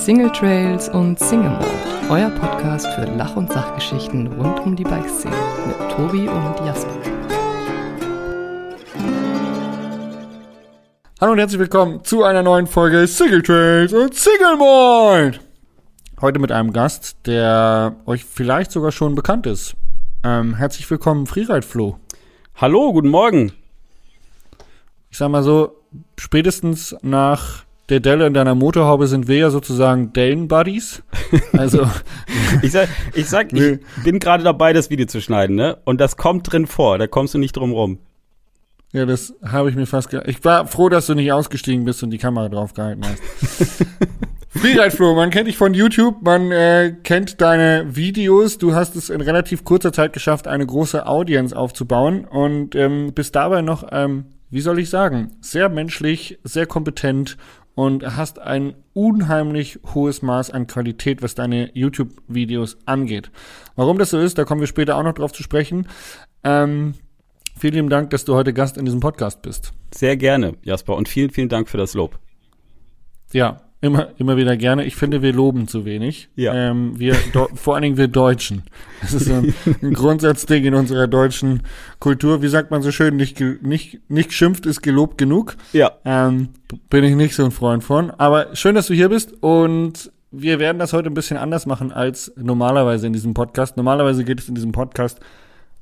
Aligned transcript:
Single 0.00 0.32
Trails 0.32 0.88
und 0.88 1.18
Single 1.18 1.50
Mode, 1.50 1.66
euer 2.08 2.30
Podcast 2.30 2.86
für 2.94 3.04
Lach- 3.04 3.36
und 3.36 3.52
Sachgeschichten 3.52 4.28
rund 4.28 4.58
um 4.60 4.74
die 4.74 4.82
Bikeszene 4.82 5.36
mit 5.66 5.76
Tobi 5.90 6.26
und 6.26 6.66
Jasper. 6.66 6.90
Hallo 11.20 11.32
und 11.32 11.38
herzlich 11.38 11.58
willkommen 11.58 12.02
zu 12.02 12.24
einer 12.24 12.42
neuen 12.42 12.66
Folge 12.66 13.06
Single 13.06 13.42
Trails 13.42 13.92
und 13.92 14.14
Single 14.14 14.56
Mode. 14.56 15.38
Heute 16.22 16.38
mit 16.38 16.50
einem 16.50 16.72
Gast, 16.72 17.18
der 17.26 17.94
euch 18.06 18.24
vielleicht 18.24 18.72
sogar 18.72 18.92
schon 18.92 19.14
bekannt 19.14 19.46
ist. 19.46 19.76
Ähm, 20.24 20.54
herzlich 20.54 20.90
willkommen, 20.90 21.26
Freeride 21.26 21.66
Flo. 21.66 21.98
Hallo, 22.56 22.94
guten 22.94 23.10
Morgen. 23.10 23.52
Ich 25.10 25.18
sag 25.18 25.28
mal 25.28 25.42
so, 25.42 25.76
spätestens 26.16 26.96
nach 27.02 27.64
der 27.90 28.00
Delle 28.00 28.26
in 28.26 28.34
deiner 28.34 28.54
Motorhaube 28.54 29.06
sind 29.06 29.28
wir 29.28 29.36
ja 29.36 29.50
sozusagen 29.50 30.12
Dellen-Buddies. 30.12 31.02
Also, 31.52 31.86
Ich 32.62 32.72
sag, 32.72 32.88
ich, 33.14 33.28
sag, 33.28 33.52
ich 33.52 33.80
bin 34.04 34.18
gerade 34.18 34.42
dabei, 34.42 34.72
das 34.72 34.90
Video 34.90 35.06
zu 35.06 35.20
schneiden, 35.20 35.56
ne? 35.56 35.78
Und 35.84 36.00
das 36.00 36.16
kommt 36.16 36.50
drin 36.50 36.66
vor, 36.66 36.98
da 36.98 37.06
kommst 37.06 37.34
du 37.34 37.38
nicht 37.38 37.56
drum 37.56 37.72
rum. 37.72 37.98
ja, 38.92 39.06
das 39.06 39.34
habe 39.44 39.70
ich 39.70 39.76
mir 39.76 39.86
fast 39.86 40.10
ge 40.10 40.22
Ich 40.26 40.44
war 40.44 40.66
froh, 40.66 40.88
dass 40.88 41.06
du 41.06 41.14
nicht 41.14 41.32
ausgestiegen 41.32 41.84
bist 41.84 42.02
und 42.02 42.10
die 42.10 42.18
Kamera 42.18 42.48
drauf 42.48 42.74
gehalten 42.74 43.02
hast. 43.04 43.86
Freeride 44.48 44.90
Flo, 44.90 45.14
man 45.14 45.30
kennt 45.30 45.46
dich 45.46 45.56
von 45.56 45.74
YouTube, 45.74 46.22
man 46.22 46.50
äh, 46.50 46.96
kennt 47.04 47.40
deine 47.40 47.86
Videos. 47.94 48.58
Du 48.58 48.74
hast 48.74 48.96
es 48.96 49.08
in 49.08 49.20
relativ 49.20 49.62
kurzer 49.64 49.92
Zeit 49.92 50.12
geschafft, 50.12 50.48
eine 50.48 50.66
große 50.66 51.06
Audience 51.06 51.56
aufzubauen 51.56 52.24
und 52.24 52.74
ähm, 52.74 53.12
bist 53.14 53.36
dabei 53.36 53.62
noch, 53.62 53.84
ähm, 53.92 54.24
wie 54.50 54.60
soll 54.60 54.80
ich 54.80 54.90
sagen, 54.90 55.36
sehr 55.40 55.68
menschlich, 55.68 56.40
sehr 56.42 56.66
kompetent 56.66 57.36
und 57.74 58.16
hast 58.16 58.38
ein 58.38 58.74
unheimlich 58.92 59.78
hohes 59.94 60.22
Maß 60.22 60.50
an 60.50 60.66
Qualität, 60.66 61.22
was 61.22 61.34
deine 61.34 61.70
YouTube-Videos 61.74 62.78
angeht. 62.86 63.30
Warum 63.76 63.98
das 63.98 64.10
so 64.10 64.18
ist, 64.18 64.38
da 64.38 64.44
kommen 64.44 64.60
wir 64.60 64.68
später 64.68 64.96
auch 64.96 65.02
noch 65.02 65.14
drauf 65.14 65.32
zu 65.32 65.42
sprechen. 65.42 65.86
Ähm, 66.44 66.94
vielen 67.58 67.74
lieben 67.74 67.90
Dank, 67.90 68.10
dass 68.10 68.24
du 68.24 68.34
heute 68.34 68.52
Gast 68.52 68.76
in 68.76 68.84
diesem 68.84 69.00
Podcast 69.00 69.42
bist. 69.42 69.72
Sehr 69.94 70.16
gerne, 70.16 70.54
Jasper. 70.62 70.96
Und 70.96 71.08
vielen, 71.08 71.30
vielen 71.30 71.48
Dank 71.48 71.68
für 71.68 71.78
das 71.78 71.94
Lob. 71.94 72.18
Ja, 73.32 73.69
immer, 73.80 74.08
immer 74.18 74.36
wieder 74.36 74.56
gerne. 74.56 74.84
Ich 74.84 74.96
finde, 74.96 75.22
wir 75.22 75.32
loben 75.32 75.66
zu 75.68 75.84
wenig. 75.84 76.28
Ja. 76.36 76.54
Ähm, 76.54 76.98
wir, 76.98 77.14
vor 77.54 77.74
allen 77.74 77.82
Dingen 77.82 77.96
wir 77.96 78.08
Deutschen. 78.08 78.62
Das 79.00 79.14
ist 79.14 79.26
so 79.26 79.34
ein, 79.34 79.54
ein 79.82 79.92
Grundsatzding 79.94 80.64
in 80.64 80.74
unserer 80.74 81.06
deutschen 81.06 81.62
Kultur. 81.98 82.42
Wie 82.42 82.48
sagt 82.48 82.70
man 82.70 82.82
so 82.82 82.90
schön, 82.92 83.16
nicht, 83.16 83.40
nicht, 83.62 84.00
nicht 84.08 84.28
geschimpft 84.28 84.66
ist 84.66 84.82
gelobt 84.82 85.18
genug. 85.18 85.56
Ja. 85.72 85.92
Ähm, 86.04 86.50
bin 86.90 87.04
ich 87.04 87.14
nicht 87.16 87.34
so 87.34 87.44
ein 87.44 87.50
Freund 87.50 87.82
von. 87.82 88.10
Aber 88.10 88.54
schön, 88.54 88.74
dass 88.74 88.86
du 88.88 88.94
hier 88.94 89.08
bist 89.08 89.32
und 89.40 90.12
wir 90.30 90.58
werden 90.58 90.78
das 90.78 90.92
heute 90.92 91.08
ein 91.08 91.14
bisschen 91.14 91.36
anders 91.36 91.66
machen 91.66 91.90
als 91.90 92.32
normalerweise 92.36 93.06
in 93.06 93.12
diesem 93.12 93.34
Podcast. 93.34 93.76
Normalerweise 93.76 94.24
geht 94.24 94.40
es 94.40 94.48
in 94.48 94.54
diesem 94.54 94.72
Podcast 94.72 95.18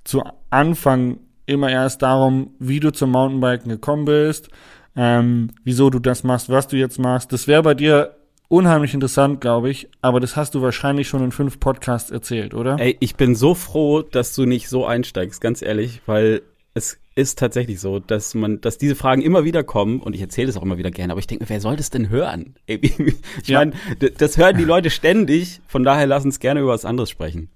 zu 0.05 0.23
Anfang 0.51 1.19
immer 1.45 1.71
erst 1.71 2.03
darum, 2.03 2.55
wie 2.59 2.81
du 2.81 2.93
zum 2.93 3.11
Mountainbiken 3.11 3.71
gekommen 3.71 4.05
bist, 4.05 4.51
ähm, 4.97 5.51
wieso 5.65 5.91
du 5.91 5.99
das 5.99 6.25
machst, 6.25 6.49
was 6.49 6.69
du 6.69 6.77
jetzt 6.77 6.99
machst. 6.99 7.33
Das 7.33 7.47
wäre 7.47 7.63
bei 7.63 7.75
dir 7.75 8.15
unheimlich 8.49 8.95
interessant, 8.95 9.41
glaube 9.41 9.71
ich, 9.71 9.89
aber 10.01 10.21
das 10.21 10.35
hast 10.37 10.55
du 10.55 10.63
wahrscheinlich 10.63 11.07
schon 11.09 11.23
in 11.23 11.33
fünf 11.33 11.61
Podcasts 11.61 12.11
erzählt, 12.11 12.55
oder? 12.55 12.79
Ey, 12.81 12.97
ich 13.01 13.15
bin 13.17 13.35
so 13.35 13.55
froh, 13.55 14.03
dass 14.03 14.35
du 14.35 14.47
nicht 14.47 14.69
so 14.69 14.87
einsteigst, 14.87 15.41
ganz 15.41 15.61
ehrlich, 15.63 16.01
weil 16.07 16.43
es 16.75 16.99
ist 17.15 17.39
tatsächlich 17.39 17.81
so, 17.81 17.99
dass 17.99 18.35
man, 18.35 18.61
dass 18.61 18.79
diese 18.79 18.95
Fragen 18.95 19.21
immer 19.23 19.45
wieder 19.45 19.65
kommen 19.65 20.01
und 20.01 20.15
ich 20.15 20.21
erzähle 20.21 20.49
es 20.49 20.57
auch 20.57 20.63
immer 20.63 20.79
wieder 20.79 20.91
gerne, 20.93 21.13
aber 21.13 21.19
ich 21.21 21.27
denke 21.27 21.45
mir, 21.45 21.51
wer 21.51 21.61
soll 21.61 21.77
das 21.77 21.91
denn 21.91 22.09
hören? 22.09 22.55
Ich 22.69 23.49
Ja. 23.49 23.59
meine, 23.59 23.73
d- 24.01 24.13
das 24.17 24.37
hören 24.37 24.57
die 24.57 24.65
Leute 24.65 24.89
ständig, 24.91 25.61
von 25.67 25.83
daher 25.85 26.07
lass 26.07 26.25
uns 26.25 26.39
gerne 26.39 26.61
über 26.61 26.71
was 26.71 26.85
anderes 26.85 27.11
sprechen. 27.11 27.51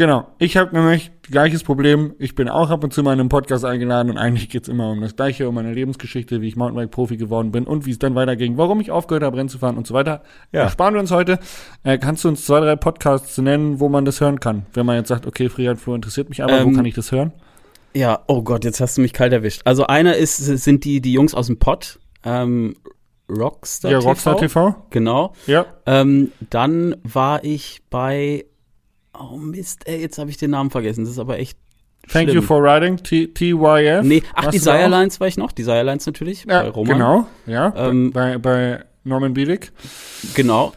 Genau. 0.00 0.28
Ich 0.38 0.56
habe 0.56 0.74
nämlich 0.74 1.10
gleiches 1.20 1.62
Problem. 1.62 2.14
Ich 2.18 2.34
bin 2.34 2.48
auch 2.48 2.70
ab 2.70 2.82
und 2.82 2.90
zu 2.94 3.02
mal 3.02 3.12
in 3.12 3.20
einem 3.20 3.28
Podcast 3.28 3.66
eingeladen 3.66 4.08
und 4.08 4.16
eigentlich 4.16 4.48
geht's 4.48 4.66
immer 4.66 4.92
um 4.92 5.02
das 5.02 5.14
Gleiche, 5.14 5.46
um 5.46 5.54
meine 5.54 5.74
Lebensgeschichte, 5.74 6.40
wie 6.40 6.48
ich 6.48 6.56
Mountainbike-Profi 6.56 7.18
geworden 7.18 7.52
bin 7.52 7.64
und 7.64 7.84
wie 7.84 7.90
es 7.90 7.98
dann 7.98 8.14
weiterging, 8.14 8.56
warum 8.56 8.80
ich 8.80 8.90
aufgehört 8.90 9.24
habe, 9.24 9.36
Rennen 9.36 9.50
zu 9.50 9.58
fahren 9.58 9.76
und 9.76 9.86
so 9.86 9.92
weiter. 9.92 10.22
Ja. 10.52 10.62
Ersparen 10.62 10.94
wir 10.94 11.00
uns 11.00 11.10
heute. 11.10 11.38
Äh, 11.82 11.98
kannst 11.98 12.24
du 12.24 12.28
uns 12.28 12.46
zwei, 12.46 12.60
drei 12.60 12.76
Podcasts 12.76 13.36
nennen, 13.36 13.78
wo 13.78 13.90
man 13.90 14.06
das 14.06 14.22
hören 14.22 14.40
kann? 14.40 14.64
Wenn 14.72 14.86
man 14.86 14.96
jetzt 14.96 15.08
sagt, 15.08 15.26
okay, 15.26 15.50
Freeride 15.50 15.78
Flo 15.78 15.94
interessiert 15.94 16.30
mich, 16.30 16.42
aber 16.42 16.64
wo 16.64 16.68
Ähm, 16.68 16.76
kann 16.76 16.86
ich 16.86 16.94
das 16.94 17.12
hören? 17.12 17.34
Ja, 17.92 18.20
oh 18.26 18.40
Gott, 18.40 18.64
jetzt 18.64 18.80
hast 18.80 18.96
du 18.96 19.02
mich 19.02 19.12
kalt 19.12 19.34
erwischt. 19.34 19.60
Also 19.66 19.86
einer 19.86 20.16
ist, 20.16 20.38
sind 20.38 20.86
die, 20.86 21.02
die 21.02 21.12
Jungs 21.12 21.34
aus 21.34 21.48
dem 21.48 21.58
Pott, 21.58 21.98
ähm, 22.24 22.74
Rockstar 23.30 23.90
Ja, 23.90 23.98
TV. 23.98 24.08
Rockstar 24.08 24.36
TV. 24.38 24.74
Genau. 24.88 25.34
Ja. 25.46 25.66
Ähm, 25.84 26.32
dann 26.48 26.96
war 27.02 27.44
ich 27.44 27.82
bei, 27.90 28.46
oh 29.18 29.36
Mist, 29.36 29.86
ey, 29.86 30.00
jetzt 30.00 30.18
habe 30.18 30.30
ich 30.30 30.36
den 30.36 30.50
Namen 30.50 30.70
vergessen. 30.70 31.04
Das 31.04 31.12
ist 31.12 31.18
aber 31.18 31.38
echt 31.38 31.58
Thank 32.08 32.30
schlimm. 32.30 32.36
you 32.36 32.46
for 32.46 32.62
riding. 32.62 32.96
T 32.98 33.26
TYF. 33.28 34.02
Nee, 34.04 34.22
ach, 34.34 34.44
Warst? 34.46 34.54
Desire 34.56 34.88
Lines 34.88 35.20
war 35.20 35.28
ich 35.28 35.36
noch. 35.36 35.52
Desire 35.52 35.82
Lines 35.82 36.06
natürlich, 36.06 36.44
Ja, 36.44 36.62
bei 36.62 36.68
Roman. 36.70 36.96
genau. 36.98 37.26
Ja, 37.46 37.72
Ähm, 37.76 38.10
bei, 38.12 38.38
bei 38.38 38.84
Norman 39.04 39.34
Bielig. 39.34 39.70
Genau. 40.34 40.72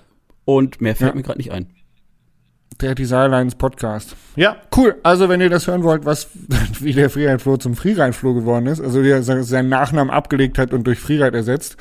Und 0.45 0.81
mehr 0.81 0.95
fällt 0.95 1.11
Ja. 1.11 1.15
mir 1.15 1.23
gerade 1.23 1.37
nicht 1.39 1.51
ein. 1.51 1.67
Der 2.81 2.95
Desire 2.95 3.27
Lines 3.29 3.55
Podcast. 3.55 4.15
Ja, 4.35 4.57
cool. 4.75 4.95
Also, 5.03 5.29
wenn 5.29 5.39
ihr 5.39 5.49
das 5.49 5.67
hören 5.67 5.83
wollt, 5.83 6.05
was, 6.05 6.27
wie 6.81 6.91
der 6.91 7.09
Freeride 7.09 7.39
Flo 7.39 7.55
zum 7.55 7.75
Freeride 7.75 8.13
Flo 8.13 8.33
geworden 8.33 8.65
ist, 8.67 8.81
also 8.81 9.03
wie 9.03 9.09
er 9.11 9.23
se- 9.23 9.43
seinen 9.43 9.69
Nachnamen 9.69 10.11
abgelegt 10.13 10.57
hat 10.57 10.73
und 10.73 10.85
durch 10.85 10.99
Freeride 10.99 11.37
ersetzt, 11.37 11.77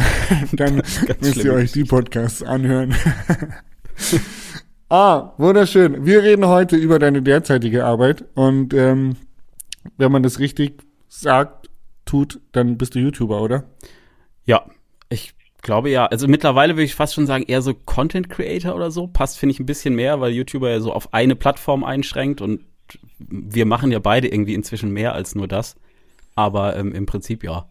dann 0.52 0.76
müsst 1.20 1.36
ihr 1.44 1.52
euch 1.52 1.72
die 1.72 1.84
Podcasts 1.84 2.42
anhören. 2.42 2.94
Ah, 4.88 5.32
wunderschön. 5.38 6.04
Wir 6.04 6.22
reden 6.22 6.46
heute 6.46 6.76
über 6.76 6.98
deine 6.98 7.22
derzeitige 7.22 7.84
Arbeit 7.84 8.24
und 8.34 8.74
ähm, 8.74 9.16
wenn 9.96 10.12
man 10.12 10.22
das 10.22 10.38
richtig 10.38 10.82
sagt, 11.08 11.68
tut, 12.04 12.40
dann 12.52 12.78
bist 12.78 12.94
du 12.94 12.98
YouTuber, 12.98 13.42
oder? 13.42 13.64
Ja, 14.44 14.64
ich 15.08 15.34
glaube 15.62 15.90
ja. 15.90 16.06
Also 16.06 16.28
mittlerweile 16.28 16.74
würde 16.74 16.84
ich 16.84 16.94
fast 16.94 17.14
schon 17.14 17.26
sagen, 17.26 17.44
eher 17.46 17.62
so 17.62 17.74
Content 17.74 18.30
Creator 18.30 18.74
oder 18.74 18.90
so. 18.90 19.06
Passt, 19.06 19.38
finde 19.38 19.52
ich, 19.52 19.60
ein 19.60 19.66
bisschen 19.66 19.94
mehr, 19.94 20.20
weil 20.20 20.32
YouTuber 20.32 20.70
ja 20.70 20.80
so 20.80 20.92
auf 20.92 21.12
eine 21.12 21.36
Plattform 21.36 21.84
einschränkt 21.84 22.40
und 22.40 22.64
wir 23.18 23.66
machen 23.66 23.92
ja 23.92 23.98
beide 23.98 24.28
irgendwie 24.28 24.54
inzwischen 24.54 24.90
mehr 24.90 25.12
als 25.14 25.34
nur 25.34 25.48
das. 25.48 25.76
Aber 26.34 26.76
ähm, 26.76 26.92
im 26.92 27.06
Prinzip 27.06 27.44
ja. 27.44 27.68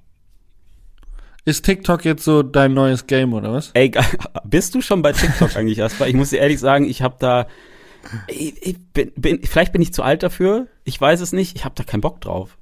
Ist 1.47 1.63
TikTok 1.63 2.03
jetzt 2.03 2.25
so 2.25 2.43
dein 2.43 2.73
neues 2.73 3.07
Game, 3.07 3.33
oder 3.33 3.53
was? 3.53 3.71
Ey, 3.73 3.89
bist 4.43 4.75
du 4.75 4.81
schon 4.81 5.01
bei 5.01 5.13
TikTok 5.13 5.55
eigentlich, 5.55 5.77
Jasper? 5.77 6.05
Ich 6.05 6.13
muss 6.13 6.31
dir 6.31 6.39
ehrlich 6.39 6.59
sagen, 6.59 6.83
ich 6.83 7.01
habe 7.01 7.15
da, 7.19 7.47
ich, 8.27 8.61
ich 8.61 8.77
bin, 8.91 9.13
bin, 9.15 9.41
vielleicht 9.43 9.71
bin 9.71 9.81
ich 9.81 9.93
zu 9.93 10.03
alt 10.03 10.23
dafür. 10.23 10.67
Ich 10.83 10.99
weiß 10.99 11.21
es 11.21 11.31
nicht. 11.31 11.55
Ich 11.55 11.63
habe 11.63 11.73
da 11.73 11.85
keinen 11.85 12.01
Bock 12.01 12.19
drauf. 12.19 12.57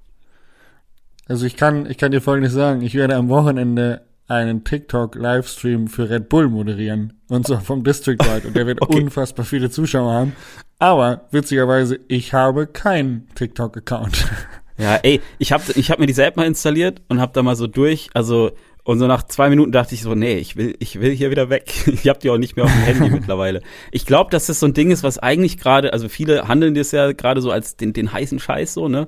Also 1.28 1.48
ich 1.48 1.58
kann, 1.58 1.90
ich 1.90 1.98
kann 1.98 2.12
dir 2.12 2.22
folgendes 2.22 2.54
sagen. 2.54 2.84
Ich 2.84 2.94
werde 2.94 3.16
am 3.16 3.28
Wochenende 3.28 4.06
einen 4.28 4.64
TikTok-Livestream 4.64 5.88
für 5.88 6.12
Red 6.12 6.30
Bull 6.30 6.48
moderieren. 6.48 7.14
Und 7.28 7.48
zwar 7.48 7.62
vom 7.62 7.84
District 7.84 8.20
Wide. 8.20 8.48
Und 8.48 8.56
der 8.56 8.68
wird 8.68 8.82
Okay. 8.84 9.02
unfassbar 9.02 9.46
viele 9.46 9.72
Zuschauer 9.72 10.14
haben. 10.14 10.36
Aber 10.78 11.22
witzigerweise, 11.32 12.00
ich 12.08 12.36
habe 12.36 12.68
keinen 12.68 13.30
TikTok-Account. 13.34 14.28
Ja, 14.78 14.98
ey, 15.04 15.22
ich 15.38 15.54
habe 15.54 15.64
ich 15.76 15.90
hab 15.90 16.00
mir 16.00 16.06
diese 16.06 16.26
App 16.26 16.36
mal 16.36 16.46
installiert 16.46 17.02
und 17.08 17.22
habe 17.22 17.32
da 17.32 17.42
mal 17.42 17.56
so 17.56 17.66
durch, 17.66 18.10
also 18.14 18.52
und 18.86 19.00
so 19.00 19.08
nach 19.08 19.24
zwei 19.24 19.50
Minuten 19.50 19.72
dachte 19.72 19.96
ich 19.96 20.04
so, 20.04 20.14
nee, 20.14 20.38
ich 20.38 20.56
will, 20.58 20.76
ich 20.78 21.02
will 21.02 21.12
hier 21.12 21.32
wieder 21.32 21.50
weg. 21.50 21.74
Ich 21.88 22.08
habe 22.08 22.20
die 22.20 22.30
auch 22.30 22.38
nicht 22.38 22.56
mehr 22.56 22.66
auf 22.66 22.72
dem 22.72 22.84
Handy 22.84 23.10
mittlerweile. 23.20 23.62
Ich 23.92 24.06
glaube, 24.06 24.30
dass 24.30 24.46
das 24.46 24.60
so 24.60 24.68
ein 24.68 24.76
Ding 24.76 24.92
ist, 24.92 25.02
was 25.02 25.18
eigentlich 25.18 25.58
gerade, 25.58 25.92
also 25.92 26.08
viele 26.08 26.48
handeln 26.48 26.76
das 26.76 26.92
ja 26.92 27.12
gerade 27.12 27.42
so 27.42 27.50
als 27.50 27.78
den, 27.78 27.94
den 27.94 28.14
heißen 28.14 28.38
Scheiß 28.38 28.76
so, 28.76 28.88
ne? 28.88 29.08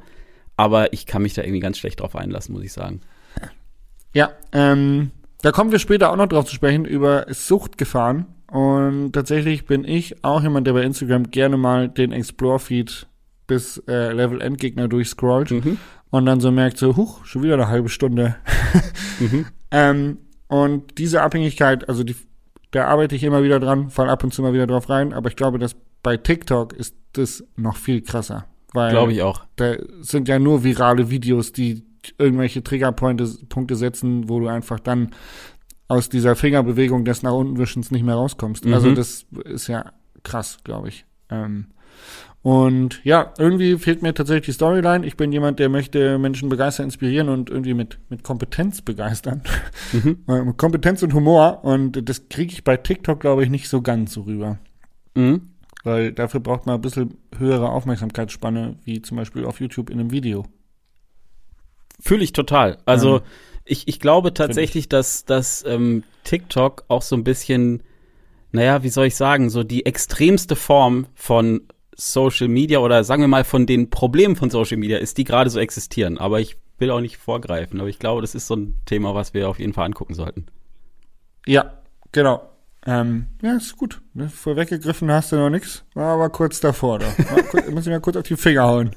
Aber 0.58 0.94
ich 0.94 1.06
kann 1.06 1.22
mich 1.22 1.36
da 1.36 1.44
irgendwie 1.44 1.60
ganz 1.60 1.78
schlecht 1.78 2.00
drauf 2.00 2.16
einlassen, 2.16 2.54
muss 2.54 2.64
ich 2.64 2.74
sagen. 2.74 3.02
ja, 4.14 4.32
ähm, 4.52 5.12
da 5.44 5.52
kommen 5.52 5.72
wir 5.72 5.78
später 5.78 6.12
auch 6.12 6.16
noch 6.16 6.28
drauf 6.28 6.46
zu 6.46 6.56
sprechen, 6.56 6.84
über 6.86 7.28
Suchtgefahren. 7.30 8.26
Und 8.52 9.12
tatsächlich 9.12 9.68
bin 9.68 9.86
ich 9.86 10.24
auch 10.24 10.42
jemand, 10.42 10.66
der 10.66 10.74
bei 10.74 10.82
Instagram 10.82 11.30
gerne 11.30 11.58
mal 11.58 11.88
den 11.88 12.12
Explore-Feed 12.12 13.06
bis 13.46 13.78
äh, 13.88 14.12
Level 14.12 14.42
Endgegner 14.42 14.88
durchscrollt. 14.88 15.52
Mhm. 15.52 15.78
Und 16.10 16.26
dann 16.26 16.40
so 16.40 16.52
merkt 16.52 16.78
so, 16.78 16.96
huch, 16.96 17.26
schon 17.26 17.44
wieder 17.44 17.56
eine 17.56 17.68
halbe 17.68 17.90
Stunde. 17.90 18.36
Mhm. 19.20 19.48
ähm, 19.72 20.18
und 20.48 21.00
diese 21.00 21.24
Abhängigkeit, 21.24 21.90
also 21.90 22.04
die, 22.04 22.16
da 22.70 22.86
arbeite 22.86 23.16
ich 23.16 23.24
immer 23.24 23.42
wieder 23.42 23.60
dran, 23.60 23.90
fall 23.90 24.12
ab 24.12 24.24
und 24.24 24.32
zu 24.32 24.44
mal 24.44 24.54
wieder 24.54 24.68
drauf 24.68 24.92
rein, 24.92 25.12
aber 25.12 25.30
ich 25.30 25.36
glaube, 25.36 25.58
dass 25.58 25.76
bei 26.04 26.18
TikTok 26.18 26.74
ist 26.74 26.96
das 27.14 27.44
noch 27.56 27.78
viel 27.78 28.02
krasser. 28.02 28.46
Weil 28.74 28.92
Glaube 28.92 29.14
ich 29.14 29.24
auch. 29.24 29.42
da 29.56 29.76
sind 30.02 30.28
ja 30.28 30.38
nur 30.38 30.64
virale 30.64 31.10
Videos, 31.10 31.52
die 31.52 31.84
irgendwelche 32.18 32.64
Triggerpunkte 32.64 33.28
Punkte 33.50 33.76
setzen, 33.76 34.30
wo 34.30 34.40
du 34.40 34.48
einfach 34.48 34.80
dann 34.80 35.12
aus 35.88 36.10
dieser 36.10 36.36
Fingerbewegung 36.36 37.06
des 37.06 37.24
nach 37.24 37.34
unten 37.34 37.58
Wischens 37.58 37.92
nicht 37.92 38.04
mehr 38.04 38.16
rauskommst. 38.16 38.66
Mhm. 38.66 38.74
Also 38.74 38.94
das 38.94 39.26
ist 39.46 39.68
ja 39.68 39.94
krass, 40.24 40.60
glaube 40.64 40.90
ich. 40.90 41.06
Ähm, 41.30 41.68
Und 42.48 43.02
ja, 43.04 43.34
irgendwie 43.38 43.78
fehlt 43.78 44.02
mir 44.02 44.14
tatsächlich 44.14 44.46
die 44.46 44.52
Storyline. 44.54 45.06
Ich 45.06 45.18
bin 45.18 45.34
jemand, 45.34 45.60
der 45.60 45.68
möchte 45.68 46.18
Menschen 46.18 46.48
begeistern, 46.48 46.86
inspirieren 46.86 47.28
und 47.28 47.50
irgendwie 47.50 47.74
mit, 47.74 48.00
mit 48.08 48.24
Kompetenz 48.24 48.82
begeistern. 48.82 49.42
Mhm. 49.92 50.20
mit 50.46 50.58
Kompetenz 50.58 51.04
und 51.04 51.14
Humor. 51.14 51.66
Und 51.66 52.08
das 52.08 52.30
kriege 52.30 52.54
ich 52.54 52.64
bei 52.64 52.78
TikTok, 52.78 53.20
glaube 53.20 53.44
ich, 53.44 53.50
nicht 53.50 53.68
so 53.68 53.82
ganz 53.82 54.14
so 54.14 54.22
rüber. 54.22 54.60
Mhm. 55.14 55.50
Weil 55.84 56.14
dafür 56.14 56.40
braucht 56.40 56.66
man 56.66 56.76
ein 56.76 56.82
bisschen 56.82 57.18
höhere 57.38 57.68
Aufmerksamkeitsspanne, 57.68 58.78
wie 58.86 59.02
zum 59.02 59.18
Beispiel 59.18 59.44
auf 59.44 59.60
YouTube 59.60 59.90
in 59.90 60.00
einem 60.00 60.12
Video. 60.12 60.46
Fühle 62.00 62.24
ich 62.24 62.32
total. 62.32 62.78
Also, 62.86 63.18
ähm, 63.18 63.24
ich, 63.66 63.90
ich 63.90 64.00
glaube 64.00 64.34
tatsächlich, 64.34 64.86
ich. 64.86 64.90
dass, 64.90 65.26
dass 65.26 65.66
ähm, 65.68 66.04
TikTok 66.24 66.86
auch 66.88 67.02
so 67.02 67.18
ein 67.18 67.26
bisschen, 67.26 67.84
naja, 68.54 68.84
wie 68.84 68.90
soll 68.90 69.08
ich 69.08 69.18
sagen, 69.18 69.50
so 69.50 69.66
die 69.66 69.86
extremste 69.86 70.56
Form 70.56 71.08
von 71.14 71.64
Social 71.98 72.48
Media 72.48 72.80
oder 72.80 73.04
sagen 73.04 73.24
wir 73.24 73.28
mal 73.28 73.44
von 73.44 73.66
den 73.66 73.90
Problemen 73.90 74.36
von 74.36 74.50
Social 74.50 74.78
Media 74.78 74.98
ist, 74.98 75.18
die 75.18 75.24
gerade 75.24 75.50
so 75.50 75.60
existieren. 75.60 76.18
Aber 76.18 76.40
ich 76.40 76.58
will 76.78 76.92
auch 76.92 77.02
nicht 77.02 77.18
vorgreifen, 77.18 77.80
aber 77.80 77.90
ich 77.90 78.00
glaube, 78.00 78.22
das 78.22 78.36
ist 78.36 78.48
so 78.48 78.56
ein 78.56 78.76
Thema, 78.86 79.16
was 79.16 79.34
wir 79.34 79.50
auf 79.50 79.60
jeden 79.60 79.74
Fall 79.74 79.86
angucken 79.86 80.14
sollten. 80.14 80.46
Ja, 81.48 81.74
genau. 82.12 82.48
Ähm, 82.86 83.28
ja, 83.42 83.56
ist 83.56 83.76
gut. 83.76 84.02
Ne? 84.14 84.30
Vorweggegriffen 84.30 85.12
hast 85.12 85.32
du 85.32 85.38
noch 85.38 85.50
nichts. 85.50 85.84
War 85.94 86.14
aber 86.14 86.30
kurz 86.30 86.60
davor. 86.60 87.00
Da. 87.00 87.08
muss 87.72 87.86
ich 87.86 87.92
mal 87.92 88.00
kurz 88.00 88.16
auf 88.16 88.24
die 88.24 88.38
Finger 88.38 88.64
hauen. 88.64 88.92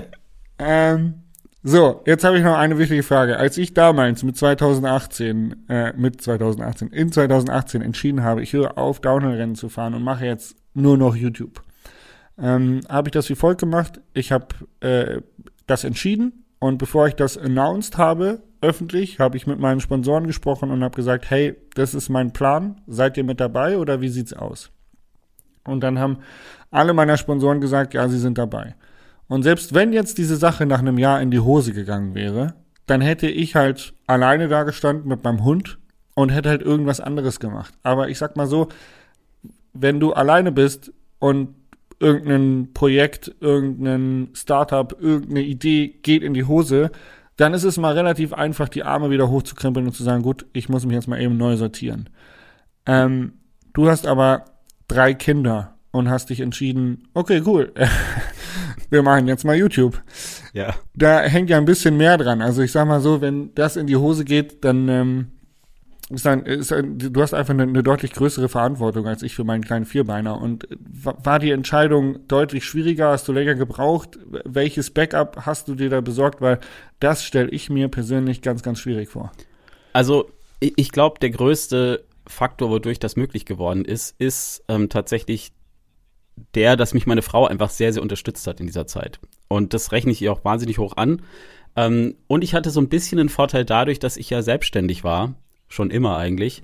ähm, 0.58 1.22
so, 1.62 2.02
jetzt 2.06 2.22
habe 2.22 2.38
ich 2.38 2.44
noch 2.44 2.56
eine 2.56 2.78
wichtige 2.78 3.02
Frage. 3.02 3.38
Als 3.38 3.58
ich 3.58 3.74
damals 3.74 4.22
mit 4.22 4.36
2018, 4.36 5.68
äh, 5.68 5.92
mit 5.96 6.22
2018, 6.22 6.88
in 6.88 7.10
2018 7.10 7.82
entschieden 7.82 8.22
habe, 8.22 8.40
ich 8.40 8.52
höre 8.52 8.78
auf, 8.78 9.00
Downhill-Rennen 9.00 9.56
zu 9.56 9.68
fahren 9.68 9.94
und 9.94 10.04
mache 10.04 10.24
jetzt 10.24 10.54
nur 10.74 10.96
noch 10.96 11.16
YouTube, 11.16 11.60
ähm, 12.38 12.80
habe 12.88 13.08
ich 13.08 13.12
das 13.12 13.28
wie 13.28 13.34
folgt 13.34 13.60
gemacht. 13.60 14.00
Ich 14.14 14.32
habe 14.32 14.46
äh, 14.80 15.20
das 15.66 15.84
entschieden 15.84 16.44
und 16.58 16.78
bevor 16.78 17.08
ich 17.08 17.14
das 17.14 17.36
announced 17.36 17.98
habe, 17.98 18.42
öffentlich, 18.60 19.20
habe 19.20 19.36
ich 19.36 19.46
mit 19.46 19.58
meinen 19.58 19.80
Sponsoren 19.80 20.26
gesprochen 20.26 20.70
und 20.70 20.82
habe 20.82 20.96
gesagt, 20.96 21.30
hey, 21.30 21.56
das 21.74 21.94
ist 21.94 22.08
mein 22.08 22.32
Plan, 22.32 22.80
seid 22.86 23.16
ihr 23.16 23.24
mit 23.24 23.40
dabei 23.40 23.78
oder 23.78 24.00
wie 24.00 24.08
sieht's 24.08 24.32
aus? 24.32 24.70
Und 25.64 25.80
dann 25.80 25.98
haben 25.98 26.18
alle 26.70 26.94
meiner 26.94 27.16
Sponsoren 27.16 27.60
gesagt, 27.60 27.94
ja, 27.94 28.08
sie 28.08 28.18
sind 28.18 28.38
dabei. 28.38 28.74
Und 29.28 29.42
selbst 29.42 29.74
wenn 29.74 29.92
jetzt 29.92 30.18
diese 30.18 30.36
Sache 30.36 30.66
nach 30.66 30.78
einem 30.78 30.98
Jahr 30.98 31.20
in 31.20 31.30
die 31.30 31.40
Hose 31.40 31.72
gegangen 31.72 32.14
wäre, 32.14 32.54
dann 32.86 33.00
hätte 33.00 33.28
ich 33.28 33.56
halt 33.56 33.92
alleine 34.06 34.48
da 34.48 34.62
gestanden 34.62 35.08
mit 35.08 35.24
meinem 35.24 35.44
Hund 35.44 35.78
und 36.14 36.30
hätte 36.30 36.48
halt 36.48 36.62
irgendwas 36.62 37.00
anderes 37.00 37.40
gemacht. 37.40 37.74
Aber 37.82 38.08
ich 38.08 38.18
sag 38.18 38.36
mal 38.36 38.46
so, 38.46 38.68
wenn 39.74 40.00
du 40.00 40.12
alleine 40.12 40.52
bist 40.52 40.92
und 41.18 41.54
irgendein 41.98 42.72
Projekt, 42.74 43.34
irgendein 43.40 44.30
Startup, 44.34 44.94
irgendeine 45.00 45.42
Idee 45.42 45.88
geht 46.02 46.22
in 46.22 46.34
die 46.34 46.44
Hose, 46.44 46.90
dann 47.36 47.54
ist 47.54 47.64
es 47.64 47.76
mal 47.76 47.94
relativ 47.94 48.32
einfach, 48.32 48.68
die 48.68 48.82
Arme 48.82 49.10
wieder 49.10 49.28
hochzukrempeln 49.28 49.86
und 49.86 49.92
zu 49.92 50.02
sagen, 50.02 50.22
gut, 50.22 50.46
ich 50.52 50.68
muss 50.68 50.86
mich 50.86 50.94
jetzt 50.94 51.08
mal 51.08 51.20
eben 51.20 51.36
neu 51.36 51.56
sortieren. 51.56 52.08
Ähm, 52.86 53.34
du 53.72 53.88
hast 53.88 54.06
aber 54.06 54.44
drei 54.88 55.14
Kinder 55.14 55.76
und 55.90 56.08
hast 56.08 56.30
dich 56.30 56.40
entschieden, 56.40 57.08
okay, 57.14 57.42
cool, 57.44 57.72
wir 58.90 59.02
machen 59.02 59.26
jetzt 59.26 59.44
mal 59.44 59.56
YouTube. 59.56 60.00
Ja. 60.52 60.74
Da 60.94 61.20
hängt 61.20 61.50
ja 61.50 61.58
ein 61.58 61.64
bisschen 61.64 61.96
mehr 61.96 62.16
dran. 62.16 62.40
Also 62.40 62.62
ich 62.62 62.72
sag 62.72 62.86
mal 62.86 63.00
so, 63.00 63.20
wenn 63.20 63.54
das 63.54 63.76
in 63.76 63.86
die 63.86 63.96
Hose 63.96 64.24
geht, 64.24 64.64
dann 64.64 64.88
ähm, 64.88 65.26
ist 66.08 66.24
dann, 66.24 66.46
ist 66.46 66.70
dann, 66.70 66.98
du 66.98 67.20
hast 67.20 67.34
einfach 67.34 67.52
eine, 67.52 67.64
eine, 67.64 67.82
deutlich 67.82 68.12
größere 68.12 68.48
Verantwortung 68.48 69.08
als 69.08 69.22
ich 69.22 69.34
für 69.34 69.42
meinen 69.42 69.64
kleinen 69.64 69.86
Vierbeiner. 69.86 70.40
Und 70.40 70.68
war 70.78 71.38
die 71.38 71.50
Entscheidung 71.50 72.26
deutlich 72.28 72.64
schwieriger? 72.64 73.10
Hast 73.10 73.26
du 73.26 73.32
länger 73.32 73.56
gebraucht? 73.56 74.18
Welches 74.44 74.90
Backup 74.90 75.46
hast 75.46 75.66
du 75.66 75.74
dir 75.74 75.90
da 75.90 76.00
besorgt? 76.00 76.40
Weil 76.40 76.60
das 77.00 77.24
stelle 77.24 77.50
ich 77.50 77.70
mir 77.70 77.88
persönlich 77.88 78.40
ganz, 78.40 78.62
ganz 78.62 78.78
schwierig 78.78 79.08
vor. 79.08 79.32
Also 79.92 80.30
ich 80.60 80.92
glaube, 80.92 81.18
der 81.18 81.30
größte 81.30 82.04
Faktor, 82.26 82.70
wodurch 82.70 83.00
das 83.00 83.16
möglich 83.16 83.44
geworden 83.44 83.84
ist, 83.84 84.14
ist 84.20 84.64
ähm, 84.68 84.88
tatsächlich 84.88 85.52
der, 86.54 86.76
dass 86.76 86.94
mich 86.94 87.06
meine 87.06 87.22
Frau 87.22 87.46
einfach 87.46 87.70
sehr, 87.70 87.92
sehr 87.92 88.02
unterstützt 88.02 88.46
hat 88.46 88.60
in 88.60 88.66
dieser 88.66 88.86
Zeit. 88.86 89.18
Und 89.48 89.74
das 89.74 89.90
rechne 89.90 90.12
ich 90.12 90.22
ihr 90.22 90.32
auch 90.32 90.44
wahnsinnig 90.44 90.78
hoch 90.78 90.96
an. 90.96 91.22
Ähm, 91.74 92.16
und 92.26 92.44
ich 92.44 92.54
hatte 92.54 92.70
so 92.70 92.80
ein 92.80 92.88
bisschen 92.88 93.18
einen 93.18 93.28
Vorteil 93.28 93.64
dadurch, 93.64 93.98
dass 93.98 94.16
ich 94.16 94.30
ja 94.30 94.42
selbstständig 94.42 95.02
war, 95.02 95.34
schon 95.68 95.90
immer 95.90 96.16
eigentlich, 96.16 96.62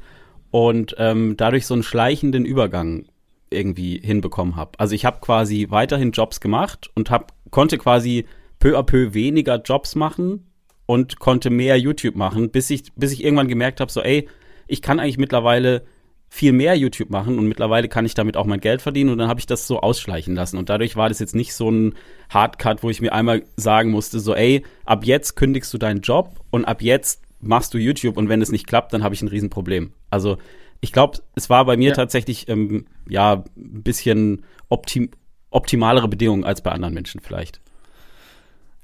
und 0.50 0.94
ähm, 0.98 1.36
dadurch 1.36 1.66
so 1.66 1.74
einen 1.74 1.82
schleichenden 1.82 2.44
Übergang 2.44 3.06
irgendwie 3.50 4.00
hinbekommen 4.02 4.56
habe. 4.56 4.72
Also 4.78 4.94
ich 4.94 5.04
habe 5.04 5.20
quasi 5.20 5.66
weiterhin 5.70 6.12
Jobs 6.12 6.40
gemacht 6.40 6.90
und 6.94 7.10
hab, 7.10 7.32
konnte 7.50 7.78
quasi 7.78 8.26
peu 8.58 8.78
à 8.78 8.82
peu 8.82 9.14
weniger 9.14 9.60
Jobs 9.60 9.94
machen 9.94 10.46
und 10.86 11.18
konnte 11.18 11.50
mehr 11.50 11.78
YouTube 11.78 12.16
machen, 12.16 12.50
bis 12.50 12.70
ich, 12.70 12.92
bis 12.94 13.12
ich 13.12 13.24
irgendwann 13.24 13.48
gemerkt 13.48 13.80
habe, 13.80 13.90
so 13.90 14.00
ey, 14.00 14.28
ich 14.66 14.82
kann 14.82 15.00
eigentlich 15.00 15.18
mittlerweile 15.18 15.84
viel 16.28 16.52
mehr 16.52 16.74
YouTube 16.74 17.10
machen 17.10 17.38
und 17.38 17.46
mittlerweile 17.46 17.88
kann 17.88 18.06
ich 18.06 18.14
damit 18.14 18.38
auch 18.38 18.46
mein 18.46 18.60
Geld 18.60 18.80
verdienen. 18.80 19.10
Und 19.10 19.18
dann 19.18 19.28
habe 19.28 19.38
ich 19.38 19.44
das 19.44 19.66
so 19.66 19.80
ausschleichen 19.80 20.34
lassen. 20.34 20.56
Und 20.56 20.70
dadurch 20.70 20.96
war 20.96 21.10
das 21.10 21.18
jetzt 21.18 21.34
nicht 21.34 21.52
so 21.52 21.70
ein 21.70 21.94
Hardcut, 22.30 22.82
wo 22.82 22.88
ich 22.88 23.02
mir 23.02 23.12
einmal 23.12 23.42
sagen 23.56 23.90
musste, 23.90 24.18
so 24.18 24.34
ey, 24.34 24.64
ab 24.86 25.04
jetzt 25.04 25.36
kündigst 25.36 25.74
du 25.74 25.78
deinen 25.78 26.00
Job 26.00 26.40
und 26.50 26.64
ab 26.64 26.80
jetzt 26.80 27.20
machst 27.42 27.74
du 27.74 27.78
YouTube 27.78 28.16
und 28.16 28.28
wenn 28.28 28.40
es 28.40 28.50
nicht 28.50 28.66
klappt, 28.66 28.92
dann 28.92 29.02
habe 29.02 29.14
ich 29.14 29.22
ein 29.22 29.28
Riesenproblem. 29.28 29.92
Also 30.08 30.38
ich 30.80 30.92
glaube, 30.92 31.18
es 31.34 31.50
war 31.50 31.64
bei 31.64 31.76
mir 31.76 31.90
ja. 31.90 31.94
tatsächlich 31.94 32.48
ähm, 32.48 32.86
ja 33.08 33.44
ein 33.56 33.82
bisschen 33.82 34.44
optim 34.68 35.10
optimalere 35.50 36.08
Bedingungen 36.08 36.44
als 36.44 36.62
bei 36.62 36.72
anderen 36.72 36.94
Menschen 36.94 37.20
vielleicht. 37.20 37.60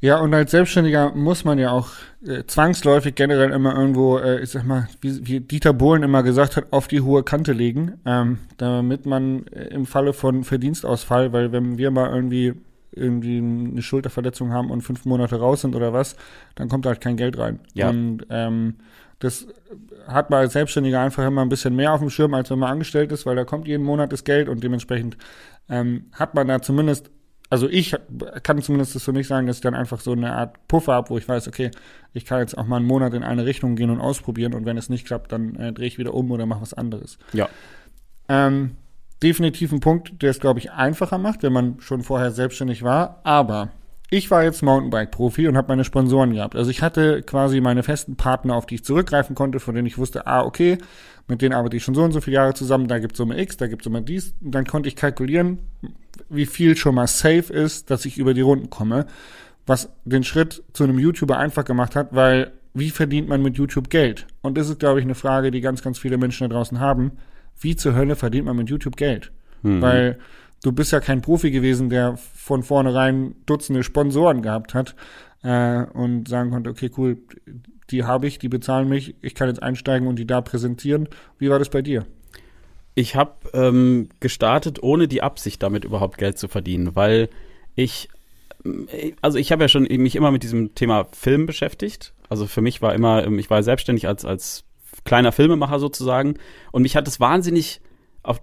Ja, 0.00 0.20
und 0.20 0.32
als 0.32 0.52
Selbstständiger 0.52 1.12
muss 1.14 1.44
man 1.44 1.58
ja 1.58 1.72
auch 1.72 1.88
äh, 2.25 2.44
zwangsläufig 2.44 3.16
generell 3.16 3.50
immer 3.50 3.75
irgendwo, 3.75 4.19
äh, 4.19 4.40
ich 4.43 4.50
sag 4.50 4.64
mal, 4.64 4.87
wie, 5.00 5.26
wie 5.26 5.40
Dieter 5.40 5.72
Bohlen 5.72 6.04
immer 6.04 6.22
gesagt 6.22 6.56
hat, 6.56 6.66
auf 6.72 6.87
die 6.87 7.00
hohe 7.00 7.25
Kante 7.25 7.52
legen, 7.52 7.94
ähm, 8.06 8.38
damit 8.58 9.06
man 9.06 9.46
äh, 9.49 9.64
im 9.69 9.87
Falle 9.87 10.12
von 10.12 10.44
Verdienstausfall, 10.44 11.32
weil 11.32 11.50
wenn 11.50 11.78
wir 11.78 11.90
mal 11.90 12.14
irgendwie 12.14 12.54
irgendwie 12.93 13.38
eine 13.38 13.82
Schulterverletzung 13.82 14.52
haben 14.52 14.70
und 14.70 14.82
fünf 14.82 15.05
Monate 15.05 15.37
raus 15.37 15.62
sind 15.62 15.75
oder 15.76 15.93
was, 15.93 16.17
dann 16.55 16.69
kommt 16.69 16.87
halt 16.87 17.00
kein 17.00 17.17
Geld 17.17 17.38
rein. 17.38 17.61
Ja. 17.75 17.90
Und 17.90 18.26
ähm, 18.31 18.76
das 19.19 19.46
hat 20.06 20.31
man 20.31 20.40
als 20.40 20.52
Selbstständiger 20.52 21.00
einfach 21.00 21.26
immer 21.26 21.43
ein 21.43 21.49
bisschen 21.49 21.75
mehr 21.75 21.93
auf 21.93 22.00
dem 22.00 22.11
Schirm, 22.11 22.35
als 22.35 22.50
wenn 22.50 22.58
man 22.58 22.70
angestellt 22.70 23.12
ist, 23.12 23.26
weil 23.26 23.37
da 23.37 23.44
kommt 23.44 23.67
jeden 23.67 23.85
Monat 23.85 24.12
das 24.12 24.25
Geld 24.25 24.49
und 24.49 24.62
dementsprechend 24.62 25.17
ähm, 25.69 26.06
hat 26.12 26.35
man 26.35 26.49
da 26.49 26.62
zumindest 26.62 27.11
also 27.50 27.69
ich 27.69 27.96
kann 28.43 28.61
zumindest 28.61 28.94
das 28.94 29.05
so 29.05 29.12
nicht 29.12 29.26
sagen, 29.26 29.46
dass 29.46 29.56
ich 29.56 29.62
dann 29.62 29.75
einfach 29.75 30.00
so 30.00 30.12
eine 30.12 30.32
Art 30.32 30.69
Puffer 30.69 30.93
habe, 30.93 31.11
wo 31.11 31.19
ich 31.19 31.26
weiß, 31.26 31.49
okay, 31.49 31.70
ich 32.12 32.26
kann 32.26 32.40
jetzt 32.40 32.58
auch 32.58 32.67
mal 32.67 32.76
einen 32.76 32.87
Monat 32.87 33.14
in 33.14 33.23
eine 33.23 33.46
Richtung 33.46 33.75
gehen 33.75 33.90
und 33.90 34.00
ausprobieren 34.00 34.52
und 34.55 34.67
wenn 34.67 34.76
es 34.76 34.90
nicht 34.90 35.07
klappt, 35.07 35.33
dann 35.33 35.54
äh, 35.57 35.73
drehe 35.73 35.87
ich 35.87 35.99
wieder 35.99 36.12
um 36.12 36.30
oder 36.30 36.45
mache 36.45 36.61
was 36.61 36.75
anderes. 36.75 37.18
Ja. 37.33 37.49
Ähm, 38.28 38.76
definitiv 39.22 39.72
ein 39.72 39.80
Punkt, 39.80 40.22
der 40.22 40.30
es, 40.30 40.40
glaube 40.40 40.60
ich, 40.60 40.72
einfacher 40.72 41.18
macht, 41.18 41.42
wenn 41.42 41.52
man 41.52 41.80
schon 41.80 42.02
vorher 42.02 42.30
selbstständig 42.30 42.82
war. 42.82 43.20
Aber 43.25 43.70
ich 44.10 44.30
war 44.30 44.42
jetzt 44.42 44.62
Mountainbike-Profi 44.62 45.48
und 45.48 45.56
habe 45.56 45.68
meine 45.68 45.84
Sponsoren 45.84 46.32
gehabt. 46.32 46.56
Also 46.56 46.70
ich 46.70 46.82
hatte 46.82 47.22
quasi 47.22 47.60
meine 47.60 47.82
festen 47.82 48.16
Partner, 48.16 48.54
auf 48.54 48.64
die 48.64 48.76
ich 48.76 48.84
zurückgreifen 48.84 49.34
konnte, 49.34 49.60
von 49.60 49.75
denen 49.75 49.87
ich 49.87 49.98
wusste, 49.98 50.26
ah, 50.26 50.42
okay, 50.42 50.78
mit 51.26 51.42
denen 51.42 51.52
arbeite 51.52 51.76
ich 51.76 51.84
schon 51.84 51.94
so 51.94 52.02
und 52.02 52.12
so 52.12 52.22
viele 52.22 52.37
Jahre 52.37 52.54
zusammen, 52.54 52.88
da 52.88 52.98
gibt 53.00 53.12
es 53.12 53.18
Summe 53.18 53.38
X, 53.38 53.58
da 53.58 53.66
gibt 53.66 53.82
es 53.82 53.84
Summe 53.84 54.00
dies. 54.00 54.34
Und 54.42 54.52
dann 54.52 54.64
konnte 54.64 54.88
ich 54.88 54.96
kalkulieren, 54.96 55.58
wie 56.30 56.46
viel 56.46 56.75
schon 56.76 56.94
mal 56.94 57.06
safe 57.06 57.52
ist, 57.52 57.90
dass 57.90 58.06
ich 58.06 58.16
über 58.16 58.32
die 58.32 58.40
Runden 58.40 58.70
komme. 58.70 59.06
Was 59.66 59.90
den 60.06 60.25
Schritt 60.25 60.62
zu 60.72 60.84
einem 60.84 60.98
YouTuber 60.98 61.37
einfach 61.37 61.66
gemacht 61.66 61.94
hat, 61.94 62.14
weil 62.14 62.52
wie 62.72 62.88
verdient 62.88 63.28
man 63.28 63.42
mit 63.42 63.58
YouTube 63.58 63.90
Geld? 63.90 64.26
Und 64.40 64.56
das 64.56 64.70
ist, 64.70 64.78
glaube 64.78 65.00
ich, 65.00 65.04
eine 65.04 65.14
Frage, 65.14 65.50
die 65.50 65.60
ganz, 65.60 65.82
ganz 65.82 65.98
viele 65.98 66.16
Menschen 66.16 66.48
da 66.48 66.54
draußen 66.54 66.80
haben. 66.80 67.12
Wie 67.60 67.76
zur 67.76 67.94
Hölle 67.94 68.16
verdient 68.16 68.46
man 68.46 68.56
mit 68.56 68.70
YouTube 68.70 68.96
Geld? 68.96 69.32
Mhm. 69.62 69.82
Weil 69.82 70.18
du 70.62 70.72
bist 70.72 70.92
ja 70.92 71.00
kein 71.00 71.22
Profi 71.22 71.50
gewesen, 71.50 71.90
der 71.90 72.16
von 72.16 72.62
vornherein 72.62 73.34
Dutzende 73.46 73.82
Sponsoren 73.82 74.42
gehabt 74.42 74.74
hat 74.74 74.94
äh, 75.42 75.84
und 75.84 76.28
sagen 76.28 76.50
konnte, 76.50 76.70
okay, 76.70 76.90
cool, 76.96 77.18
die 77.90 78.04
habe 78.04 78.26
ich, 78.26 78.38
die 78.38 78.48
bezahlen 78.48 78.88
mich, 78.88 79.14
ich 79.22 79.34
kann 79.34 79.48
jetzt 79.48 79.62
einsteigen 79.62 80.08
und 80.08 80.18
die 80.18 80.26
da 80.26 80.40
präsentieren. 80.40 81.08
Wie 81.38 81.50
war 81.50 81.58
das 81.58 81.70
bei 81.70 81.82
dir? 81.82 82.06
Ich 82.94 83.14
habe 83.14 83.32
ähm, 83.54 84.08
gestartet, 84.20 84.82
ohne 84.82 85.08
die 85.08 85.22
Absicht, 85.22 85.62
damit 85.62 85.84
überhaupt 85.84 86.18
Geld 86.18 86.36
zu 86.36 86.48
verdienen, 86.48 86.96
weil 86.96 87.28
ich, 87.76 88.08
äh, 88.64 89.12
also 89.22 89.38
ich 89.38 89.52
habe 89.52 89.62
ja 89.62 89.68
schon 89.68 89.84
mich 89.84 90.16
immer 90.16 90.30
mit 90.30 90.42
diesem 90.42 90.74
Thema 90.74 91.06
Film 91.12 91.46
beschäftigt. 91.46 92.12
Also 92.28 92.46
für 92.46 92.60
mich 92.60 92.82
war 92.82 92.94
immer, 92.94 93.24
ähm, 93.24 93.38
ich 93.38 93.50
war 93.50 93.62
selbstständig 93.62 94.08
als, 94.08 94.24
als 94.24 94.64
kleiner 95.08 95.32
Filmemacher 95.32 95.80
sozusagen 95.80 96.34
und 96.70 96.82
mich 96.82 96.94
hat 96.94 97.08
es 97.08 97.18
wahnsinnig, 97.18 97.80
auf 98.22 98.40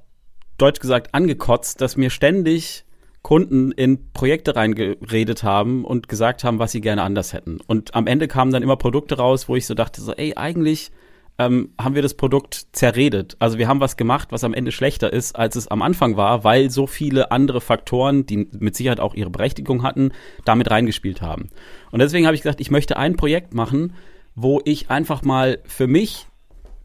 Deutsch 0.57 0.79
gesagt, 0.79 1.13
angekotzt, 1.13 1.79
dass 1.79 1.95
mir 1.95 2.09
ständig 2.09 2.85
Kunden 3.21 3.71
in 3.71 4.11
Projekte 4.11 4.55
reingeredet 4.55 5.43
haben 5.43 5.85
und 5.85 6.09
gesagt 6.09 6.43
haben, 6.43 6.59
was 6.59 6.71
sie 6.71 6.81
gerne 6.81 7.03
anders 7.03 7.33
hätten. 7.33 7.59
Und 7.65 7.95
am 7.95 8.07
Ende 8.07 8.27
kamen 8.27 8.51
dann 8.51 8.63
immer 8.63 8.77
Produkte 8.77 9.17
raus, 9.17 9.47
wo 9.47 9.55
ich 9.55 9.65
so 9.65 9.73
dachte, 9.73 10.01
so, 10.01 10.13
ey, 10.13 10.35
eigentlich 10.35 10.91
ähm, 11.37 11.73
haben 11.79 11.95
wir 11.95 12.01
das 12.01 12.13
Produkt 12.13 12.67
zerredet. 12.71 13.35
Also 13.39 13.57
wir 13.57 13.67
haben 13.67 13.79
was 13.79 13.97
gemacht, 13.97 14.29
was 14.31 14.43
am 14.43 14.53
Ende 14.53 14.71
schlechter 14.71 15.11
ist, 15.11 15.35
als 15.35 15.55
es 15.55 15.67
am 15.67 15.81
Anfang 15.81 16.17
war, 16.17 16.43
weil 16.43 16.69
so 16.69 16.87
viele 16.87 17.31
andere 17.31 17.61
Faktoren, 17.61 18.25
die 18.25 18.47
mit 18.59 18.75
Sicherheit 18.75 18.99
auch 18.99 19.13
ihre 19.13 19.29
Berechtigung 19.29 19.83
hatten, 19.83 20.11
damit 20.45 20.71
reingespielt 20.71 21.21
haben. 21.21 21.49
Und 21.91 21.99
deswegen 21.99 22.25
habe 22.25 22.35
ich 22.35 22.41
gesagt, 22.41 22.61
ich 22.61 22.71
möchte 22.71 22.97
ein 22.97 23.15
Projekt 23.15 23.53
machen, 23.53 23.93
wo 24.35 24.61
ich 24.65 24.89
einfach 24.89 25.23
mal 25.23 25.59
für 25.65 25.87
mich 25.87 26.27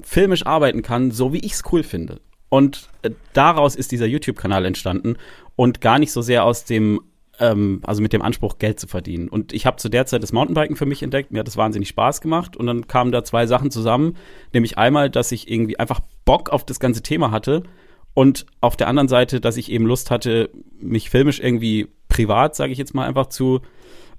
filmisch 0.03 0.47
arbeiten 0.47 0.83
kann, 0.83 1.11
so 1.11 1.33
wie 1.33 1.39
ich 1.39 1.53
es 1.53 1.63
cool 1.73 1.83
finde. 1.83 2.21
Und 2.49 2.89
äh, 3.03 3.11
daraus 3.33 3.77
ist 3.77 3.93
dieser 3.93 4.07
YouTube-Kanal 4.07 4.65
entstanden 4.65 5.17
und 5.57 5.81
gar 5.81 5.99
nicht 5.99 6.13
so 6.13 6.23
sehr 6.23 6.45
aus 6.45 6.65
dem 6.65 7.01
ähm, 7.41 7.81
also 7.85 8.03
mit 8.03 8.13
dem 8.13 8.23
Anspruch, 8.23 8.59
Geld 8.59 8.79
zu 8.79 8.87
verdienen. 8.87 9.29
Und 9.29 9.53
ich 9.53 9.67
habe 9.67 9.79
zu 9.79 9.89
der 9.89 10.07
Zeit 10.07 10.23
das 10.23 10.33
Mountainbiken 10.33 10.77
für 10.77 10.87
mich 10.87 11.03
entdeckt. 11.03 11.33
Mir 11.33 11.41
hat 11.41 11.47
das 11.47 11.57
wahnsinnig 11.57 11.89
Spaß 11.89 12.21
gemacht. 12.21 12.57
Und 12.57 12.67
dann 12.67 12.87
kamen 12.87 13.11
da 13.11 13.25
zwei 13.25 13.47
Sachen 13.47 13.71
zusammen. 13.71 14.17
Nämlich 14.53 14.79
einmal, 14.79 15.11
dass 15.11 15.33
ich 15.33 15.51
irgendwie 15.51 15.79
einfach 15.79 16.01
Bock 16.25 16.51
auf 16.51 16.65
das 16.65 16.79
ganze 16.79 17.03
Thema 17.03 17.31
hatte. 17.31 17.65
Und 18.13 18.47
auf 18.61 18.77
der 18.77 18.89
anderen 18.89 19.09
Seite, 19.09 19.41
dass 19.41 19.57
ich 19.57 19.73
eben 19.73 19.87
Lust 19.87 20.11
hatte, 20.11 20.51
mich 20.79 21.11
filmisch 21.11 21.41
irgendwie 21.41 21.89
privat, 22.09 22.55
sage 22.55 22.73
ich 22.73 22.79
jetzt 22.79 22.95
mal, 22.95 23.07
einfach 23.07 23.27
zu, 23.27 23.61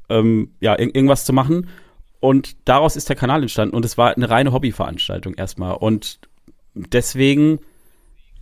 ähm, 0.10 0.52
ja, 0.60 0.78
ir 0.78 0.96
irgendwas 0.96 1.26
zu 1.26 1.34
machen. 1.34 1.68
Und 2.22 2.56
daraus 2.70 2.96
ist 2.96 3.10
der 3.10 3.16
Kanal 3.18 3.42
entstanden. 3.42 3.76
Und 3.76 3.84
es 3.84 3.98
war 3.98 4.16
eine 4.16 4.30
reine 4.30 4.54
Hobbyveranstaltung 4.54 5.34
erstmal. 5.34 5.76
Und 5.76 6.20
deswegen 6.76 7.60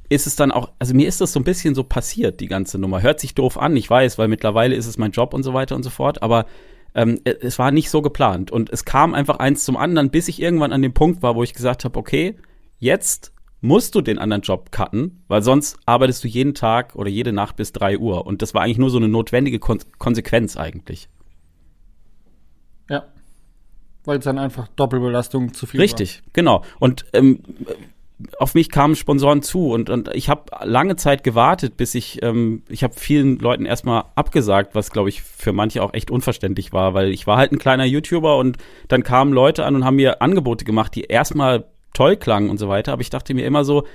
ist 0.10 0.28
es 0.28 0.36
dann 0.36 0.52
auch, 0.52 0.72
also 0.80 0.94
mir 0.94 1.08
ist 1.08 1.22
das 1.22 1.34
so 1.34 1.40
ein 1.40 1.46
bisschen 1.46 1.76
so 1.76 1.84
passiert, 1.84 2.42
die 2.42 2.48
ganze 2.48 2.78
Nummer. 2.78 3.02
Hört 3.02 3.20
sich 3.20 3.36
doof 3.36 3.58
an, 3.58 3.76
ich 3.78 3.90
weiß, 3.90 4.18
weil 4.18 4.28
mittlerweile 4.28 4.76
ist 4.76 4.86
es 4.88 4.98
mein 4.98 5.12
Job 5.12 5.34
und 5.34 5.44
so 5.44 5.54
weiter 5.54 5.76
und 5.76 5.84
so 5.84 5.90
fort, 5.90 6.22
aber 6.22 6.46
ähm, 6.94 7.22
es 7.24 7.58
war 7.58 7.72
nicht 7.72 7.90
so 7.90 8.02
geplant. 8.02 8.52
Und 8.52 8.70
es 8.70 8.86
kam 8.86 9.14
einfach 9.14 9.38
eins 9.38 9.64
zum 9.64 9.78
anderen, 9.78 10.10
bis 10.10 10.28
ich 10.28 10.42
irgendwann 10.42 10.74
an 10.74 10.82
dem 10.82 10.94
Punkt 10.94 11.22
war, 11.22 11.36
wo 11.36 11.44
ich 11.44 11.54
gesagt 11.54 11.86
habe, 11.86 11.98
okay, 11.98 12.36
jetzt 12.80 13.32
musst 13.62 13.96
du 13.96 14.02
den 14.02 14.18
anderen 14.18 14.42
Job 14.42 14.72
cutten, 14.72 15.24
weil 15.28 15.42
sonst 15.42 15.78
arbeitest 15.86 16.24
du 16.24 16.28
jeden 16.28 16.54
Tag 16.54 16.96
oder 16.96 17.10
jede 17.10 17.32
Nacht 17.32 17.56
bis 17.56 17.72
drei 17.72 17.98
Uhr. 17.98 18.26
Und 18.26 18.42
das 18.42 18.54
war 18.54 18.64
eigentlich 18.64 18.78
nur 18.78 18.90
so 18.90 18.98
eine 18.98 19.08
notwendige 19.08 19.60
Kon 19.60 19.80
Konsequenz 20.00 20.58
eigentlich. 20.58 21.08
Weil 24.06 24.20
es 24.20 24.26
dann 24.26 24.38
einfach 24.38 24.68
Doppelbelastung 24.76 25.54
zu 25.54 25.66
viel 25.66 25.82
Richtig, 25.82 26.22
war. 26.24 26.30
genau. 26.34 26.64
Und 26.80 27.06
ähm, 27.14 27.42
auf 28.38 28.54
mich 28.54 28.70
kamen 28.70 28.96
Sponsoren 28.96 29.42
zu 29.42 29.72
und, 29.72 29.90
und 29.90 30.14
ich 30.14 30.30
habe 30.30 30.44
lange 30.64 30.98
Zeit 30.98 31.24
gewartet, 31.24 31.78
bis 31.78 31.96
ich, 31.96 32.22
ähm, 32.22 32.64
ich 32.68 32.84
habe 32.84 32.94
vielen 32.96 33.40
Leuten 33.40 33.66
erstmal 33.66 34.06
abgesagt, 34.16 34.76
was 34.76 34.92
glaube 34.92 35.10
ich 35.10 35.22
für 35.22 35.54
manche 35.54 35.82
auch 35.82 35.94
echt 35.94 36.12
unverständlich 36.12 36.74
war, 36.74 36.94
weil 36.94 37.10
ich 37.10 37.28
war 37.28 37.38
halt 37.38 37.52
ein 37.52 37.60
kleiner 37.60 37.86
YouTuber 37.86 38.38
und 38.38 38.58
dann 38.90 39.04
kamen 39.04 39.32
Leute 39.32 39.66
an 39.66 39.76
und 39.76 39.86
haben 39.86 39.96
mir 39.96 40.22
Angebote 40.22 40.66
gemacht, 40.66 40.96
die 40.96 41.04
erstmal 41.04 41.66
toll 41.94 42.18
klangen 42.18 42.50
und 42.50 42.58
so 42.58 42.68
weiter, 42.68 42.92
aber 42.92 43.02
ich 43.02 43.10
dachte 43.10 43.34
mir 43.34 43.46
immer 43.46 43.64
so, 43.64 43.86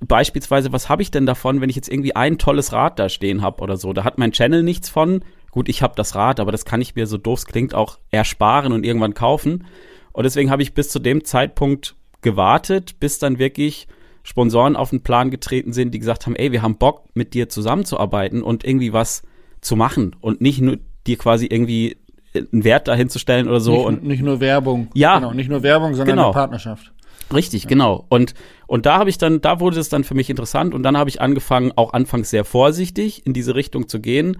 beispielsweise, 0.00 0.72
was 0.72 0.88
habe 0.88 1.02
ich 1.02 1.10
denn 1.10 1.26
davon, 1.26 1.60
wenn 1.60 1.70
ich 1.70 1.76
jetzt 1.76 1.88
irgendwie 1.88 2.16
ein 2.16 2.38
tolles 2.38 2.72
Rad 2.72 2.98
da 2.98 3.08
stehen 3.08 3.42
habe 3.42 3.62
oder 3.62 3.76
so? 3.76 3.92
Da 3.92 4.04
hat 4.04 4.18
mein 4.18 4.32
Channel 4.32 4.62
nichts 4.62 4.88
von. 4.88 5.22
Gut, 5.52 5.68
ich 5.68 5.82
habe 5.82 5.92
das 5.96 6.16
Rad, 6.16 6.40
aber 6.40 6.50
das 6.50 6.64
kann 6.64 6.80
ich 6.80 6.96
mir 6.96 7.06
so 7.06 7.18
doof 7.18 7.44
klingt 7.44 7.74
auch 7.74 7.98
ersparen 8.10 8.72
und 8.72 8.84
irgendwann 8.84 9.14
kaufen. 9.14 9.66
Und 10.12 10.24
deswegen 10.24 10.50
habe 10.50 10.62
ich 10.62 10.74
bis 10.74 10.88
zu 10.88 10.98
dem 10.98 11.24
Zeitpunkt 11.24 11.94
gewartet, 12.22 12.98
bis 12.98 13.18
dann 13.18 13.38
wirklich 13.38 13.86
Sponsoren 14.22 14.76
auf 14.76 14.90
den 14.90 15.02
Plan 15.02 15.30
getreten 15.30 15.72
sind, 15.72 15.92
die 15.92 15.98
gesagt 15.98 16.26
haben, 16.26 16.36
ey, 16.36 16.52
wir 16.52 16.62
haben 16.62 16.78
Bock, 16.78 17.04
mit 17.14 17.34
dir 17.34 17.48
zusammenzuarbeiten 17.48 18.42
und 18.42 18.64
irgendwie 18.64 18.92
was 18.92 19.22
zu 19.60 19.76
machen 19.76 20.16
und 20.20 20.40
nicht 20.40 20.60
nur 20.60 20.78
dir 21.06 21.18
quasi 21.18 21.46
irgendwie 21.46 21.98
einen 22.34 22.64
Wert 22.64 22.88
dahin 22.88 23.10
zu 23.10 23.18
stellen 23.18 23.46
oder 23.46 23.60
so. 23.60 23.72
Nicht, 23.72 23.84
und 23.86 24.04
nicht 24.04 24.22
nur 24.22 24.40
Werbung. 24.40 24.88
Ja. 24.94 25.18
Genau, 25.18 25.34
nicht 25.34 25.50
nur 25.50 25.62
Werbung, 25.62 25.94
sondern 25.94 26.16
genau. 26.16 26.28
eine 26.28 26.32
Partnerschaft. 26.32 26.92
Richtig, 27.32 27.64
ja. 27.64 27.68
genau. 27.68 28.06
Und, 28.08 28.32
und 28.66 28.86
da 28.86 28.98
habe 28.98 29.10
ich 29.10 29.18
dann, 29.18 29.42
da 29.42 29.60
wurde 29.60 29.78
es 29.78 29.90
dann 29.90 30.04
für 30.04 30.14
mich 30.14 30.30
interessant 30.30 30.72
und 30.72 30.82
dann 30.82 30.96
habe 30.96 31.10
ich 31.10 31.20
angefangen, 31.20 31.72
auch 31.76 31.92
anfangs 31.92 32.30
sehr 32.30 32.44
vorsichtig 32.44 33.26
in 33.26 33.34
diese 33.34 33.54
Richtung 33.54 33.88
zu 33.88 34.00
gehen. 34.00 34.38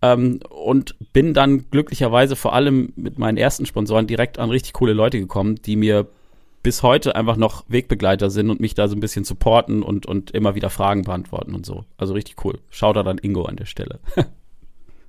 Ähm, 0.00 0.40
und 0.48 0.94
bin 1.12 1.34
dann 1.34 1.70
glücklicherweise 1.70 2.36
vor 2.36 2.52
allem 2.52 2.92
mit 2.96 3.18
meinen 3.18 3.36
ersten 3.36 3.66
Sponsoren 3.66 4.06
direkt 4.06 4.38
an 4.38 4.50
richtig 4.50 4.72
coole 4.74 4.92
Leute 4.92 5.18
gekommen, 5.18 5.56
die 5.56 5.76
mir 5.76 6.06
bis 6.62 6.82
heute 6.82 7.16
einfach 7.16 7.36
noch 7.36 7.64
Wegbegleiter 7.68 8.30
sind 8.30 8.50
und 8.50 8.60
mich 8.60 8.74
da 8.74 8.88
so 8.88 8.96
ein 8.96 9.00
bisschen 9.00 9.24
supporten 9.24 9.82
und, 9.82 10.06
und 10.06 10.30
immer 10.32 10.54
wieder 10.54 10.70
Fragen 10.70 11.02
beantworten 11.02 11.54
und 11.54 11.64
so. 11.64 11.84
Also 11.96 12.14
richtig 12.14 12.44
cool. 12.44 12.58
Shoutout 12.70 13.08
an 13.08 13.18
Ingo 13.18 13.44
an 13.44 13.56
der 13.56 13.64
Stelle. 13.66 14.00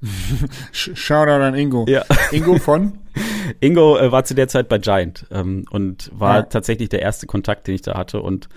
Shoutout 0.72 1.43
an 1.43 1.55
Ingo. 1.55 1.86
Ja. 1.88 2.05
Ingo 2.31 2.58
von? 2.58 2.98
Ingo 3.60 3.98
äh, 3.98 4.12
war 4.12 4.24
zu 4.24 4.36
der 4.36 4.48
Zeit 4.48 4.69
bei 4.69 4.77
Giant 4.77 5.25
ähm, 5.31 5.65
und 5.69 6.12
war 6.13 6.36
ja. 6.38 6.41
tatsächlich 6.43 6.89
der 6.89 7.01
erste 7.01 7.27
Kontakt, 7.27 7.67
den 7.67 7.75
ich 7.75 7.81
da 7.81 7.98
hatte 7.98 8.22
und 8.22 8.48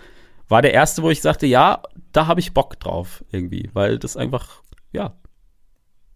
war 0.48 0.62
der 0.62 0.74
erste, 0.74 1.02
wo 1.02 1.10
ich 1.10 1.22
sagte, 1.22 1.46
ja, 1.46 1.82
da 2.12 2.26
habe 2.26 2.40
ich 2.40 2.52
Bock 2.52 2.78
drauf 2.78 3.24
irgendwie, 3.32 3.70
weil 3.72 3.98
das 3.98 4.16
einfach, 4.16 4.62
ja, 4.92 5.14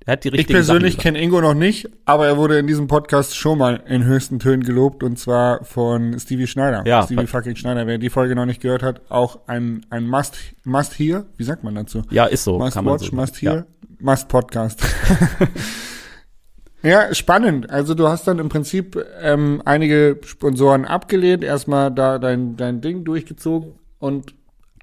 er 0.07 0.13
hat 0.13 0.25
die 0.25 0.29
Ich 0.29 0.47
persönlich 0.47 0.99
kenne 0.99 1.21
Ingo 1.21 1.41
noch 1.41 1.55
nicht, 1.55 1.91
aber 2.05 2.29
er 2.29 2.37
wurde 2.37 2.61
in 2.61 2.69
diesem 2.69 2.87
Podcast 2.87 3.37
schon 3.37 3.59
mal 3.59 3.83
in 3.89 4.05
höchsten 4.05 4.39
Tönen 4.39 4.63
gelobt 4.63 5.03
und 5.03 5.19
zwar 5.19 5.65
von 5.65 6.17
Stevie 6.21 6.47
Schneider. 6.47 6.85
Ja, 6.87 7.03
Stevie 7.03 7.27
fucking 7.27 7.57
Schneider. 7.57 7.89
Wer 7.89 7.99
die 7.99 8.09
Folge 8.09 8.37
noch 8.37 8.47
nicht 8.47 8.63
gehört 8.63 8.85
hat, 8.85 9.03
auch 9.09 9.41
ein, 9.49 9.85
ein 9.91 10.07
Must, 10.07 10.37
Must 10.63 10.97
Hear. 10.97 11.27
Wie 11.37 11.43
sagt 11.43 11.65
man 11.65 11.75
dazu? 11.75 12.03
Ja, 12.11 12.27
ist 12.27 12.45
so. 12.45 12.57
Must 12.57 12.77
Watch, 12.77 13.11
so 13.11 13.17
Must 13.17 13.43
Hear, 13.43 13.55
ja. 13.55 13.65
Must 13.99 14.29
Podcast. 14.29 14.81
ja, 16.85 17.13
spannend. 17.13 17.69
Also 17.69 17.95
du 17.95 18.07
hast 18.07 18.29
dann 18.29 18.39
im 18.39 18.49
Prinzip 18.49 19.05
ähm, 19.21 19.61
einige 19.65 20.21
Sponsoren 20.25 20.85
abgelehnt, 20.85 21.43
erstmal 21.43 21.91
da 21.91 22.21
dein, 22.21 22.57
dein 22.57 22.81
Ding 22.81 23.05
durchgezogen 23.05 23.73
und 23.99 24.35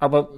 aber 0.03 0.29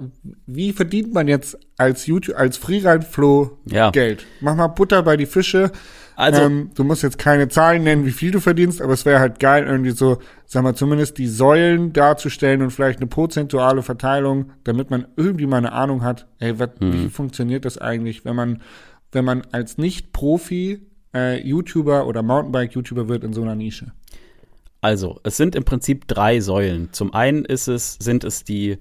wie 0.46 0.74
verdient 0.74 1.12
man 1.12 1.28
jetzt 1.28 1.58
als 1.76 2.06
YouTube, 2.06 2.38
als 2.38 2.56
Freeride-Flow 2.58 3.58
ja. 3.66 3.90
Geld? 3.90 4.24
Mach 4.40 4.56
mal 4.56 4.68
Butter 4.68 5.02
bei 5.02 5.18
die 5.18 5.26
Fische. 5.26 5.72
Also, 6.16 6.44
ähm, 6.44 6.70
du 6.76 6.84
musst 6.84 7.02
jetzt 7.02 7.18
keine 7.18 7.48
Zahlen 7.50 7.84
nennen, 7.84 8.06
wie 8.06 8.12
viel 8.12 8.30
du 8.30 8.40
verdienst, 8.40 8.80
aber 8.80 8.94
es 8.94 9.06
wäre 9.06 9.20
halt 9.20 9.40
geil, 9.40 9.66
irgendwie 9.66 9.90
so, 9.90 10.20
sag 10.46 10.62
mal, 10.62 10.76
zumindest 10.76 11.18
die 11.18 11.28
Säulen 11.28 11.94
darzustellen 11.94 12.62
und 12.62 12.70
vielleicht 12.70 13.00
eine 13.00 13.08
prozentuale 13.08 13.82
Verteilung, 13.82 14.52
damit 14.64 14.92
man 14.92 15.08
irgendwie 15.18 15.48
mal 15.48 15.58
eine 15.58 15.72
Ahnung 15.72 16.04
hat, 16.04 16.28
ey, 16.38 16.60
wat, 16.60 16.80
mhm. 16.80 16.94
wie 16.94 17.10
funktioniert 17.10 17.66
das 17.66 17.80
eigentlich, 17.80 18.24
wenn 18.24 18.36
man, 18.36 18.62
wenn 19.12 19.26
man 19.26 19.42
als 19.52 19.80
Nicht-Profi 19.80 20.80
äh, 21.16 21.42
YouTuber 21.42 22.06
oder 22.06 22.22
Mountainbike-YouTuber 22.22 23.10
wird 23.10 23.24
in 23.24 23.34
so 23.34 23.42
einer 23.42 23.56
Nische? 23.56 23.94
Also, 24.80 25.20
es 25.24 25.38
sind 25.38 25.56
im 25.56 25.64
Prinzip 25.64 26.08
drei 26.08 26.40
Säulen. 26.40 26.90
Zum 26.92 27.16
einen 27.16 27.46
ist 27.46 27.68
es, 27.68 27.98
sind 28.00 28.24
es 28.24 28.44
die 28.44 28.78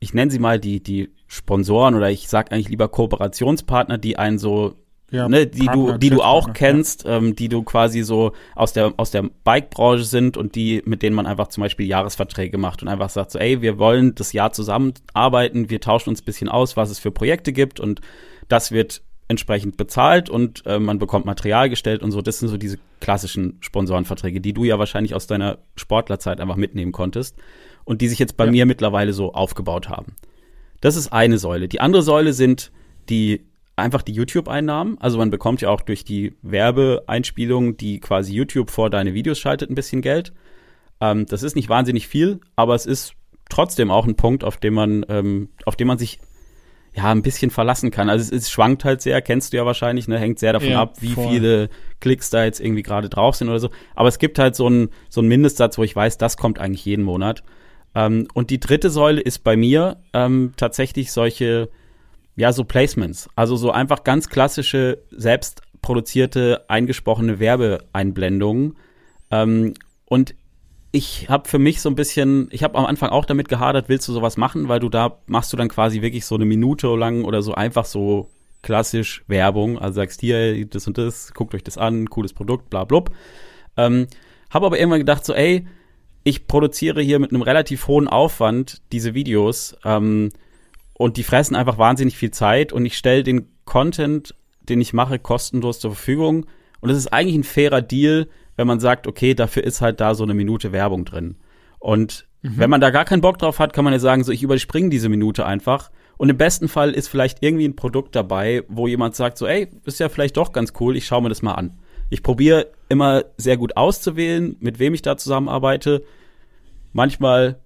ich 0.00 0.14
nenne 0.14 0.30
sie 0.30 0.38
mal 0.38 0.60
die, 0.60 0.82
die 0.82 1.10
Sponsoren 1.26 1.94
oder 1.94 2.10
ich 2.10 2.28
sage 2.28 2.52
eigentlich 2.52 2.68
lieber 2.68 2.88
Kooperationspartner, 2.88 3.98
die 3.98 4.16
einen 4.16 4.38
so 4.38 4.74
ja, 5.10 5.26
ne, 5.26 5.46
die 5.46 5.64
Partner, 5.64 5.92
du, 5.92 5.98
die 5.98 6.10
du 6.10 6.20
auch 6.20 6.52
kennst, 6.52 7.04
ja. 7.04 7.16
ähm, 7.16 7.34
die 7.34 7.48
du 7.48 7.62
quasi 7.62 8.02
so 8.02 8.32
aus 8.54 8.74
der 8.74 8.92
aus 8.98 9.10
der 9.10 9.30
Bike-Branche 9.44 10.04
sind 10.04 10.36
und 10.36 10.54
die 10.54 10.82
mit 10.84 11.02
denen 11.02 11.16
man 11.16 11.26
einfach 11.26 11.48
zum 11.48 11.62
Beispiel 11.62 11.86
Jahresverträge 11.86 12.58
macht 12.58 12.82
und 12.82 12.88
einfach 12.88 13.08
sagt 13.08 13.30
so, 13.30 13.38
ey, 13.38 13.62
wir 13.62 13.78
wollen 13.78 14.14
das 14.14 14.32
Jahr 14.32 14.52
zusammenarbeiten, 14.52 15.70
wir 15.70 15.80
tauschen 15.80 16.10
uns 16.10 16.20
ein 16.20 16.26
bisschen 16.26 16.48
aus, 16.48 16.76
was 16.76 16.90
es 16.90 16.98
für 16.98 17.10
Projekte 17.10 17.52
gibt 17.54 17.80
und 17.80 18.02
das 18.48 18.70
wird 18.70 19.02
entsprechend 19.28 19.76
bezahlt 19.76 20.28
und 20.30 20.64
äh, 20.66 20.78
man 20.78 20.98
bekommt 20.98 21.26
Material 21.26 21.70
gestellt 21.70 22.02
und 22.02 22.12
so. 22.12 22.22
Das 22.22 22.38
sind 22.38 22.48
so 22.48 22.56
diese 22.56 22.78
klassischen 23.00 23.58
Sponsorenverträge, 23.60 24.40
die 24.40 24.54
du 24.54 24.64
ja 24.64 24.78
wahrscheinlich 24.78 25.14
aus 25.14 25.26
deiner 25.26 25.58
Sportlerzeit 25.76 26.40
einfach 26.40 26.56
mitnehmen 26.56 26.92
konntest 26.92 27.36
und 27.88 28.02
die 28.02 28.08
sich 28.08 28.18
jetzt 28.18 28.36
bei 28.36 28.44
ja. 28.44 28.50
mir 28.50 28.66
mittlerweile 28.66 29.14
so 29.14 29.32
aufgebaut 29.32 29.88
haben. 29.88 30.14
Das 30.82 30.94
ist 30.94 31.10
eine 31.10 31.38
Säule. 31.38 31.68
Die 31.68 31.80
andere 31.80 32.02
Säule 32.02 32.34
sind 32.34 32.70
die 33.08 33.46
einfach 33.76 34.02
die 34.02 34.12
YouTube-Einnahmen. 34.12 34.98
Also 35.00 35.16
man 35.16 35.30
bekommt 35.30 35.62
ja 35.62 35.70
auch 35.70 35.80
durch 35.80 36.04
die 36.04 36.34
Werbeeinspielungen, 36.42 37.78
die 37.78 37.98
quasi 37.98 38.34
YouTube 38.34 38.70
vor 38.70 38.90
deine 38.90 39.14
Videos 39.14 39.38
schaltet, 39.38 39.70
ein 39.70 39.74
bisschen 39.74 40.02
Geld. 40.02 40.34
Ähm, 41.00 41.24
das 41.24 41.42
ist 41.42 41.56
nicht 41.56 41.70
wahnsinnig 41.70 42.08
viel, 42.08 42.40
aber 42.56 42.74
es 42.74 42.84
ist 42.84 43.14
trotzdem 43.48 43.90
auch 43.90 44.06
ein 44.06 44.16
Punkt, 44.16 44.44
auf 44.44 44.58
dem 44.58 44.74
man, 44.74 45.06
ähm, 45.08 45.48
auf 45.64 45.74
dem 45.74 45.88
man 45.88 45.96
sich 45.96 46.18
ja 46.94 47.10
ein 47.10 47.22
bisschen 47.22 47.50
verlassen 47.50 47.90
kann. 47.90 48.10
Also 48.10 48.22
es, 48.22 48.44
es, 48.44 48.50
schwankt 48.50 48.84
halt 48.84 49.00
sehr, 49.00 49.22
kennst 49.22 49.54
du 49.54 49.56
ja 49.56 49.64
wahrscheinlich, 49.64 50.08
ne? 50.08 50.18
Hängt 50.18 50.40
sehr 50.40 50.52
davon 50.52 50.68
ja, 50.68 50.82
ab, 50.82 50.96
wie 51.00 51.14
voll. 51.14 51.30
viele 51.30 51.70
Klicks 52.00 52.28
da 52.28 52.44
jetzt 52.44 52.60
irgendwie 52.60 52.82
gerade 52.82 53.08
drauf 53.08 53.36
sind 53.36 53.48
oder 53.48 53.60
so. 53.60 53.70
Aber 53.94 54.08
es 54.08 54.18
gibt 54.18 54.38
halt 54.38 54.56
so 54.56 54.66
einen 54.66 54.90
so 55.08 55.22
einen 55.22 55.28
Mindestsatz, 55.28 55.78
wo 55.78 55.84
ich 55.84 55.96
weiß, 55.96 56.18
das 56.18 56.36
kommt 56.36 56.58
eigentlich 56.58 56.84
jeden 56.84 57.04
Monat. 57.04 57.42
Ähm, 57.98 58.28
und 58.32 58.50
die 58.50 58.60
dritte 58.60 58.90
Säule 58.90 59.20
ist 59.20 59.40
bei 59.40 59.56
mir 59.56 59.96
ähm, 60.12 60.52
tatsächlich 60.56 61.10
solche, 61.10 61.68
ja, 62.36 62.52
so 62.52 62.62
Placements. 62.62 63.28
Also 63.34 63.56
so 63.56 63.72
einfach 63.72 64.04
ganz 64.04 64.28
klassische, 64.28 65.02
selbst 65.10 65.62
produzierte, 65.82 66.64
eingesprochene 66.68 67.40
Werbeeinblendungen. 67.40 68.76
Ähm, 69.32 69.74
und 70.04 70.36
ich 70.92 71.28
habe 71.28 71.48
für 71.48 71.58
mich 71.58 71.80
so 71.80 71.88
ein 71.88 71.96
bisschen, 71.96 72.48
ich 72.52 72.62
habe 72.62 72.78
am 72.78 72.86
Anfang 72.86 73.10
auch 73.10 73.24
damit 73.24 73.48
gehadert, 73.48 73.88
willst 73.88 74.06
du 74.06 74.12
sowas 74.12 74.36
machen, 74.36 74.68
weil 74.68 74.78
du 74.78 74.88
da 74.88 75.18
machst 75.26 75.52
du 75.52 75.56
dann 75.56 75.68
quasi 75.68 76.00
wirklich 76.00 76.24
so 76.24 76.36
eine 76.36 76.44
Minute 76.44 76.86
lang 76.94 77.24
oder 77.24 77.42
so 77.42 77.54
einfach 77.54 77.84
so 77.84 78.30
klassisch 78.62 79.24
Werbung, 79.26 79.78
also 79.78 79.96
sagst 79.96 80.20
hier 80.20 80.64
das 80.66 80.86
und 80.86 80.98
das, 80.98 81.34
guckt 81.34 81.54
euch 81.54 81.64
das 81.64 81.78
an, 81.78 82.08
cooles 82.08 82.32
Produkt, 82.32 82.70
bla 82.70 82.84
blub. 82.84 83.10
Ähm, 83.76 84.06
habe 84.50 84.66
aber 84.66 84.78
irgendwann 84.78 85.00
gedacht 85.00 85.24
so, 85.24 85.34
ey, 85.34 85.66
ich 86.24 86.46
produziere 86.46 87.00
hier 87.00 87.18
mit 87.18 87.30
einem 87.30 87.42
relativ 87.42 87.86
hohen 87.88 88.08
Aufwand 88.08 88.82
diese 88.92 89.14
Videos 89.14 89.76
ähm, 89.84 90.30
und 90.92 91.16
die 91.16 91.22
fressen 91.22 91.56
einfach 91.56 91.78
wahnsinnig 91.78 92.16
viel 92.16 92.30
Zeit 92.30 92.72
und 92.72 92.84
ich 92.84 92.96
stelle 92.96 93.22
den 93.22 93.48
Content, 93.64 94.34
den 94.68 94.80
ich 94.80 94.92
mache, 94.92 95.18
kostenlos 95.18 95.80
zur 95.80 95.92
Verfügung. 95.92 96.46
Und 96.80 96.90
es 96.90 96.98
ist 96.98 97.12
eigentlich 97.12 97.36
ein 97.36 97.44
fairer 97.44 97.82
Deal, 97.82 98.28
wenn 98.56 98.66
man 98.66 98.80
sagt, 98.80 99.06
okay, 99.06 99.34
dafür 99.34 99.64
ist 99.64 99.80
halt 99.80 100.00
da 100.00 100.14
so 100.14 100.24
eine 100.24 100.34
Minute 100.34 100.72
Werbung 100.72 101.04
drin. 101.04 101.36
Und 101.78 102.26
mhm. 102.42 102.52
wenn 102.56 102.70
man 102.70 102.80
da 102.80 102.90
gar 102.90 103.04
keinen 103.04 103.20
Bock 103.20 103.38
drauf 103.38 103.58
hat, 103.58 103.72
kann 103.72 103.84
man 103.84 103.92
ja 103.92 103.98
sagen, 103.98 104.24
so 104.24 104.32
ich 104.32 104.42
überspringe 104.42 104.90
diese 104.90 105.08
Minute 105.08 105.46
einfach. 105.46 105.90
Und 106.16 106.28
im 106.28 106.36
besten 106.36 106.68
Fall 106.68 106.92
ist 106.92 107.08
vielleicht 107.08 107.42
irgendwie 107.42 107.66
ein 107.66 107.76
Produkt 107.76 108.16
dabei, 108.16 108.64
wo 108.68 108.88
jemand 108.88 109.14
sagt, 109.14 109.38
so, 109.38 109.46
ey, 109.46 109.68
ist 109.84 110.00
ja 110.00 110.08
vielleicht 110.08 110.36
doch 110.36 110.52
ganz 110.52 110.72
cool, 110.80 110.96
ich 110.96 111.06
schaue 111.06 111.22
mir 111.22 111.28
das 111.28 111.42
mal 111.42 111.54
an. 111.54 111.78
Ich 112.10 112.22
probiere 112.22 112.68
immer 112.88 113.24
sehr 113.36 113.56
gut 113.56 113.76
auszuwählen, 113.76 114.56
mit 114.60 114.78
wem 114.78 114.94
ich 114.94 115.02
da 115.02 115.16
zusammenarbeite. 115.16 116.02
Manchmal 116.92 117.58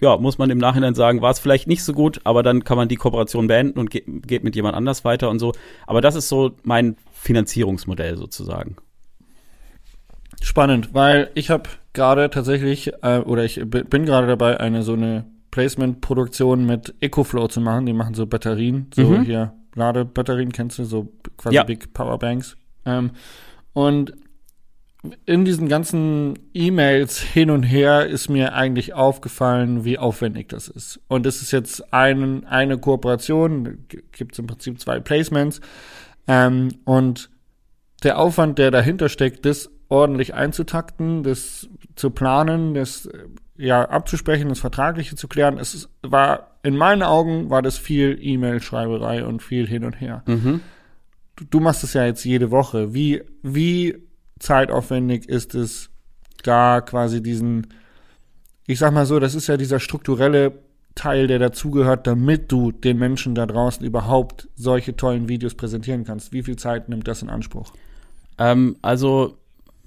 ja, 0.00 0.16
muss 0.16 0.38
man 0.38 0.50
im 0.50 0.58
Nachhinein 0.58 0.94
sagen, 0.94 1.20
war 1.20 1.30
es 1.30 1.38
vielleicht 1.38 1.66
nicht 1.66 1.84
so 1.84 1.92
gut, 1.92 2.20
aber 2.24 2.42
dann 2.42 2.64
kann 2.64 2.76
man 2.76 2.88
die 2.88 2.96
Kooperation 2.96 3.46
beenden 3.46 3.78
und 3.78 3.90
ge 3.90 4.02
geht 4.06 4.44
mit 4.44 4.56
jemand 4.56 4.74
anders 4.74 5.04
weiter 5.04 5.28
und 5.28 5.38
so. 5.38 5.52
Aber 5.86 6.00
das 6.00 6.14
ist 6.14 6.28
so 6.28 6.52
mein 6.62 6.96
Finanzierungsmodell 7.12 8.16
sozusagen. 8.16 8.76
Spannend, 10.40 10.94
weil 10.94 11.30
ich 11.34 11.50
habe 11.50 11.68
gerade 11.92 12.30
tatsächlich, 12.30 12.92
äh, 13.02 13.18
oder 13.18 13.44
ich 13.44 13.60
bin 13.62 14.06
gerade 14.06 14.26
dabei, 14.26 14.58
eine 14.58 14.82
so 14.82 14.94
eine 14.94 15.26
Placement-Produktion 15.50 16.64
mit 16.64 16.94
EcoFlow 17.00 17.48
zu 17.48 17.60
machen. 17.60 17.84
Die 17.84 17.92
machen 17.92 18.14
so 18.14 18.26
Batterien, 18.26 18.90
so 18.94 19.02
mhm. 19.02 19.22
hier 19.24 19.52
Ladebatterien, 19.74 20.52
kennst 20.52 20.78
du, 20.78 20.84
so 20.84 21.12
quasi 21.36 21.56
ja. 21.56 21.64
Big 21.64 21.92
Powerbanks. 21.92 22.56
Ähm, 22.86 23.10
und 23.72 24.14
in 25.24 25.44
diesen 25.44 25.68
ganzen 25.68 26.38
E-Mails 26.52 27.20
hin 27.20 27.50
und 27.50 27.62
her 27.62 28.06
ist 28.06 28.28
mir 28.28 28.52
eigentlich 28.54 28.92
aufgefallen, 28.92 29.84
wie 29.84 29.98
aufwendig 29.98 30.48
das 30.48 30.68
ist. 30.68 31.00
Und 31.08 31.24
es 31.26 31.40
ist 31.40 31.52
jetzt 31.52 31.92
ein, 31.92 32.46
eine 32.46 32.76
Kooperation, 32.76 33.86
gibt 34.12 34.32
es 34.32 34.38
im 34.38 34.46
Prinzip 34.46 34.78
zwei 34.78 35.00
Placements. 35.00 35.62
Ähm, 36.28 36.68
und 36.84 37.30
der 38.02 38.18
Aufwand, 38.18 38.58
der 38.58 38.70
dahinter 38.70 39.08
steckt, 39.08 39.46
das 39.46 39.70
ordentlich 39.88 40.34
einzutakten, 40.34 41.22
das 41.22 41.68
zu 41.96 42.10
planen, 42.10 42.74
das 42.74 43.08
ja 43.56 43.88
abzusprechen, 43.88 44.48
das 44.48 44.60
Vertragliche 44.60 45.16
zu 45.16 45.28
klären, 45.28 45.58
es 45.58 45.88
war 46.02 46.58
in 46.62 46.76
meinen 46.76 47.02
Augen 47.02 47.50
war 47.50 47.62
das 47.62 47.78
viel 47.78 48.18
E-Mail-Schreiberei 48.20 49.24
und 49.24 49.42
viel 49.42 49.66
hin 49.66 49.84
und 49.84 50.00
her. 50.00 50.22
Mhm. 50.26 50.60
Du, 51.48 51.60
machst 51.60 51.84
es 51.84 51.94
ja 51.94 52.04
jetzt 52.04 52.24
jede 52.24 52.50
Woche. 52.50 52.92
Wie, 52.92 53.22
wie 53.42 53.96
zeitaufwendig 54.38 55.28
ist 55.28 55.54
es, 55.54 55.90
da 56.42 56.80
quasi 56.80 57.22
diesen, 57.22 57.68
ich 58.66 58.78
sag 58.78 58.92
mal 58.92 59.06
so, 59.06 59.18
das 59.18 59.34
ist 59.34 59.46
ja 59.46 59.56
dieser 59.56 59.80
strukturelle 59.80 60.52
Teil, 60.94 61.26
der 61.26 61.38
dazugehört, 61.38 62.06
damit 62.06 62.50
du 62.50 62.72
den 62.72 62.98
Menschen 62.98 63.34
da 63.34 63.46
draußen 63.46 63.84
überhaupt 63.86 64.48
solche 64.56 64.96
tollen 64.96 65.28
Videos 65.28 65.54
präsentieren 65.54 66.04
kannst. 66.04 66.32
Wie 66.32 66.42
viel 66.42 66.56
Zeit 66.56 66.88
nimmt 66.88 67.06
das 67.06 67.22
in 67.22 67.30
Anspruch? 67.30 67.72
Ähm, 68.38 68.76
also 68.82 69.38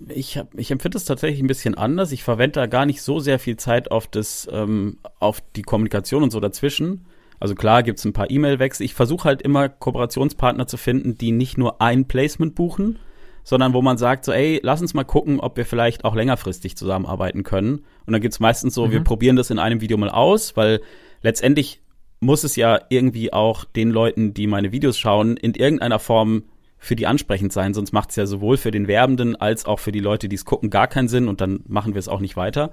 ich, 0.08 0.40
ich 0.56 0.72
empfinde 0.72 0.98
es 0.98 1.06
tatsächlich 1.06 1.42
ein 1.42 1.48
bisschen 1.48 1.76
anders. 1.76 2.12
Ich 2.12 2.24
verwende 2.24 2.60
da 2.60 2.66
gar 2.68 2.86
nicht 2.86 3.02
so 3.02 3.20
sehr 3.20 3.40
viel 3.40 3.58
Zeit 3.58 3.92
auf 3.92 4.08
das, 4.08 4.48
ähm, 4.52 4.98
auf 5.20 5.42
die 5.56 5.62
Kommunikation 5.62 6.24
und 6.24 6.32
so 6.32 6.40
dazwischen. 6.40 7.06
Also 7.44 7.56
klar 7.56 7.84
gibt 7.84 8.00
es 8.00 8.06
ein 8.06 8.14
paar 8.14 8.32
E-Mail-Wechsel. 8.32 8.86
Ich 8.86 8.94
versuche 8.94 9.26
halt 9.26 9.42
immer 9.42 9.68
Kooperationspartner 9.68 10.66
zu 10.66 10.78
finden, 10.78 11.18
die 11.18 11.34
nicht 11.34 11.58
nur 11.58 11.82
ein 11.82 12.08
Placement 12.08 12.56
buchen, 12.56 13.00
sondern 13.44 13.74
wo 13.74 13.82
man 13.82 13.98
sagt 13.98 14.24
so, 14.24 14.32
ey, 14.32 14.62
lass 14.64 14.80
uns 14.80 14.94
mal 14.94 15.04
gucken, 15.04 15.42
ob 15.42 15.58
wir 15.58 15.66
vielleicht 15.66 16.06
auch 16.06 16.16
längerfristig 16.16 16.78
zusammenarbeiten 16.78 17.44
können. 17.44 17.80
Und 18.06 18.14
dann 18.14 18.22
gibt's 18.22 18.40
meistens 18.40 18.74
so, 18.74 18.88
mhm. 18.88 18.92
wir 18.92 19.02
probieren 19.02 19.36
das 19.36 19.50
in 19.50 19.60
einem 19.60 19.82
Video 19.82 19.98
mal 19.98 20.10
aus, 20.10 20.56
weil 20.56 20.80
letztendlich 21.22 21.82
muss 22.22 22.46
es 22.46 22.56
ja 22.56 22.80
irgendwie 22.88 23.34
auch 23.34 23.66
den 23.66 23.90
Leuten, 23.90 24.34
die 24.34 24.48
meine 24.48 24.72
Videos 24.72 24.98
schauen, 24.98 25.36
in 25.36 25.54
irgendeiner 25.54 26.00
Form 26.00 26.44
für 26.78 26.96
die 26.96 27.08
ansprechend 27.08 27.52
sein, 27.52 27.74
sonst 27.74 27.92
macht 27.92 28.12
es 28.12 28.16
ja 28.16 28.26
sowohl 28.26 28.56
für 28.56 28.72
den 28.72 28.88
Werbenden 28.88 29.36
als 29.36 29.66
auch 29.66 29.80
für 29.80 29.92
die 29.92 30.00
Leute, 30.00 30.30
die 30.30 30.38
es 30.38 30.46
gucken, 30.46 30.70
gar 30.70 30.88
keinen 30.88 31.10
Sinn 31.10 31.28
und 31.28 31.42
dann 31.42 31.60
machen 31.68 31.94
wir 31.94 32.00
es 32.00 32.08
auch 32.08 32.22
nicht 32.22 32.38
weiter. 32.38 32.72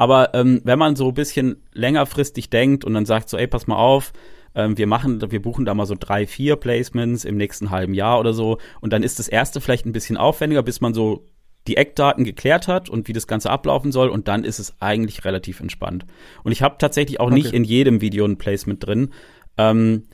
Aber 0.00 0.32
ähm, 0.32 0.62
wenn 0.64 0.78
man 0.78 0.96
so 0.96 1.08
ein 1.08 1.14
bisschen 1.14 1.62
längerfristig 1.74 2.48
denkt 2.48 2.86
und 2.86 2.94
dann 2.94 3.04
sagt 3.04 3.28
so, 3.28 3.36
ey, 3.36 3.46
pass 3.46 3.66
mal 3.66 3.76
auf, 3.76 4.14
ähm, 4.54 4.78
wir 4.78 4.86
machen, 4.86 5.20
wir 5.30 5.42
buchen 5.42 5.66
da 5.66 5.74
mal 5.74 5.84
so 5.84 5.94
drei, 5.94 6.26
vier 6.26 6.56
Placements 6.56 7.26
im 7.26 7.36
nächsten 7.36 7.68
halben 7.68 7.92
Jahr 7.92 8.18
oder 8.18 8.32
so. 8.32 8.56
Und 8.80 8.94
dann 8.94 9.02
ist 9.02 9.18
das 9.18 9.28
erste 9.28 9.60
vielleicht 9.60 9.84
ein 9.84 9.92
bisschen 9.92 10.16
aufwendiger, 10.16 10.62
bis 10.62 10.80
man 10.80 10.94
so 10.94 11.26
die 11.68 11.76
Eckdaten 11.76 12.24
geklärt 12.24 12.66
hat 12.66 12.88
und 12.88 13.08
wie 13.08 13.12
das 13.12 13.26
Ganze 13.26 13.50
ablaufen 13.50 13.92
soll. 13.92 14.08
Und 14.08 14.26
dann 14.26 14.42
ist 14.42 14.58
es 14.58 14.74
eigentlich 14.80 15.26
relativ 15.26 15.60
entspannt. 15.60 16.06
Und 16.44 16.52
ich 16.52 16.62
habe 16.62 16.76
tatsächlich 16.78 17.20
auch 17.20 17.26
okay. 17.26 17.34
nicht 17.34 17.52
in 17.52 17.64
jedem 17.64 18.00
Video 18.00 18.24
ein 18.24 18.38
Placement 18.38 18.86
drin, 18.86 19.10
ähm, 19.58 20.04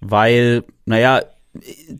weil, 0.00 0.64
naja, 0.86 1.22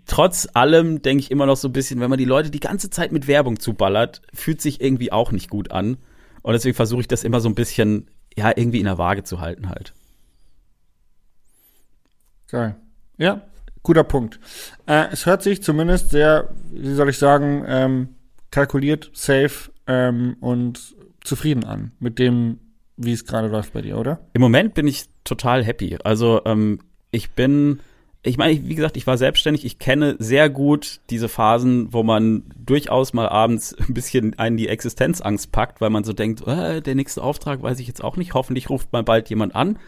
trotz 0.04 0.48
allem 0.52 1.00
denke 1.00 1.22
ich 1.22 1.30
immer 1.30 1.46
noch 1.46 1.56
so 1.56 1.68
ein 1.68 1.72
bisschen, 1.72 2.00
wenn 2.00 2.10
man 2.10 2.18
die 2.18 2.24
Leute 2.24 2.50
die 2.50 2.58
ganze 2.58 2.90
Zeit 2.90 3.12
mit 3.12 3.28
Werbung 3.28 3.60
zuballert, 3.60 4.20
fühlt 4.34 4.60
sich 4.60 4.80
irgendwie 4.80 5.12
auch 5.12 5.30
nicht 5.30 5.48
gut 5.48 5.70
an. 5.70 5.98
Und 6.42 6.52
deswegen 6.52 6.74
versuche 6.74 7.00
ich 7.00 7.08
das 7.08 7.24
immer 7.24 7.40
so 7.40 7.48
ein 7.48 7.54
bisschen, 7.54 8.08
ja, 8.36 8.52
irgendwie 8.54 8.78
in 8.78 8.86
der 8.86 8.98
Waage 8.98 9.24
zu 9.24 9.40
halten 9.40 9.68
halt. 9.68 9.92
Geil. 12.48 12.76
Ja, 13.16 13.42
guter 13.82 14.04
Punkt. 14.04 14.40
Äh, 14.86 15.08
es 15.12 15.26
hört 15.26 15.42
sich 15.42 15.62
zumindest 15.62 16.10
sehr, 16.10 16.48
wie 16.70 16.94
soll 16.94 17.08
ich 17.08 17.18
sagen, 17.18 17.64
ähm, 17.66 18.08
kalkuliert, 18.50 19.10
safe 19.12 19.70
ähm, 19.86 20.36
und 20.40 20.94
zufrieden 21.22 21.64
an 21.64 21.92
mit 22.00 22.18
dem, 22.18 22.58
wie 22.96 23.12
es 23.12 23.24
gerade 23.24 23.48
läuft 23.48 23.72
bei 23.72 23.82
dir, 23.82 23.98
oder? 23.98 24.20
Im 24.32 24.40
Moment 24.40 24.74
bin 24.74 24.86
ich 24.86 25.06
total 25.24 25.64
happy. 25.64 25.98
Also 26.02 26.42
ähm, 26.44 26.80
ich 27.10 27.30
bin, 27.32 27.80
ich 28.22 28.36
meine, 28.36 28.68
wie 28.68 28.74
gesagt, 28.74 28.98
ich 28.98 29.06
war 29.06 29.16
selbstständig. 29.16 29.64
Ich 29.64 29.78
kenne 29.78 30.16
sehr 30.18 30.50
gut 30.50 31.00
diese 31.08 31.28
Phasen, 31.28 31.92
wo 31.92 32.02
man 32.02 32.42
durchaus 32.56 33.14
mal 33.14 33.28
abends 33.28 33.74
ein 33.78 33.94
bisschen 33.94 34.38
einen 34.38 34.56
die 34.56 34.68
Existenzangst 34.68 35.52
packt, 35.52 35.80
weil 35.80 35.90
man 35.90 36.04
so 36.04 36.12
denkt, 36.12 36.46
äh, 36.46 36.82
der 36.82 36.94
nächste 36.94 37.22
Auftrag 37.22 37.62
weiß 37.62 37.80
ich 37.80 37.86
jetzt 37.86 38.04
auch 38.04 38.16
nicht. 38.16 38.34
Hoffentlich 38.34 38.68
ruft 38.68 38.92
mal 38.92 39.02
bald 39.02 39.30
jemand 39.30 39.54
an. 39.54 39.78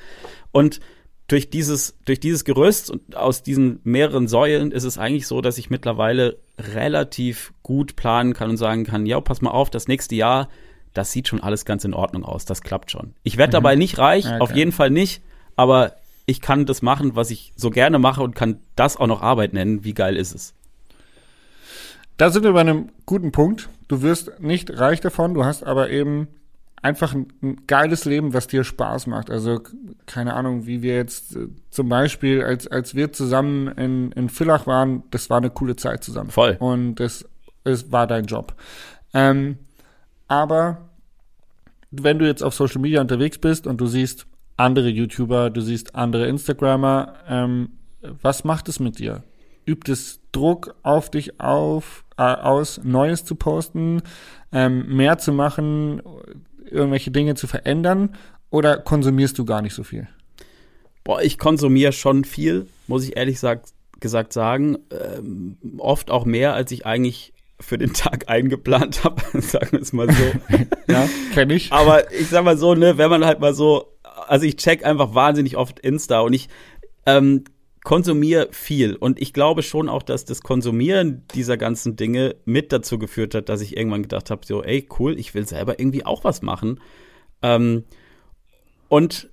Und 0.50 0.80
durch 1.28 1.50
dieses, 1.50 1.96
durch 2.04 2.20
dieses 2.20 2.44
Gerüst 2.44 2.90
und 2.90 3.16
aus 3.16 3.42
diesen 3.42 3.80
mehreren 3.84 4.28
Säulen 4.28 4.72
ist 4.72 4.84
es 4.84 4.98
eigentlich 4.98 5.26
so, 5.26 5.40
dass 5.40 5.58
ich 5.58 5.70
mittlerweile 5.70 6.38
relativ 6.58 7.52
gut 7.62 7.96
planen 7.96 8.34
kann 8.34 8.50
und 8.50 8.56
sagen 8.56 8.84
kann, 8.84 9.06
ja, 9.06 9.20
pass 9.20 9.40
mal 9.40 9.50
auf, 9.50 9.70
das 9.70 9.88
nächste 9.88 10.14
Jahr, 10.14 10.48
das 10.94 11.12
sieht 11.12 11.28
schon 11.28 11.40
alles 11.40 11.64
ganz 11.64 11.84
in 11.84 11.94
Ordnung 11.94 12.24
aus, 12.24 12.44
das 12.44 12.60
klappt 12.60 12.90
schon. 12.90 13.14
Ich 13.22 13.38
werde 13.38 13.50
mhm. 13.50 13.62
dabei 13.62 13.76
nicht 13.76 13.98
reich, 13.98 14.26
okay. 14.26 14.40
auf 14.40 14.54
jeden 14.54 14.72
Fall 14.72 14.90
nicht, 14.90 15.22
aber 15.56 15.94
ich 16.26 16.40
kann 16.40 16.66
das 16.66 16.82
machen, 16.82 17.16
was 17.16 17.30
ich 17.30 17.52
so 17.56 17.70
gerne 17.70 17.98
mache 17.98 18.22
und 18.22 18.34
kann 18.34 18.60
das 18.76 18.96
auch 18.96 19.06
noch 19.06 19.22
Arbeit 19.22 19.52
nennen. 19.52 19.84
Wie 19.84 19.94
geil 19.94 20.16
ist 20.16 20.34
es? 20.34 20.54
Da 22.16 22.30
sind 22.30 22.44
wir 22.44 22.52
bei 22.52 22.60
einem 22.60 22.90
guten 23.06 23.32
Punkt. 23.32 23.68
Du 23.88 24.02
wirst 24.02 24.40
nicht 24.40 24.78
reich 24.78 25.00
davon, 25.00 25.34
du 25.34 25.44
hast 25.44 25.64
aber 25.64 25.90
eben 25.90 26.28
einfach 26.82 27.14
ein, 27.14 27.32
ein, 27.42 27.66
geiles 27.66 28.04
Leben, 28.04 28.34
was 28.34 28.48
dir 28.48 28.64
Spaß 28.64 29.06
macht. 29.06 29.30
Also 29.30 29.60
keine 30.06 30.34
Ahnung, 30.34 30.66
wie 30.66 30.82
wir 30.82 30.94
jetzt 30.94 31.36
äh, 31.36 31.48
zum 31.70 31.88
Beispiel, 31.88 32.42
als, 32.42 32.66
als 32.66 32.94
wir 32.94 33.12
zusammen 33.12 33.68
in, 33.68 34.12
in 34.12 34.28
Villach 34.28 34.66
waren, 34.66 35.04
das 35.10 35.30
war 35.30 35.38
eine 35.38 35.50
coole 35.50 35.76
Zeit 35.76 36.04
zusammen. 36.04 36.30
Voll. 36.30 36.56
Und 36.58 36.96
das, 36.96 37.24
das 37.64 37.92
war 37.92 38.06
dein 38.06 38.26
Job. 38.26 38.54
Ähm, 39.14 39.58
aber 40.28 40.88
wenn 41.90 42.18
du 42.18 42.26
jetzt 42.26 42.42
auf 42.42 42.54
Social 42.54 42.80
Media 42.80 43.00
unterwegs 43.00 43.38
bist 43.38 43.66
und 43.66 43.80
du 43.80 43.86
siehst 43.86 44.26
andere 44.62 44.88
YouTuber, 44.88 45.50
du 45.50 45.60
siehst 45.60 45.94
andere 45.94 46.26
Instagrammer, 46.26 47.14
ähm, 47.28 47.70
was 48.00 48.44
macht 48.44 48.68
es 48.68 48.80
mit 48.80 48.98
dir? 48.98 49.24
Übt 49.66 49.90
es 49.90 50.20
Druck 50.32 50.74
auf 50.82 51.10
dich 51.10 51.40
auf, 51.40 52.04
äh, 52.16 52.22
aus, 52.22 52.80
Neues 52.82 53.24
zu 53.24 53.34
posten, 53.34 54.02
ähm, 54.52 54.96
mehr 54.96 55.18
zu 55.18 55.32
machen, 55.32 56.02
irgendwelche 56.64 57.10
Dinge 57.10 57.34
zu 57.34 57.46
verändern 57.46 58.16
oder 58.50 58.78
konsumierst 58.78 59.38
du 59.38 59.44
gar 59.44 59.62
nicht 59.62 59.74
so 59.74 59.82
viel? 59.82 60.08
Boah, 61.04 61.22
ich 61.22 61.38
konsumiere 61.38 61.92
schon 61.92 62.24
viel, 62.24 62.66
muss 62.86 63.04
ich 63.04 63.16
ehrlich 63.16 63.40
sag, 63.40 63.64
gesagt 63.98 64.32
sagen. 64.32 64.78
Ähm, 64.90 65.56
oft 65.78 66.10
auch 66.10 66.24
mehr, 66.24 66.54
als 66.54 66.70
ich 66.70 66.86
eigentlich 66.86 67.32
für 67.60 67.78
den 67.78 67.92
Tag 67.94 68.28
eingeplant 68.28 69.04
habe, 69.04 69.22
sagen 69.40 69.72
wir 69.72 69.80
es 69.80 69.92
mal 69.92 70.08
so. 70.10 70.24
ja, 70.88 71.08
kenne 71.34 71.54
ich. 71.54 71.72
Aber 71.72 72.12
ich 72.12 72.28
sag 72.28 72.44
mal 72.44 72.56
so, 72.56 72.74
ne, 72.74 72.98
wenn 72.98 73.10
man 73.10 73.24
halt 73.24 73.40
mal 73.40 73.54
so, 73.54 73.91
also 74.26 74.46
ich 74.46 74.56
check 74.56 74.84
einfach 74.84 75.14
wahnsinnig 75.14 75.56
oft 75.56 75.80
Insta 75.80 76.20
und 76.20 76.32
ich 76.32 76.48
ähm, 77.06 77.44
konsumiere 77.84 78.48
viel. 78.52 78.94
Und 78.94 79.20
ich 79.20 79.32
glaube 79.32 79.62
schon 79.62 79.88
auch, 79.88 80.02
dass 80.02 80.24
das 80.24 80.42
Konsumieren 80.42 81.24
dieser 81.34 81.56
ganzen 81.56 81.96
Dinge 81.96 82.36
mit 82.44 82.72
dazu 82.72 82.98
geführt 82.98 83.34
hat, 83.34 83.48
dass 83.48 83.60
ich 83.60 83.76
irgendwann 83.76 84.02
gedacht 84.02 84.30
habe, 84.30 84.46
so, 84.46 84.62
ey, 84.62 84.88
cool, 84.98 85.18
ich 85.18 85.34
will 85.34 85.46
selber 85.46 85.78
irgendwie 85.78 86.06
auch 86.06 86.24
was 86.24 86.42
machen. 86.42 86.80
Ähm, 87.42 87.84
und 88.88 89.30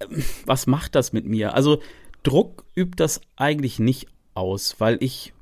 äh, 0.00 0.06
was 0.44 0.66
macht 0.66 0.94
das 0.94 1.12
mit 1.12 1.24
mir? 1.24 1.54
Also 1.54 1.80
Druck 2.22 2.64
übt 2.76 2.96
das 2.96 3.20
eigentlich 3.36 3.78
nicht 3.78 4.08
aus, 4.34 4.76
weil 4.78 4.98
ich 5.00 5.32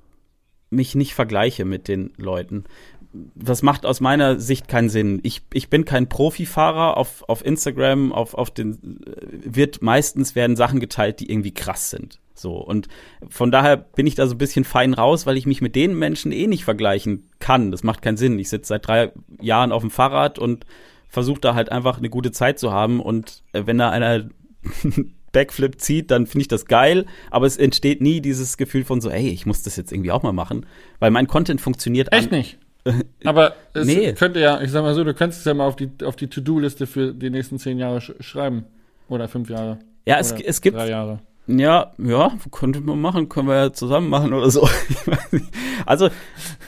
mich 0.71 0.95
nicht 0.95 1.15
vergleiche 1.15 1.65
mit 1.65 1.89
den 1.89 2.13
Leuten. 2.17 2.65
Das 3.13 3.63
macht 3.63 3.85
aus 3.85 4.01
meiner 4.01 4.41
Sicht 4.41 4.69
keinen 4.69 4.89
Sinn. 4.89 5.21
Ich, 5.23 5.43
ich 5.53 5.69
bin 5.69 5.85
kein 5.85 6.09
Profifahrer 6.09 6.97
auf, 6.97 7.25
auf 7.29 7.45
Instagram, 7.45 8.13
auf, 8.13 8.35
auf 8.35 8.51
den, 8.51 9.01
wird 9.31 9.83
meistens 9.83 10.35
werden 10.35 10.57
Sachen 10.57 10.81
geteilt, 10.81 11.21
die 11.21 11.31
irgendwie 11.31 11.53
krass 11.53 11.91
sind. 11.91 12.21
So. 12.35 12.57
Und 12.57 12.89
von 13.29 13.51
daher 13.51 13.77
bin 13.77 14.07
ich 14.07 14.15
da 14.15 14.27
so 14.27 14.35
ein 14.35 14.39
bisschen 14.39 14.65
fein 14.65 14.95
raus, 14.95 15.27
weil 15.27 15.37
ich 15.37 15.47
mich 15.47 15.61
mit 15.61 15.77
den 15.77 15.99
Menschen 15.99 16.33
eh 16.33 16.47
nicht 16.47 16.65
vergleichen 16.65 17.29
kann. 17.39 17.71
Das 17.71 17.83
macht 17.83 18.03
keinen 18.03 18.17
Sinn. 18.17 18.39
Ich 18.39 18.49
sitze 18.49 18.69
seit 18.69 18.87
drei 18.87 19.13
Jahren 19.41 19.73
auf 19.73 19.83
dem 19.83 19.91
Fahrrad 19.91 20.39
und 20.39 20.65
versuche 21.09 21.41
da 21.41 21.55
halt 21.55 21.71
einfach 21.71 21.99
eine 21.99 22.09
gute 22.09 22.33
Zeit 22.33 22.59
zu 22.59 22.73
haben. 22.73 23.01
Und 23.01 23.43
äh, 23.53 23.63
wenn 23.67 23.79
da 23.79 23.91
einer 23.91 24.29
Backflip 25.33 25.81
zieht, 25.81 26.11
dann 26.11 26.27
finde 26.27 26.43
ich 26.43 26.49
das 26.49 26.67
geil, 26.67 27.07
aber 27.31 27.47
es 27.47 27.57
entsteht 27.57 28.01
nie 28.01 28.21
dieses 28.21 28.57
Gefühl 28.57 28.85
von 28.85 29.01
so, 29.01 29.11
ey, 29.11 29.29
ich 29.29 29.47
muss 29.47 29.63
das 29.63 29.77
jetzt 29.77 29.93
irgendwie 29.93 30.13
auch 30.13 30.23
mal 30.23 30.33
machen, 30.33 30.67
weil 30.99 31.11
mein 31.11 31.27
Content 31.27 31.61
funktioniert. 31.61 32.13
Echt 32.13 32.31
nicht. 32.31 32.59
aber 33.25 33.55
es 33.75 33.87
nee. 33.87 34.13
könnte 34.13 34.41
ja, 34.41 34.61
ich 34.61 34.71
sag 34.71 34.83
mal 34.83 34.95
so, 34.95 35.05
du 35.05 35.15
könntest 35.15 35.41
es 35.41 35.45
ja 35.47 35.55
mal 35.55 35.67
auf 35.67 35.77
die, 35.77 35.91
auf 36.05 36.17
die 36.17 36.29
To-Do-Liste 36.29 36.87
für 36.87 37.13
die 37.13 37.31
nächsten 37.31 37.59
zehn 37.59 37.79
Jahre 37.79 38.01
sch 38.01 38.13
schreiben. 38.21 38.67
Oder 39.09 39.29
fünf 39.29 39.51
Jahre. 39.51 39.79
Ja, 40.07 40.19
es, 40.19 40.33
es 40.33 40.61
gibt. 40.61 40.77
Drei 40.77 40.89
Jahre. 40.89 41.21
Ja, 41.47 41.93
ja, 41.99 42.33
könnte 42.51 42.81
man 42.81 43.01
machen, 43.01 43.29
können 43.29 43.49
wir 43.49 43.57
ja 43.57 43.73
zusammen 43.73 44.09
machen 44.09 44.33
oder 44.33 44.51
so. 44.51 44.69
also, 45.87 46.09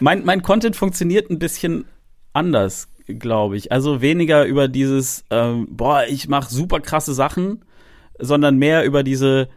mein, 0.00 0.24
mein 0.24 0.42
Content 0.42 0.77
funktioniert 0.77 1.31
ein 1.31 1.38
bisschen 1.38 1.85
anders, 2.33 2.88
glaube 3.07 3.57
ich. 3.57 3.70
Also 3.72 4.03
weniger 4.03 4.44
über 4.44 4.68
dieses, 4.68 5.24
ähm, 5.31 5.68
boah, 5.70 6.05
ich 6.09 6.29
mache 6.29 6.53
super 6.53 6.81
krasse 6.81 7.14
Sachen, 7.14 7.64
sondern 8.18 8.57
mehr 8.57 8.85
über 8.85 9.05
diese 9.05 9.48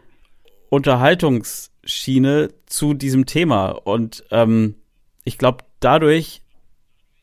Unterhaltungsschiene 0.70 2.50
zu 2.66 2.94
diesem 2.94 3.26
Thema. 3.26 3.70
Und 3.70 4.24
ähm, 4.30 4.76
ich 5.24 5.36
glaube, 5.36 5.64
dadurch 5.80 6.42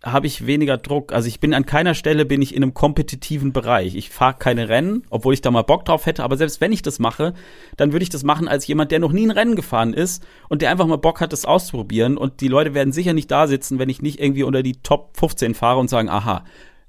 habe 0.06 0.28
ich 0.28 0.46
weniger 0.46 0.78
Druck. 0.78 1.12
Also 1.12 1.28
ich 1.28 1.40
bin 1.40 1.54
an 1.54 1.66
keiner 1.66 1.96
Stelle 1.96 2.26
bin 2.26 2.42
ich 2.42 2.56
in 2.56 2.62
einem 2.62 2.76
kompetitiven 2.76 3.52
Bereich. 3.52 3.96
Ich 3.96 4.12
fahre 4.12 4.36
keine 4.38 4.70
Rennen, 4.70 5.04
obwohl 5.10 5.34
ich 5.34 5.42
da 5.42 5.50
mal 5.50 5.64
Bock 5.64 5.84
drauf 5.84 6.06
hätte. 6.06 6.24
Aber 6.24 6.38
selbst 6.38 6.62
wenn 6.62 6.72
ich 6.72 6.84
das 6.84 7.00
mache, 7.00 7.34
dann 7.76 7.92
würde 7.92 8.04
ich 8.04 8.10
das 8.10 8.24
machen 8.24 8.48
als 8.48 8.68
jemand, 8.68 8.92
der 8.92 9.00
noch 9.00 9.12
nie 9.12 9.26
ein 9.26 9.32
Rennen 9.32 9.56
gefahren 9.56 9.94
ist 9.94 10.24
und 10.48 10.62
der 10.62 10.70
einfach 10.70 10.86
mal 10.86 10.98
Bock 10.98 11.22
hat, 11.22 11.34
das 11.34 11.46
auszuprobieren. 11.46 12.18
Und 12.18 12.40
die 12.42 12.48
Leute 12.48 12.76
werden 12.76 12.94
sicher 12.94 13.14
nicht 13.14 13.32
da 13.32 13.48
sitzen, 13.48 13.80
wenn 13.80 13.90
ich 13.90 14.02
nicht 14.02 14.20
irgendwie 14.20 14.44
unter 14.44 14.62
die 14.62 14.82
Top 14.84 15.18
15 15.18 15.56
fahre 15.56 15.80
und 15.80 15.90
sagen, 15.90 16.08
aha, 16.08 16.46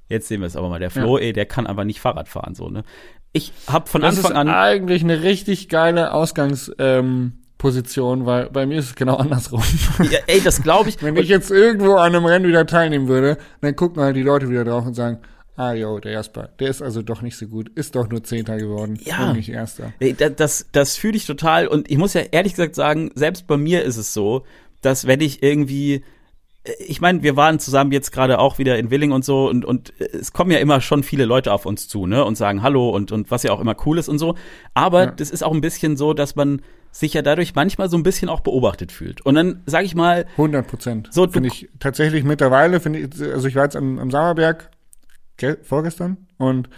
jetzt 0.09 0.29
sehen 0.29 0.41
wir 0.41 0.47
es 0.47 0.57
aber 0.57 0.69
mal. 0.69 0.79
Der 0.79 0.91
Flo, 0.91 1.17
ja. 1.17 1.25
ey, 1.25 1.33
der 1.33 1.47
kann 1.47 1.67
einfach 1.67 1.85
nicht 1.85 2.01
Fahrrad 2.01 2.29
fahren, 2.29 2.55
so, 2.55 2.69
ne? 2.69 2.85
Ich 3.33 3.53
habe 3.67 3.89
von 3.89 4.03
das 4.03 4.17
Anfang 4.17 4.33
an. 4.33 4.47
Das 4.47 4.57
ist 4.57 4.61
eigentlich 4.61 5.03
eine 5.03 5.23
richtig 5.23 5.69
geile 5.69 6.13
Ausgangs, 6.13 6.71
ähm, 6.79 7.43
Position, 7.59 8.27
weil 8.27 8.51
bei 8.51 8.67
mir 8.67 8.79
ist 8.79 8.87
es 8.87 8.95
genau 8.95 9.17
andersrum. 9.17 9.63
Ja, 10.11 10.19
ey, 10.27 10.41
das 10.41 10.63
glaube 10.63 10.89
ich. 10.89 11.03
Wenn 11.03 11.17
ich 11.17 11.29
jetzt 11.29 11.51
irgendwo 11.51 11.95
an 11.95 12.15
einem 12.15 12.27
Rennen 12.27 12.47
wieder 12.47 12.67
teilnehmen 12.67 13.09
würde, 13.09 13.39
dann 13.61 13.75
gucken 13.77 14.03
halt 14.03 14.17
die 14.17 14.23
Leute 14.23 14.49
wieder 14.51 14.65
drauf 14.65 14.87
und 14.87 14.95
sagen, 14.95 15.19
ah 15.57 15.73
jo, 15.73 15.99
der 15.99 16.13
Jasper, 16.13 16.51
der 16.59 16.69
ist 16.69 16.83
also 16.83 17.03
doch 17.03 17.23
nicht 17.23 17.37
so 17.37 17.47
gut, 17.47 17.71
ist 17.75 17.95
doch 17.95 18.09
nur 18.09 18.23
Zehnter 18.23 18.59
geworden, 18.59 18.99
ja. 19.03 19.33
nicht 19.33 19.49
Erster. 19.49 19.93
Ey, 19.99 20.15
das, 20.15 20.67
das 20.73 20.97
fühle 20.97 21.17
ich 21.17 21.27
total 21.27 21.67
und 21.67 21.91
ich 21.91 21.99
muss 21.99 22.15
ja 22.15 22.23
ehrlich 22.31 22.55
gesagt 22.55 22.75
sagen, 22.75 23.11
selbst 23.15 23.47
bei 23.47 23.57
mir 23.57 23.83
ist 23.83 23.97
es 23.97 24.13
so, 24.13 24.45
dass 24.83 25.07
wenn 25.07 25.21
ich 25.21 25.43
irgendwie 25.43 26.05
ich 26.79 27.01
meine, 27.01 27.23
wir 27.23 27.37
waren 27.37 27.59
zusammen 27.59 27.93
jetzt 27.93 28.13
gerade 28.13 28.39
auch 28.39 28.59
wieder 28.59 28.79
in 28.79 28.91
Willing 28.91 29.13
und 29.13 29.25
so 29.25 29.49
und, 29.49 29.65
und 29.65 29.93
es 29.99 30.33
kommen 30.33 30.51
ja 30.51 30.59
immer 30.59 30.81
schon 30.81 31.03
viele 31.03 31.25
Leute 31.25 31.53
auf 31.53 31.67
uns 31.67 31.89
zu, 31.89 32.07
ne, 32.07 32.25
und 32.25 32.37
sagen 32.37 32.63
Hallo 32.63 32.91
und, 32.91 33.13
und 33.13 33.31
was 33.31 33.43
ja 33.43 33.53
auch 33.53 33.61
immer 33.61 33.77
cool 33.87 33.99
ist 33.99 34.09
und 34.09 34.19
so. 34.19 34.35
Aber 34.75 35.05
ja. 35.05 35.11
das 35.11 35.31
ist 35.31 35.43
auch 35.43 35.53
ein 35.53 35.61
bisschen 35.61 35.97
so, 35.97 36.13
dass 36.15 36.37
man 36.37 36.63
sich 36.91 37.15
ja 37.15 37.23
dadurch 37.23 37.55
manchmal 37.55 37.91
so 37.91 37.97
ein 37.97 38.03
bisschen 38.03 38.29
auch 38.29 38.41
beobachtet 38.41 38.91
fühlt. 38.91 39.21
Und 39.25 39.35
dann 39.35 39.63
sage 39.67 39.85
ich 39.85 39.95
mal. 39.95 40.27
100 40.33 40.67
Prozent. 40.67 41.09
So, 41.11 41.29
finde 41.29 41.49
ich 41.49 41.69
tatsächlich 41.79 42.25
mittlerweile, 42.25 42.81
finde 42.81 43.01
ich, 43.01 43.23
also 43.23 43.49
ich 43.49 43.55
war 43.55 43.65
jetzt 43.65 43.77
am, 43.77 43.99
am 43.99 44.11
Sommerberg 44.11 44.71
vorgestern 45.63 46.17
und 46.39 46.69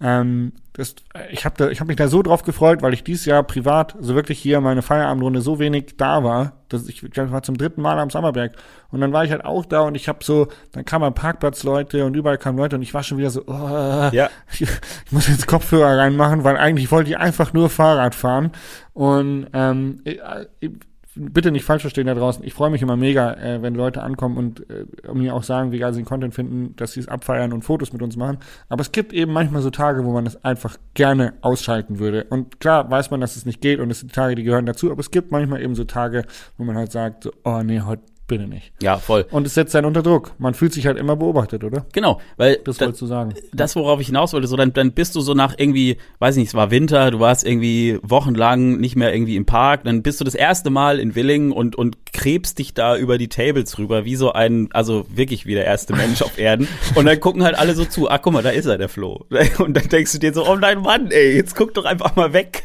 ähm, 0.00 0.52
das, 0.74 0.94
ich 1.30 1.46
habe 1.46 1.54
da, 1.56 1.70
ich 1.70 1.80
hab 1.80 1.88
mich 1.88 1.96
da 1.96 2.06
so 2.08 2.22
drauf 2.22 2.42
gefreut, 2.42 2.82
weil 2.82 2.92
ich 2.92 3.02
dieses 3.02 3.24
Jahr 3.24 3.42
privat, 3.42 3.92
so 3.92 3.98
also 3.98 4.14
wirklich 4.14 4.38
hier 4.38 4.60
meine 4.60 4.82
Feierabendrunde 4.82 5.40
so 5.40 5.58
wenig 5.58 5.96
da 5.96 6.22
war, 6.22 6.52
dass 6.68 6.86
ich, 6.86 7.02
ich 7.02 7.10
glaube, 7.10 7.28
ich 7.28 7.32
war 7.32 7.42
zum 7.42 7.56
dritten 7.56 7.80
Mal 7.80 7.98
am 7.98 8.10
Sommerberg 8.10 8.52
und 8.90 9.00
dann 9.00 9.12
war 9.12 9.24
ich 9.24 9.30
halt 9.30 9.44
auch 9.44 9.64
da 9.64 9.80
und 9.80 9.94
ich 9.94 10.06
habe 10.08 10.22
so, 10.22 10.48
dann 10.72 10.84
kamen 10.84 11.14
Parkplatzleute 11.14 12.04
und 12.04 12.14
überall 12.14 12.36
kamen 12.36 12.58
Leute 12.58 12.76
und 12.76 12.82
ich 12.82 12.92
war 12.92 13.02
schon 13.02 13.16
wieder 13.16 13.30
so, 13.30 13.44
oh, 13.46 14.10
ja. 14.12 14.28
ich, 14.52 14.62
ich 15.06 15.12
muss 15.12 15.28
jetzt 15.28 15.46
Kopfhörer 15.46 15.96
reinmachen, 15.96 16.44
weil 16.44 16.58
eigentlich 16.58 16.90
wollte 16.90 17.10
ich 17.10 17.16
einfach 17.16 17.54
nur 17.54 17.70
Fahrrad 17.70 18.14
fahren 18.14 18.52
und 18.92 19.46
ähm, 19.54 20.02
ich, 20.04 20.20
ich, 20.60 20.70
bitte 21.16 21.50
nicht 21.50 21.64
falsch 21.64 21.82
verstehen 21.82 22.06
da 22.06 22.14
draußen. 22.14 22.44
Ich 22.44 22.54
freue 22.54 22.70
mich 22.70 22.82
immer 22.82 22.96
mega, 22.96 23.34
äh, 23.34 23.62
wenn 23.62 23.74
Leute 23.74 24.02
ankommen 24.02 24.36
und 24.36 24.68
äh, 24.70 24.84
mir 25.12 25.34
auch 25.34 25.42
sagen, 25.42 25.72
wie 25.72 25.78
geil 25.78 25.92
sie 25.92 26.02
den 26.02 26.06
Content 26.06 26.34
finden, 26.34 26.76
dass 26.76 26.92
sie 26.92 27.00
es 27.00 27.08
abfeiern 27.08 27.52
und 27.52 27.62
Fotos 27.62 27.92
mit 27.92 28.02
uns 28.02 28.16
machen. 28.16 28.38
Aber 28.68 28.82
es 28.82 28.92
gibt 28.92 29.12
eben 29.12 29.32
manchmal 29.32 29.62
so 29.62 29.70
Tage, 29.70 30.04
wo 30.04 30.12
man 30.12 30.26
es 30.26 30.44
einfach 30.44 30.76
gerne 30.94 31.34
ausschalten 31.40 31.98
würde. 31.98 32.24
Und 32.24 32.60
klar 32.60 32.90
weiß 32.90 33.10
man, 33.10 33.20
dass 33.20 33.36
es 33.36 33.46
nicht 33.46 33.60
geht 33.60 33.80
und 33.80 33.90
es 33.90 34.00
sind 34.00 34.14
Tage, 34.14 34.34
die 34.34 34.42
gehören 34.42 34.66
dazu. 34.66 34.90
Aber 34.90 35.00
es 35.00 35.10
gibt 35.10 35.32
manchmal 35.32 35.62
eben 35.62 35.74
so 35.74 35.84
Tage, 35.84 36.24
wo 36.58 36.64
man 36.64 36.76
halt 36.76 36.92
sagt, 36.92 37.24
so, 37.24 37.32
oh 37.44 37.62
nee, 37.62 37.80
heute 37.80 38.02
bitte 38.26 38.46
nicht. 38.46 38.72
Ja, 38.82 38.98
voll. 38.98 39.26
Und 39.30 39.46
es 39.46 39.54
setzt 39.54 39.74
einen 39.76 39.86
unter 39.86 40.02
Druck. 40.02 40.32
Man 40.38 40.54
fühlt 40.54 40.72
sich 40.72 40.86
halt 40.86 40.98
immer 40.98 41.16
beobachtet, 41.16 41.64
oder? 41.64 41.86
Genau, 41.92 42.20
weil 42.36 42.56
das 42.64 42.80
wolltest 42.80 43.00
du 43.02 43.06
sagen. 43.06 43.34
Das, 43.52 43.76
worauf 43.76 44.00
ich 44.00 44.08
hinaus 44.08 44.32
wollte, 44.32 44.48
so 44.48 44.56
dann, 44.56 44.72
dann 44.72 44.92
bist 44.92 45.14
du 45.14 45.20
so 45.20 45.34
nach 45.34 45.54
irgendwie, 45.56 45.96
weiß 46.18 46.36
nicht, 46.36 46.48
es 46.48 46.54
war 46.54 46.70
Winter, 46.70 47.10
du 47.10 47.20
warst 47.20 47.46
irgendwie 47.46 47.98
wochenlang 48.02 48.78
nicht 48.78 48.96
mehr 48.96 49.14
irgendwie 49.14 49.36
im 49.36 49.46
Park, 49.46 49.84
dann 49.84 50.02
bist 50.02 50.20
du 50.20 50.24
das 50.24 50.34
erste 50.34 50.70
Mal 50.70 50.98
in 50.98 51.14
Willingen 51.14 51.52
und 51.52 51.76
und 51.76 51.98
krebst 52.12 52.58
dich 52.58 52.74
da 52.74 52.96
über 52.96 53.18
die 53.18 53.28
Tables 53.28 53.78
rüber, 53.78 54.04
wie 54.04 54.16
so 54.16 54.32
ein, 54.32 54.68
also 54.72 55.06
wirklich 55.08 55.46
wie 55.46 55.54
der 55.54 55.64
erste 55.64 55.94
Mensch 55.94 56.22
auf 56.22 56.38
Erden. 56.38 56.68
Und 56.94 57.06
dann 57.06 57.20
gucken 57.20 57.44
halt 57.44 57.56
alle 57.56 57.74
so 57.74 57.84
zu, 57.84 58.10
ach 58.10 58.20
guck 58.22 58.32
mal, 58.32 58.42
da 58.42 58.50
ist 58.50 58.66
er, 58.66 58.78
der 58.78 58.88
Flo. 58.88 59.26
Und 59.58 59.76
dann 59.76 59.88
denkst 59.88 60.12
du 60.12 60.18
dir 60.18 60.32
so, 60.32 60.46
oh 60.46 60.56
nein, 60.56 60.80
Mann, 60.80 61.10
ey, 61.10 61.36
jetzt 61.36 61.54
guck 61.54 61.74
doch 61.74 61.84
einfach 61.84 62.16
mal 62.16 62.32
weg. 62.32 62.64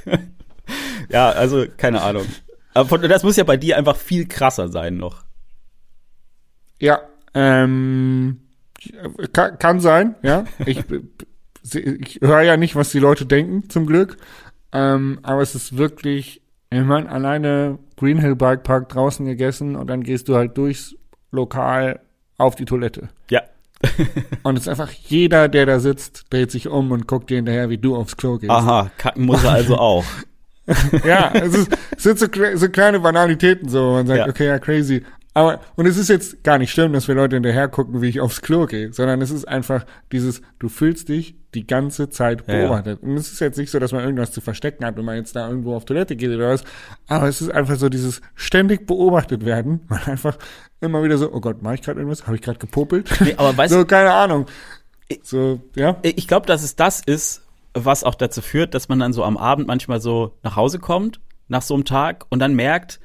ja, 1.10 1.30
also 1.30 1.65
keine 1.78 2.02
Ahnung. 2.02 2.26
Aber 2.74 2.97
das 2.97 3.24
muss 3.24 3.36
ja 3.36 3.43
bei 3.43 3.58
dir 3.58 3.78
einfach 3.78 3.97
viel 3.97 4.28
krasser 4.28 4.69
sein 4.69 4.97
noch. 4.97 5.24
Ja, 6.81 6.99
ähm, 7.33 8.41
kann, 9.33 9.59
kann 9.59 9.79
sein, 9.79 10.15
ja. 10.23 10.45
Ich, 10.65 10.83
ich 11.73 12.19
höre 12.21 12.41
ja 12.41 12.57
nicht, 12.57 12.75
was 12.75 12.91
die 12.91 12.99
Leute 12.99 13.25
denken, 13.25 13.69
zum 13.69 13.85
Glück. 13.85 14.17
Ähm, 14.73 15.19
aber 15.21 15.41
es 15.41 15.55
ist 15.55 15.77
wirklich, 15.77 16.41
ich 16.69 16.81
meine, 16.81 17.09
alleine 17.09 17.79
Green 17.97 18.19
Hill 18.19 18.35
Bike 18.35 18.63
Park 18.63 18.89
draußen 18.89 19.25
gegessen 19.25 19.75
und 19.75 19.87
dann 19.87 20.03
gehst 20.03 20.27
du 20.27 20.35
halt 20.35 20.57
durchs 20.57 20.95
Lokal 21.31 21.99
auf 22.37 22.55
die 22.55 22.65
Toilette. 22.65 23.09
Ja. 23.29 23.43
und 24.43 24.57
es 24.57 24.63
ist 24.63 24.67
einfach 24.69 24.91
jeder, 24.91 25.47
der 25.49 25.65
da 25.65 25.79
sitzt, 25.79 26.25
dreht 26.31 26.51
sich 26.51 26.67
um 26.67 26.91
und 26.91 27.07
guckt 27.07 27.29
dir 27.29 27.37
hinterher, 27.37 27.69
wie 27.69 27.77
du 27.77 27.95
aufs 27.95 28.17
Klo 28.17 28.37
gehst. 28.37 28.51
Aha, 28.51 28.91
kacken 28.97 29.25
muss 29.25 29.43
er 29.43 29.51
also 29.51 29.77
auch. 29.77 30.05
ja, 31.05 31.31
es, 31.33 31.53
ist, 31.53 31.77
es 31.97 32.03
sind 32.03 32.19
so, 32.19 32.27
so 32.55 32.69
kleine 32.69 32.99
Banalitäten 32.99 33.69
so. 33.69 33.91
Man 33.91 34.07
sagt, 34.07 34.19
ja. 34.19 34.27
okay, 34.27 34.47
ja, 34.47 34.59
crazy. 34.59 35.03
Aber, 35.33 35.61
und 35.75 35.85
es 35.85 35.97
ist 35.97 36.09
jetzt 36.09 36.43
gar 36.43 36.57
nicht 36.57 36.71
schlimm, 36.71 36.91
dass 36.91 37.07
wir 37.07 37.15
Leute 37.15 37.37
hinterher 37.37 37.69
gucken, 37.69 38.01
wie 38.01 38.09
ich 38.09 38.19
aufs 38.19 38.41
Klo 38.41 38.65
gehe, 38.65 38.91
sondern 38.91 39.21
es 39.21 39.31
ist 39.31 39.47
einfach 39.47 39.85
dieses, 40.11 40.41
du 40.59 40.67
fühlst 40.67 41.07
dich 41.07 41.35
die 41.53 41.65
ganze 41.65 42.09
Zeit 42.09 42.45
beobachtet. 42.45 42.99
Ja, 43.01 43.07
ja. 43.07 43.13
Und 43.13 43.17
es 43.17 43.31
ist 43.31 43.39
jetzt 43.39 43.57
nicht 43.57 43.71
so, 43.71 43.79
dass 43.79 43.93
man 43.93 44.03
irgendwas 44.03 44.31
zu 44.31 44.41
verstecken 44.41 44.85
hat, 44.85 44.97
wenn 44.97 45.05
man 45.05 45.15
jetzt 45.15 45.35
da 45.35 45.47
irgendwo 45.47 45.75
auf 45.75 45.85
Toilette 45.85 46.17
geht 46.17 46.31
oder 46.31 46.49
was, 46.49 46.63
aber 47.07 47.27
es 47.27 47.41
ist 47.41 47.49
einfach 47.49 47.77
so 47.77 47.87
dieses 47.87 48.21
ständig 48.35 48.87
beobachtet 48.87 49.45
werden, 49.45 49.81
weil 49.87 50.01
einfach 50.05 50.37
immer 50.81 51.03
wieder 51.03 51.17
so, 51.17 51.31
oh 51.31 51.39
Gott, 51.39 51.61
mache 51.61 51.75
ich 51.75 51.81
gerade 51.81 51.99
irgendwas? 51.99 52.25
Habe 52.25 52.35
ich 52.35 52.41
gerade 52.41 52.59
gepopelt? 52.59 53.09
Nee, 53.21 53.35
aber 53.37 53.55
weißt 53.55 53.73
so, 53.73 53.85
keine 53.85 54.13
Ahnung. 54.13 54.47
So, 55.23 55.61
ja. 55.75 55.97
Ich 56.03 56.27
glaube, 56.27 56.45
dass 56.45 56.63
es 56.63 56.75
das 56.75 57.01
ist, 57.01 57.41
was 57.73 58.03
auch 58.03 58.15
dazu 58.15 58.41
führt, 58.41 58.73
dass 58.73 58.89
man 58.89 58.99
dann 58.99 59.13
so 59.13 59.23
am 59.23 59.37
Abend 59.37 59.67
manchmal 59.67 60.01
so 60.01 60.33
nach 60.43 60.55
Hause 60.57 60.79
kommt, 60.79 61.19
nach 61.47 61.61
so 61.61 61.73
einem 61.73 61.85
Tag 61.85 62.25
und 62.29 62.39
dann 62.39 62.53
merkt, 62.53 63.00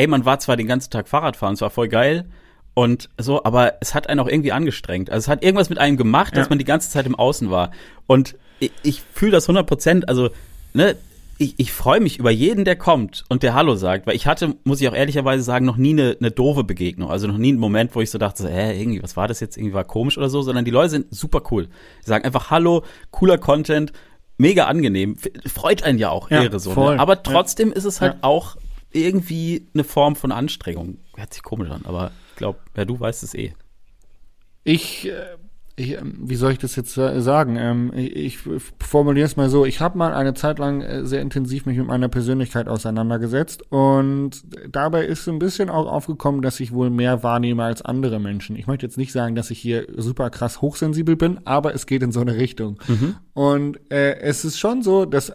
ey, 0.00 0.06
man 0.06 0.24
war 0.24 0.38
zwar 0.38 0.56
den 0.56 0.66
ganzen 0.66 0.90
Tag 0.90 1.08
Fahrradfahren, 1.08 1.54
es 1.54 1.60
war 1.60 1.68
voll 1.68 1.88
geil 1.88 2.24
und 2.72 3.10
so, 3.18 3.44
aber 3.44 3.74
es 3.80 3.94
hat 3.94 4.08
einen 4.08 4.18
auch 4.18 4.28
irgendwie 4.28 4.52
angestrengt. 4.52 5.10
Also 5.10 5.26
es 5.26 5.28
hat 5.28 5.44
irgendwas 5.44 5.68
mit 5.68 5.78
einem 5.78 5.98
gemacht, 5.98 6.36
dass 6.36 6.46
ja. 6.46 6.50
man 6.50 6.58
die 6.58 6.64
ganze 6.64 6.88
Zeit 6.88 7.04
im 7.04 7.14
Außen 7.14 7.50
war. 7.50 7.70
Und 8.06 8.36
ich, 8.60 8.72
ich 8.82 9.02
fühle 9.12 9.32
das 9.32 9.44
100 9.44 9.66
Prozent, 9.66 10.08
also, 10.08 10.30
ne, 10.72 10.96
ich, 11.36 11.54
ich 11.58 11.72
freue 11.72 12.00
mich 12.00 12.18
über 12.18 12.30
jeden, 12.30 12.64
der 12.64 12.76
kommt 12.76 13.24
und 13.28 13.42
der 13.42 13.52
Hallo 13.54 13.74
sagt, 13.74 14.06
weil 14.06 14.16
ich 14.16 14.26
hatte, 14.26 14.54
muss 14.64 14.80
ich 14.80 14.88
auch 14.88 14.94
ehrlicherweise 14.94 15.42
sagen, 15.42 15.66
noch 15.66 15.76
nie 15.76 15.90
eine, 15.90 16.16
eine 16.18 16.30
doofe 16.30 16.64
Begegnung. 16.64 17.10
Also 17.10 17.26
noch 17.26 17.38
nie 17.38 17.48
einen 17.50 17.58
Moment, 17.58 17.94
wo 17.94 18.00
ich 18.00 18.10
so 18.10 18.16
dachte, 18.16 18.48
hä, 18.48 18.80
irgendwie, 18.80 19.02
was 19.02 19.18
war 19.18 19.28
das 19.28 19.40
jetzt? 19.40 19.58
Irgendwie 19.58 19.74
war 19.74 19.84
komisch 19.84 20.16
oder 20.16 20.30
so, 20.30 20.40
sondern 20.40 20.64
die 20.64 20.70
Leute 20.70 20.90
sind 20.90 21.14
super 21.14 21.42
cool. 21.50 21.68
Sie 22.02 22.08
sagen 22.08 22.24
einfach 22.24 22.50
Hallo, 22.50 22.84
cooler 23.10 23.36
Content, 23.36 23.92
mega 24.38 24.64
angenehm. 24.64 25.16
Freut 25.46 25.82
einen 25.82 25.98
ja 25.98 26.08
auch, 26.08 26.30
ja, 26.30 26.42
Ehre 26.42 26.60
so. 26.60 26.74
Ne? 26.74 26.98
Aber 26.98 27.22
trotzdem 27.22 27.70
ja. 27.70 27.74
ist 27.74 27.84
es 27.84 28.00
halt 28.00 28.14
ja. 28.14 28.18
auch 28.22 28.56
irgendwie 28.92 29.68
eine 29.74 29.84
Form 29.84 30.16
von 30.16 30.32
Anstrengung. 30.32 30.98
Hört 31.16 31.32
sich 31.32 31.42
komisch 31.42 31.70
an, 31.70 31.82
aber 31.84 32.12
ich 32.30 32.36
glaube, 32.36 32.58
ja, 32.76 32.84
du 32.84 32.98
weißt 32.98 33.22
es 33.22 33.34
eh. 33.34 33.54
Ich, 34.64 35.08
äh, 35.08 35.36
ich, 35.80 35.92
ähm, 35.92 36.18
wie 36.20 36.36
soll 36.36 36.52
ich 36.52 36.58
das 36.58 36.76
jetzt 36.76 36.94
sagen? 36.94 37.56
Ähm, 37.56 37.92
ich, 37.94 38.38
formuliere 38.78 39.26
es 39.26 39.36
mal 39.36 39.48
so. 39.48 39.64
Ich 39.64 39.80
habe 39.80 39.96
mal 39.96 40.12
eine 40.12 40.34
Zeit 40.34 40.58
lang 40.58 40.82
äh, 40.82 41.06
sehr 41.06 41.22
intensiv 41.22 41.66
mich 41.66 41.78
mit 41.78 41.86
meiner 41.86 42.08
Persönlichkeit 42.08 42.68
auseinandergesetzt 42.68 43.62
und 43.70 44.42
dabei 44.68 45.06
ist 45.06 45.26
ein 45.28 45.38
bisschen 45.38 45.70
auch 45.70 45.90
aufgekommen, 45.90 46.42
dass 46.42 46.60
ich 46.60 46.72
wohl 46.72 46.90
mehr 46.90 47.22
wahrnehme 47.22 47.64
als 47.64 47.82
andere 47.82 48.20
Menschen. 48.20 48.56
Ich 48.56 48.66
möchte 48.66 48.84
jetzt 48.84 48.98
nicht 48.98 49.12
sagen, 49.12 49.34
dass 49.34 49.50
ich 49.50 49.58
hier 49.58 49.86
super 49.96 50.30
krass 50.30 50.60
hochsensibel 50.60 51.16
bin, 51.16 51.40
aber 51.46 51.74
es 51.74 51.86
geht 51.86 52.02
in 52.02 52.12
so 52.12 52.20
eine 52.20 52.36
Richtung. 52.36 52.78
Mhm. 52.86 53.16
Und 53.32 53.80
äh, 53.90 54.18
es 54.20 54.44
ist 54.44 54.58
schon 54.58 54.82
so, 54.82 55.06
dass 55.06 55.32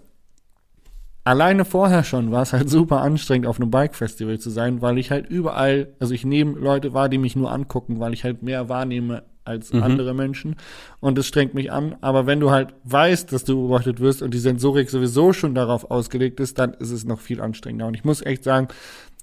alleine 1.25 1.65
vorher 1.65 2.05
schon 2.05 2.31
war 2.31 2.43
es 2.43 2.53
halt 2.53 2.69
super 2.69 3.01
anstrengend, 3.01 3.47
auf 3.47 3.59
einem 3.59 3.71
Bike-Festival 3.71 4.39
zu 4.39 4.49
sein, 4.49 4.81
weil 4.81 4.97
ich 4.97 5.11
halt 5.11 5.27
überall, 5.27 5.89
also 5.99 6.13
ich 6.13 6.23
nehme 6.23 6.57
Leute 6.57 6.93
wahr, 6.93 7.09
die 7.09 7.17
mich 7.17 7.35
nur 7.35 7.51
angucken, 7.51 7.99
weil 7.99 8.13
ich 8.13 8.23
halt 8.23 8.43
mehr 8.43 8.69
wahrnehme 8.69 9.23
als 9.43 9.73
mhm. 9.73 9.83
andere 9.83 10.13
Menschen. 10.13 10.55
Und 10.99 11.17
es 11.17 11.27
strengt 11.27 11.53
mich 11.53 11.71
an. 11.71 11.95
Aber 12.01 12.25
wenn 12.25 12.39
du 12.39 12.51
halt 12.51 12.73
weißt, 12.83 13.31
dass 13.31 13.43
du 13.43 13.55
beobachtet 13.55 13.99
wirst 13.99 14.21
und 14.21 14.33
die 14.33 14.39
Sensorik 14.39 14.89
sowieso 14.89 15.33
schon 15.33 15.53
darauf 15.53 15.91
ausgelegt 15.91 16.39
ist, 16.39 16.57
dann 16.57 16.73
ist 16.73 16.91
es 16.91 17.05
noch 17.05 17.19
viel 17.19 17.41
anstrengender. 17.41 17.87
Und 17.87 17.95
ich 17.95 18.03
muss 18.03 18.25
echt 18.25 18.43
sagen, 18.43 18.67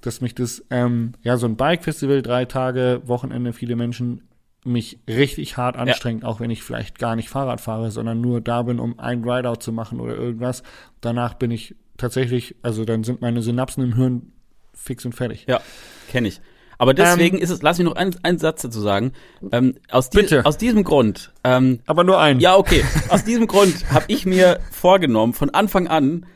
dass 0.01 0.21
mich 0.21 0.35
das, 0.35 0.65
ähm, 0.71 1.13
ja, 1.23 1.37
so 1.37 1.47
ein 1.47 1.57
Bike-Festival, 1.57 2.23
drei 2.23 2.45
Tage, 2.45 3.03
Wochenende, 3.07 3.53
viele 3.53 3.77
Menschen 3.77 4.23
mich 4.65 5.01
richtig 5.09 5.57
hart 5.57 5.77
anstrengt, 5.77 6.23
ja. 6.23 6.29
auch 6.29 6.39
wenn 6.39 6.51
ich 6.51 6.63
vielleicht 6.63 7.01
gar 7.01 7.17
nicht 7.17 7.29
Fahrrad 7.29 7.61
fahre, 7.61 7.91
sondern 7.91 8.21
nur 8.21 8.41
da 8.41 8.63
bin, 8.63 8.79
um 8.79 8.99
ein 9.01 9.25
Rideout 9.29 9.57
zu 9.61 9.73
machen 9.73 9.99
oder 9.99 10.15
irgendwas. 10.15 10.63
Danach 11.01 11.35
bin 11.35 11.51
ich 11.51 11.75
tatsächlich, 11.97 12.57
also 12.63 12.85
dann 12.85 13.05
sind 13.05 13.21
meine 13.21 13.43
Synapsen 13.43 13.85
im 13.85 13.95
Hirn 13.95 14.33
fix 14.75 15.05
und 15.05 15.15
fertig. 15.15 15.47
Ja, 15.49 15.61
kenne 16.09 16.29
ich. 16.29 16.41
Aber 16.83 16.95
deswegen 16.95 17.37
ähm, 17.37 17.43
ist 17.45 17.51
es, 17.51 17.63
lass 17.63 17.79
mich 17.79 17.85
noch 17.85 17.95
einen, 17.95 18.17
einen 18.25 18.39
Satz 18.39 18.63
dazu 18.63 18.81
sagen. 18.81 19.13
Ähm, 19.53 19.77
aus, 19.89 20.11
die, 20.11 20.19
bitte. 20.19 20.45
aus 20.45 20.59
diesem 20.59 20.83
Grund. 20.83 21.33
Ähm, 21.45 21.79
Aber 21.87 22.03
nur 22.03 22.21
einen. 22.21 22.41
Ja, 22.41 22.57
okay. 22.57 22.85
aus 23.09 23.23
diesem 23.23 23.47
Grund 23.47 23.89
habe 23.93 24.07
ich 24.09 24.27
mir 24.27 24.59
vorgenommen, 24.73 25.33
von 25.33 25.51
Anfang 25.51 25.87
an, 25.87 26.27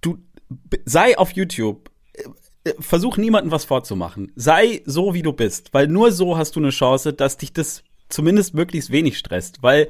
du 0.00 0.18
sei 0.84 1.16
auf 1.16 1.30
YouTube. 1.32 1.88
Äh, 2.64 2.72
versuch 2.80 3.16
niemandem 3.16 3.52
was 3.52 3.64
vorzumachen. 3.64 4.32
Sei 4.34 4.82
so, 4.86 5.14
wie 5.14 5.22
du 5.22 5.32
bist. 5.32 5.72
Weil 5.72 5.86
nur 5.86 6.10
so 6.10 6.36
hast 6.36 6.56
du 6.56 6.60
eine 6.60 6.70
Chance, 6.70 7.12
dass 7.12 7.36
dich 7.36 7.52
das 7.52 7.84
zumindest 8.08 8.54
möglichst 8.54 8.90
wenig 8.90 9.18
stresst. 9.18 9.62
Weil 9.62 9.88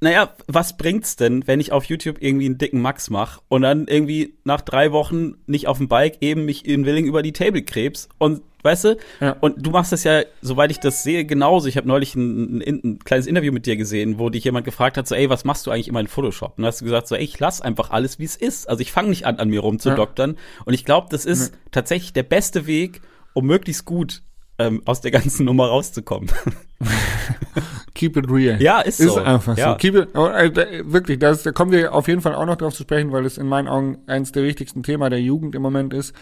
naja, 0.00 0.30
was 0.46 0.76
bringt's 0.76 1.16
denn, 1.16 1.46
wenn 1.46 1.60
ich 1.60 1.72
auf 1.72 1.84
YouTube 1.84 2.16
irgendwie 2.20 2.46
einen 2.46 2.58
dicken 2.58 2.80
Max 2.80 3.10
mache 3.10 3.40
und 3.48 3.62
dann 3.62 3.86
irgendwie 3.86 4.34
nach 4.44 4.62
drei 4.62 4.92
Wochen 4.92 5.34
nicht 5.46 5.66
auf 5.66 5.76
dem 5.76 5.88
Bike 5.88 6.18
eben 6.20 6.46
mich 6.46 6.66
in 6.66 6.86
Willing 6.86 7.04
über 7.04 7.22
die 7.22 7.32
Table 7.32 7.62
krebs 7.62 8.08
und 8.16 8.40
weißt 8.62 8.84
du? 8.84 8.96
Ja. 9.20 9.36
Und 9.40 9.66
du 9.66 9.70
machst 9.70 9.92
das 9.92 10.04
ja, 10.04 10.22
soweit 10.40 10.70
ich 10.70 10.80
das 10.80 11.02
sehe, 11.02 11.24
genauso. 11.24 11.68
Ich 11.68 11.76
habe 11.76 11.86
neulich 11.86 12.14
ein, 12.14 12.62
ein, 12.62 12.80
ein, 12.82 12.98
kleines 13.00 13.26
Interview 13.26 13.52
mit 13.52 13.66
dir 13.66 13.76
gesehen, 13.76 14.18
wo 14.18 14.30
dich 14.30 14.44
jemand 14.44 14.64
gefragt 14.64 14.96
hat, 14.96 15.06
so, 15.06 15.14
ey, 15.14 15.28
was 15.28 15.44
machst 15.44 15.66
du 15.66 15.70
eigentlich 15.70 15.88
immer 15.88 16.00
in 16.00 16.08
Photoshop? 16.08 16.58
Und 16.58 16.64
hast 16.64 16.80
du 16.80 16.86
gesagt, 16.86 17.08
so, 17.08 17.14
ey, 17.14 17.24
ich 17.24 17.38
lass 17.38 17.60
einfach 17.60 17.90
alles, 17.90 18.18
wie 18.18 18.24
es 18.24 18.36
ist. 18.36 18.68
Also 18.68 18.80
ich 18.80 18.92
fange 18.92 19.10
nicht 19.10 19.26
an, 19.26 19.38
an 19.38 19.48
mir 19.48 19.60
rumzudoktern. 19.60 20.32
Ja. 20.32 20.62
Und 20.64 20.74
ich 20.74 20.84
glaube, 20.84 21.08
das 21.10 21.24
ist 21.26 21.52
ja. 21.52 21.58
tatsächlich 21.72 22.12
der 22.12 22.22
beste 22.22 22.66
Weg, 22.66 23.02
um 23.34 23.46
möglichst 23.46 23.84
gut 23.84 24.22
ähm, 24.60 24.82
aus 24.84 25.00
der 25.00 25.10
ganzen 25.10 25.46
Nummer 25.46 25.68
rauszukommen. 25.68 26.30
Keep 27.94 28.16
it 28.16 28.30
real. 28.30 28.60
Ja, 28.62 28.80
ist 28.80 28.98
so. 28.98 29.18
Ist 29.18 29.18
einfach 29.18 29.56
ja. 29.56 29.72
so. 29.72 29.76
Keep 29.78 29.94
it, 29.94 30.08
oh, 30.14 30.26
äh, 30.26 30.82
wirklich, 30.84 31.18
das, 31.18 31.42
da 31.42 31.52
kommen 31.52 31.72
wir 31.72 31.94
auf 31.94 32.08
jeden 32.08 32.20
Fall 32.20 32.34
auch 32.34 32.46
noch 32.46 32.56
drauf 32.56 32.74
zu 32.74 32.82
sprechen, 32.82 33.10
weil 33.12 33.24
es 33.26 33.38
in 33.38 33.46
meinen 33.46 33.68
Augen 33.68 33.98
eines 34.06 34.32
der 34.32 34.44
wichtigsten 34.44 34.82
Themen 34.82 35.08
der 35.10 35.20
Jugend 35.20 35.54
im 35.54 35.62
Moment 35.62 35.94
ist. 35.94 36.14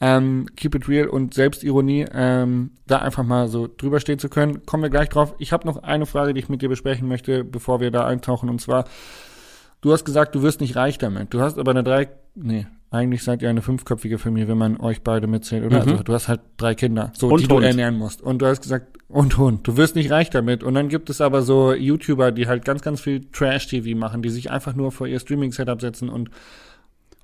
Ähm, 0.00 0.46
keep 0.56 0.74
it 0.74 0.88
real 0.88 1.06
und 1.06 1.34
Selbstironie, 1.34 2.06
ähm, 2.12 2.72
da 2.86 2.98
einfach 2.98 3.22
mal 3.22 3.48
so 3.48 3.68
drüber 3.68 4.00
stehen 4.00 4.18
zu 4.18 4.28
können. 4.28 4.66
Kommen 4.66 4.82
wir 4.82 4.90
gleich 4.90 5.08
drauf. 5.08 5.34
Ich 5.38 5.52
habe 5.52 5.66
noch 5.66 5.82
eine 5.82 6.06
Frage, 6.06 6.34
die 6.34 6.40
ich 6.40 6.48
mit 6.48 6.62
dir 6.62 6.68
besprechen 6.68 7.06
möchte, 7.08 7.44
bevor 7.44 7.80
wir 7.80 7.90
da 7.90 8.04
eintauchen. 8.04 8.48
Und 8.48 8.60
zwar, 8.60 8.86
du 9.80 9.92
hast 9.92 10.04
gesagt, 10.04 10.34
du 10.34 10.42
wirst 10.42 10.60
nicht 10.60 10.74
reich 10.74 10.98
damit. 10.98 11.32
Du 11.32 11.40
hast 11.40 11.58
aber 11.58 11.70
eine 11.70 11.84
drei, 11.84 12.08
nee, 12.34 12.66
eigentlich 12.94 13.22
seid 13.22 13.42
ihr 13.42 13.50
eine 13.50 13.62
fünfköpfige 13.62 14.18
Familie, 14.18 14.48
wenn 14.48 14.58
man 14.58 14.80
euch 14.80 15.02
beide 15.02 15.26
mitzählt, 15.26 15.64
oder? 15.64 15.84
Mhm. 15.84 15.90
Also 15.90 16.02
du 16.04 16.12
hast 16.14 16.28
halt 16.28 16.40
drei 16.56 16.74
Kinder, 16.74 17.12
so 17.16 17.28
und 17.28 17.40
die 17.40 17.48
Hund. 17.48 17.62
du 17.62 17.66
ernähren 17.66 17.96
musst. 17.96 18.22
Und 18.22 18.38
du 18.38 18.46
hast 18.46 18.62
gesagt, 18.62 18.98
und 19.08 19.36
Hund. 19.36 19.66
Du 19.68 19.76
wirst 19.76 19.94
nicht 19.94 20.10
reich 20.10 20.30
damit. 20.30 20.62
Und 20.64 20.74
dann 20.74 20.88
gibt 20.88 21.10
es 21.10 21.20
aber 21.20 21.42
so 21.42 21.72
YouTuber, 21.72 22.32
die 22.32 22.48
halt 22.48 22.64
ganz, 22.64 22.82
ganz 22.82 23.00
viel 23.00 23.26
Trash-TV 23.30 23.96
machen, 23.96 24.22
die 24.22 24.30
sich 24.30 24.50
einfach 24.50 24.74
nur 24.74 24.92
vor 24.92 25.06
ihr 25.06 25.20
Streaming-Setup 25.20 25.80
setzen 25.80 26.08
und 26.08 26.30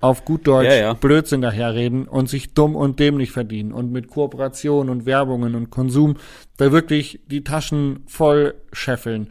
auf 0.01 0.25
gut 0.25 0.47
Deutsch 0.47 0.69
ja, 0.69 0.75
ja. 0.75 0.93
Blödsinn 0.95 1.43
daherreden 1.43 2.09
und 2.09 2.29
sich 2.29 2.55
dumm 2.55 2.75
und 2.75 2.99
dämlich 2.99 3.33
verdienen 3.33 3.73
und 3.73 3.93
mit 3.93 4.09
Kooperation 4.09 4.89
und 4.89 5.05
Werbungen 5.05 5.55
und 5.55 5.71
Konsum 5.71 6.17
da 6.57 6.73
wirklich 6.73 7.21
die 7.27 7.45
Taschen 7.45 8.05
voll 8.07 8.55
scheffeln. 8.73 9.29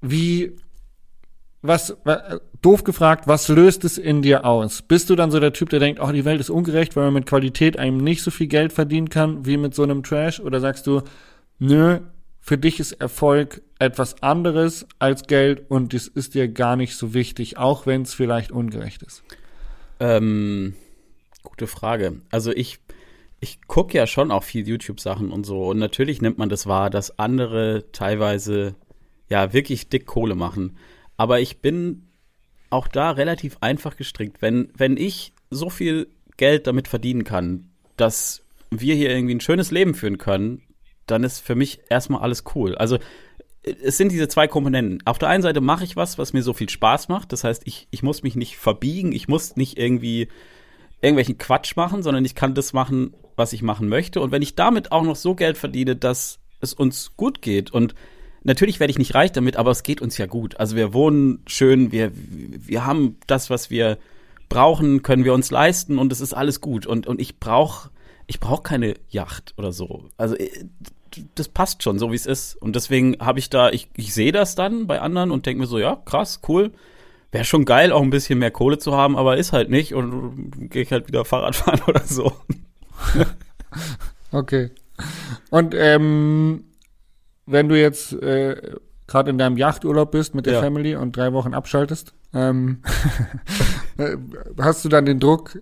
Wie 0.00 0.56
was, 1.60 1.96
was, 2.04 2.40
doof 2.64 2.84
gefragt, 2.84 3.26
was 3.26 3.48
löst 3.48 3.84
es 3.84 3.98
in 3.98 4.22
dir 4.22 4.44
aus? 4.44 4.82
Bist 4.82 5.10
du 5.10 5.16
dann 5.16 5.30
so 5.30 5.38
der 5.38 5.52
Typ, 5.52 5.68
der 5.70 5.80
denkt, 5.80 6.00
oh, 6.00 6.10
die 6.12 6.24
Welt 6.24 6.40
ist 6.40 6.50
ungerecht, 6.50 6.96
weil 6.96 7.04
man 7.04 7.14
mit 7.14 7.26
Qualität 7.26 7.78
einem 7.78 7.98
nicht 7.98 8.22
so 8.22 8.30
viel 8.30 8.46
Geld 8.46 8.72
verdienen 8.72 9.10
kann 9.10 9.44
wie 9.44 9.56
mit 9.56 9.74
so 9.74 9.82
einem 9.82 10.02
Trash? 10.02 10.40
Oder 10.40 10.60
sagst 10.60 10.86
du, 10.86 11.02
nö, 11.58 12.00
für 12.40 12.56
dich 12.56 12.80
ist 12.80 12.92
Erfolg 12.92 13.62
etwas 13.78 14.22
anderes 14.22 14.86
als 14.98 15.26
Geld 15.26 15.70
und 15.70 15.92
das 15.92 16.06
ist 16.06 16.34
dir 16.34 16.48
gar 16.48 16.76
nicht 16.76 16.96
so 16.96 17.12
wichtig, 17.12 17.58
auch 17.58 17.86
wenn 17.86 18.02
es 18.02 18.14
vielleicht 18.14 18.50
ungerecht 18.50 19.02
ist? 19.02 19.22
Ähm, 20.00 20.74
gute 21.42 21.66
Frage. 21.66 22.20
Also 22.30 22.50
ich, 22.50 22.80
ich 23.40 23.60
gucke 23.66 23.96
ja 23.96 24.06
schon 24.06 24.30
auch 24.30 24.42
viel 24.42 24.66
YouTube-Sachen 24.66 25.30
und 25.30 25.44
so 25.44 25.66
und 25.68 25.78
natürlich 25.78 26.22
nimmt 26.22 26.38
man 26.38 26.48
das 26.48 26.66
wahr, 26.66 26.88
dass 26.88 27.18
andere 27.18 27.84
teilweise 27.92 28.74
ja 29.28 29.52
wirklich 29.52 29.88
dick 29.90 30.06
Kohle 30.06 30.34
machen. 30.34 30.76
Aber 31.16 31.40
ich 31.40 31.58
bin 31.58 32.03
auch 32.74 32.88
da 32.88 33.12
relativ 33.12 33.56
einfach 33.60 33.96
gestrickt. 33.96 34.42
Wenn, 34.42 34.70
wenn 34.76 34.96
ich 34.96 35.32
so 35.50 35.70
viel 35.70 36.08
Geld 36.36 36.66
damit 36.66 36.88
verdienen 36.88 37.24
kann, 37.24 37.70
dass 37.96 38.42
wir 38.70 38.94
hier 38.94 39.10
irgendwie 39.10 39.36
ein 39.36 39.40
schönes 39.40 39.70
Leben 39.70 39.94
führen 39.94 40.18
können, 40.18 40.62
dann 41.06 41.22
ist 41.22 41.40
für 41.40 41.54
mich 41.54 41.80
erstmal 41.88 42.22
alles 42.22 42.44
cool. 42.54 42.74
Also 42.74 42.98
es 43.62 43.96
sind 43.96 44.10
diese 44.10 44.28
zwei 44.28 44.48
Komponenten. 44.48 45.00
Auf 45.06 45.18
der 45.18 45.28
einen 45.28 45.42
Seite 45.42 45.60
mache 45.60 45.84
ich 45.84 45.96
was, 45.96 46.18
was 46.18 46.32
mir 46.32 46.42
so 46.42 46.52
viel 46.52 46.68
Spaß 46.68 47.08
macht. 47.08 47.32
Das 47.32 47.44
heißt, 47.44 47.62
ich, 47.64 47.86
ich 47.90 48.02
muss 48.02 48.22
mich 48.22 48.34
nicht 48.34 48.56
verbiegen, 48.56 49.12
ich 49.12 49.28
muss 49.28 49.56
nicht 49.56 49.78
irgendwie 49.78 50.28
irgendwelchen 51.00 51.38
Quatsch 51.38 51.76
machen, 51.76 52.02
sondern 52.02 52.24
ich 52.24 52.34
kann 52.34 52.54
das 52.54 52.72
machen, 52.72 53.14
was 53.36 53.52
ich 53.52 53.62
machen 53.62 53.88
möchte. 53.88 54.20
Und 54.20 54.32
wenn 54.32 54.42
ich 54.42 54.56
damit 54.56 54.92
auch 54.92 55.02
noch 55.02 55.16
so 55.16 55.34
Geld 55.34 55.56
verdiene, 55.56 55.96
dass 55.96 56.40
es 56.60 56.74
uns 56.74 57.16
gut 57.16 57.40
geht 57.40 57.70
und 57.70 57.94
natürlich 58.44 58.80
werde 58.80 58.90
ich 58.90 58.98
nicht 58.98 59.14
reich 59.14 59.32
damit, 59.32 59.56
aber 59.56 59.70
es 59.70 59.82
geht 59.82 60.00
uns 60.00 60.16
ja 60.16 60.26
gut. 60.26 60.60
Also 60.60 60.76
wir 60.76 60.94
wohnen 60.94 61.42
schön, 61.46 61.92
wir, 61.92 62.12
wir 62.14 62.86
haben 62.86 63.16
das, 63.26 63.50
was 63.50 63.70
wir 63.70 63.98
brauchen, 64.48 65.02
können 65.02 65.24
wir 65.24 65.34
uns 65.34 65.50
leisten 65.50 65.98
und 65.98 66.12
es 66.12 66.20
ist 66.20 66.34
alles 66.34 66.60
gut. 66.60 66.86
Und, 66.86 67.06
und 67.06 67.20
ich 67.20 67.40
brauche 67.40 67.90
ich 68.26 68.40
brauch 68.40 68.62
keine 68.62 68.94
Yacht 69.08 69.54
oder 69.56 69.72
so. 69.72 70.08
Also 70.16 70.36
äh, 70.36 70.50
das 71.34 71.48
passt 71.48 71.82
schon, 71.82 71.98
so 71.98 72.10
wie 72.10 72.16
es 72.16 72.26
ist. 72.26 72.56
Und 72.56 72.74
deswegen 72.76 73.16
habe 73.20 73.38
ich 73.38 73.50
da, 73.50 73.70
ich, 73.70 73.88
ich 73.96 74.14
sehe 74.14 74.32
das 74.32 74.54
dann 74.54 74.86
bei 74.86 75.00
anderen 75.00 75.30
und 75.30 75.46
denke 75.46 75.60
mir 75.60 75.66
so, 75.66 75.78
ja, 75.78 75.96
krass, 76.04 76.40
cool. 76.48 76.72
Wäre 77.30 77.44
schon 77.44 77.64
geil, 77.64 77.92
auch 77.92 78.02
ein 78.02 78.10
bisschen 78.10 78.38
mehr 78.38 78.50
Kohle 78.50 78.78
zu 78.78 78.94
haben, 78.94 79.16
aber 79.16 79.36
ist 79.36 79.52
halt 79.52 79.68
nicht 79.68 79.94
und 79.94 80.70
gehe 80.70 80.82
ich 80.82 80.92
halt 80.92 81.08
wieder 81.08 81.24
Fahrrad 81.24 81.56
fahren 81.56 81.82
oder 81.86 82.04
so. 82.04 82.32
okay. 84.32 84.70
Und 85.50 85.74
ähm, 85.76 86.64
wenn 87.46 87.68
du 87.68 87.78
jetzt 87.78 88.12
äh, 88.12 88.76
gerade 89.06 89.30
in 89.30 89.38
deinem 89.38 89.56
Yachturlaub 89.56 90.10
bist 90.10 90.34
mit 90.34 90.46
der 90.46 90.54
ja. 90.54 90.60
Family 90.60 90.96
und 90.96 91.16
drei 91.16 91.32
Wochen 91.32 91.54
abschaltest, 91.54 92.14
ähm, 92.32 92.82
hast 94.58 94.84
du 94.84 94.88
dann 94.88 95.06
den 95.06 95.20
Druck, 95.20 95.60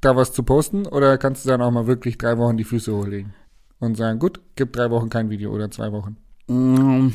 da 0.00 0.16
was 0.16 0.32
zu 0.32 0.42
posten 0.42 0.86
oder 0.86 1.18
kannst 1.18 1.44
du 1.44 1.48
dann 1.48 1.60
auch 1.62 1.70
mal 1.70 1.86
wirklich 1.86 2.18
drei 2.18 2.38
Wochen 2.38 2.56
die 2.56 2.64
Füße 2.64 2.94
hochlegen 2.94 3.34
und 3.80 3.96
sagen, 3.96 4.18
gut, 4.18 4.40
gibt 4.56 4.76
drei 4.76 4.90
Wochen 4.90 5.10
kein 5.10 5.30
Video 5.30 5.52
oder 5.52 5.70
zwei 5.70 5.92
Wochen? 5.92 6.16
Mm. 6.46 7.14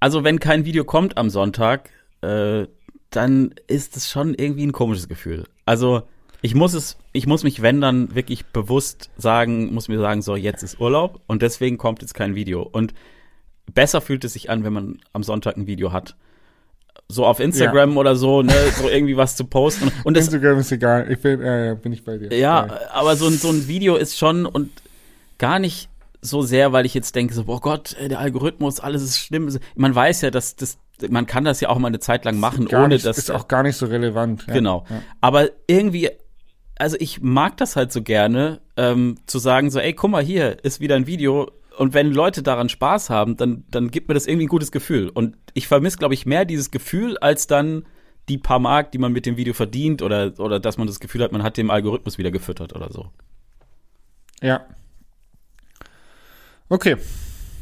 Also 0.00 0.24
wenn 0.24 0.38
kein 0.38 0.64
Video 0.64 0.84
kommt 0.84 1.18
am 1.18 1.28
Sonntag, 1.28 1.90
äh, 2.20 2.66
dann 3.10 3.54
ist 3.66 3.96
es 3.96 4.10
schon 4.10 4.34
irgendwie 4.34 4.66
ein 4.66 4.72
komisches 4.72 5.08
Gefühl. 5.08 5.44
Also 5.64 6.02
ich 6.40 6.54
muss 6.54 6.74
es, 6.74 6.96
ich 7.12 7.26
muss 7.26 7.42
mich, 7.42 7.62
wenn 7.62 7.80
dann 7.80 8.14
wirklich 8.14 8.46
bewusst 8.46 9.10
sagen, 9.16 9.72
muss 9.74 9.88
mir 9.88 9.98
sagen, 9.98 10.22
so 10.22 10.36
jetzt 10.36 10.62
ist 10.62 10.80
Urlaub 10.80 11.20
und 11.26 11.42
deswegen 11.42 11.78
kommt 11.78 12.00
jetzt 12.02 12.14
kein 12.14 12.34
Video. 12.34 12.62
Und 12.62 12.94
besser 13.72 14.00
fühlt 14.00 14.24
es 14.24 14.34
sich 14.34 14.50
an, 14.50 14.64
wenn 14.64 14.72
man 14.72 14.98
am 15.12 15.22
Sonntag 15.22 15.56
ein 15.56 15.66
Video 15.66 15.92
hat. 15.92 16.16
So 17.08 17.24
auf 17.24 17.40
Instagram 17.40 17.92
ja. 17.92 17.96
oder 17.96 18.16
so, 18.16 18.42
ne, 18.42 18.52
so 18.76 18.88
irgendwie 18.88 19.16
was 19.16 19.34
zu 19.34 19.44
posten. 19.44 19.90
Und 20.04 20.16
das, 20.16 20.26
Instagram 20.26 20.58
ist 20.58 20.72
egal, 20.72 21.10
ich 21.10 21.20
bin, 21.20 21.40
äh, 21.40 21.76
bin 21.80 21.92
ich 21.92 22.04
bei 22.04 22.18
dir. 22.18 22.30
Ja, 22.36 22.66
ja, 22.66 22.80
aber 22.92 23.16
so, 23.16 23.30
so 23.30 23.48
ein 23.48 23.66
Video 23.66 23.96
ist 23.96 24.18
schon 24.18 24.44
und 24.44 24.70
gar 25.38 25.58
nicht 25.58 25.88
so 26.20 26.42
sehr, 26.42 26.72
weil 26.72 26.84
ich 26.84 26.92
jetzt 26.92 27.14
denke, 27.14 27.32
so, 27.32 27.44
oh 27.46 27.60
Gott, 27.60 27.96
der 27.98 28.18
Algorithmus, 28.18 28.80
alles 28.80 29.02
ist 29.02 29.18
schlimm. 29.18 29.48
Man 29.74 29.94
weiß 29.94 30.20
ja, 30.22 30.30
dass 30.30 30.56
das, 30.56 30.76
man 31.08 31.26
kann 31.26 31.44
das 31.44 31.60
ja 31.60 31.70
auch 31.70 31.78
mal 31.78 31.88
eine 31.88 32.00
Zeit 32.00 32.24
lang 32.26 32.38
machen, 32.38 32.68
ohne 32.68 32.88
nicht, 32.88 33.06
dass. 33.06 33.16
Ist 33.16 33.30
auch 33.30 33.48
gar 33.48 33.62
nicht 33.62 33.76
so 33.76 33.86
relevant. 33.86 34.44
Ja. 34.46 34.54
Genau. 34.54 34.84
Aber 35.20 35.48
irgendwie 35.66 36.10
also 36.78 36.96
ich 37.00 37.20
mag 37.20 37.56
das 37.56 37.76
halt 37.76 37.92
so 37.92 38.02
gerne, 38.02 38.60
ähm, 38.76 39.16
zu 39.26 39.38
sagen 39.38 39.70
so, 39.70 39.78
ey, 39.78 39.92
guck 39.92 40.10
mal 40.10 40.22
hier, 40.22 40.64
ist 40.64 40.80
wieder 40.80 40.96
ein 40.96 41.06
Video 41.06 41.50
und 41.78 41.94
wenn 41.94 42.12
Leute 42.12 42.42
daran 42.42 42.68
Spaß 42.68 43.08
haben, 43.08 43.36
dann, 43.36 43.64
dann 43.70 43.90
gibt 43.90 44.08
mir 44.08 44.14
das 44.14 44.26
irgendwie 44.26 44.46
ein 44.46 44.50
gutes 44.50 44.72
Gefühl. 44.72 45.10
Und 45.10 45.36
ich 45.54 45.68
vermisse, 45.68 45.96
glaube 45.96 46.14
ich, 46.14 46.26
mehr 46.26 46.44
dieses 46.44 46.72
Gefühl, 46.72 47.16
als 47.18 47.46
dann 47.46 47.84
die 48.28 48.36
paar 48.36 48.58
Mark, 48.58 48.90
die 48.90 48.98
man 48.98 49.12
mit 49.12 49.26
dem 49.26 49.36
Video 49.36 49.54
verdient 49.54 50.02
oder, 50.02 50.32
oder 50.38 50.58
dass 50.58 50.76
man 50.76 50.88
das 50.88 50.98
Gefühl 50.98 51.22
hat, 51.22 51.30
man 51.30 51.44
hat 51.44 51.56
dem 51.56 51.70
Algorithmus 51.70 52.18
wieder 52.18 52.32
gefüttert 52.32 52.74
oder 52.74 52.92
so. 52.92 53.10
Ja. 54.42 54.66
Okay. 56.68 56.96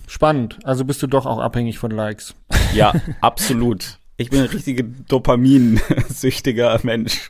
Spannend. 0.07 0.59
Also 0.65 0.85
bist 0.85 1.03
du 1.03 1.07
doch 1.07 1.27
auch 1.27 1.39
abhängig 1.39 1.79
von 1.79 1.91
Likes. 1.91 2.35
Ja, 2.75 2.95
absolut. 3.21 3.99
Ich 4.17 4.31
bin 4.31 4.41
ein 4.41 4.47
richtiger 4.47 4.83
Dopaminsüchtiger 4.83 6.81
Mensch. 6.85 7.29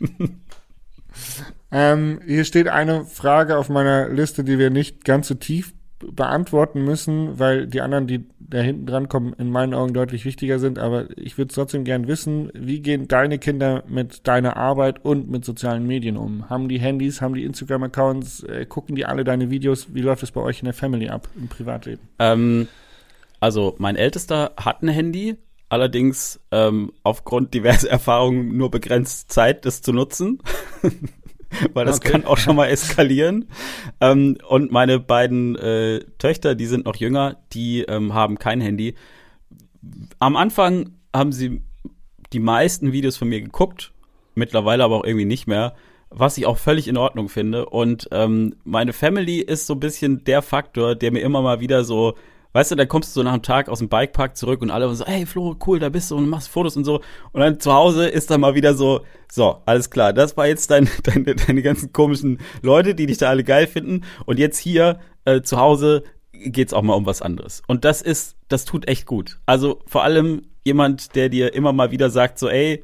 Ähm, 1.79 2.21
hier 2.27 2.47
steht 2.47 2.69
eine 2.69 3.05
Frage 3.05 3.59
auf 3.59 3.69
meiner 3.69 4.09
Liste, 4.09 4.45
die 4.45 4.59
wir 4.59 4.71
nicht 4.71 5.05
ganz 5.05 5.29
so 5.29 5.35
tief 5.35 5.75
beantworten 5.99 6.83
müssen, 6.83 7.39
weil 7.39 7.67
die 7.67 7.83
anderen, 7.83 8.07
die 8.07 8.25
da 8.39 8.61
hinten 8.61 8.87
dran 8.87 9.11
kommen, 9.11 9.35
in 9.35 9.51
meinen 9.51 9.75
Augen 9.75 9.93
deutlich 9.93 10.25
wichtiger 10.25 10.59
sind. 10.59 10.79
Aber 10.79 11.07
ich 11.19 11.37
würde 11.37 11.53
trotzdem 11.53 11.85
gern 11.85 12.09
wissen, 12.09 12.51
wie 12.55 12.81
gehen 12.81 13.09
deine 13.09 13.39
Kinder 13.39 13.85
mit 13.89 14.27
deiner 14.27 14.57
Arbeit 14.57 15.05
und 15.05 15.29
mit 15.29 15.45
sozialen 15.45 15.87
Medien 15.87 16.17
um? 16.17 16.49
Haben 16.49 16.71
die 16.71 16.81
Handys, 16.81 17.21
haben 17.21 17.35
die 17.35 17.45
Instagram-Accounts, 17.45 18.45
äh, 18.45 18.65
gucken 18.65 18.97
die 18.97 19.05
alle 19.05 19.25
deine 19.25 19.51
Videos? 19.51 19.89
Wie 19.93 20.01
läuft 20.01 20.23
es 20.23 20.31
bei 20.31 20.41
euch 20.41 20.61
in 20.61 20.65
der 20.65 20.75
Family 20.75 21.11
ab, 21.11 21.29
im 21.37 21.49
Privatleben? 21.49 22.09
Ähm, 22.19 22.69
also 23.41 23.75
mein 23.77 23.97
Ältester 23.97 24.53
hat 24.57 24.83
ein 24.83 24.89
Handy, 24.89 25.37
allerdings 25.69 26.41
ähm, 26.53 26.91
aufgrund 27.03 27.53
diverser 27.53 27.91
Erfahrungen 27.91 28.57
nur 28.57 28.71
begrenzt 28.71 29.31
Zeit, 29.31 29.67
das 29.67 29.83
zu 29.83 29.93
nutzen. 29.93 30.39
weil 31.75 31.87
das 31.87 31.99
okay. 31.99 32.11
kann 32.11 32.25
auch 32.25 32.39
schon 32.39 32.57
mal 32.57 32.67
eskalieren. 32.67 33.49
ähm, 34.01 34.39
und 34.49 34.73
meine 34.73 35.01
beiden 35.01 35.57
äh, 35.57 36.01
Töchter, 36.19 36.55
die 36.55 36.67
sind 36.67 36.87
noch 36.87 36.97
jünger, 36.97 37.37
die 37.53 37.83
ähm, 37.83 38.15
haben 38.15 38.39
kein 38.39 38.61
Handy. 38.61 38.95
Am 40.19 40.37
Anfang 40.37 40.91
haben 41.15 41.33
sie 41.33 41.63
die 42.33 42.41
meisten 42.41 42.93
Videos 42.93 43.17
von 43.17 43.29
mir 43.29 43.41
geguckt, 43.41 43.93
mittlerweile 44.35 44.85
aber 44.85 44.97
auch 44.97 45.05
irgendwie 45.05 45.27
nicht 45.27 45.47
mehr, 45.47 45.75
was 46.11 46.39
ich 46.39 46.47
auch 46.47 46.59
völlig 46.59 46.89
in 46.89 46.97
Ordnung 46.97 47.29
finde. 47.29 47.67
Und 47.67 48.09
ähm, 48.13 48.57
meine 48.65 48.93
Family 48.93 49.39
ist 49.39 49.67
so 49.67 49.75
ein 49.75 49.81
bisschen 49.81 50.25
der 50.25 50.43
Faktor, 50.43 50.95
der 50.95 51.13
mir 51.13 51.21
immer 51.21 51.43
mal 51.43 51.61
wieder 51.61 51.85
so 51.85 52.15
Weißt 52.57 52.71
du, 52.71 52.75
da 52.75 52.87
kommst 52.87 53.11
du 53.11 53.21
so 53.21 53.23
nach 53.23 53.35
einem 53.35 53.43
Tag 53.43 53.69
aus 53.69 53.81
dem 53.81 53.91
Bikepark 53.91 54.35
zurück 54.35 54.63
und 54.63 54.71
alle 54.71 54.95
so, 54.95 55.05
hey 55.05 55.27
Flo, 55.27 55.55
cool, 55.67 55.79
da 55.79 55.91
bist 55.91 56.11
du 56.11 56.17
und 56.17 56.27
machst 56.27 56.49
Fotos 56.49 56.75
und 56.75 56.85
so. 56.85 57.03
Und 57.33 57.43
dann 57.43 57.61
zu 57.61 57.75
Hause 57.75 58.09
ist 58.09 58.31
dann 58.31 58.41
mal 58.41 58.55
wieder 58.55 58.73
so, 58.73 59.03
so, 59.31 59.61
alles 59.67 59.91
klar, 59.91 60.15
das 60.15 60.39
war 60.39 60.47
jetzt 60.47 60.71
dein, 60.71 60.89
deine, 61.03 61.35
deine 61.35 61.61
ganzen 61.61 61.93
komischen 61.93 62.39
Leute, 62.63 62.95
die 62.95 63.05
dich 63.05 63.19
da 63.19 63.29
alle 63.29 63.45
geil 63.45 63.67
finden. 63.67 64.05
Und 64.25 64.39
jetzt 64.39 64.57
hier 64.57 65.01
äh, 65.27 65.43
zu 65.43 65.59
Hause 65.59 66.03
geht's 66.33 66.73
auch 66.73 66.81
mal 66.81 66.95
um 66.95 67.05
was 67.05 67.21
anderes. 67.21 67.63
Und 67.67 67.85
das 67.85 68.01
ist, 68.01 68.37
das 68.49 68.65
tut 68.65 68.89
echt 68.89 69.05
gut. 69.05 69.39
Also 69.45 69.83
vor 69.87 70.03
allem 70.03 70.47
jemand, 70.65 71.15
der 71.15 71.29
dir 71.29 71.53
immer 71.53 71.75
mal 71.75 71.91
wieder 71.91 72.09
sagt, 72.09 72.39
so, 72.39 72.49
ey, 72.49 72.83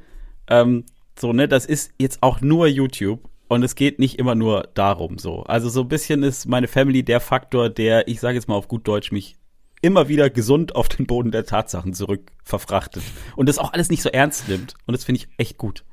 ähm, 0.51 0.85
so, 1.19 1.33
ne, 1.33 1.49
das 1.49 1.65
ist 1.65 1.95
jetzt 1.99 2.23
auch 2.23 2.43
nur 2.43 2.67
YouTube 2.67 3.27
und 3.49 3.63
es 3.63 3.75
geht 3.75 3.99
nicht 3.99 4.19
immer 4.19 4.35
nur 4.35 4.69
darum, 4.75 5.17
so. 5.17 5.45
Also 5.45 5.71
so 5.71 5.81
ein 5.81 5.89
bisschen 5.89 6.23
ist 6.25 6.47
meine 6.47 6.69
Family 6.69 7.03
der 7.03 7.21
Faktor, 7.21 7.71
der, 7.71 8.07
ich 8.07 8.21
sage 8.21 8.35
jetzt 8.35 8.49
mal 8.49 8.57
auf 8.57 8.69
gut 8.69 8.87
Deutsch, 8.87 9.13
mich 9.13 9.37
immer 9.83 10.09
wieder 10.09 10.31
gesund 10.31 10.75
auf 10.75 10.89
den 10.89 11.07
Boden 11.07 11.33
der 11.33 11.45
Tatsachen 11.45 11.93
zurück 11.93 12.33
verfrachtet. 12.45 13.03
Und 13.37 13.49
das 13.49 13.59
auch 13.59 13.73
alles 13.73 13.91
nicht 13.91 14.03
so 14.03 14.09
ernst 14.09 14.49
nimmt. 14.49 14.75
Und 14.87 14.97
das 14.97 15.05
finde 15.05 15.21
ich 15.21 15.29
echt 15.37 15.59
gut. 15.59 15.85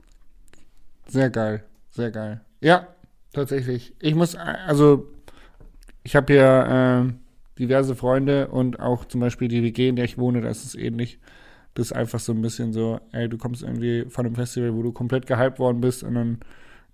Sehr 1.08 1.30
geil, 1.30 1.63
sehr 1.89 2.12
geil. 2.12 2.41
Ja, 2.62 2.88
tatsächlich. 3.34 3.93
Ich 3.99 4.15
muss, 4.15 4.36
also, 4.36 5.08
ich 6.04 6.15
habe 6.15 6.32
hier 6.32 7.10
äh, 7.10 7.60
diverse 7.60 7.95
Freunde 7.95 8.47
und 8.47 8.80
auch 8.80 9.06
zum 9.06 9.21
Beispiel 9.21 9.47
die 9.47 9.63
WG, 9.63 9.89
in 9.89 9.95
der 9.95 10.06
ich 10.06 10.17
wohne, 10.17 10.41
da 10.41 10.49
ist 10.49 10.75
ähnlich. 10.75 11.19
Das 11.73 11.88
ist 11.88 11.93
einfach 11.93 12.19
so 12.19 12.32
ein 12.32 12.41
bisschen 12.41 12.73
so, 12.73 12.99
ey, 13.12 13.28
du 13.28 13.38
kommst 13.38 13.63
irgendwie 13.63 14.06
von 14.10 14.25
einem 14.25 14.36
Festival, 14.36 14.75
wo 14.75 14.84
du 14.84 14.91
komplett 14.91 15.25
gehypt 15.25 15.60
worden 15.60 15.82
bist 15.82 16.04
und 16.04 16.15
dann 16.15 16.39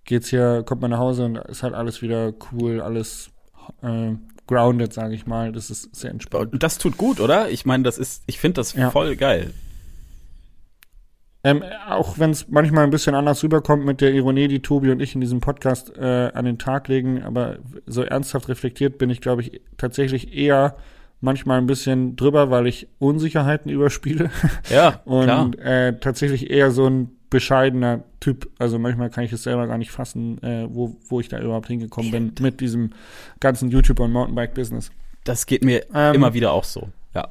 geht's 0.04 0.28
hier, 0.28 0.62
kommt 0.64 0.82
man 0.82 0.92
nach 0.92 0.98
Hause 0.98 1.24
und 1.24 1.38
ist 1.38 1.62
halt 1.62 1.74
alles 1.74 2.02
wieder 2.02 2.32
cool, 2.52 2.80
alles 2.80 3.30
äh, 3.82 4.12
grounded, 4.46 4.92
sage 4.92 5.14
ich 5.14 5.26
mal. 5.26 5.52
Das 5.52 5.70
ist 5.70 5.94
sehr 5.94 6.10
entspannt. 6.10 6.52
Und 6.52 6.62
das 6.62 6.78
tut 6.78 6.96
gut, 6.96 7.20
oder? 7.20 7.50
Ich 7.50 7.66
meine, 7.66 7.82
das 7.82 7.98
ist, 7.98 8.22
ich 8.26 8.38
finde 8.38 8.54
das 8.54 8.74
ja. 8.74 8.90
voll 8.90 9.16
geil. 9.16 9.52
Ähm, 11.44 11.62
auch 11.88 12.18
wenn 12.18 12.30
es 12.30 12.48
manchmal 12.48 12.82
ein 12.82 12.90
bisschen 12.90 13.14
anders 13.14 13.44
rüberkommt 13.44 13.84
mit 13.84 14.00
der 14.00 14.12
Ironie, 14.12 14.48
die 14.48 14.62
Tobi 14.62 14.90
und 14.90 15.00
ich 15.00 15.14
in 15.14 15.20
diesem 15.20 15.40
Podcast 15.40 15.96
äh, 15.96 16.30
an 16.34 16.44
den 16.44 16.58
Tag 16.58 16.88
legen, 16.88 17.22
aber 17.22 17.58
so 17.86 18.02
ernsthaft 18.02 18.48
reflektiert 18.48 18.98
bin 18.98 19.10
ich, 19.10 19.20
glaube 19.20 19.42
ich, 19.42 19.60
tatsächlich 19.76 20.36
eher 20.36 20.76
manchmal 21.20 21.58
ein 21.58 21.68
bisschen 21.68 22.16
drüber, 22.16 22.50
weil 22.50 22.66
ich 22.66 22.88
Unsicherheiten 22.98 23.70
überspiele. 23.70 24.30
Ja, 24.70 25.02
und 25.04 25.56
äh, 25.60 25.98
tatsächlich 26.00 26.50
eher 26.50 26.72
so 26.72 26.86
ein 26.86 27.16
bescheidener 27.30 28.04
Typ. 28.20 28.50
Also 28.58 28.78
manchmal 28.78 29.10
kann 29.10 29.24
ich 29.24 29.32
es 29.32 29.42
selber 29.42 29.66
gar 29.66 29.78
nicht 29.78 29.90
fassen, 29.90 30.42
äh, 30.42 30.66
wo, 30.68 30.96
wo 31.08 31.20
ich 31.20 31.28
da 31.28 31.40
überhaupt 31.40 31.68
hingekommen 31.68 32.10
bin 32.10 32.32
mit 32.40 32.60
diesem 32.60 32.90
ganzen 33.40 33.70
YouTube- 33.70 34.00
und 34.00 34.12
Mountainbike-Business. 34.12 34.90
Das 35.24 35.46
geht 35.46 35.64
mir 35.64 35.86
ähm, 35.94 36.14
immer 36.14 36.34
wieder 36.34 36.52
auch 36.52 36.64
so, 36.64 36.88
ja. 37.14 37.28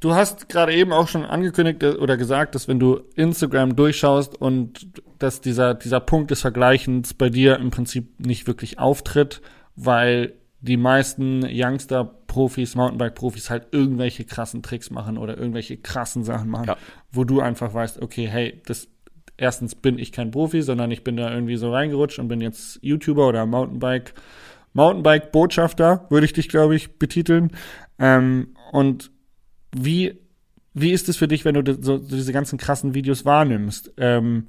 Du 0.00 0.14
hast 0.14 0.48
gerade 0.48 0.74
eben 0.74 0.92
auch 0.92 1.08
schon 1.08 1.24
angekündigt 1.24 1.82
äh, 1.82 1.90
oder 1.90 2.16
gesagt, 2.16 2.54
dass 2.54 2.68
wenn 2.68 2.80
du 2.80 3.00
Instagram 3.16 3.76
durchschaust 3.76 4.34
und 4.40 4.88
dass 5.18 5.40
dieser, 5.40 5.74
dieser 5.74 6.00
Punkt 6.00 6.30
des 6.30 6.40
Vergleichens 6.40 7.14
bei 7.14 7.28
dir 7.28 7.56
im 7.56 7.70
Prinzip 7.70 8.18
nicht 8.18 8.46
wirklich 8.46 8.78
auftritt, 8.78 9.42
weil 9.76 10.34
die 10.62 10.76
meisten 10.76 11.42
Youngster-Profis, 12.30 12.74
Mountainbike-Profis 12.74 13.50
halt 13.50 13.68
irgendwelche 13.72 14.24
krassen 14.24 14.62
Tricks 14.62 14.90
machen 14.90 15.18
oder 15.18 15.36
irgendwelche 15.36 15.76
krassen 15.76 16.24
Sachen 16.24 16.48
machen, 16.48 16.66
ja. 16.68 16.76
wo 17.10 17.24
du 17.24 17.40
einfach 17.40 17.74
weißt, 17.74 18.00
okay, 18.02 18.26
hey, 18.28 18.60
das 18.66 18.88
erstens 19.36 19.74
bin 19.74 19.98
ich 19.98 20.12
kein 20.12 20.30
Profi, 20.30 20.62
sondern 20.62 20.90
ich 20.90 21.02
bin 21.02 21.16
da 21.16 21.32
irgendwie 21.32 21.56
so 21.56 21.72
reingerutscht 21.72 22.18
und 22.18 22.28
bin 22.28 22.40
jetzt 22.40 22.78
YouTuber 22.82 23.26
oder 23.26 23.46
Mountainbike, 23.46 24.14
Mountainbike-Botschafter, 24.74 26.06
würde 26.10 26.26
ich 26.26 26.32
dich, 26.32 26.48
glaube 26.48 26.76
ich, 26.76 26.98
betiteln. 26.98 27.50
Ähm, 27.98 28.54
und 28.72 29.10
wie, 29.74 30.18
wie 30.74 30.92
ist 30.92 31.08
es 31.08 31.16
für 31.16 31.26
dich, 31.26 31.44
wenn 31.44 31.54
du 31.54 31.82
so, 31.82 31.98
diese 31.98 32.32
ganzen 32.32 32.58
krassen 32.58 32.94
Videos 32.94 33.24
wahrnimmst? 33.24 33.92
Ähm, 33.96 34.48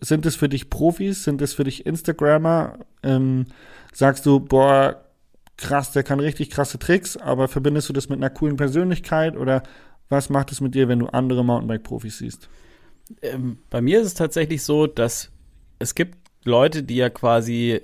sind 0.00 0.26
es 0.26 0.34
für 0.34 0.48
dich 0.48 0.68
Profis? 0.68 1.22
Sind 1.22 1.40
es 1.40 1.54
für 1.54 1.64
dich 1.64 1.86
Instagrammer? 1.86 2.80
Ähm, 3.04 3.46
sagst 3.92 4.26
du, 4.26 4.40
boah, 4.40 5.09
krass, 5.60 5.92
der 5.92 6.02
kann 6.02 6.18
richtig 6.20 6.50
krasse 6.50 6.78
Tricks, 6.78 7.16
aber 7.16 7.46
verbindest 7.46 7.88
du 7.88 7.92
das 7.92 8.08
mit 8.08 8.18
einer 8.18 8.30
coolen 8.30 8.56
Persönlichkeit 8.56 9.36
oder 9.36 9.62
was 10.08 10.28
macht 10.28 10.50
es 10.50 10.60
mit 10.60 10.74
dir, 10.74 10.88
wenn 10.88 10.98
du 10.98 11.06
andere 11.06 11.44
Mountainbike-Profis 11.44 12.18
siehst? 12.18 12.48
Ähm, 13.22 13.58
bei 13.70 13.80
mir 13.80 14.00
ist 14.00 14.06
es 14.06 14.14
tatsächlich 14.14 14.62
so, 14.62 14.86
dass 14.86 15.30
es 15.78 15.94
gibt 15.94 16.18
Leute, 16.44 16.82
die 16.82 16.96
ja 16.96 17.10
quasi 17.10 17.80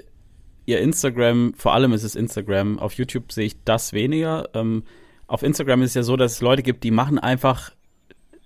ihr 0.65 0.81
Instagram, 0.81 1.55
vor 1.57 1.75
allem 1.75 1.93
ist 1.93 2.03
es 2.03 2.17
Instagram, 2.17 2.79
auf 2.79 2.95
YouTube 2.95 3.31
sehe 3.31 3.47
ich 3.47 3.63
das 3.65 3.93
weniger. 3.93 4.49
Ähm, 4.55 4.83
auf 5.29 5.43
Instagram 5.43 5.83
ist 5.83 5.91
es 5.91 5.95
ja 5.95 6.03
so, 6.03 6.17
dass 6.17 6.33
es 6.33 6.41
Leute 6.41 6.63
gibt, 6.63 6.83
die 6.83 6.91
machen 6.91 7.19
einfach 7.19 7.73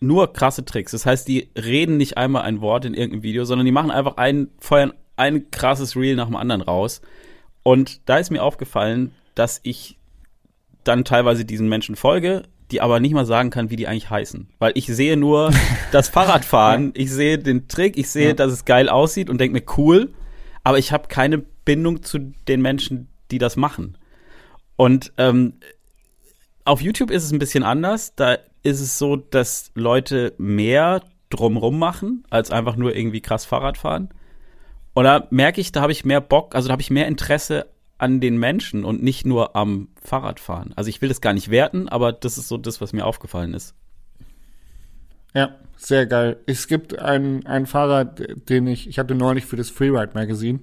nur 0.00 0.32
krasse 0.32 0.64
Tricks. 0.64 0.92
Das 0.92 1.06
heißt, 1.06 1.28
die 1.28 1.50
reden 1.56 1.96
nicht 1.96 2.16
einmal 2.16 2.42
ein 2.42 2.60
Wort 2.60 2.84
in 2.84 2.94
irgendeinem 2.94 3.22
Video, 3.22 3.44
sondern 3.44 3.66
die 3.66 3.72
machen 3.72 3.90
einfach 3.90 4.16
ein, 4.16 4.48
feuern 4.58 4.92
ein 5.16 5.50
krasses 5.50 5.96
Reel 5.96 6.16
nach 6.16 6.26
dem 6.26 6.36
anderen 6.36 6.62
raus. 6.62 7.02
Und 7.62 8.08
da 8.08 8.18
ist 8.18 8.30
mir 8.30 8.42
aufgefallen, 8.42 9.12
dass 9.34 9.60
ich 9.62 9.98
dann 10.84 11.04
teilweise 11.04 11.44
diesen 11.44 11.68
Menschen 11.68 11.96
folge, 11.96 12.42
die 12.70 12.80
aber 12.80 13.00
nicht 13.00 13.14
mal 13.14 13.26
sagen 13.26 13.50
kann, 13.50 13.70
wie 13.70 13.76
die 13.76 13.88
eigentlich 13.88 14.10
heißen. 14.10 14.48
Weil 14.58 14.72
ich 14.74 14.86
sehe 14.86 15.16
nur 15.16 15.52
das 15.92 16.08
Fahrradfahren, 16.08 16.92
ich 16.94 17.10
sehe 17.10 17.38
den 17.38 17.68
Trick, 17.68 17.96
ich 17.96 18.08
sehe, 18.08 18.28
ja. 18.28 18.34
dass 18.34 18.52
es 18.52 18.64
geil 18.64 18.88
aussieht 18.88 19.28
und 19.28 19.38
denke 19.40 19.58
mir, 19.58 19.64
cool, 19.76 20.12
aber 20.62 20.78
ich 20.78 20.92
habe 20.92 21.08
keine 21.08 21.38
Bindung 21.38 22.02
zu 22.02 22.32
den 22.48 22.62
Menschen, 22.62 23.08
die 23.30 23.38
das 23.38 23.56
machen. 23.56 23.96
Und 24.76 25.12
ähm, 25.18 25.54
auf 26.64 26.80
YouTube 26.80 27.10
ist 27.10 27.24
es 27.24 27.32
ein 27.32 27.38
bisschen 27.38 27.64
anders. 27.64 28.14
Da 28.14 28.38
ist 28.62 28.80
es 28.80 28.98
so, 28.98 29.16
dass 29.16 29.70
Leute 29.74 30.34
mehr 30.38 31.02
drumrum 31.30 31.78
machen, 31.78 32.24
als 32.30 32.50
einfach 32.50 32.76
nur 32.76 32.94
irgendwie 32.94 33.20
krass 33.20 33.44
Fahrrad 33.44 33.78
fahren. 33.78 34.10
Und 34.92 35.04
da 35.04 35.26
merke 35.30 35.60
ich, 35.60 35.72
da 35.72 35.80
habe 35.82 35.92
ich 35.92 36.04
mehr 36.04 36.20
Bock, 36.20 36.54
also 36.54 36.68
da 36.68 36.72
habe 36.72 36.82
ich 36.82 36.90
mehr 36.90 37.06
Interesse 37.06 37.66
an 38.00 38.20
den 38.20 38.38
Menschen 38.38 38.84
und 38.84 39.02
nicht 39.02 39.26
nur 39.26 39.56
am 39.56 39.88
Fahrradfahren. 40.02 40.72
Also 40.76 40.88
ich 40.88 41.02
will 41.02 41.08
das 41.08 41.20
gar 41.20 41.34
nicht 41.34 41.50
werten, 41.50 41.88
aber 41.88 42.12
das 42.12 42.38
ist 42.38 42.48
so 42.48 42.56
das, 42.56 42.80
was 42.80 42.92
mir 42.92 43.04
aufgefallen 43.04 43.54
ist. 43.54 43.74
Ja, 45.34 45.56
sehr 45.76 46.06
geil. 46.06 46.38
Es 46.46 46.66
gibt 46.66 46.98
einen, 46.98 47.66
Fahrer, 47.66 48.04
den 48.04 48.66
ich, 48.66 48.88
ich 48.88 48.98
hatte 48.98 49.14
neulich 49.14 49.46
für 49.46 49.56
das 49.56 49.70
Freeride 49.70 50.12
Magazine, 50.14 50.60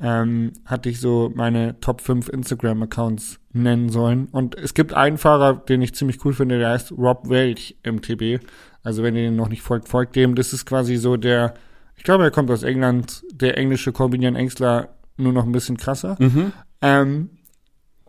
ähm, 0.00 0.52
hatte 0.64 0.88
ich 0.88 1.00
so 1.00 1.32
meine 1.34 1.80
Top 1.80 2.00
5 2.00 2.28
Instagram-Accounts 2.28 3.40
nennen 3.52 3.88
sollen. 3.88 4.26
Und 4.26 4.54
es 4.56 4.74
gibt 4.74 4.92
einen 4.92 5.18
Fahrer, 5.18 5.54
den 5.54 5.82
ich 5.82 5.94
ziemlich 5.94 6.24
cool 6.24 6.32
finde, 6.32 6.58
der 6.58 6.70
heißt 6.70 6.92
Rob 6.92 7.28
Welch 7.28 7.76
MTB. 7.84 8.44
Also 8.82 9.02
wenn 9.02 9.16
ihr 9.16 9.22
den 9.22 9.36
noch 9.36 9.48
nicht 9.48 9.62
folgt, 9.62 9.88
folgt 9.88 10.16
dem. 10.16 10.34
Das 10.34 10.52
ist 10.52 10.66
quasi 10.66 10.96
so 10.96 11.16
der, 11.16 11.54
ich 11.96 12.02
glaube, 12.02 12.24
er 12.24 12.30
kommt 12.30 12.50
aus 12.50 12.62
England, 12.62 13.22
der 13.32 13.56
englische 13.56 13.92
Corbinian 13.92 14.36
Engstler 14.36 14.90
nur 15.16 15.32
noch 15.32 15.44
ein 15.44 15.52
bisschen 15.52 15.76
krasser. 15.76 16.16
Mhm. 16.18 16.52
Ähm, 16.80 17.30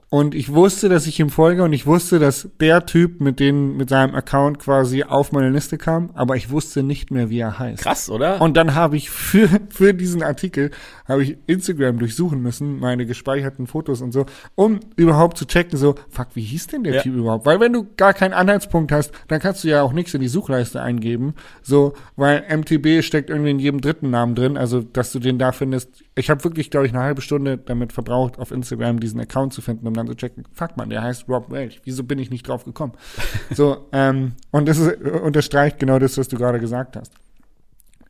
Und 0.09 0.35
ich 0.35 0.53
wusste, 0.53 0.89
dass 0.89 1.07
ich 1.07 1.19
ihm 1.19 1.31
folge 1.31 1.63
und 1.63 1.73
ich 1.73 1.87
wusste, 1.87 2.19
dass 2.19 2.47
der 2.59 2.85
Typ 2.85 3.19
mit 3.19 3.39
den, 3.39 3.77
mit 3.77 3.89
seinem 3.89 4.13
Account 4.13 4.59
quasi 4.59 5.01
auf 5.01 5.31
meine 5.31 5.49
Liste 5.49 5.79
kam, 5.79 6.11
aber 6.13 6.35
ich 6.35 6.51
wusste 6.51 6.83
nicht 6.83 7.09
mehr, 7.09 7.31
wie 7.31 7.39
er 7.39 7.57
heißt. 7.57 7.81
Krass, 7.81 8.11
oder? 8.11 8.39
Und 8.39 8.55
dann 8.55 8.75
habe 8.75 8.95
ich 8.95 9.09
für, 9.09 9.49
für 9.69 9.95
diesen 9.95 10.21
Artikel, 10.21 10.69
habe 11.07 11.23
ich 11.23 11.37
Instagram 11.47 11.97
durchsuchen 11.97 12.43
müssen, 12.43 12.79
meine 12.79 13.07
gespeicherten 13.07 13.65
Fotos 13.65 14.03
und 14.03 14.11
so, 14.11 14.27
um 14.53 14.81
überhaupt 14.97 15.35
zu 15.39 15.45
checken, 15.47 15.79
so, 15.79 15.95
fuck, 16.09 16.27
wie 16.35 16.43
hieß 16.43 16.67
denn 16.67 16.83
der 16.83 16.93
Ja. 16.97 17.01
Typ 17.01 17.15
überhaupt? 17.15 17.47
Weil 17.47 17.59
wenn 17.59 17.73
du 17.73 17.87
gar 17.97 18.13
keinen 18.13 18.33
Anhaltspunkt 18.33 18.91
hast, 18.91 19.11
dann 19.29 19.39
kannst 19.39 19.63
du 19.63 19.67
ja 19.69 19.81
auch 19.81 19.93
nichts 19.93 20.13
in 20.13 20.21
die 20.21 20.27
Suchleiste 20.27 20.79
eingeben, 20.79 21.33
so, 21.63 21.93
weil 22.17 22.43
MTB 22.55 23.03
steckt 23.03 23.31
irgendwie 23.31 23.49
in 23.49 23.57
jedem 23.57 23.81
dritten 23.81 24.11
Namen 24.11 24.35
drin, 24.35 24.57
also, 24.57 24.81
dass 24.83 25.11
du 25.11 25.17
den 25.17 25.39
da 25.39 25.53
findest. 25.53 26.02
Ich 26.15 26.29
habe 26.29 26.43
wirklich, 26.43 26.69
glaube 26.69 26.85
ich, 26.85 26.93
eine 26.93 27.01
halbe 27.03 27.21
Stunde 27.21 27.57
damit 27.57 27.91
verbraucht, 27.91 28.37
auf 28.37 28.51
Instagram 28.51 28.99
diesen 28.99 29.19
Account 29.19 29.51
zu 29.53 29.61
finden, 29.61 29.87
um 29.87 29.93
dann 29.95 30.07
zu 30.07 30.15
checken, 30.15 30.43
fuck 30.53 30.77
man, 30.77 30.89
der 30.89 31.01
heißt 31.01 31.27
Rob 31.27 31.49
Welch, 31.51 31.81
wieso 31.85 32.03
bin 32.03 32.19
ich 32.19 32.29
nicht 32.29 32.47
drauf 32.47 32.65
gekommen? 32.65 32.93
so, 33.51 33.87
ähm, 33.91 34.33
und 34.51 34.67
das 34.67 34.77
ist, 34.77 35.01
unterstreicht 35.01 35.79
genau 35.79 35.97
das, 35.99 36.17
was 36.17 36.27
du 36.27 36.37
gerade 36.37 36.59
gesagt 36.59 36.95
hast. 36.95 37.13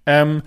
Ähm, 0.06 0.42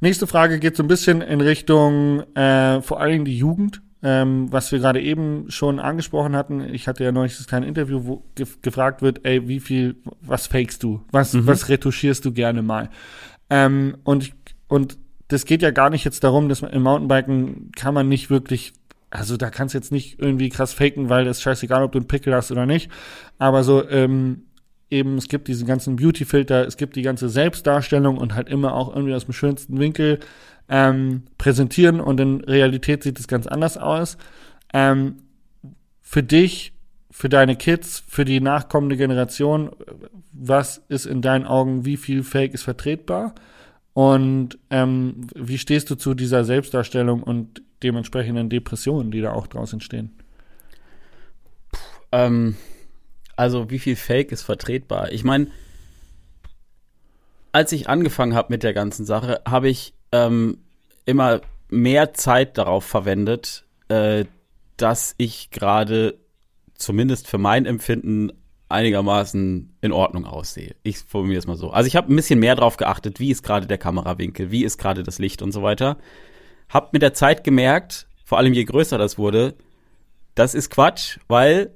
nächste 0.00 0.26
Frage 0.26 0.58
geht 0.58 0.76
so 0.76 0.82
ein 0.82 0.88
bisschen 0.88 1.20
in 1.20 1.40
Richtung 1.40 2.22
äh, 2.34 2.82
vor 2.82 3.00
allem 3.00 3.24
die 3.24 3.38
Jugend, 3.38 3.82
ähm, 4.02 4.52
was 4.52 4.72
wir 4.72 4.80
gerade 4.80 5.00
eben 5.00 5.46
schon 5.48 5.78
angesprochen 5.78 6.34
hatten. 6.34 6.60
Ich 6.74 6.88
hatte 6.88 7.04
ja 7.04 7.12
neulich 7.12 7.36
das 7.36 7.46
kleine 7.46 7.66
Interview, 7.66 8.00
wo 8.04 8.24
gef 8.34 8.60
gefragt 8.62 9.00
wird, 9.00 9.24
ey, 9.24 9.46
wie 9.48 9.60
viel, 9.60 9.96
was 10.22 10.48
fakest 10.48 10.82
du? 10.82 11.02
Was, 11.12 11.46
was 11.46 11.68
retuschierst 11.68 12.24
du 12.24 12.32
gerne 12.32 12.62
mal? 12.62 12.90
Ähm, 13.48 13.96
und, 14.02 14.24
ich- 14.24 14.34
und 14.68 14.98
das 15.28 15.44
geht 15.44 15.62
ja 15.62 15.70
gar 15.70 15.90
nicht 15.90 16.04
jetzt 16.04 16.22
darum, 16.24 16.48
dass 16.48 16.62
man 16.62 16.72
im 16.72 16.82
Mountainbiken 16.82 17.72
kann 17.74 17.94
man 17.94 18.08
nicht 18.08 18.30
wirklich, 18.30 18.72
also 19.10 19.36
da 19.36 19.50
kannst 19.50 19.74
du 19.74 19.78
jetzt 19.78 19.92
nicht 19.92 20.20
irgendwie 20.20 20.48
krass 20.48 20.72
faken, 20.72 21.08
weil 21.08 21.24
das 21.24 21.42
scheißegal, 21.42 21.82
ob 21.82 21.92
du 21.92 21.98
einen 21.98 22.08
Pickel 22.08 22.34
hast 22.34 22.52
oder 22.52 22.66
nicht. 22.66 22.90
Aber 23.38 23.64
so, 23.64 23.88
ähm, 23.88 24.42
eben, 24.90 25.18
es 25.18 25.28
gibt 25.28 25.48
diesen 25.48 25.66
ganzen 25.66 25.96
Beauty-Filter, 25.96 26.66
es 26.66 26.76
gibt 26.76 26.96
die 26.96 27.02
ganze 27.02 27.28
Selbstdarstellung 27.28 28.18
und 28.18 28.34
halt 28.34 28.48
immer 28.48 28.74
auch 28.74 28.94
irgendwie 28.94 29.14
aus 29.14 29.24
dem 29.24 29.34
schönsten 29.34 29.78
Winkel 29.78 30.20
ähm, 30.68 31.24
präsentieren 31.38 32.00
und 32.00 32.20
in 32.20 32.42
Realität 32.42 33.02
sieht 33.02 33.18
es 33.18 33.28
ganz 33.28 33.46
anders 33.46 33.76
aus. 33.76 34.16
Ähm, 34.72 35.16
für 36.02 36.22
dich, 36.22 36.72
für 37.10 37.28
deine 37.28 37.56
Kids, 37.56 38.04
für 38.06 38.24
die 38.24 38.40
nachkommende 38.40 38.96
Generation, 38.96 39.70
was 40.32 40.82
ist 40.88 41.06
in 41.06 41.22
deinen 41.22 41.46
Augen, 41.46 41.84
wie 41.84 41.96
viel 41.96 42.22
Fake 42.22 42.54
ist 42.54 42.62
vertretbar? 42.62 43.34
Und 43.96 44.58
ähm, 44.68 45.26
wie 45.34 45.56
stehst 45.56 45.88
du 45.88 45.94
zu 45.94 46.12
dieser 46.12 46.44
Selbstdarstellung 46.44 47.22
und 47.22 47.62
dementsprechenden 47.82 48.50
Depressionen, 48.50 49.10
die 49.10 49.22
da 49.22 49.32
auch 49.32 49.46
draus 49.46 49.72
entstehen? 49.72 50.10
Ähm, 52.12 52.56
also 53.36 53.70
wie 53.70 53.78
viel 53.78 53.96
Fake 53.96 54.32
ist 54.32 54.42
vertretbar? 54.42 55.12
Ich 55.12 55.24
meine, 55.24 55.46
als 57.52 57.72
ich 57.72 57.88
angefangen 57.88 58.34
habe 58.34 58.52
mit 58.52 58.64
der 58.64 58.74
ganzen 58.74 59.06
Sache, 59.06 59.40
habe 59.48 59.70
ich 59.70 59.94
ähm, 60.12 60.58
immer 61.06 61.40
mehr 61.70 62.12
Zeit 62.12 62.58
darauf 62.58 62.84
verwendet, 62.84 63.64
äh, 63.88 64.26
dass 64.76 65.14
ich 65.16 65.50
gerade 65.50 66.18
zumindest 66.74 67.28
für 67.28 67.38
mein 67.38 67.64
Empfinden 67.64 68.30
einigermaßen 68.68 69.76
in 69.80 69.92
Ordnung 69.92 70.24
aussehe. 70.24 70.74
Ich 70.82 70.98
formuliere 70.98 71.38
es 71.38 71.46
mal 71.46 71.56
so. 71.56 71.70
Also 71.70 71.86
ich 71.86 71.96
habe 71.96 72.12
ein 72.12 72.16
bisschen 72.16 72.40
mehr 72.40 72.56
drauf 72.56 72.76
geachtet, 72.76 73.20
wie 73.20 73.30
ist 73.30 73.42
gerade 73.42 73.66
der 73.66 73.78
Kamerawinkel, 73.78 74.50
wie 74.50 74.64
ist 74.64 74.78
gerade 74.78 75.02
das 75.02 75.18
Licht 75.18 75.42
und 75.42 75.52
so 75.52 75.62
weiter. 75.62 75.98
Hab 76.68 76.92
mit 76.92 77.02
der 77.02 77.14
Zeit 77.14 77.44
gemerkt, 77.44 78.08
vor 78.24 78.38
allem 78.38 78.52
je 78.52 78.64
größer 78.64 78.98
das 78.98 79.18
wurde, 79.18 79.54
das 80.34 80.54
ist 80.54 80.70
Quatsch, 80.70 81.18
weil 81.28 81.70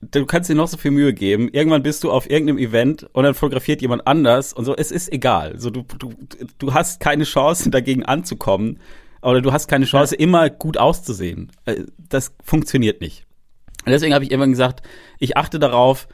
du 0.00 0.24
kannst 0.24 0.48
dir 0.48 0.54
noch 0.54 0.68
so 0.68 0.76
viel 0.76 0.92
Mühe 0.92 1.12
geben. 1.12 1.48
Irgendwann 1.52 1.82
bist 1.82 2.04
du 2.04 2.12
auf 2.12 2.30
irgendeinem 2.30 2.58
Event 2.58 3.08
und 3.12 3.24
dann 3.24 3.34
fotografiert 3.34 3.82
jemand 3.82 4.06
anders 4.06 4.52
und 4.52 4.64
so. 4.64 4.76
Es 4.76 4.90
ist 4.90 5.12
egal. 5.12 5.58
So, 5.58 5.70
du, 5.70 5.84
du, 5.98 6.14
du 6.58 6.74
hast 6.74 7.00
keine 7.00 7.24
Chance, 7.24 7.70
dagegen 7.70 8.04
anzukommen. 8.04 8.78
Oder 9.22 9.40
du 9.40 9.52
hast 9.52 9.66
keine 9.66 9.86
Chance, 9.86 10.14
immer 10.14 10.48
gut 10.50 10.76
auszusehen. 10.76 11.50
Äh, 11.64 11.84
Das 12.08 12.32
funktioniert 12.44 13.00
nicht. 13.00 13.26
Und 13.84 13.92
deswegen 13.92 14.14
habe 14.14 14.24
ich 14.24 14.30
irgendwann 14.30 14.50
gesagt, 14.52 14.82
ich 15.18 15.36
achte 15.36 15.58
darauf, 15.58 16.06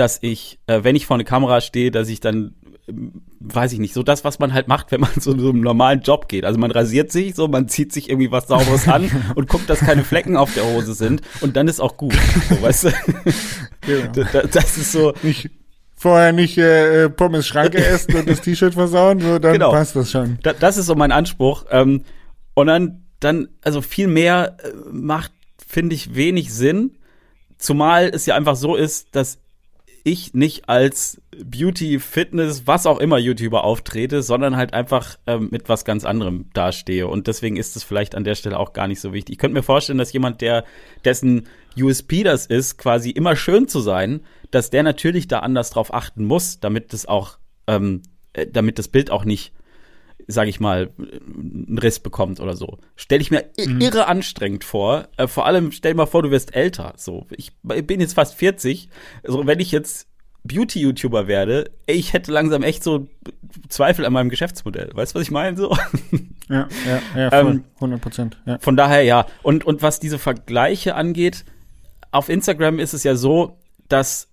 dass 0.00 0.18
ich, 0.22 0.58
äh, 0.66 0.82
wenn 0.82 0.96
ich 0.96 1.06
vor 1.06 1.14
eine 1.16 1.24
Kamera 1.24 1.60
stehe, 1.60 1.90
dass 1.90 2.08
ich 2.08 2.20
dann, 2.20 2.54
ähm, 2.88 3.22
weiß 3.40 3.72
ich 3.72 3.78
nicht, 3.78 3.94
so 3.94 4.02
das, 4.02 4.24
was 4.24 4.38
man 4.38 4.52
halt 4.52 4.66
macht, 4.66 4.90
wenn 4.90 5.00
man 5.00 5.10
so, 5.18 5.38
so 5.38 5.50
einen 5.50 5.60
normalen 5.60 6.00
Job 6.00 6.28
geht. 6.28 6.44
Also 6.44 6.58
man 6.58 6.70
rasiert 6.70 7.12
sich 7.12 7.34
so, 7.34 7.46
man 7.48 7.68
zieht 7.68 7.92
sich 7.92 8.08
irgendwie 8.10 8.30
was 8.32 8.48
Sauberes 8.48 8.88
an 8.88 9.10
und 9.36 9.48
guckt, 9.48 9.68
dass 9.70 9.80
keine 9.80 10.02
Flecken 10.04 10.36
auf 10.36 10.52
der 10.54 10.64
Hose 10.64 10.94
sind 10.94 11.22
und 11.42 11.56
dann 11.56 11.68
ist 11.68 11.80
auch 11.80 11.96
gut. 11.96 12.14
So, 12.48 12.60
weißt 12.62 12.84
du? 12.84 12.90
Genau. 13.82 14.12
Da- 14.32 14.42
Das 14.42 14.76
ist 14.76 14.92
so, 14.92 15.14
Nicht, 15.22 15.48
vorher 15.96 16.32
nicht 16.32 16.58
äh, 16.58 17.04
äh, 17.04 17.10
Pommes 17.10 17.46
Schranke 17.46 17.78
essen 17.84 18.14
und 18.16 18.28
das 18.28 18.40
T-Shirt 18.42 18.74
versauen, 18.74 19.20
so 19.20 19.38
dann 19.38 19.54
Genau. 19.54 19.70
passt 19.70 19.96
das 19.96 20.10
schon. 20.10 20.38
da, 20.42 20.52
das 20.52 20.76
ist 20.76 20.86
so 20.86 20.94
mein 20.94 21.12
Anspruch. 21.12 21.64
Ähm, 21.70 22.02
und 22.54 22.66
dann, 22.66 23.04
dann, 23.20 23.48
also 23.62 23.80
viel 23.82 24.06
mehr 24.06 24.56
äh, 24.62 24.68
macht, 24.92 25.32
finde 25.66 25.94
ich, 25.94 26.14
wenig 26.14 26.52
Sinn. 26.52 26.96
Zumal 27.58 28.08
es 28.08 28.26
ja 28.26 28.34
einfach 28.36 28.56
so 28.56 28.76
ist, 28.76 29.14
dass 29.14 29.38
ich 30.04 30.34
nicht 30.34 30.68
als 30.68 31.20
Beauty, 31.44 31.98
Fitness, 31.98 32.66
was 32.66 32.86
auch 32.86 32.98
immer 32.98 33.18
YouTuber 33.18 33.64
auftrete, 33.64 34.22
sondern 34.22 34.56
halt 34.56 34.74
einfach 34.74 35.18
ähm, 35.26 35.48
mit 35.50 35.68
was 35.68 35.84
ganz 35.84 36.04
anderem 36.04 36.50
dastehe. 36.52 37.06
Und 37.06 37.26
deswegen 37.26 37.56
ist 37.56 37.76
es 37.76 37.82
vielleicht 37.82 38.14
an 38.14 38.24
der 38.24 38.34
Stelle 38.34 38.58
auch 38.58 38.72
gar 38.72 38.88
nicht 38.88 39.00
so 39.00 39.12
wichtig. 39.12 39.34
Ich 39.34 39.38
könnte 39.38 39.54
mir 39.54 39.62
vorstellen, 39.62 39.98
dass 39.98 40.12
jemand, 40.12 40.40
der 40.40 40.64
dessen 41.04 41.48
USP 41.78 42.22
das 42.22 42.46
ist, 42.46 42.78
quasi 42.78 43.10
immer 43.10 43.36
schön 43.36 43.68
zu 43.68 43.80
sein, 43.80 44.20
dass 44.50 44.70
der 44.70 44.82
natürlich 44.82 45.28
da 45.28 45.40
anders 45.40 45.70
drauf 45.70 45.94
achten 45.94 46.24
muss, 46.24 46.60
damit 46.60 46.92
das 46.92 47.06
auch, 47.06 47.38
ähm, 47.66 48.02
äh, 48.32 48.46
damit 48.46 48.78
das 48.78 48.88
Bild 48.88 49.10
auch 49.10 49.24
nicht 49.24 49.52
sage 50.30 50.50
ich 50.50 50.60
mal, 50.60 50.90
einen 50.98 51.78
Riss 51.78 51.98
bekommt 52.00 52.40
oder 52.40 52.56
so. 52.56 52.78
Stell 52.96 53.20
ich 53.20 53.30
mir 53.30 53.44
i- 53.58 53.78
irre 53.84 54.06
anstrengend 54.06 54.64
vor. 54.64 55.08
Äh, 55.16 55.26
vor 55.26 55.46
allem 55.46 55.72
stell 55.72 55.92
dir 55.92 55.96
mal 55.98 56.06
vor, 56.06 56.22
du 56.22 56.30
wirst 56.30 56.54
älter. 56.54 56.94
So, 56.96 57.26
ich 57.36 57.52
bin 57.62 58.00
jetzt 58.00 58.14
fast 58.14 58.34
40. 58.34 58.88
Also 59.24 59.46
wenn 59.46 59.60
ich 59.60 59.70
jetzt 59.72 60.06
Beauty-YouTuber 60.44 61.26
werde, 61.26 61.70
ich 61.86 62.12
hätte 62.12 62.32
langsam 62.32 62.62
echt 62.62 62.82
so 62.82 63.08
Zweifel 63.68 64.04
an 64.06 64.12
meinem 64.12 64.30
Geschäftsmodell. 64.30 64.90
Weißt 64.94 65.14
du, 65.14 65.18
was 65.18 65.22
ich 65.24 65.30
meine? 65.30 65.56
So. 65.56 65.76
Ja, 66.48 66.66
ja, 66.86 67.02
ja, 67.14 67.30
voll. 67.42 67.50
Ähm, 67.52 67.64
100 67.76 68.00
Prozent. 68.00 68.38
Ja. 68.46 68.58
Von 68.58 68.76
daher 68.76 69.02
ja. 69.02 69.26
Und, 69.42 69.64
und 69.66 69.82
was 69.82 70.00
diese 70.00 70.18
Vergleiche 70.18 70.94
angeht, 70.94 71.44
auf 72.10 72.28
Instagram 72.28 72.78
ist 72.78 72.94
es 72.94 73.04
ja 73.04 73.14
so, 73.16 73.58
dass, 73.88 74.28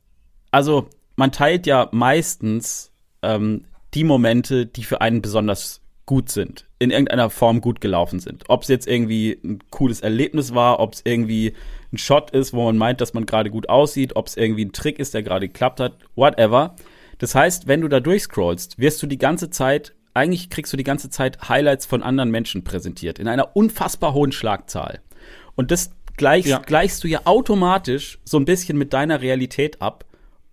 also 0.51 0.89
man 1.17 1.31
teilt 1.31 1.67
ja 1.67 1.89
meistens 1.91 2.91
ähm, 3.21 3.65
die 3.93 4.03
Momente, 4.03 4.65
die 4.65 4.83
für 4.83 5.01
einen 5.01 5.21
besonders 5.21 5.81
gut 6.07 6.29
sind, 6.29 6.65
in 6.79 6.89
irgendeiner 6.89 7.29
Form 7.29 7.61
gut 7.61 7.79
gelaufen 7.81 8.19
sind. 8.19 8.45
Ob 8.47 8.63
es 8.63 8.69
jetzt 8.69 8.87
irgendwie 8.87 9.39
ein 9.43 9.59
cooles 9.69 10.01
Erlebnis 10.01 10.55
war, 10.55 10.79
ob 10.79 10.93
es 10.93 11.01
irgendwie 11.03 11.53
ein 11.93 11.99
Shot 11.99 12.31
ist, 12.31 12.53
wo 12.53 12.63
man 12.65 12.77
meint, 12.77 12.99
dass 13.01 13.13
man 13.13 13.27
gerade 13.27 13.51
gut 13.51 13.69
aussieht, 13.69 14.15
ob 14.15 14.25
es 14.25 14.35
irgendwie 14.35 14.65
ein 14.65 14.71
Trick 14.71 14.97
ist, 14.97 15.13
der 15.13 15.21
gerade 15.21 15.47
geklappt 15.47 15.79
hat, 15.79 15.97
whatever. 16.15 16.75
Das 17.19 17.35
heißt, 17.35 17.67
wenn 17.67 17.81
du 17.81 17.87
da 17.89 17.99
durchscrollst, 17.99 18.79
wirst 18.79 19.03
du 19.03 19.07
die 19.07 19.17
ganze 19.19 19.49
Zeit, 19.51 19.93
eigentlich 20.13 20.49
kriegst 20.49 20.73
du 20.73 20.77
die 20.77 20.83
ganze 20.83 21.09
Zeit 21.09 21.49
Highlights 21.49 21.85
von 21.85 22.01
anderen 22.01 22.31
Menschen 22.31 22.63
präsentiert, 22.63 23.19
in 23.19 23.27
einer 23.27 23.55
unfassbar 23.55 24.13
hohen 24.13 24.31
Schlagzahl. 24.31 25.01
Und 25.55 25.71
das 25.71 25.91
gleichst, 26.15 26.49
Ja. 26.49 26.59
gleichst 26.59 27.03
du 27.03 27.07
ja 27.07 27.21
automatisch 27.25 28.19
so 28.23 28.37
ein 28.37 28.45
bisschen 28.45 28.77
mit 28.77 28.93
deiner 28.93 29.21
Realität 29.21 29.81
ab. 29.81 30.05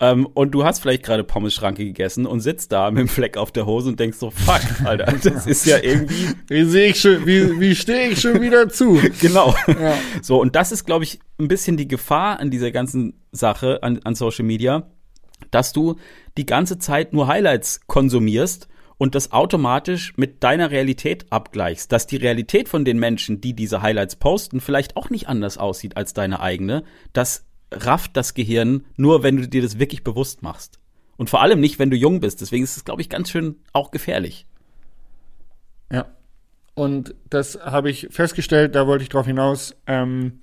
Ähm, 0.04 0.26
und 0.26 0.50
du 0.50 0.64
hast 0.64 0.80
vielleicht 0.80 1.02
gerade 1.02 1.24
Pommes-Schranke 1.24 1.82
gegessen 1.82 2.26
und 2.26 2.40
sitzt 2.40 2.72
da 2.72 2.90
mit 2.90 3.00
dem 3.00 3.08
Fleck 3.08 3.38
auf 3.38 3.52
der 3.52 3.64
Hose 3.64 3.88
und 3.88 3.98
denkst 3.98 4.18
so, 4.18 4.30
fuck, 4.30 4.60
Alter, 4.84 5.06
das 5.22 5.46
ist 5.46 5.64
ja 5.64 5.78
irgendwie 5.78 6.34
Wie 6.48 6.64
sehe 6.64 6.88
ich 6.88 7.00
schon, 7.00 7.24
wie, 7.24 7.58
wie 7.58 7.74
stehe 7.74 8.10
ich 8.10 8.20
schon 8.20 8.40
wieder 8.42 8.68
zu? 8.68 9.00
Genau. 9.20 9.54
Ja. 9.66 9.94
So, 10.20 10.40
und 10.40 10.56
das 10.56 10.72
ist, 10.72 10.84
glaube 10.84 11.04
ich, 11.04 11.20
ein 11.38 11.48
bisschen 11.48 11.76
die 11.76 11.88
Gefahr 11.88 12.40
an 12.40 12.50
dieser 12.50 12.70
ganzen 12.70 13.14
Sache, 13.32 13.82
an, 13.82 14.00
an 14.04 14.14
Social 14.14 14.44
Media, 14.44 14.90
dass 15.50 15.72
du 15.72 15.96
die 16.36 16.44
ganze 16.44 16.78
Zeit 16.78 17.12
nur 17.12 17.28
Highlights 17.28 17.80
konsumierst 17.86 18.68
und 18.98 19.14
das 19.14 19.32
automatisch 19.32 20.12
mit 20.16 20.42
deiner 20.42 20.70
Realität 20.70 21.26
abgleichst. 21.30 21.92
Dass 21.92 22.06
die 22.06 22.16
Realität 22.16 22.68
von 22.68 22.84
den 22.84 22.98
Menschen, 22.98 23.40
die 23.40 23.54
diese 23.54 23.80
Highlights 23.80 24.16
posten, 24.16 24.60
vielleicht 24.60 24.96
auch 24.96 25.08
nicht 25.08 25.28
anders 25.28 25.56
aussieht 25.56 25.96
als 25.96 26.12
deine 26.12 26.40
eigene. 26.40 26.84
Das 27.12 27.46
rafft 27.80 28.16
das 28.16 28.34
Gehirn 28.34 28.84
nur, 28.96 29.22
wenn 29.22 29.36
du 29.36 29.48
dir 29.48 29.62
das 29.62 29.78
wirklich 29.78 30.04
bewusst 30.04 30.42
machst. 30.42 30.78
Und 31.16 31.30
vor 31.30 31.42
allem 31.42 31.60
nicht, 31.60 31.78
wenn 31.78 31.90
du 31.90 31.96
jung 31.96 32.20
bist. 32.20 32.40
Deswegen 32.40 32.64
ist 32.64 32.76
es, 32.76 32.84
glaube 32.84 33.02
ich, 33.02 33.08
ganz 33.08 33.30
schön 33.30 33.56
auch 33.72 33.90
gefährlich. 33.90 34.46
Ja. 35.92 36.06
Und 36.74 37.14
das 37.30 37.58
habe 37.62 37.90
ich 37.90 38.08
festgestellt, 38.10 38.74
da 38.74 38.86
wollte 38.86 39.04
ich 39.04 39.08
drauf 39.08 39.26
hinaus. 39.26 39.76
Ähm, 39.86 40.40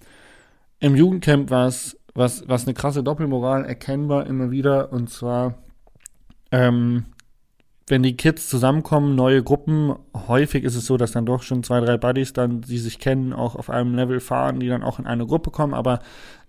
Im 0.80 0.96
Jugendcamp 0.96 1.50
war 1.50 1.68
es 1.68 1.98
was, 2.14 2.48
was 2.48 2.66
eine 2.66 2.74
krasse 2.74 3.04
Doppelmoral 3.04 3.66
erkennbar 3.66 4.28
immer 4.28 4.52
wieder. 4.52 4.94
Und 4.94 5.10
zwar, 5.10 5.56
ähm, 6.52 7.06
wenn 7.88 8.04
die 8.04 8.16
Kids 8.16 8.48
zusammenkommen, 8.48 9.16
neue 9.16 9.44
Gruppen, 9.44 9.96
häufig 10.28 10.64
ist 10.64 10.76
es 10.76 10.86
so, 10.86 10.98
dass 10.98 11.12
dann 11.12 11.26
doch 11.26 11.44
schon 11.44 11.64
zwei, 11.64 11.80
drei 11.82 11.98
Buddies 11.98 12.32
dann, 12.32 12.62
die 12.62 12.78
sich 12.78 13.00
kennen, 13.00 13.34
auch 13.34 13.56
auf 13.56 13.70
einem 13.70 13.96
Level 13.96 14.20
fahren, 14.20 14.60
die 14.60 14.68
dann 14.68 14.84
auch 14.84 15.00
in 15.00 15.08
eine 15.08 15.26
Gruppe 15.26 15.52
kommen. 15.52 15.74
Aber 15.74 16.00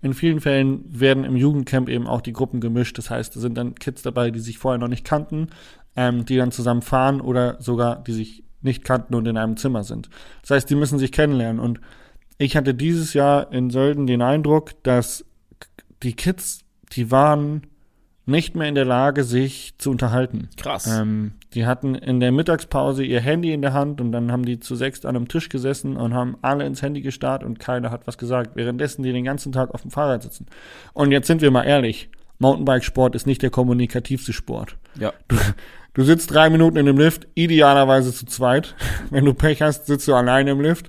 in 0.01 0.13
vielen 0.13 0.41
Fällen 0.41 0.85
werden 0.87 1.23
im 1.23 1.35
Jugendcamp 1.35 1.89
eben 1.89 2.07
auch 2.07 2.21
die 2.21 2.33
Gruppen 2.33 2.61
gemischt. 2.61 2.97
Das 2.97 3.09
heißt, 3.09 3.35
da 3.35 3.39
sind 3.39 3.57
dann 3.57 3.75
Kids 3.75 4.03
dabei, 4.03 4.31
die 4.31 4.39
sich 4.39 4.57
vorher 4.57 4.77
noch 4.77 4.87
nicht 4.87 5.05
kannten, 5.05 5.47
ähm, 5.95 6.23
die 6.25 6.37
dann 6.37 6.51
zusammen 6.51 6.81
fahren 6.81 7.19
oder 7.19 7.57
sogar 7.59 8.03
die 8.03 8.13
sich 8.13 8.43
nicht 8.61 8.83
kannten 8.83 9.15
und 9.15 9.27
in 9.27 9.37
einem 9.37 9.57
Zimmer 9.57 9.83
sind. 9.83 10.09
Das 10.41 10.51
heißt, 10.51 10.69
die 10.69 10.75
müssen 10.75 10.99
sich 10.99 11.11
kennenlernen. 11.11 11.59
Und 11.59 11.81
ich 12.37 12.55
hatte 12.55 12.73
dieses 12.73 13.13
Jahr 13.13 13.51
in 13.51 13.69
Sölden 13.69 14.07
den 14.07 14.21
Eindruck, 14.21 14.81
dass 14.83 15.25
die 16.03 16.13
Kids, 16.13 16.61
die 16.93 17.11
waren 17.11 17.63
nicht 18.25 18.55
mehr 18.55 18.69
in 18.69 18.75
der 18.75 18.85
Lage, 18.85 19.23
sich 19.23 19.75
zu 19.77 19.91
unterhalten. 19.91 20.49
Krass. 20.57 20.87
Ähm, 20.87 21.33
die 21.53 21.65
hatten 21.65 21.95
in 21.95 22.19
der 22.19 22.31
Mittagspause 22.31 23.03
ihr 23.03 23.19
Handy 23.19 23.51
in 23.51 23.61
der 23.61 23.73
Hand 23.73 23.99
und 23.99 24.11
dann 24.11 24.31
haben 24.31 24.45
die 24.45 24.59
zu 24.59 24.75
sechst 24.75 25.05
an 25.05 25.15
einem 25.15 25.27
Tisch 25.27 25.49
gesessen 25.49 25.97
und 25.97 26.13
haben 26.13 26.37
alle 26.41 26.65
ins 26.65 26.81
Handy 26.81 27.01
gestarrt 27.01 27.43
und 27.43 27.59
keiner 27.59 27.91
hat 27.91 28.07
was 28.07 28.17
gesagt, 28.17 28.55
währenddessen 28.55 29.03
die 29.03 29.11
den 29.11 29.25
ganzen 29.25 29.51
Tag 29.51 29.73
auf 29.73 29.81
dem 29.81 29.91
Fahrrad 29.91 30.23
sitzen. 30.23 30.45
Und 30.93 31.11
jetzt 31.11 31.27
sind 31.27 31.41
wir 31.41 31.51
mal 31.51 31.63
ehrlich, 31.63 32.09
Mountainbike-Sport 32.39 33.15
ist 33.15 33.27
nicht 33.27 33.41
der 33.41 33.49
kommunikativste 33.49 34.33
Sport. 34.33 34.77
Ja. 34.97 35.13
Du, 35.27 35.35
du 35.93 36.03
sitzt 36.03 36.31
drei 36.31 36.49
Minuten 36.49 36.77
in 36.77 36.85
dem 36.85 36.97
Lift, 36.97 37.27
idealerweise 37.35 38.13
zu 38.13 38.25
zweit. 38.25 38.75
Wenn 39.09 39.25
du 39.25 39.33
Pech 39.33 39.61
hast, 39.61 39.87
sitzt 39.87 40.07
du 40.07 40.15
alleine 40.15 40.51
im 40.51 40.61
Lift 40.61 40.87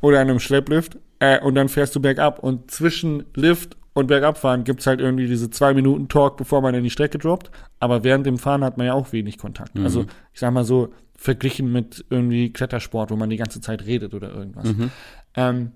oder 0.00 0.20
in 0.20 0.28
einem 0.28 0.40
Schlepplift 0.40 0.98
äh, 1.20 1.40
und 1.40 1.54
dann 1.54 1.68
fährst 1.68 1.94
du 1.94 2.00
bergab 2.00 2.40
und 2.40 2.70
zwischen 2.72 3.24
Lift 3.34 3.76
und 3.94 4.06
bergab 4.06 4.38
fahren 4.38 4.64
gibt's 4.64 4.86
halt 4.86 5.00
irgendwie 5.00 5.26
diese 5.26 5.50
zwei 5.50 5.74
Minuten 5.74 6.08
Talk, 6.08 6.36
bevor 6.36 6.62
man 6.62 6.74
in 6.74 6.82
die 6.82 6.90
Strecke 6.90 7.18
droppt. 7.18 7.50
Aber 7.78 8.04
während 8.04 8.26
dem 8.26 8.38
Fahren 8.38 8.64
hat 8.64 8.78
man 8.78 8.86
ja 8.86 8.94
auch 8.94 9.12
wenig 9.12 9.38
Kontakt. 9.38 9.74
Mhm. 9.74 9.84
Also 9.84 10.06
ich 10.32 10.40
sag 10.40 10.52
mal 10.52 10.64
so, 10.64 10.92
verglichen 11.16 11.70
mit 11.70 12.04
irgendwie 12.10 12.52
Klettersport, 12.52 13.10
wo 13.10 13.16
man 13.16 13.30
die 13.30 13.36
ganze 13.36 13.60
Zeit 13.60 13.86
redet 13.86 14.14
oder 14.14 14.32
irgendwas. 14.34 14.72
Mhm. 14.72 14.90
Ähm, 15.36 15.72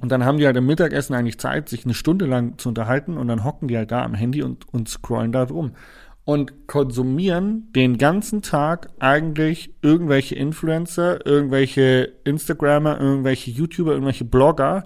und 0.00 0.10
dann 0.10 0.24
haben 0.24 0.38
die 0.38 0.46
halt 0.46 0.56
im 0.56 0.66
Mittagessen 0.66 1.14
eigentlich 1.14 1.38
Zeit, 1.38 1.68
sich 1.68 1.84
eine 1.84 1.94
Stunde 1.94 2.26
lang 2.26 2.58
zu 2.58 2.68
unterhalten 2.68 3.16
und 3.16 3.28
dann 3.28 3.44
hocken 3.44 3.68
die 3.68 3.76
halt 3.76 3.92
da 3.92 4.02
am 4.02 4.14
Handy 4.14 4.42
und, 4.42 4.66
und 4.72 4.88
scrollen 4.88 5.30
da 5.30 5.44
rum. 5.44 5.72
Und 6.24 6.68
konsumieren 6.68 7.72
den 7.72 7.98
ganzen 7.98 8.42
Tag 8.42 8.88
eigentlich 9.00 9.74
irgendwelche 9.82 10.36
Influencer, 10.36 11.24
irgendwelche 11.26 12.12
Instagrammer, 12.24 13.00
irgendwelche 13.00 13.50
YouTuber, 13.50 13.92
irgendwelche 13.92 14.24
Blogger. 14.24 14.84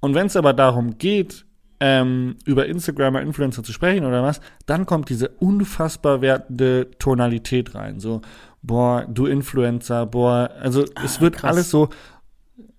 Und 0.00 0.14
wenn 0.14 0.26
es 0.26 0.36
aber 0.36 0.52
darum 0.52 0.98
geht, 0.98 1.44
ähm, 1.84 2.36
über 2.44 2.66
Instagramer, 2.66 3.22
Influencer 3.22 3.64
zu 3.64 3.72
sprechen 3.72 4.04
oder 4.04 4.22
was, 4.22 4.40
dann 4.66 4.86
kommt 4.86 5.08
diese 5.08 5.28
unfassbar 5.28 6.20
wertende 6.20 6.92
Tonalität 7.00 7.74
rein. 7.74 7.98
So, 7.98 8.22
boah, 8.62 9.04
du 9.08 9.26
Influencer, 9.26 10.06
boah, 10.06 10.48
also 10.60 10.84
es 11.04 11.20
wird 11.20 11.38
krass. 11.38 11.50
alles 11.50 11.70
so, 11.70 11.88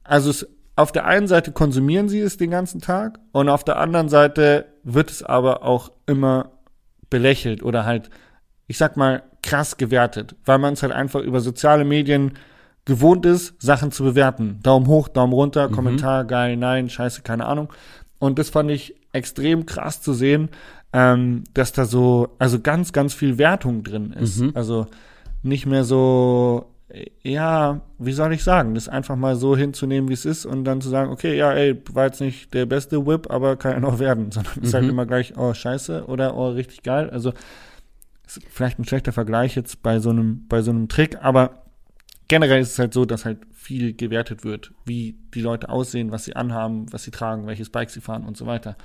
also 0.05 0.29
es, 0.29 0.47
auf 0.77 0.93
der 0.93 1.05
einen 1.05 1.27
Seite 1.27 1.51
konsumieren 1.51 2.07
sie 2.07 2.21
es 2.21 2.37
den 2.37 2.49
ganzen 2.49 2.79
Tag 2.79 3.19
und 3.33 3.49
auf 3.49 3.65
der 3.65 3.77
anderen 3.77 4.07
Seite 4.07 4.67
wird 4.83 5.11
es 5.11 5.21
aber 5.21 5.63
auch 5.63 5.91
immer 6.05 6.51
belächelt 7.09 7.61
oder 7.61 7.83
halt, 7.85 8.09
ich 8.67 8.77
sag 8.77 8.95
mal, 8.95 9.23
krass 9.41 9.75
gewertet, 9.75 10.37
weil 10.45 10.59
man 10.59 10.75
es 10.75 10.81
halt 10.81 10.93
einfach 10.93 11.19
über 11.19 11.41
soziale 11.41 11.83
Medien 11.83 12.37
gewohnt 12.85 13.25
ist, 13.25 13.61
Sachen 13.61 13.91
zu 13.91 14.03
bewerten. 14.05 14.59
Daumen 14.63 14.87
hoch, 14.87 15.09
Daumen 15.09 15.33
runter, 15.33 15.67
Mhm. 15.67 15.73
Kommentar, 15.73 16.23
geil, 16.23 16.55
nein, 16.55 16.89
scheiße, 16.89 17.21
keine 17.21 17.45
Ahnung. 17.47 17.67
Und 18.23 18.39
das 18.39 18.49
fand 18.49 18.71
ich 18.71 18.95
extrem 19.11 19.65
krass 19.65 20.01
zu 20.01 20.13
sehen, 20.13 20.47
ähm, 20.93 21.43
dass 21.53 21.73
da 21.73 21.83
so, 21.83 22.29
also 22.39 22.61
ganz, 22.61 22.93
ganz 22.93 23.13
viel 23.13 23.37
Wertung 23.37 23.83
drin 23.83 24.13
ist. 24.13 24.39
Mhm. 24.39 24.51
Also 24.53 24.87
nicht 25.41 25.65
mehr 25.65 25.83
so, 25.83 26.71
ja, 27.21 27.81
wie 27.97 28.13
soll 28.13 28.31
ich 28.31 28.41
sagen, 28.45 28.75
das 28.75 28.87
einfach 28.87 29.17
mal 29.17 29.35
so 29.35 29.57
hinzunehmen, 29.57 30.07
wie 30.07 30.13
es 30.13 30.23
ist 30.23 30.45
und 30.45 30.63
dann 30.63 30.79
zu 30.79 30.87
sagen, 30.87 31.11
okay, 31.11 31.35
ja, 31.35 31.51
ey, 31.51 31.75
war 31.91 32.05
jetzt 32.05 32.21
nicht 32.21 32.53
der 32.53 32.65
beste 32.65 33.05
Whip, 33.05 33.29
aber 33.29 33.57
kann 33.57 33.73
ja 33.73 33.79
noch 33.81 33.99
werden, 34.07 34.31
sondern 34.31 34.53
es 34.61 34.69
ist 34.69 34.73
halt 34.73 34.85
Mhm. 34.85 34.91
immer 34.91 35.05
gleich, 35.05 35.33
oh, 35.37 35.53
scheiße 35.53 36.05
oder 36.05 36.37
oh, 36.37 36.47
richtig 36.47 36.81
geil. 36.83 37.09
Also 37.09 37.33
ist 38.25 38.39
vielleicht 38.49 38.79
ein 38.79 38.85
schlechter 38.85 39.11
Vergleich 39.11 39.55
jetzt 39.57 39.83
bei 39.83 39.99
so 39.99 40.11
einem, 40.11 40.47
bei 40.47 40.61
so 40.61 40.71
einem 40.71 40.87
Trick, 40.87 41.17
aber 41.21 41.63
generell 42.29 42.61
ist 42.61 42.71
es 42.71 42.79
halt 42.79 42.93
so, 42.93 43.03
dass 43.03 43.25
halt 43.25 43.39
viel 43.63 43.93
gewertet 43.93 44.43
wird, 44.43 44.73
wie 44.85 45.15
die 45.33 45.41
Leute 45.41 45.69
aussehen, 45.69 46.11
was 46.11 46.25
sie 46.25 46.35
anhaben, 46.35 46.91
was 46.91 47.03
sie 47.03 47.11
tragen, 47.11 47.47
welches 47.47 47.69
Bike 47.69 47.89
sie 47.89 48.01
fahren 48.01 48.25
und 48.25 48.35
so 48.35 48.45
weiter. 48.45 48.75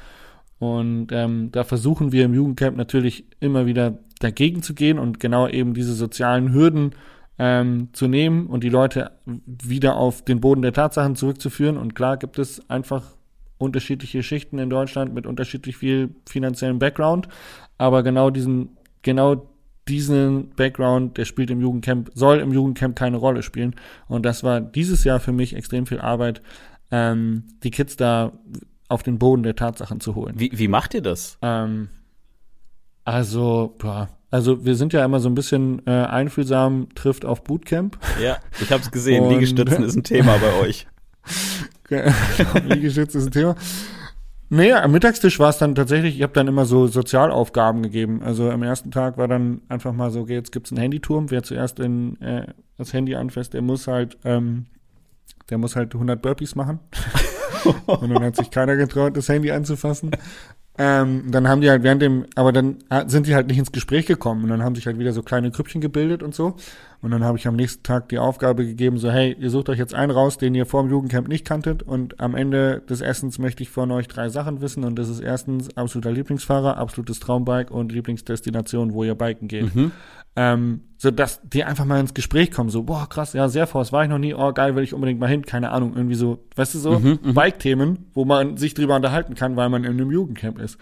Und 0.59 1.09
ähm, 1.13 1.51
da 1.53 1.65
versuchen 1.65 2.13
wir 2.13 2.25
im 2.25 2.35
Jugendcamp 2.35 2.77
natürlich 2.77 3.25
immer 3.41 3.67
wieder 3.67 3.99
dagegen 4.21 4.63
zu 4.63 4.75
gehen 4.75 4.99
und 4.99 5.21
genau 5.21 5.49
eben 5.49 5.75
diese 5.75 5.95
sozialen 5.95 6.53
Hürden 6.53 6.93
ähm, 7.39 7.89
zu 7.93 8.09
nehmen 8.09 8.47
und 8.47 8.65
die 8.65 8.69
Leute 8.69 9.13
wieder 9.25 9.97
auf 9.97 10.25
den 10.25 10.41
Boden 10.41 10.63
der 10.63 10.73
Tatsachen 10.73 11.17
zurückzuführen. 11.17 11.77
Und 11.77 11.95
klar 11.95 12.17
gibt 12.17 12.39
es 12.39 12.69
einfach 12.71 13.05
unterschiedliche 13.59 14.23
Schichten 14.23 14.59
in 14.59 14.71
Deutschland 14.71 15.15
mit 15.15 15.27
unterschiedlich 15.27 15.77
viel 15.77 16.15
finanziellen 16.29 16.79
Background, 16.79 17.29
aber 17.77 18.03
genau 18.03 18.31
diesen, 18.31 18.77
genau 19.03 19.49
diesen 19.89 20.51
Background, 20.51 21.17
der 21.17 21.25
spielt 21.25 21.51
im 21.51 21.61
Jugendcamp, 21.61 22.11
soll 22.15 22.39
im 22.39 22.53
Jugendcamp 22.53 22.97
keine 22.97 23.17
Rolle 23.17 23.43
spielen. 23.43 23.75
Und 24.07 24.25
das 24.25 24.45
war 24.45 24.61
dieses 24.61 25.05
Jahr 25.05 25.21
für 25.21 25.33
mich 25.33 25.55
extrem 25.55 25.87
viel 25.87 26.01
Arbeit, 26.01 26.43
ähm, 26.91 27.45
die 27.63 27.71
Kids 27.71 27.97
da 27.97 28.33
auf 28.89 29.03
den 29.03 29.19
Boden 29.19 29.43
der 29.43 29.57
Tatsachen 29.57 30.01
zu 30.01 30.15
holen. 30.15 30.35
Wie, 30.39 30.51
wie 30.55 30.69
macht 30.69 30.95
ihr 30.95 31.03
das? 31.03 31.39
Ähm, 31.43 31.89
also, 33.05 33.75
boah, 33.79 34.09
also 34.31 34.65
wir 34.65 34.75
sind 34.75 34.93
ja 34.93 35.05
immer 35.05 35.21
so 35.21 35.29
ein 35.29 35.35
bisschen 35.35 35.83
äh, 35.87 35.91
einfühlsam, 35.91 36.89
trifft 36.95 37.25
auf 37.25 37.45
Bootcamp. 37.45 37.99
Ja, 38.23 38.39
ich 38.61 38.71
habe 38.71 38.83
es 38.83 38.91
gesehen. 38.91 39.29
Liegestützen 39.31 39.83
ist 39.85 39.97
ein 39.97 40.05
Thema 40.05 40.39
bei 40.39 40.53
euch. 40.61 40.87
Liegestütz 42.69 43.15
ist 43.15 43.27
ein 43.27 43.31
Thema. 43.31 43.57
Nee, 44.51 44.73
am 44.73 44.93
Mittagstisch 44.93 45.39
war 45.39 45.51
es 45.51 45.59
dann 45.59 45.75
tatsächlich, 45.75 46.17
ich 46.17 46.23
habe 46.23 46.33
dann 46.33 46.49
immer 46.49 46.65
so 46.65 46.87
Sozialaufgaben 46.87 47.83
gegeben. 47.83 48.23
Also 48.23 48.51
am 48.51 48.63
ersten 48.63 48.91
Tag 48.91 49.19
war 49.19 49.29
dann 49.29 49.61
einfach 49.69 49.93
mal 49.93 50.11
so, 50.11 50.21
okay, 50.21 50.35
jetzt 50.35 50.53
gibt's 50.53 50.73
einen 50.73 50.81
Handyturm. 50.81 51.31
Wer 51.31 51.43
zuerst 51.43 51.81
in, 51.81 52.21
äh, 52.23 52.47
das 52.79 52.95
Handy 52.95 53.15
anfasst, 53.15 53.53
der 53.53 53.61
muss 53.61 53.87
halt, 53.87 54.17
ähm, 54.25 54.67
der 55.51 55.59
muss 55.59 55.77
halt 55.77 55.93
100 55.93 56.21
Burpees 56.23 56.55
machen. 56.55 56.81
Und 57.87 58.11
dann 58.11 58.25
hat 58.25 58.37
sich 58.37 58.51
keiner 58.51 58.77
getraut, 58.77 59.17
das 59.17 59.29
Handy 59.29 59.51
anzufassen. 59.51 60.13
Ähm, 60.81 61.25
dann 61.31 61.49
haben 61.49 61.61
die 61.61 61.69
halt 61.69 61.83
während 61.83 62.01
dem, 62.01 62.27
aber 62.37 62.53
dann 62.53 62.77
äh, 62.89 63.05
sind 63.09 63.27
die 63.27 63.35
halt 63.35 63.49
nicht 63.49 63.59
ins 63.59 63.73
Gespräch 63.73 64.07
gekommen 64.07 64.45
und 64.45 64.51
dann 64.51 64.63
haben 64.63 64.77
sich 64.77 64.87
halt 64.87 64.97
wieder 64.97 65.13
so 65.13 65.25
kleine 65.25 65.51
Grüppchen 65.51 65.81
gebildet 65.81 66.23
und 66.23 66.37
so. 66.37 66.55
Und 67.01 67.13
dann 67.13 67.23
habe 67.23 67.39
ich 67.39 67.47
am 67.47 67.55
nächsten 67.55 67.85
Tag 67.85 68.09
die 68.09 68.19
Aufgabe 68.19 68.67
gegeben, 68.67 68.99
so, 68.99 69.11
hey, 69.11 69.37
ihr 69.39 69.51
sucht 69.51 69.69
euch 69.69 69.79
jetzt 69.79 69.95
einen 69.95 70.11
raus, 70.11 70.37
den 70.37 70.55
ihr 70.57 70.67
vor 70.67 70.83
dem 70.83 70.91
Jugendcamp 70.91 71.29
nicht 71.29 71.45
kanntet 71.45 71.85
und 71.85 72.19
am 72.19 72.35
Ende 72.35 72.83
des 72.89 73.01
Essens 73.01 73.39
möchte 73.39 73.63
ich 73.63 73.71
von 73.71 73.93
euch 73.93 74.09
drei 74.09 74.29
Sachen 74.31 74.61
wissen 74.61 74.83
und 74.83 74.99
das 74.99 75.09
ist 75.09 75.21
erstens 75.21 75.77
absoluter 75.77 76.11
Lieblingsfahrer, 76.11 76.77
absolutes 76.77 77.21
Traumbike 77.21 77.73
und 77.73 77.93
Lieblingsdestination, 77.93 78.95
wo 78.95 79.05
ihr 79.05 79.15
biken 79.15 79.47
geht. 79.47 79.73
Mhm. 79.75 79.93
Ähm, 80.35 80.81
so 80.97 81.13
dass 81.13 81.41
die 81.43 81.63
einfach 81.63 81.85
mal 81.85 82.01
ins 82.01 82.15
Gespräch 82.15 82.51
kommen, 82.51 82.71
so, 82.71 82.83
boah, 82.83 83.09
krass, 83.09 83.33
ja, 83.33 83.49
sehr 83.49 83.69
Force 83.69 83.93
war 83.93 84.03
ich 84.03 84.11
noch 84.11 84.19
nie, 84.19 84.35
oh, 84.35 84.53
geil, 84.53 84.75
will 84.75 84.83
ich 84.83 84.93
unbedingt 84.93 85.21
mal 85.21 85.29
hin, 85.29 85.45
keine 85.45 85.71
Ahnung, 85.71 85.95
irgendwie 85.95 86.17
so, 86.17 86.45
weißt 86.57 86.75
du 86.75 86.79
so, 86.81 86.99
Mhm, 86.99 87.21
mhm. 87.23 87.35
Bike-Themen, 87.35 88.07
wo 88.13 88.25
man 88.25 88.57
sich 88.57 88.75
drüber 88.75 88.97
unterhalten 88.97 89.37
kann, 89.37 89.55
weil 89.55 89.69
man 89.69 89.85
in 89.85 89.93
einem 89.93 90.11
Jugendcamp 90.11 90.59
ist. 90.59 90.79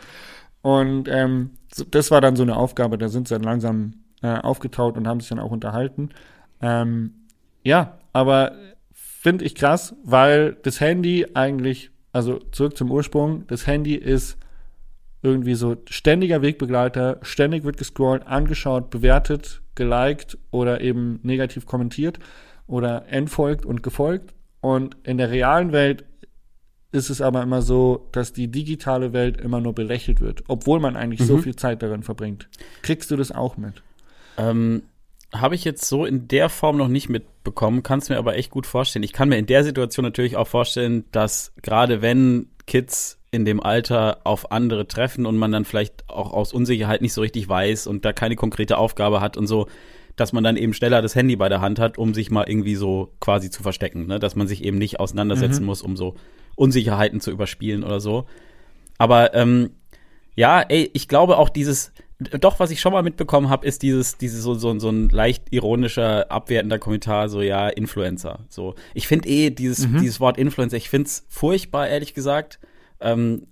Und 0.62 1.08
ähm, 1.08 1.50
so, 1.72 1.84
das 1.84 2.10
war 2.10 2.22
dann 2.22 2.36
so 2.36 2.42
eine 2.42 2.56
Aufgabe, 2.56 2.96
da 2.96 3.08
sind 3.08 3.28
sie 3.28 3.34
dann 3.34 3.42
langsam 3.42 3.92
äh, 4.26 4.40
aufgetaut 4.42 4.96
und 4.96 5.06
haben 5.06 5.20
sich 5.20 5.28
dann 5.28 5.38
auch 5.38 5.50
unterhalten. 5.50 6.10
Ähm, 6.60 7.12
ja, 7.62 7.98
aber 8.12 8.52
finde 8.92 9.44
ich 9.44 9.54
krass, 9.54 9.94
weil 10.04 10.56
das 10.62 10.80
Handy 10.80 11.26
eigentlich, 11.34 11.90
also 12.12 12.38
zurück 12.52 12.76
zum 12.76 12.90
Ursprung, 12.90 13.46
das 13.46 13.66
Handy 13.66 13.94
ist 13.94 14.38
irgendwie 15.22 15.54
so 15.54 15.76
ständiger 15.88 16.42
Wegbegleiter, 16.42 17.18
ständig 17.22 17.64
wird 17.64 17.76
gescrollt, 17.78 18.26
angeschaut, 18.26 18.90
bewertet, 18.90 19.60
geliked 19.74 20.38
oder 20.50 20.80
eben 20.80 21.18
negativ 21.22 21.66
kommentiert 21.66 22.18
oder 22.66 23.06
entfolgt 23.08 23.66
und 23.66 23.82
gefolgt. 23.82 24.34
Und 24.60 24.96
in 25.02 25.18
der 25.18 25.30
realen 25.30 25.72
Welt 25.72 26.04
ist 26.92 27.10
es 27.10 27.20
aber 27.20 27.42
immer 27.42 27.60
so, 27.62 28.08
dass 28.12 28.32
die 28.32 28.48
digitale 28.48 29.12
Welt 29.12 29.40
immer 29.40 29.60
nur 29.60 29.74
belächelt 29.74 30.20
wird, 30.20 30.44
obwohl 30.48 30.80
man 30.80 30.96
eigentlich 30.96 31.26
so 31.26 31.36
Mhm. 31.36 31.42
viel 31.42 31.56
Zeit 31.56 31.82
darin 31.82 32.02
verbringt. 32.02 32.48
Kriegst 32.82 33.10
du 33.10 33.16
das 33.16 33.32
auch 33.32 33.56
mit? 33.56 33.82
Ähm, 34.38 34.82
Habe 35.32 35.54
ich 35.54 35.64
jetzt 35.64 35.84
so 35.88 36.04
in 36.06 36.28
der 36.28 36.48
Form 36.48 36.76
noch 36.76 36.88
nicht 36.88 37.08
mitbekommen, 37.08 37.82
kann 37.82 37.98
es 37.98 38.08
mir 38.08 38.16
aber 38.18 38.36
echt 38.36 38.50
gut 38.50 38.66
vorstellen. 38.66 39.02
Ich 39.02 39.12
kann 39.12 39.28
mir 39.28 39.38
in 39.38 39.46
der 39.46 39.64
Situation 39.64 40.04
natürlich 40.04 40.36
auch 40.36 40.46
vorstellen, 40.46 41.04
dass 41.12 41.52
gerade 41.62 42.00
wenn 42.00 42.48
Kids 42.66 43.18
in 43.32 43.44
dem 43.44 43.60
Alter 43.62 44.20
auf 44.24 44.50
andere 44.52 44.86
treffen 44.88 45.26
und 45.26 45.36
man 45.36 45.52
dann 45.52 45.64
vielleicht 45.64 46.08
auch 46.08 46.32
aus 46.32 46.52
Unsicherheit 46.52 47.02
nicht 47.02 47.12
so 47.12 47.20
richtig 47.20 47.48
weiß 47.48 47.86
und 47.86 48.04
da 48.04 48.12
keine 48.12 48.36
konkrete 48.36 48.78
Aufgabe 48.78 49.20
hat 49.20 49.36
und 49.36 49.46
so, 49.46 49.66
dass 50.14 50.32
man 50.32 50.42
dann 50.44 50.56
eben 50.56 50.72
schneller 50.72 51.02
das 51.02 51.14
Handy 51.14 51.36
bei 51.36 51.48
der 51.50 51.60
Hand 51.60 51.78
hat, 51.78 51.98
um 51.98 52.14
sich 52.14 52.30
mal 52.30 52.48
irgendwie 52.48 52.76
so 52.76 53.12
quasi 53.20 53.50
zu 53.50 53.62
verstecken, 53.62 54.06
ne? 54.06 54.18
dass 54.18 54.36
man 54.36 54.48
sich 54.48 54.64
eben 54.64 54.78
nicht 54.78 54.98
auseinandersetzen 55.00 55.60
Mhm. 55.62 55.66
muss, 55.66 55.82
um 55.82 55.96
so 55.96 56.14
Unsicherheiten 56.54 57.20
zu 57.20 57.30
überspielen 57.30 57.84
oder 57.84 58.00
so. 58.00 58.24
Aber 58.96 59.34
ähm, 59.34 59.70
ja, 60.34 60.62
ey, 60.62 60.88
ich 60.94 61.08
glaube 61.08 61.36
auch 61.36 61.50
dieses, 61.50 61.92
Doch, 62.18 62.60
was 62.60 62.70
ich 62.70 62.80
schon 62.80 62.94
mal 62.94 63.02
mitbekommen 63.02 63.50
habe, 63.50 63.66
ist 63.66 63.82
dieses, 63.82 64.16
dieses 64.16 64.42
so, 64.42 64.54
so, 64.54 64.78
so 64.78 64.88
ein 64.88 65.10
leicht 65.10 65.52
ironischer, 65.52 66.30
abwertender 66.30 66.78
Kommentar, 66.78 67.28
so 67.28 67.42
ja, 67.42 67.68
Influencer. 67.68 68.46
So, 68.48 68.74
ich 68.94 69.06
finde 69.06 69.28
eh 69.28 69.50
dieses, 69.50 69.86
mhm. 69.86 69.98
dieses 69.98 70.18
Wort 70.18 70.38
Influencer, 70.38 70.78
ich 70.78 70.88
find's 70.88 71.26
furchtbar, 71.28 71.88
ehrlich 71.88 72.14
gesagt. 72.14 72.58
Ähm, 73.00 73.48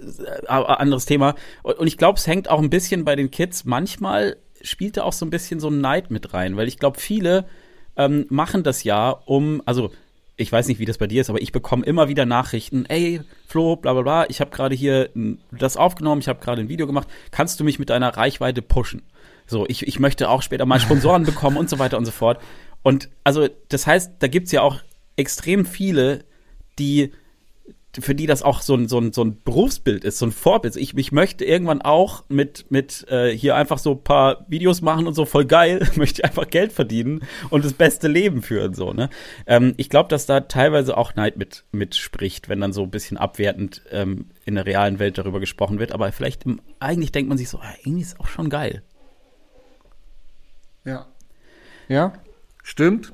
äh, 0.00 0.46
anderes 0.48 1.06
Thema. 1.06 1.34
Und, 1.62 1.78
und 1.78 1.86
ich 1.86 1.96
glaube, 1.96 2.18
es 2.18 2.26
hängt 2.26 2.50
auch 2.50 2.60
ein 2.60 2.68
bisschen 2.68 3.06
bei 3.06 3.16
den 3.16 3.30
Kids. 3.30 3.64
Manchmal 3.64 4.36
spielt 4.60 4.98
da 4.98 5.04
auch 5.04 5.14
so 5.14 5.24
ein 5.24 5.30
bisschen 5.30 5.58
so 5.58 5.68
ein 5.68 5.80
Neid 5.80 6.10
mit 6.10 6.34
rein, 6.34 6.58
weil 6.58 6.68
ich 6.68 6.78
glaube, 6.78 7.00
viele 7.00 7.46
ähm, 7.96 8.26
machen 8.28 8.62
das 8.62 8.84
ja, 8.84 9.10
um, 9.10 9.62
also 9.64 9.90
ich 10.36 10.50
weiß 10.50 10.66
nicht, 10.66 10.80
wie 10.80 10.84
das 10.84 10.98
bei 10.98 11.06
dir 11.06 11.20
ist, 11.20 11.30
aber 11.30 11.40
ich 11.40 11.52
bekomme 11.52 11.86
immer 11.86 12.08
wieder 12.08 12.26
Nachrichten, 12.26 12.86
ey, 12.86 13.20
Flo, 13.46 13.76
bla 13.76 13.92
bla 13.92 14.02
bla, 14.02 14.26
ich 14.28 14.40
habe 14.40 14.50
gerade 14.50 14.74
hier 14.74 15.10
das 15.52 15.76
aufgenommen, 15.76 16.20
ich 16.20 16.28
habe 16.28 16.40
gerade 16.40 16.62
ein 16.62 16.68
Video 16.68 16.86
gemacht, 16.86 17.08
kannst 17.30 17.60
du 17.60 17.64
mich 17.64 17.78
mit 17.78 17.90
deiner 17.90 18.16
Reichweite 18.16 18.62
pushen? 18.62 19.02
So, 19.46 19.66
ich, 19.68 19.86
ich 19.86 20.00
möchte 20.00 20.28
auch 20.28 20.42
später 20.42 20.66
mal 20.66 20.80
Sponsoren 20.80 21.22
bekommen 21.24 21.56
und 21.56 21.70
so 21.70 21.78
weiter 21.78 21.98
und 21.98 22.04
so 22.04 22.10
fort. 22.10 22.40
Und 22.82 23.10
also, 23.22 23.48
das 23.68 23.86
heißt, 23.86 24.14
da 24.18 24.26
gibt's 24.26 24.52
ja 24.52 24.62
auch 24.62 24.80
extrem 25.16 25.66
viele, 25.66 26.24
die 26.78 27.12
für 28.00 28.14
die 28.14 28.26
das 28.26 28.42
auch 28.42 28.60
so 28.60 28.74
ein, 28.74 28.88
so 28.88 28.98
ein, 28.98 29.12
so 29.12 29.22
ein 29.22 29.40
Berufsbild 29.42 30.04
ist, 30.04 30.18
so 30.18 30.26
ein 30.26 30.32
Vorbild. 30.32 30.76
Ich, 30.76 30.96
ich 30.96 31.12
möchte 31.12 31.44
irgendwann 31.44 31.82
auch 31.82 32.24
mit, 32.28 32.70
mit 32.70 33.06
äh, 33.08 33.30
hier 33.30 33.56
einfach 33.56 33.78
so 33.78 33.92
ein 33.92 34.02
paar 34.02 34.44
Videos 34.48 34.82
machen 34.82 35.06
und 35.06 35.14
so 35.14 35.24
voll 35.24 35.44
geil, 35.44 35.86
möchte 35.96 36.24
einfach 36.24 36.48
Geld 36.48 36.72
verdienen 36.72 37.22
und 37.50 37.64
das 37.64 37.72
beste 37.72 38.08
Leben 38.08 38.42
führen. 38.42 38.74
so 38.74 38.92
ne? 38.92 39.10
Ähm, 39.46 39.74
ich 39.76 39.90
glaube, 39.90 40.08
dass 40.08 40.26
da 40.26 40.40
teilweise 40.40 40.96
auch 40.96 41.14
Neid 41.14 41.36
mit 41.36 41.64
mitspricht, 41.72 42.48
wenn 42.48 42.60
dann 42.60 42.72
so 42.72 42.82
ein 42.82 42.90
bisschen 42.90 43.16
abwertend 43.16 43.82
ähm, 43.90 44.26
in 44.44 44.56
der 44.56 44.66
realen 44.66 44.98
Welt 44.98 45.18
darüber 45.18 45.40
gesprochen 45.40 45.78
wird. 45.78 45.92
Aber 45.92 46.10
vielleicht 46.12 46.44
im, 46.44 46.60
eigentlich 46.80 47.12
denkt 47.12 47.28
man 47.28 47.38
sich 47.38 47.48
so, 47.48 47.58
ah, 47.58 47.74
irgendwie 47.84 48.02
ist 48.02 48.18
auch 48.20 48.28
schon 48.28 48.50
geil. 48.50 48.82
Ja. 50.84 51.06
Ja, 51.88 52.14
stimmt. 52.62 53.12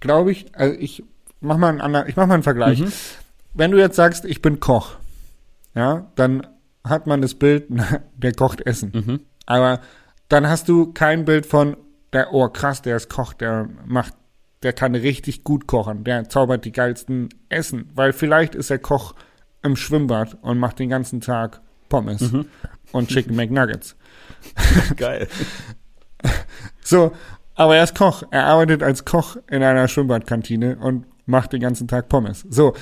Glaube 0.00 0.32
ich. 0.32 0.54
Also 0.54 0.74
ich 0.78 1.04
mach 1.40 1.58
mal 1.58 1.68
einen 1.68 1.80
anderen, 1.80 2.08
ich 2.08 2.16
mach 2.16 2.26
mal 2.26 2.34
einen 2.34 2.42
Vergleich. 2.42 2.80
Mhm 2.80 2.92
wenn 3.54 3.70
du 3.70 3.78
jetzt 3.78 3.96
sagst, 3.96 4.24
ich 4.24 4.42
bin 4.42 4.60
Koch, 4.60 4.96
ja, 5.74 6.10
dann 6.14 6.46
hat 6.84 7.06
man 7.06 7.22
das 7.22 7.34
Bild, 7.34 7.66
der 8.16 8.32
kocht 8.32 8.66
Essen. 8.66 8.92
Mhm. 8.94 9.20
Aber 9.46 9.80
dann 10.28 10.48
hast 10.48 10.68
du 10.68 10.92
kein 10.92 11.24
Bild 11.24 11.46
von, 11.46 11.76
der, 12.12 12.32
oh 12.32 12.48
krass, 12.48 12.82
der 12.82 12.96
ist 12.96 13.08
Koch, 13.08 13.32
der 13.32 13.68
macht, 13.86 14.14
der 14.62 14.72
kann 14.72 14.94
richtig 14.94 15.44
gut 15.44 15.66
kochen, 15.66 16.04
der 16.04 16.28
zaubert 16.28 16.64
die 16.64 16.72
geilsten 16.72 17.28
Essen, 17.48 17.90
weil 17.94 18.12
vielleicht 18.12 18.54
ist 18.54 18.70
er 18.70 18.78
Koch 18.78 19.14
im 19.62 19.76
Schwimmbad 19.76 20.38
und 20.42 20.58
macht 20.58 20.78
den 20.78 20.88
ganzen 20.88 21.20
Tag 21.20 21.60
Pommes 21.88 22.32
mhm. 22.32 22.46
und 22.92 23.08
Chicken 23.08 23.36
McNuggets. 23.36 23.96
Geil. 24.96 25.28
So, 26.84 27.12
aber 27.54 27.76
er 27.76 27.84
ist 27.84 27.96
Koch. 27.96 28.24
Er 28.30 28.46
arbeitet 28.46 28.82
als 28.82 29.04
Koch 29.04 29.36
in 29.48 29.62
einer 29.62 29.86
Schwimmbadkantine 29.86 30.78
und 30.78 31.06
macht 31.26 31.52
den 31.52 31.60
ganzen 31.60 31.86
Tag 31.86 32.08
Pommes. 32.08 32.44
So, 32.48 32.74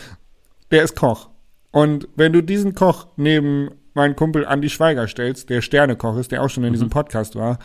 der 0.70 0.82
ist 0.82 0.96
Koch. 0.96 1.30
Und 1.72 2.08
wenn 2.16 2.32
du 2.32 2.42
diesen 2.42 2.74
Koch 2.74 3.08
neben 3.16 3.70
meinen 3.94 4.16
Kumpel 4.16 4.44
Andy 4.48 4.68
Schweiger 4.68 5.06
stellst, 5.08 5.50
der 5.50 5.62
Sternekoch 5.62 6.16
ist, 6.16 6.32
der 6.32 6.42
auch 6.42 6.48
schon 6.48 6.64
in 6.64 6.70
mhm. 6.70 6.74
diesem 6.74 6.90
Podcast 6.90 7.36
war, 7.36 7.58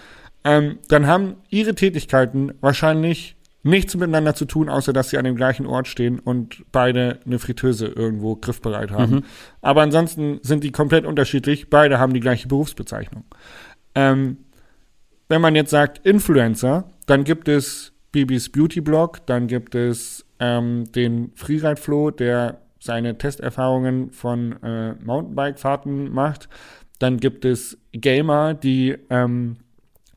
ähm, 0.44 0.78
dann 0.90 1.08
haben 1.08 1.38
ihre 1.50 1.76
Tätigkeiten 1.76 2.54
wahrscheinlich 2.62 3.36
nichts 3.64 3.96
miteinander 3.96 4.36
zu 4.36 4.46
tun, 4.46 4.70
außer 4.70 4.94
dass 4.94 5.10
sie 5.10 5.18
an 5.18 5.26
dem 5.26 5.36
gleichen 5.36 5.66
Ort 5.66 5.88
stehen 5.88 6.20
und 6.20 6.64
beide 6.72 7.20
eine 7.26 7.40
Fritteuse 7.40 7.88
irgendwo 7.88 8.36
griffbereit 8.36 8.92
haben. 8.92 9.16
Mhm. 9.16 9.24
Aber 9.62 9.82
ansonsten 9.82 10.40
sind 10.44 10.64
die 10.64 10.72
komplett 10.72 11.04
unterschiedlich. 11.04 11.72
Beide 11.72 11.98
haben 11.98 12.14
die 12.14 12.20
gleiche 12.20 12.48
Berufsbezeichnung. 12.48 13.24
Ähm, 13.96 14.38
wenn 15.30 15.42
man 15.42 15.56
jetzt 15.56 15.72
sagt 15.72 16.06
Influencer, 16.06 16.92
dann 17.08 17.24
gibt 17.24 17.48
es 17.48 17.92
Bibis 18.12 18.52
Beauty 18.52 18.82
Blog, 18.82 19.26
dann 19.26 19.48
gibt 19.48 19.74
es 19.74 20.26
ähm, 20.40 20.92
den 20.92 21.32
Freeride 21.36 21.82
Flo, 21.82 22.12
der 22.12 22.62
seine 22.86 23.18
Testerfahrungen 23.18 24.12
von 24.12 24.62
äh, 24.64 24.94
Mountainbike-Fahrten 25.04 26.12
macht. 26.12 26.50
Dann 27.00 27.18
gibt 27.18 27.46
es 27.46 27.78
Gamer, 27.92 28.54
die 28.54 28.98
ähm, 29.10 29.58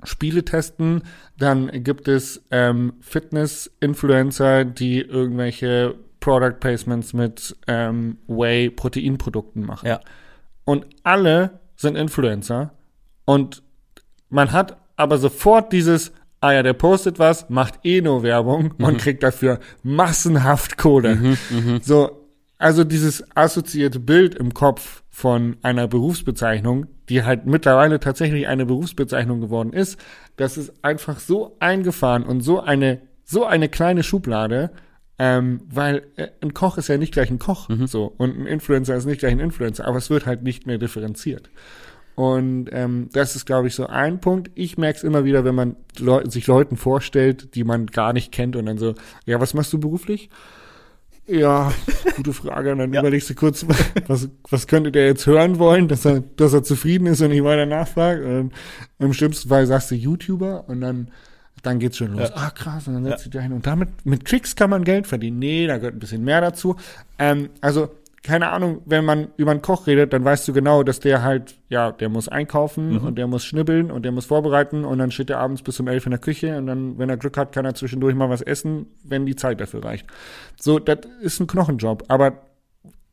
Spiele 0.05 0.45
testen. 0.45 1.03
Dann 1.39 1.71
gibt 1.83 2.07
es 2.09 2.45
ähm, 2.51 2.95
Fitness-Influencer, 3.01 4.65
die 4.65 5.01
irgendwelche 5.01 5.97
Product 6.21 6.61
Placements 6.61 7.13
mit 7.13 7.57
ähm, 7.67 8.19
Whey-Proteinprodukten 8.27 9.65
machen. 9.65 9.89
Ja. 9.89 10.01
Und 10.65 10.87
alle 11.03 11.61
sind 11.77 11.97
Influencer. 11.97 12.73
Und 13.25 13.63
man 14.29 14.53
hat 14.53 14.77
aber 14.97 15.19
sofort 15.19 15.73
dieses, 15.73 16.13
ah 16.41 16.53
ja, 16.53 16.63
der 16.63 16.73
postet 16.75 17.19
was, 17.19 17.49
macht 17.49 17.81
eh 17.85 18.01
nur 18.01 18.23
Werbung 18.23 18.75
mhm. 18.77 18.85
und 18.85 18.99
kriegt 18.99 19.23
dafür 19.23 19.59
massenhaft 19.83 20.77
Kohle. 20.77 21.17
Mhm, 21.17 21.39
mh. 21.51 21.81
So, 21.83 22.28
also 22.59 22.85
dieses 22.85 23.25
assoziierte 23.37 24.01
Bild 24.01 24.35
im 24.35 24.53
Kopf 24.53 25.03
von 25.11 25.57
einer 25.63 25.89
Berufsbezeichnung, 25.89 26.87
die 27.09 27.23
halt 27.23 27.47
mittlerweile 27.47 28.01
tatsächlich 28.01 28.49
eine 28.49 28.67
Berufsbezeichnung 28.67 29.41
geworden 29.41 29.73
ist, 29.73 29.99
das 30.37 30.59
ist 30.59 30.73
einfach 30.83 31.21
so 31.21 31.57
eingefahren 31.61 32.25
und 32.25 32.41
so 32.43 32.61
eine 32.61 33.01
so 33.25 33.45
eine 33.45 33.69
kleine 33.69 34.03
Schublade, 34.03 34.71
ähm, 35.19 35.61
weil 35.71 36.07
äh, 36.17 36.29
ein 36.41 36.55
Koch 36.55 36.79
ist 36.79 36.89
ja 36.89 36.97
nicht 36.97 37.13
gleich 37.13 37.31
ein 37.31 37.39
Koch, 37.39 37.69
mhm. 37.69 37.87
so 37.87 38.07
und 38.17 38.39
ein 38.39 38.47
Influencer 38.47 38.97
ist 38.97 39.05
nicht 39.05 39.21
gleich 39.21 39.33
ein 39.33 39.41
Influencer, 39.41 39.87
aber 39.87 39.99
es 39.99 40.09
wird 40.09 40.27
halt 40.27 40.43
nicht 40.43 40.67
mehr 40.67 40.79
differenziert. 40.79 41.51
Und 42.15 42.69
ähm, 42.73 43.11
das 43.13 43.37
ist, 43.37 43.45
glaube 43.45 43.69
ich, 43.69 43.77
so 43.77 43.87
ein 43.87 44.21
Punkt. 44.21 44.51
Ich 44.57 44.77
merke 44.77 44.97
es 44.97 45.05
immer 45.05 45.25
wieder, 45.25 45.45
wenn 45.45 45.55
man 45.55 45.77
Leu 46.01 46.25
sich 46.25 46.49
Leuten 46.49 46.77
vorstellt, 46.77 47.55
die 47.55 47.63
man 47.63 47.87
gar 47.87 48.13
nicht 48.13 48.33
kennt 48.33 48.57
und 48.57 48.67
dann 48.67 48.77
so, 48.77 48.95
ja, 49.25 49.41
was 49.41 49.55
machst 49.55 49.73
du 49.73 49.79
beruflich? 49.79 50.29
Ja, 51.29 51.73
gute 52.17 52.33
Frage. 52.33 52.73
Und 52.73 52.79
dann 52.79 52.93
ja. 52.95 53.01
überlegst 53.01 53.29
du 53.31 53.35
kurz, 53.35 53.67
was, 54.07 54.29
was 54.49 54.67
könnte 54.67 54.91
der 54.91 55.07
jetzt 55.07 55.27
hören 55.27 55.59
wollen, 55.59 55.87
dass 55.87 56.05
er, 56.05 56.21
dass 56.21 56.55
er 56.55 56.63
zufrieden 56.63 57.07
ist 57.07 57.21
und 57.21 57.31
nicht 57.31 57.45
weiter 57.45 57.67
nachfragt. 57.67 58.25
Und 58.25 58.53
im 58.99 59.13
schlimmsten 59.13 59.49
Fall 59.49 59.67
sagst 59.67 59.91
du 59.91 59.95
YouTuber 59.95 60.69
und 60.69 60.81
dann, 60.81 61.09
dann 61.63 61.79
geht's 61.79 61.99
schon 61.99 62.13
los. 62.13 62.31
Ja. 62.31 62.35
Ah, 62.35 62.51
krass. 62.51 62.89
Und 62.89 62.95
dann 62.95 63.05
setzt 63.05 63.27
ja. 63.27 63.31
du 63.31 63.39
dich 63.39 63.43
hin. 63.43 63.53
Und 63.53 63.67
damit, 63.67 63.91
mit 64.05 64.25
Tricks 64.25 64.57
kann 64.57 64.71
man 64.71 64.85
Geld 64.85 65.07
verdienen. 65.07 65.39
Nee, 65.39 65.67
da 65.67 65.77
gehört 65.77 65.95
ein 65.95 66.01
bisschen 66.01 66.25
mehr 66.25 66.41
dazu. 66.41 66.77
Ähm, 67.19 67.51
also, 67.61 67.91
keine 68.29 68.51
Ahnung, 68.51 68.83
wenn 68.85 69.07
man 69.07 69.29
über 69.39 69.53
einen 69.53 69.63
Koch 69.63 69.87
redet, 69.87 70.13
dann 70.13 70.23
weißt 70.23 70.47
du 70.47 70.53
genau, 70.53 70.83
dass 70.83 71.01
der 71.01 71.23
halt, 71.23 71.55
ja, 71.71 71.93
der 71.93 72.11
muss 72.11 72.29
einkaufen 72.29 72.91
mhm. 72.91 72.99
und 72.99 73.17
der 73.17 73.27
muss 73.27 73.43
schnibbeln 73.43 73.91
und 73.91 74.03
der 74.03 74.13
muss 74.13 74.27
vorbereiten 74.27 74.85
und 74.85 74.99
dann 74.99 75.11
steht 75.11 75.31
er 75.31 75.39
abends 75.39 75.63
bis 75.63 75.81
um 75.81 75.89
elf 75.89 76.05
in 76.05 76.11
der 76.11 76.21
Küche 76.21 76.59
und 76.59 76.67
dann, 76.67 76.99
wenn 76.99 77.09
er 77.09 77.17
Glück 77.17 77.39
hat, 77.39 77.53
kann 77.53 77.65
er 77.65 77.75
zwischendurch 77.75 78.15
mal 78.15 78.29
was 78.29 78.43
essen, 78.43 78.85
wenn 79.03 79.25
die 79.25 79.35
Zeit 79.35 79.63
dafür 79.63 79.83
reicht. 79.83 80.07
So, 80.61 80.79
das 80.79 80.99
ist 81.23 81.41
ein 81.41 81.47
Knochenjob, 81.47 82.05
aber 82.09 82.43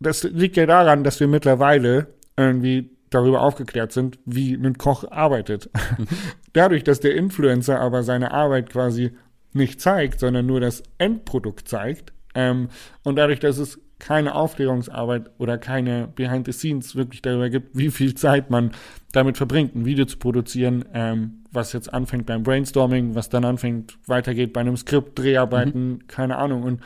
das 0.01 0.23
liegt 0.23 0.57
ja 0.57 0.65
daran, 0.65 1.05
dass 1.05 1.21
wir 1.21 1.29
mittlerweile 1.29 2.07
irgendwie 2.35 2.89
darüber 3.09 3.39
aufgeklärt 3.39 3.93
sind, 3.93 4.19
wie 4.25 4.53
ein 4.55 4.77
Koch 4.77 5.09
arbeitet. 5.09 5.69
Mhm. 5.97 6.07
Dadurch, 6.51 6.83
dass 6.83 6.99
der 6.99 7.15
Influencer 7.15 7.79
aber 7.79 8.03
seine 8.03 8.31
Arbeit 8.31 8.69
quasi 8.69 9.15
nicht 9.53 9.79
zeigt, 9.79 10.19
sondern 10.19 10.45
nur 10.45 10.59
das 10.59 10.83
Endprodukt 10.97 11.69
zeigt, 11.69 12.11
ähm, 12.35 12.67
und 13.03 13.15
dadurch, 13.15 13.39
dass 13.39 13.57
es 13.57 13.79
keine 13.99 14.35
Aufklärungsarbeit 14.35 15.31
oder 15.37 15.57
keine 15.57 16.07
Behind 16.15 16.45
the 16.45 16.51
Scenes 16.51 16.95
wirklich 16.95 17.21
darüber 17.21 17.49
gibt, 17.49 17.77
wie 17.77 17.89
viel 17.89 18.13
Zeit 18.15 18.49
man 18.49 18.71
damit 19.11 19.37
verbringt, 19.37 19.75
ein 19.75 19.85
Video 19.85 20.05
zu 20.05 20.17
produzieren, 20.17 20.85
ähm, 20.93 21.43
was 21.51 21.73
jetzt 21.73 21.93
anfängt 21.93 22.25
beim 22.25 22.43
Brainstorming, 22.43 23.15
was 23.15 23.29
dann 23.29 23.45
anfängt, 23.45 23.97
weitergeht 24.05 24.51
bei 24.51 24.61
einem 24.61 24.75
Skript, 24.75 25.17
Dreharbeiten, 25.17 25.87
mhm. 25.87 26.07
keine 26.07 26.37
Ahnung, 26.37 26.63
und 26.63 26.81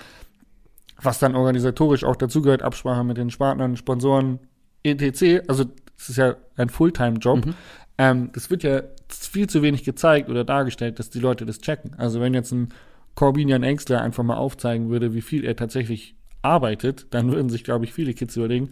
was 1.01 1.19
dann 1.19 1.35
organisatorisch 1.35 2.03
auch 2.03 2.15
dazugehört, 2.15 2.61
Absprache 2.61 3.03
mit 3.03 3.17
den 3.17 3.29
Partnern, 3.29 3.77
Sponsoren, 3.77 4.39
etc. 4.83 5.43
Also 5.47 5.65
es 5.97 6.09
ist 6.09 6.17
ja 6.17 6.35
ein 6.57 6.69
Fulltime-Job. 6.69 7.45
Mhm. 7.45 7.53
Ähm, 7.97 8.29
das 8.33 8.49
wird 8.49 8.63
ja 8.63 8.83
viel 9.07 9.47
zu 9.47 9.61
wenig 9.61 9.83
gezeigt 9.83 10.29
oder 10.29 10.43
dargestellt, 10.43 10.99
dass 10.99 11.09
die 11.09 11.19
Leute 11.19 11.45
das 11.45 11.59
checken. 11.59 11.95
Also 11.97 12.21
wenn 12.21 12.33
jetzt 12.33 12.51
ein 12.51 12.69
Corbinian 13.15 13.63
Engstler 13.63 14.01
einfach 14.01 14.23
mal 14.23 14.37
aufzeigen 14.37 14.89
würde, 14.89 15.13
wie 15.13 15.21
viel 15.21 15.43
er 15.43 15.55
tatsächlich 15.55 16.15
arbeitet, 16.41 17.07
dann 17.11 17.31
würden 17.31 17.49
sich, 17.49 17.63
glaube 17.63 17.85
ich, 17.85 17.93
viele 17.93 18.13
Kids 18.13 18.35
überlegen, 18.37 18.69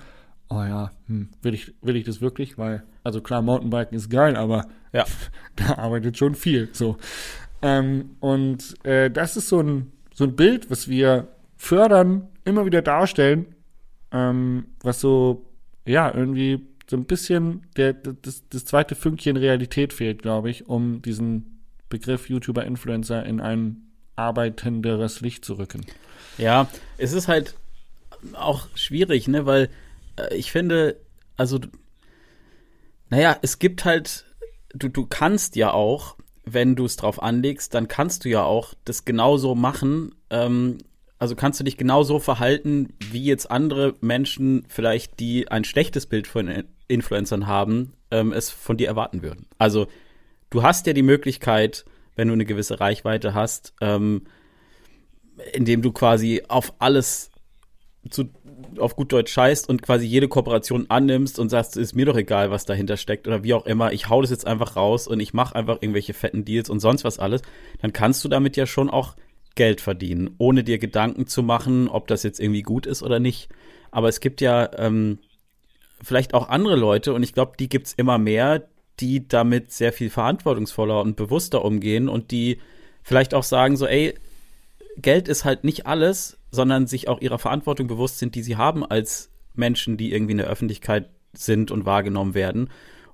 oh 0.50 0.62
ja, 0.62 0.92
hm, 1.08 1.30
will 1.42 1.54
ich, 1.54 1.74
will 1.82 1.96
ich 1.96 2.06
das 2.06 2.22
wirklich? 2.22 2.58
Weil, 2.58 2.84
also 3.04 3.22
klar, 3.22 3.42
Mountainbiken 3.42 3.98
ist 3.98 4.10
geil, 4.10 4.36
aber 4.36 4.66
ja, 4.94 5.06
da 5.56 5.78
arbeitet 5.78 6.18
schon 6.18 6.36
viel. 6.36 6.70
So. 6.74 6.98
Ähm, 7.62 8.12
und 8.20 8.76
äh, 8.86 9.10
das 9.10 9.38
ist 9.38 9.50
so 9.50 9.62
ein, 9.62 9.92
so 10.14 10.24
ein 10.24 10.36
Bild, 10.36 10.70
was 10.70 10.88
wir 10.88 11.28
fördern, 11.58 12.28
immer 12.46 12.66
wieder 12.66 12.82
darstellen, 12.82 13.56
ähm, 14.12 14.68
was 14.82 15.02
so, 15.02 15.46
ja, 15.86 16.14
irgendwie 16.14 16.68
so 16.90 16.96
ein 16.96 17.06
bisschen 17.06 17.64
der, 17.76 17.94
das, 17.94 18.48
das 18.50 18.66
zweite 18.66 18.96
Fünkchen 18.96 19.38
Realität 19.38 19.92
fehlt, 19.92 20.22
glaube 20.22 20.50
ich, 20.50 20.68
um 20.68 21.02
diesen 21.02 21.60
Begriff 21.90 22.30
YouTuber-Influencer 22.30 23.26
in 23.26 23.42
ein 23.42 23.88
arbeitenderes 24.16 25.22
Licht 25.22 25.44
zu 25.44 25.56
rücken. 25.56 25.82
Ja, 26.38 26.68
es 26.98 27.14
ist 27.14 27.28
halt 27.28 27.56
auch 28.34 28.68
schwierig, 28.76 29.28
ne, 29.28 29.46
weil 29.46 29.70
äh, 30.18 30.36
ich 30.36 30.52
finde, 30.52 30.98
also, 31.36 31.60
naja, 33.10 33.38
es 33.42 33.60
gibt 33.60 33.86
halt 33.86 34.26
du, 34.74 34.90
du 34.90 35.06
kannst 35.06 35.56
ja 35.56 35.72
auch, 35.72 36.16
wenn 36.46 36.76
du 36.76 36.86
es 36.86 36.96
drauf 36.96 37.22
anlegst, 37.22 37.74
dann 37.74 37.88
kannst 37.88 38.26
du 38.26 38.30
ja 38.30 38.44
auch 38.44 38.74
das 38.86 39.06
genauso 39.06 39.56
machen. 39.56 40.16
Ähm, 40.30 40.78
also 41.20 41.36
kannst 41.36 41.60
du 41.60 41.64
dich 41.64 41.78
genauso 41.78 42.20
verhalten, 42.20 42.94
wie 43.00 43.26
jetzt 43.26 43.50
andere 43.50 43.96
Menschen 44.02 44.66
vielleicht, 44.70 45.20
die 45.20 45.50
ein 45.50 45.64
schlechtes 45.64 46.06
Bild 46.06 46.28
von 46.28 46.66
Influencern 46.88 47.48
haben, 47.48 47.94
ähm, 48.12 48.32
es 48.32 48.50
von 48.50 48.78
dir 48.78 48.88
erwarten 48.88 49.24
würden. 49.24 49.48
Also 49.58 49.88
du 50.52 50.64
hast 50.64 50.86
ja 50.88 50.94
die 50.94 51.02
Möglichkeit, 51.02 51.86
wenn 52.16 52.28
du 52.28 52.34
eine 52.34 52.46
gewisse 52.46 52.80
Reichweite 52.80 53.34
hast, 53.34 53.74
ähm, 53.82 54.28
indem 55.54 55.82
du 55.82 55.92
quasi 55.92 56.44
auf 56.48 56.74
alles 56.80 57.32
zu, 58.10 58.30
auf 58.80 58.96
gut 58.96 59.12
Deutsch 59.12 59.32
scheißt 59.32 59.70
und 59.70 59.82
quasi 59.82 60.06
jede 60.06 60.28
Kooperation 60.28 60.86
annimmst 60.90 61.40
und 61.40 61.50
sagst, 61.50 61.78
ist 61.78 61.96
mir 61.96 62.06
doch 62.06 62.16
egal, 62.16 62.52
was 62.52 62.66
dahinter 62.66 62.98
steckt 62.98 63.28
oder 63.28 63.44
wie 63.44 63.54
auch 63.54 63.66
immer, 63.66 63.92
ich 63.92 64.10
hau 64.10 64.22
das 64.22 64.32
jetzt 64.32 64.48
einfach 64.48 64.76
raus 64.76 65.08
und 65.08 65.20
ich 65.20 65.34
mache 65.34 65.56
einfach 65.56 65.78
irgendwelche 65.82 66.14
fetten 66.14 66.46
Deals 66.46 66.70
und 66.70 66.80
sonst 66.80 67.04
was 67.04 67.20
alles, 67.20 67.42
dann 67.82 67.94
kannst 67.94 68.24
du 68.24 68.30
damit 68.30 68.58
ja 68.58 68.66
schon 68.66 68.90
auch 68.90 69.16
Geld 69.56 69.82
verdienen, 69.82 70.36
ohne 70.38 70.64
dir 70.64 70.78
Gedanken 70.78 71.28
zu 71.28 71.44
machen, 71.44 71.88
ob 71.90 72.08
das 72.08 72.24
jetzt 72.24 72.40
irgendwie 72.40 72.62
gut 72.62 72.86
ist 72.86 73.04
oder 73.04 73.20
nicht. 73.20 73.50
Aber 73.92 74.08
es 74.08 74.20
gibt 74.20 74.42
ja 74.42 74.70
ähm, 74.78 75.20
vielleicht 76.02 76.34
auch 76.34 76.50
andere 76.50 76.76
Leute, 76.76 77.14
und 77.14 77.24
ich 77.24 77.34
glaube, 77.34 77.54
die 77.60 77.70
gibt's 77.70 77.94
immer 77.94 78.18
mehr, 78.18 78.68
die 79.00 79.28
damit 79.28 79.72
sehr 79.72 79.94
viel 79.94 80.10
verantwortungsvoller 80.10 81.02
und 81.02 81.16
bewusster 81.16 81.66
umgehen 81.66 82.08
und 82.10 82.32
die 82.32 82.60
vielleicht 83.04 83.34
auch 83.34 83.44
sagen 83.44 83.78
so, 83.78 83.86
ey, 83.88 84.14
Geld 84.98 85.28
ist 85.28 85.46
halt 85.46 85.64
nicht 85.64 85.86
alles, 85.86 86.40
sondern 86.52 86.88
sich 86.88 87.08
auch 87.08 87.22
ihrer 87.22 87.40
Verantwortung 87.40 87.88
bewusst 87.88 88.20
sind, 88.20 88.36
die 88.36 88.42
sie 88.42 88.58
haben 88.58 88.86
als 88.86 89.32
Menschen, 89.54 89.98
die 89.98 90.12
irgendwie 90.12 90.32
in 90.32 90.40
der 90.40 90.48
Öffentlichkeit 90.48 91.10
sind 91.34 91.72
und 91.72 91.86
wahrgenommen 91.86 92.34
werden. 92.34 92.70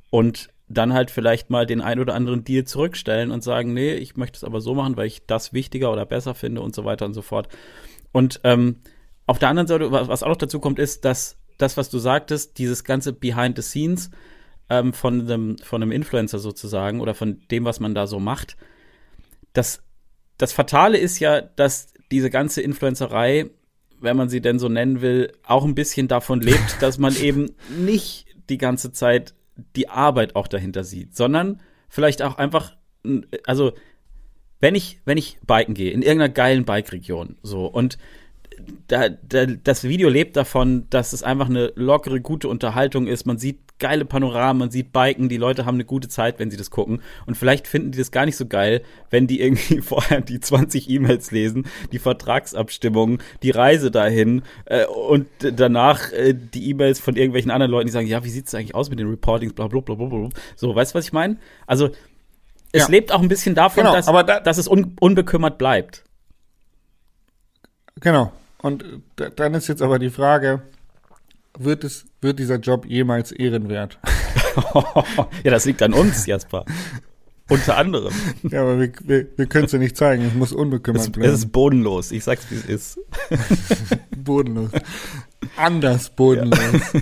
Und 0.10 0.50
dann 0.70 0.94
halt 0.94 1.12
vielleicht 1.12 1.50
mal 1.50 1.66
den 1.66 1.82
ein 1.82 2.00
oder 2.00 2.16
anderen 2.16 2.44
Deal 2.44 2.64
zurückstellen 2.64 3.32
und 3.32 3.44
sagen, 3.44 3.74
nee, 3.74 3.94
ich 3.94 4.16
möchte 4.16 4.38
es 4.38 4.44
aber 4.44 4.62
so 4.62 4.74
machen, 4.74 4.98
weil 4.98 5.08
ich 5.08 5.26
das 5.26 5.54
wichtiger 5.54 5.92
oder 5.92 6.06
besser 6.06 6.36
finde 6.36 6.62
und 6.62 6.74
so 6.74 6.86
weiter 6.86 7.06
und 7.06 7.14
so 7.14 7.22
fort. 7.22 7.50
Und 8.12 8.40
ähm, 8.44 8.78
auf 9.26 9.40
der 9.40 9.50
anderen 9.50 9.68
Seite, 9.68 9.92
was 9.92 10.24
auch 10.24 10.30
noch 10.30 10.38
dazu 10.38 10.60
kommt, 10.60 10.80
ist, 10.80 11.06
dass 11.06 11.38
das, 11.58 11.78
was 11.78 11.90
du 11.90 12.00
sagtest, 12.00 12.58
dieses 12.58 12.84
ganze 12.84 13.14
Behind 13.14 13.56
the 13.58 13.62
Scenes 13.62 14.10
ähm, 14.70 14.94
von, 14.94 15.22
einem, 15.22 15.58
von 15.60 15.82
einem 15.82 15.92
Influencer 15.92 16.40
sozusagen 16.40 17.00
oder 17.00 17.14
von 17.14 17.42
dem, 17.52 17.66
was 17.66 17.80
man 17.80 17.94
da 17.94 18.08
so 18.08 18.20
macht, 18.20 18.58
das, 19.54 19.84
das 20.38 20.54
Fatale 20.54 20.98
ist 20.98 21.20
ja, 21.20 21.42
dass 21.42 21.94
diese 22.12 22.30
ganze 22.30 22.62
Influencerei, 22.62 23.50
wenn 24.00 24.18
man 24.18 24.30
sie 24.30 24.42
denn 24.42 24.60
so 24.60 24.70
nennen 24.70 25.02
will, 25.02 25.32
auch 25.46 25.66
ein 25.66 25.76
bisschen 25.76 26.08
davon 26.08 26.42
lebt, 26.42 26.78
dass 26.82 26.98
man 26.98 27.16
eben 27.16 27.52
nicht 27.78 28.26
die 28.50 28.58
ganze 28.58 28.92
Zeit 28.92 29.34
die 29.76 29.90
Arbeit 29.90 30.36
auch 30.36 30.48
dahinter 30.48 30.84
sieht, 30.84 31.16
sondern 31.16 31.62
vielleicht 31.88 32.22
auch 32.22 32.38
einfach, 32.38 32.76
also 33.46 33.74
wenn 34.60 34.76
ich, 34.76 35.00
wenn 35.06 35.18
ich 35.18 35.38
biken 35.46 35.76
gehe, 35.76 35.92
in 35.92 36.02
irgendeiner 36.02 36.34
geilen 36.34 36.66
Bike-Region, 36.66 37.38
so, 37.44 37.66
und 37.66 37.98
da, 38.88 39.10
da, 39.10 39.46
das 39.46 39.84
Video 39.84 40.10
lebt 40.10 40.36
davon, 40.36 40.90
dass 40.90 41.14
es 41.14 41.24
einfach 41.24 41.50
eine 41.50 41.72
lockere, 41.76 42.22
gute 42.22 42.48
Unterhaltung 42.48 43.08
ist. 43.08 43.26
Man 43.26 43.38
sieht 43.38 43.60
geile 43.84 44.06
Panoramen, 44.06 44.60
man 44.60 44.72
sieht 44.72 44.94
Biken, 44.94 45.28
die 45.28 45.36
Leute 45.36 45.66
haben 45.66 45.76
eine 45.76 45.84
gute 45.84 46.08
Zeit, 46.08 46.40
wenn 46.40 46.50
sie 46.50 46.56
das 46.56 46.72
gucken. 46.72 47.02
Und 47.26 47.36
vielleicht 47.36 47.68
finden 47.68 47.92
die 47.92 47.98
das 47.98 48.12
gar 48.12 48.26
nicht 48.26 48.38
so 48.38 48.46
geil, 48.46 48.82
wenn 49.10 49.28
die 49.28 49.42
irgendwie 49.42 49.82
vorher 49.82 50.22
die 50.22 50.40
20 50.40 50.90
E-Mails 50.90 51.32
lesen, 51.32 51.68
die 51.92 52.00
Vertragsabstimmungen, 52.00 53.18
die 53.42 53.52
Reise 53.52 53.92
dahin 53.92 54.44
äh, 54.64 54.86
und 54.86 55.28
danach 55.42 56.14
äh, 56.14 56.34
die 56.34 56.70
E-Mails 56.70 57.02
von 57.02 57.18
irgendwelchen 57.18 57.52
anderen 57.52 57.72
Leuten, 57.72 57.88
die 57.88 57.92
sagen, 57.92 58.08
ja, 58.08 58.24
wie 58.24 58.30
sieht's 58.30 58.56
eigentlich 58.56 58.74
aus 58.74 58.90
mit 58.90 59.00
den 59.00 59.10
Reportings, 59.10 59.52
bla 59.52 59.68
bla 59.68 59.82
bla 59.82 59.96
bla 59.96 60.08
bla. 60.08 60.30
So, 60.56 60.74
weißt 60.74 60.94
du, 60.94 60.98
was 60.98 61.06
ich 61.06 61.12
meine? 61.12 61.36
Also 61.68 61.90
es 62.72 62.84
ja. 62.84 62.88
lebt 62.88 63.12
auch 63.12 63.22
ein 63.22 63.28
bisschen 63.28 63.54
davon, 63.54 63.84
genau, 63.84 63.96
dass, 63.96 64.06
da, 64.06 64.40
dass 64.40 64.58
es 64.58 64.70
un 64.70 64.96
unbekümmert 65.02 65.58
bleibt. 65.58 66.06
Genau. 68.00 68.32
Und 68.62 68.86
dann 69.36 69.54
ist 69.56 69.68
jetzt 69.68 69.82
aber 69.82 70.00
die 70.00 70.10
Frage, 70.10 70.62
wird 71.58 71.84
es, 71.84 72.06
wird 72.22 72.40
dieser 72.40 72.58
Job 72.58 72.86
jemals 72.86 73.32
ehrenwert? 73.32 74.00
ja, 75.44 75.52
das 75.52 75.66
liegt 75.66 75.82
an 75.82 75.94
uns, 75.94 76.26
Jasper. 76.26 76.66
Unter 77.50 77.78
anderem. 77.78 78.14
Ja, 78.44 78.62
aber 78.62 78.80
wir, 78.80 78.92
wir, 79.04 79.28
wir 79.36 79.46
können 79.48 79.66
es 79.66 79.74
ja 79.74 79.80
nicht 79.80 79.98
zeigen. 79.98 80.26
Es 80.26 80.34
muss 80.34 80.54
unbekümmert 80.54 81.04
es, 81.04 81.12
bleiben. 81.12 81.30
Es 81.30 81.40
ist 81.40 81.52
bodenlos. 81.52 82.12
Ich 82.12 82.24
sag's, 82.24 82.46
wie 82.50 82.56
es 82.56 82.66
ist. 82.66 83.00
bodenlos. 84.18 84.72
Anders 85.58 86.10
bodenlos. 86.10 86.60
Ja. 86.94 87.02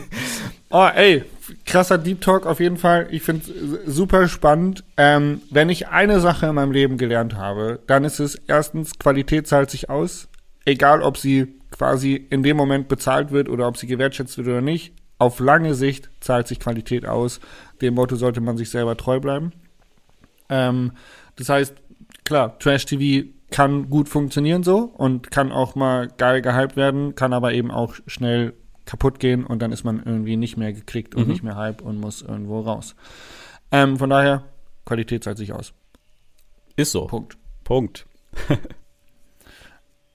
Oh, 0.71 0.87
ey, 0.95 1.23
krasser 1.65 1.97
Deep 1.97 2.21
Talk 2.21 2.45
auf 2.45 2.59
jeden 2.59 2.77
Fall. 2.77 3.07
Ich 3.11 3.21
finde 3.21 3.51
es 3.85 3.95
super 3.95 4.27
spannend. 4.27 4.83
Ähm, 4.97 5.41
wenn 5.51 5.69
ich 5.69 5.89
eine 5.89 6.19
Sache 6.19 6.47
in 6.47 6.55
meinem 6.55 6.71
Leben 6.71 6.97
gelernt 6.97 7.35
habe, 7.35 7.79
dann 7.87 8.03
ist 8.03 8.19
es 8.19 8.35
erstens, 8.47 8.97
Qualität 8.97 9.47
zahlt 9.47 9.69
sich 9.69 9.89
aus 9.89 10.27
egal 10.65 11.01
ob 11.01 11.17
sie 11.17 11.59
quasi 11.81 12.13
in 12.29 12.43
dem 12.43 12.57
Moment 12.57 12.87
bezahlt 12.89 13.31
wird 13.31 13.49
oder 13.49 13.67
ob 13.67 13.75
sie 13.75 13.87
gewertschätzt 13.87 14.37
wird 14.37 14.47
oder 14.47 14.61
nicht, 14.61 14.93
auf 15.17 15.39
lange 15.39 15.73
Sicht 15.73 16.11
zahlt 16.19 16.47
sich 16.47 16.59
Qualität 16.59 17.07
aus. 17.07 17.39
Dem 17.81 17.95
Motto 17.95 18.15
sollte 18.17 18.39
man 18.39 18.55
sich 18.55 18.69
selber 18.69 18.95
treu 18.95 19.19
bleiben. 19.19 19.51
Ähm, 20.47 20.91
das 21.37 21.49
heißt, 21.49 21.73
klar, 22.23 22.59
Trash 22.59 22.85
TV 22.85 23.29
kann 23.49 23.89
gut 23.89 24.09
funktionieren 24.09 24.61
so 24.61 24.93
und 24.95 25.31
kann 25.31 25.51
auch 25.51 25.73
mal 25.73 26.07
geil 26.07 26.43
gehypt 26.43 26.75
werden, 26.75 27.15
kann 27.15 27.33
aber 27.33 27.51
eben 27.53 27.71
auch 27.71 27.95
schnell 28.05 28.53
kaputt 28.85 29.19
gehen 29.19 29.43
und 29.43 29.59
dann 29.63 29.71
ist 29.71 29.83
man 29.83 30.03
irgendwie 30.05 30.37
nicht 30.37 30.57
mehr 30.57 30.73
gekriegt 30.73 31.15
und 31.15 31.23
mhm. 31.23 31.31
nicht 31.31 31.41
mehr 31.41 31.55
hype 31.55 31.81
und 31.81 31.99
muss 31.99 32.21
irgendwo 32.21 32.59
raus. 32.59 32.95
Ähm, 33.71 33.97
von 33.97 34.11
daher, 34.11 34.43
Qualität 34.85 35.23
zahlt 35.23 35.39
sich 35.39 35.51
aus. 35.51 35.73
Ist 36.75 36.91
so. 36.91 37.07
Punkt. 37.07 37.39
Punkt. 37.63 38.05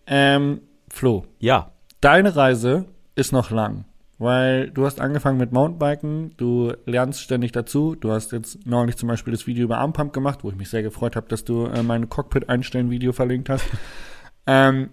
Ähm, 0.09 0.61
Flo. 0.97 1.27
Ja. 1.39 1.73
Deine 2.01 2.37
Reise 2.37 2.87
ist 3.17 3.31
noch 3.31 3.51
lang, 3.51 3.85
weil 4.19 4.71
du 4.71 4.87
hast 4.87 4.99
angefangen 4.99 5.37
mit 5.37 5.53
Mountainbiken, 5.53 6.33
du 6.39 6.73
lernst 6.87 7.21
ständig 7.21 7.53
dazu. 7.53 7.95
Du 7.95 8.13
hast 8.13 8.33
jetzt 8.33 8.67
neulich 8.67 8.97
zum 8.97 9.09
Beispiel 9.09 9.33
das 9.33 9.47
Video 9.47 9.65
über 9.65 9.77
Armpump 9.77 10.15
gemacht, 10.15 10.39
wo 10.43 10.49
ich 10.49 10.57
mich 10.57 10.71
sehr 10.71 10.83
gefreut 10.83 11.15
habe, 11.15 11.29
dass 11.29 11.45
du 11.45 11.67
äh, 11.67 11.83
meine 11.83 12.07
Cockpit-Einstellen-Video 12.07 13.13
verlinkt 13.13 13.51
hast. 13.51 13.67
ähm, 14.47 14.89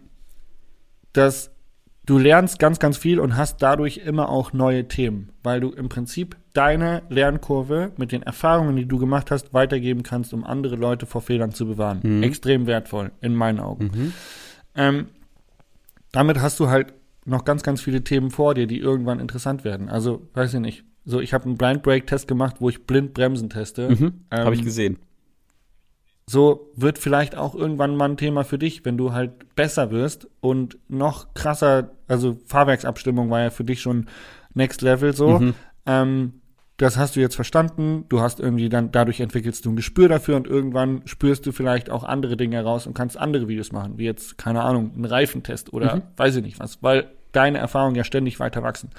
das, 1.14 1.52
du 2.06 2.18
lernst 2.18 2.60
ganz, 2.60 2.80
ganz 2.80 2.98
viel 2.98 3.22
und 3.22 3.38
hast 3.38 3.62
dadurch 3.62 4.00
immer 4.00 4.28
auch 4.28 4.52
neue 4.52 4.90
Themen, 4.90 5.32
weil 5.42 5.62
du 5.62 5.70
im 5.70 5.88
Prinzip 5.88 6.36
deine 6.54 7.04
Lernkurve 7.08 7.94
mit 7.96 8.12
den 8.12 8.24
Erfahrungen, 8.24 8.76
die 8.76 8.88
du 8.88 8.98
gemacht 8.98 9.32
hast, 9.32 9.54
weitergeben 9.54 10.04
kannst, 10.04 10.34
um 10.34 10.44
andere 10.44 10.76
Leute 10.76 11.06
vor 11.06 11.22
Fehlern 11.22 11.52
zu 11.52 11.66
bewahren. 11.66 12.02
Mhm. 12.04 12.24
Extrem 12.24 12.68
wertvoll, 12.68 13.12
in 13.22 13.36
meinen 13.36 13.62
Augen. 13.62 13.86
Mhm. 13.86 14.14
Ähm, 14.76 15.08
damit 16.14 16.40
hast 16.40 16.62
du 16.62 16.70
halt 16.70 16.94
noch 17.26 17.44
ganz, 17.44 17.64
ganz 17.64 17.82
viele 17.82 18.04
Themen 18.04 18.32
vor 18.32 18.54
dir, 18.54 18.68
die 18.68 18.80
irgendwann 18.80 19.20
interessant 19.20 19.66
werden. 19.66 19.90
Also, 19.90 20.30
weiß 20.34 20.54
ich 20.54 20.60
nicht. 20.62 20.86
So, 21.04 21.20
ich 21.20 21.34
habe 21.34 21.46
einen 21.46 21.58
Blind 21.58 21.84
Brake 21.84 22.06
Test 22.06 22.30
gemacht, 22.30 22.58
wo 22.60 22.70
ich 22.70 22.86
blind 22.86 23.14
Bremsen 23.14 23.50
teste. 23.50 23.90
Mhm, 23.90 24.22
ähm, 24.32 24.46
habe 24.46 24.56
ich 24.56 24.64
gesehen. 24.64 25.00
So 26.26 26.72
wird 26.76 26.98
vielleicht 26.98 27.36
auch 27.36 27.54
irgendwann 27.54 27.98
mal 27.98 28.10
ein 28.10 28.18
Thema 28.18 28.46
für 28.46 28.58
dich, 28.58 28.86
wenn 28.86 28.98
du 28.98 29.12
halt 29.12 29.56
besser 29.56 29.92
wirst 29.92 30.30
und 30.40 30.78
noch 30.88 31.34
krasser, 31.34 31.92
also 32.08 32.38
Fahrwerksabstimmung 32.46 33.30
war 33.30 33.42
ja 33.42 33.50
für 33.50 33.66
dich 33.66 33.82
schon 33.82 34.08
Next 34.54 34.82
Level 34.82 35.14
so. 35.14 35.40
Mhm. 35.40 35.54
Ähm, 35.86 36.34
das 36.78 36.98
hast 36.98 37.16
du 37.16 37.20
jetzt 37.20 37.36
verstanden, 37.36 38.06
du 38.10 38.22
hast 38.22 38.40
irgendwie 38.40 38.68
dann, 38.68 38.92
dadurch 38.92 39.20
entwickelst 39.20 39.66
du 39.66 39.72
ein 39.72 39.76
Gespür 39.76 40.10
dafür 40.10 40.36
und 40.36 40.48
irgendwann 40.48 41.02
spürst 41.06 41.46
du 41.46 41.52
vielleicht 41.52 41.90
auch 41.90 42.04
andere 42.04 42.36
Dinge 42.36 42.56
heraus 42.56 42.88
und 42.88 42.96
kannst 42.96 43.18
andere 43.18 43.48
Videos 43.48 43.72
machen, 43.72 43.98
wie 43.98 44.06
jetzt, 44.06 44.38
keine 44.38 44.64
Ahnung, 44.64 44.92
ein 44.96 45.06
Reifentest 45.06 45.72
oder 45.72 45.98
mhm. 45.98 46.02
weiß 46.18 46.36
ich 46.38 46.44
nicht 46.44 46.60
was, 46.60 46.82
weil 46.82 47.12
deine 47.32 47.60
Erfahrungen 47.60 47.96
ja 47.96 48.04
ständig 48.04 48.40
weiter 48.40 48.64
wachsen. 48.64 48.90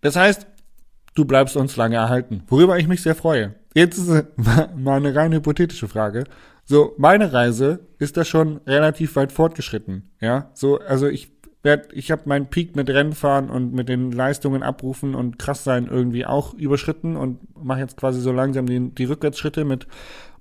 Das 0.00 0.16
heißt, 0.16 0.46
du 1.14 1.24
bleibst 1.24 1.56
uns 1.56 1.76
lange 1.76 1.96
erhalten, 1.96 2.42
worüber 2.48 2.78
ich 2.78 2.88
mich 2.88 3.02
sehr 3.02 3.14
freue. 3.14 3.54
Jetzt 3.74 3.98
ist 3.98 4.26
mal 4.76 4.96
eine 4.96 5.14
rein 5.14 5.32
hypothetische 5.32 5.88
Frage. 5.88 6.24
So, 6.64 6.94
meine 6.98 7.32
Reise 7.32 7.80
ist 7.98 8.16
da 8.16 8.24
schon 8.24 8.58
relativ 8.66 9.16
weit 9.16 9.32
fortgeschritten, 9.32 10.10
ja. 10.20 10.50
So, 10.54 10.78
also 10.80 11.08
ich 11.08 11.39
werd, 11.62 11.92
ich 11.92 12.10
habe 12.10 12.22
meinen 12.24 12.46
Peak 12.46 12.74
mit 12.74 12.88
Rennfahren 12.88 13.50
und 13.50 13.72
mit 13.74 13.88
den 13.88 14.12
Leistungen 14.12 14.62
abrufen 14.62 15.14
und 15.14 15.38
krass 15.38 15.64
sein 15.64 15.88
irgendwie 15.90 16.24
auch 16.24 16.54
überschritten 16.54 17.16
und 17.16 17.38
mache 17.62 17.80
jetzt 17.80 17.96
quasi 17.96 18.20
so 18.20 18.32
langsam 18.32 18.66
die, 18.66 18.90
die 18.90 19.04
Rückwärtsschritte 19.04 19.64
mit 19.64 19.86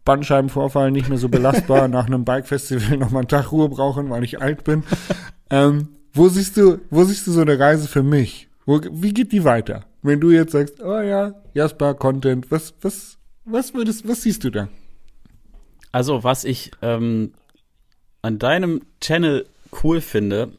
Bandscheibenvorfall 0.05 0.91
nicht 0.91 1.09
mehr 1.09 1.17
so 1.17 1.29
belastbar, 1.29 1.87
nach 1.89 2.07
einem 2.07 2.23
Bike-Festival 2.23 2.97
nochmal 2.97 3.21
einen 3.21 3.27
Tag 3.27 3.51
Ruhe 3.51 3.69
brauchen, 3.69 4.09
weil 4.09 4.23
ich 4.23 4.41
alt 4.41 4.63
bin. 4.63 4.83
Ähm, 5.49 5.89
wo 6.13 6.29
siehst 6.29 6.57
du, 6.57 6.79
wo 6.89 7.03
siehst 7.03 7.27
du 7.27 7.31
so 7.31 7.41
eine 7.41 7.59
Reise 7.59 7.87
für 7.87 8.03
mich? 8.03 8.47
Wo, 8.65 8.79
wie 8.91 9.13
geht 9.13 9.31
die 9.31 9.43
weiter? 9.43 9.85
Wenn 10.01 10.21
du 10.21 10.31
jetzt 10.31 10.53
sagst, 10.53 10.81
oh 10.81 11.01
ja, 11.01 11.33
Jasper, 11.53 11.93
Content, 11.93 12.49
was, 12.49 12.73
was, 12.81 13.17
was 13.43 13.73
würdest, 13.73 14.07
was 14.07 14.21
siehst 14.21 14.43
du 14.43 14.49
da? 14.49 14.69
Also, 15.91 16.23
was 16.23 16.43
ich 16.43 16.71
ähm, 16.81 17.33
an 18.21 18.39
deinem 18.39 18.81
Channel 19.01 19.45
cool 19.83 20.01
finde, 20.01 20.53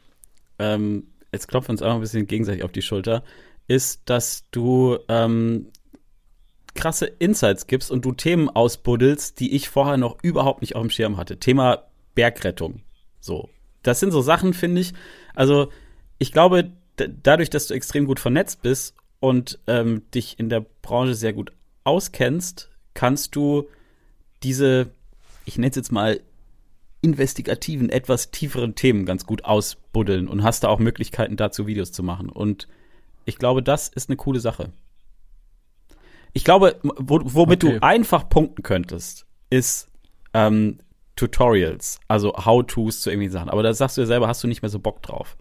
ähm, 0.61 1.09
jetzt 1.33 1.49
klopfen 1.49 1.69
wir 1.69 1.73
uns 1.73 1.83
auch 1.83 1.95
ein 1.95 2.01
bisschen 2.01 2.27
gegenseitig 2.27 2.63
auf 2.63 2.73
die 2.73 2.83
Schulter, 2.83 3.25
ist, 3.67 4.03
dass 4.05 4.45
du 4.51 4.99
ähm, 5.09 5.69
krasse 6.75 7.07
Insights 7.07 7.67
gibst 7.67 7.91
und 7.91 8.05
du 8.05 8.13
Themen 8.13 8.49
ausbuddelst, 8.49 9.41
die 9.41 9.55
ich 9.55 9.69
vorher 9.69 9.97
noch 9.97 10.19
überhaupt 10.23 10.61
nicht 10.61 10.77
auf 10.77 10.83
dem 10.83 10.91
Schirm 10.91 11.17
hatte. 11.17 11.39
Thema 11.39 11.85
Bergrettung. 12.15 12.83
So. 13.21 13.49
Das 13.83 13.99
sind 13.99 14.11
so 14.11 14.21
Sachen, 14.21 14.53
finde 14.53 14.83
ich. 14.83 14.93
Also, 15.35 15.71
ich 16.19 16.33
glaube, 16.33 16.71
dadurch, 16.97 17.49
dass 17.49 17.67
du 17.67 17.75
extrem 17.75 18.05
gut 18.05 18.21
vernetzt 18.21 18.63
bist 18.63 18.95
und 19.21 19.59
ähm, 19.67 20.03
dich 20.15 20.39
in 20.39 20.49
der 20.51 20.65
Branche 20.83 21.15
sehr 21.15 21.33
gut 21.33 21.53
auskennst, 21.85 22.71
kannst 22.93 23.35
du 23.37 23.69
diese, 24.43 24.91
ich 25.45 25.57
nenne 25.57 25.71
es 25.71 25.77
jetzt 25.77 25.93
mal, 25.93 26.21
investigativen, 27.03 27.89
etwas 27.89 28.31
tieferen 28.31 28.75
Themen 28.75 29.07
ganz 29.07 29.27
gut 29.27 29.45
ausbuddeln 29.45 30.29
und 30.29 30.43
hast 30.43 30.65
da 30.65 30.69
auch 30.69 30.79
Möglichkeiten 30.79 31.37
dazu 31.37 31.67
Videos 31.67 31.93
zu 31.93 32.03
machen. 32.03 32.29
Und 32.29 32.69
ich 33.25 33.39
glaube, 33.39 33.63
das 33.63 33.89
ist 33.89 34.09
eine 34.09 34.17
coole 34.17 34.41
Sache. 34.41 34.71
Ich 36.33 36.45
glaube, 36.45 36.77
womit 36.83 37.65
okay. 37.65 37.79
du 37.79 37.83
einfach 37.83 38.29
punkten 38.29 38.63
könntest, 38.63 39.27
ist 39.49 39.89
ähm, 40.33 40.79
Tutorials, 41.17 42.01
also 42.09 42.33
How-Tos 42.33 43.01
zu 43.01 43.11
irgendwie 43.11 43.29
Sachen. 43.29 43.51
Aber 43.51 43.63
da 43.63 43.75
sagst 43.75 43.97
du 43.97 44.03
ja 44.03 44.07
selber, 44.07 44.29
hast 44.29 44.43
du 44.45 44.49
nicht 44.49 44.63
mehr 44.63 44.69
so 44.69 44.79
Bock 44.79 45.03
drauf. 45.03 45.37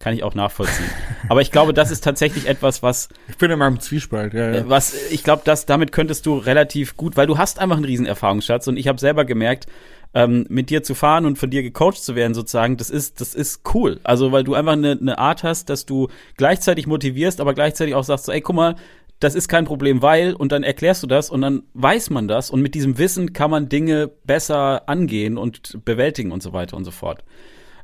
Kann 0.00 0.12
ich 0.12 0.22
auch 0.22 0.34
nachvollziehen. 0.34 0.90
Aber 1.28 1.40
ich 1.40 1.50
glaube, 1.50 1.72
das 1.72 1.90
ist 1.90 2.04
tatsächlich 2.04 2.46
etwas, 2.46 2.82
was. 2.82 3.08
Ich 3.28 3.38
bin 3.38 3.50
in 3.50 3.58
meinem 3.58 3.80
Zwiespalt, 3.80 4.34
ja. 4.34 4.50
ja. 4.50 4.58
Äh, 4.58 4.68
was, 4.68 5.10
ich 5.10 5.24
glaube, 5.24 5.42
dass 5.44 5.66
damit 5.66 5.92
könntest 5.92 6.26
du 6.26 6.36
relativ 6.36 6.96
gut, 6.96 7.16
weil 7.16 7.26
du 7.26 7.38
hast 7.38 7.58
einfach 7.58 7.76
einen 7.76 7.86
riesen 7.86 8.04
Erfahrungsschatz 8.04 8.66
und 8.66 8.76
ich 8.76 8.88
habe 8.88 8.98
selber 8.98 9.24
gemerkt, 9.24 9.66
ähm, 10.14 10.46
mit 10.48 10.70
dir 10.70 10.82
zu 10.82 10.94
fahren 10.94 11.26
und 11.26 11.38
von 11.38 11.50
dir 11.50 11.62
gecoacht 11.62 12.02
zu 12.02 12.14
werden, 12.14 12.34
sozusagen, 12.34 12.76
das 12.76 12.90
ist, 12.90 13.20
das 13.20 13.34
ist 13.34 13.62
cool. 13.74 14.00
Also, 14.04 14.32
weil 14.32 14.44
du 14.44 14.54
einfach 14.54 14.72
eine, 14.72 14.92
eine 14.92 15.18
Art 15.18 15.42
hast, 15.42 15.68
dass 15.68 15.86
du 15.86 16.08
gleichzeitig 16.36 16.86
motivierst, 16.86 17.40
aber 17.40 17.54
gleichzeitig 17.54 17.94
auch 17.94 18.04
sagst, 18.04 18.26
so, 18.26 18.32
ey, 18.32 18.40
guck 18.40 18.56
mal, 18.56 18.76
das 19.20 19.34
ist 19.34 19.48
kein 19.48 19.64
Problem, 19.64 20.02
weil, 20.02 20.34
und 20.34 20.52
dann 20.52 20.62
erklärst 20.62 21.02
du 21.02 21.06
das 21.06 21.30
und 21.30 21.40
dann 21.40 21.62
weiß 21.74 22.10
man 22.10 22.28
das 22.28 22.50
und 22.50 22.60
mit 22.60 22.74
diesem 22.74 22.98
Wissen 22.98 23.32
kann 23.32 23.50
man 23.50 23.68
Dinge 23.68 24.08
besser 24.24 24.88
angehen 24.88 25.38
und 25.38 25.84
bewältigen 25.84 26.30
und 26.32 26.42
so 26.42 26.52
weiter 26.52 26.76
und 26.76 26.84
so 26.84 26.90
fort. 26.90 27.24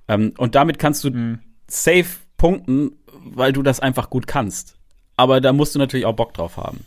Ähm, 0.09 0.35
und 0.39 0.55
damit 0.55 0.79
kannst 0.79 1.05
du 1.05 1.11
mhm. 1.11 1.39
safe 1.67 2.19
punkten, 2.37 2.97
weil 3.25 3.53
du 3.53 3.63
das 3.63 3.81
einfach 3.81 4.11
gut 4.11 4.27
kannst. 4.27 4.77
Aber 5.17 5.41
da 5.41 5.53
musst 5.53 5.75
du 5.75 5.79
natürlich 5.79 6.07
auch 6.07 6.17
Bock 6.17 6.35
drauf 6.35 6.57
haben. 6.57 6.85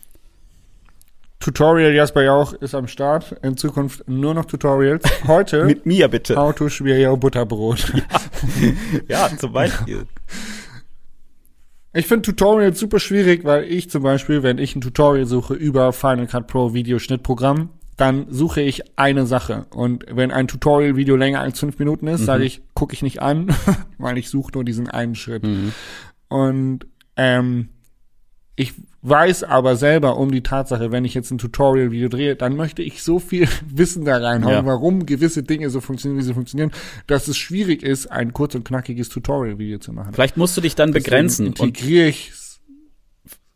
Tutorial 1.39 1.93
Jasper 1.93 2.23
Jauch 2.23 2.53
ist 2.53 2.73
am 2.73 2.87
Start. 2.87 3.35
In 3.41 3.57
Zukunft 3.57 4.07
nur 4.07 4.33
noch 4.33 4.45
Tutorials. 4.45 5.03
Heute. 5.27 5.65
Mit 5.65 5.85
mir 5.85 6.07
bitte. 6.07 6.37
Auto 6.39 6.69
schwer 6.69 7.15
Butterbrot. 7.17 7.93
Ja. 9.07 9.29
ja, 9.29 9.37
zum 9.37 9.53
Beispiel. 9.53 10.05
Ich 11.93 12.07
finde 12.07 12.23
Tutorials 12.23 12.77
super 12.79 12.99
schwierig, 12.99 13.45
weil 13.45 13.63
ich 13.63 13.89
zum 13.89 14.03
Beispiel, 14.03 14.43
wenn 14.43 14.57
ich 14.57 14.75
ein 14.75 14.81
Tutorial 14.81 15.25
suche 15.25 15.53
über 15.53 15.93
Final 15.93 16.27
Cut 16.27 16.47
Pro 16.47 16.73
Videoschnittprogramm, 16.73 17.69
dann 17.97 18.25
suche 18.29 18.61
ich 18.61 18.97
eine 18.97 19.25
Sache. 19.25 19.67
Und 19.69 20.05
wenn 20.09 20.31
ein 20.31 20.47
Tutorial-Video 20.47 21.15
länger 21.15 21.41
als 21.41 21.59
fünf 21.59 21.77
Minuten 21.79 22.07
ist, 22.07 22.21
mhm. 22.21 22.25
sage 22.25 22.43
ich, 22.43 22.61
gucke 22.73 22.93
ich 22.93 23.03
nicht 23.03 23.21
an, 23.21 23.55
weil 23.97 24.17
ich 24.17 24.29
suche 24.29 24.51
nur 24.53 24.63
diesen 24.63 24.89
einen 24.89 25.15
Schritt. 25.15 25.43
Mhm. 25.43 25.73
Und 26.27 26.87
ähm, 27.15 27.69
ich 28.55 28.73
weiß 29.03 29.43
aber 29.43 29.75
selber 29.75 30.17
um 30.17 30.31
die 30.31 30.41
Tatsache, 30.41 30.91
wenn 30.91 31.05
ich 31.05 31.13
jetzt 31.13 31.29
ein 31.29 31.37
Tutorial-Video 31.37 32.07
drehe, 32.07 32.35
dann 32.35 32.55
möchte 32.55 32.81
ich 32.81 33.03
so 33.03 33.19
viel 33.19 33.47
Wissen 33.67 34.05
da 34.05 34.17
reinhauen, 34.17 34.53
ja. 34.53 34.65
warum 34.65 35.05
gewisse 35.05 35.43
Dinge 35.43 35.69
so 35.69 35.81
funktionieren, 35.81 36.19
wie 36.19 36.25
sie 36.25 36.33
funktionieren, 36.33 36.71
dass 37.07 37.27
es 37.27 37.37
schwierig 37.37 37.83
ist, 37.83 38.07
ein 38.07 38.33
kurz 38.33 38.55
und 38.55 38.65
knackiges 38.65 39.09
Tutorial-Video 39.09 39.79
zu 39.79 39.91
machen. 39.91 40.13
Vielleicht 40.13 40.37
musst 40.37 40.55
du 40.57 40.61
dich 40.61 40.75
dann 40.75 40.91
Deswegen 40.91 41.03
begrenzen. 41.03 41.45
Integriere 41.47 42.07
ich 42.07 42.31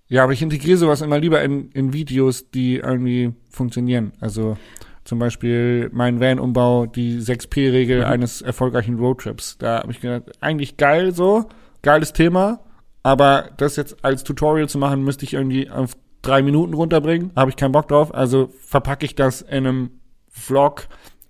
ja, 0.10 0.24
aber 0.24 0.32
ich 0.32 0.42
integriere 0.42 0.78
sowas 0.78 1.02
immer 1.02 1.20
lieber 1.20 1.42
in, 1.44 1.70
in 1.72 1.92
Videos, 1.92 2.50
die 2.50 2.78
irgendwie 2.78 3.34
funktionieren. 3.50 4.14
Also 4.22 4.58
zum 5.04 5.20
Beispiel 5.20 5.90
mein 5.92 6.20
Van-Umbau, 6.20 6.86
die 6.86 7.20
6P-Regel 7.20 8.00
mhm. 8.00 8.06
eines 8.06 8.42
erfolgreichen 8.42 8.98
Roadtrips. 9.00 9.58
Da 9.58 9.80
habe 9.82 9.92
ich 9.92 10.00
gedacht, 10.00 10.32
eigentlich 10.42 10.78
geil 10.78 11.14
so, 11.14 11.48
geiles 11.82 12.14
Thema, 12.14 12.62
aber 13.08 13.52
das 13.56 13.78
jetzt 13.78 14.04
als 14.04 14.26
Tutorial 14.26 14.68
zu 14.68 14.78
machen, 14.78 15.02
müsste 15.02 15.24
ich 15.24 15.34
irgendwie 15.34 15.70
auf 15.70 15.94
drei 16.22 16.42
Minuten 16.42 16.74
runterbringen. 16.74 17.32
Habe 17.38 17.50
ich 17.50 17.56
keinen 17.56 17.72
Bock 17.72 17.88
drauf. 17.88 18.14
Also 18.14 18.52
verpacke 18.66 19.06
ich 19.06 19.16
das 19.16 19.42
in 19.42 19.66
einem 19.66 19.92
Vlog 20.28 20.90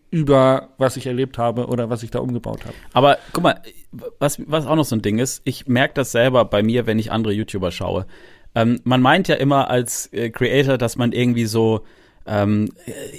über 0.09 0.69
was 0.79 0.97
ich 0.97 1.05
erlebt 1.05 1.37
habe 1.37 1.67
oder 1.67 1.91
was 1.91 2.01
ich 2.01 2.09
da 2.09 2.17
umgebaut 2.17 2.65
habe. 2.65 2.73
Aber 2.93 3.19
guck 3.31 3.43
mal, 3.43 3.61
was, 4.17 4.41
was 4.49 4.65
auch 4.65 4.75
noch 4.75 4.85
so 4.85 4.95
ein 4.95 5.03
Ding 5.03 5.19
ist, 5.19 5.43
ich 5.43 5.67
merke 5.67 5.93
das 5.93 6.11
selber 6.11 6.45
bei 6.45 6.63
mir, 6.63 6.87
wenn 6.87 6.97
ich 6.97 7.11
andere 7.11 7.33
YouTuber 7.33 7.69
schaue. 7.69 8.07
Ähm, 8.55 8.79
man 8.83 9.03
meint 9.03 9.27
ja 9.27 9.35
immer 9.35 9.69
als 9.69 10.11
äh, 10.13 10.31
Creator, 10.31 10.79
dass 10.79 10.95
man 10.95 11.11
irgendwie 11.11 11.45
so 11.45 11.83
ähm, 12.27 12.69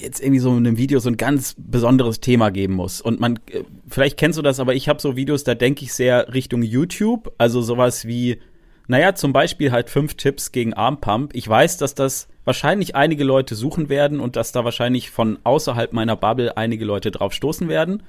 jetzt 0.01 0.23
irgendwie 0.23 0.41
so 0.41 0.51
in 0.51 0.67
einem 0.67 0.77
Video 0.77 0.99
so 1.01 1.09
ein 1.09 1.17
ganz 1.17 1.55
besonderes 1.57 2.21
Thema 2.21 2.51
geben 2.51 2.75
muss. 2.75 3.01
Und 3.01 3.21
man, 3.21 3.39
äh, 3.51 3.63
vielleicht 3.89 4.17
kennst 4.17 4.39
du 4.39 4.43
das, 4.43 4.61
aber 4.61 4.75
ich 4.75 4.89
habe 4.89 5.01
so 5.01 5.17
Videos, 5.17 5.45
da 5.45 5.55
denke 5.55 5.85
ich 5.85 5.93
sehr 5.93 6.33
Richtung 6.33 6.63
YouTube, 6.63 7.33
also 7.39 7.63
sowas 7.63 8.07
wie, 8.07 8.39
naja, 8.87 9.15
zum 9.15 9.33
Beispiel 9.33 9.73
halt 9.73 9.91
fünf 9.91 10.15
Tipps 10.15 10.53
gegen 10.53 10.75
Armpump. 10.75 11.35
Ich 11.35 11.49
weiß, 11.49 11.79
dass 11.79 11.95
das 11.95 12.29
wahrscheinlich 12.45 12.95
einige 12.95 13.25
Leute 13.25 13.55
suchen 13.55 13.89
werden 13.89 14.21
und 14.21 14.37
dass 14.37 14.53
da 14.53 14.65
wahrscheinlich 14.65 15.11
von 15.11 15.39
außerhalb 15.45 15.93
meiner 15.93 16.17
Bubble 16.17 16.57
einige 16.57 16.85
Leute 16.85 17.11
drauf 17.11 17.33
stoßen 17.33 17.69
werden. 17.69 18.03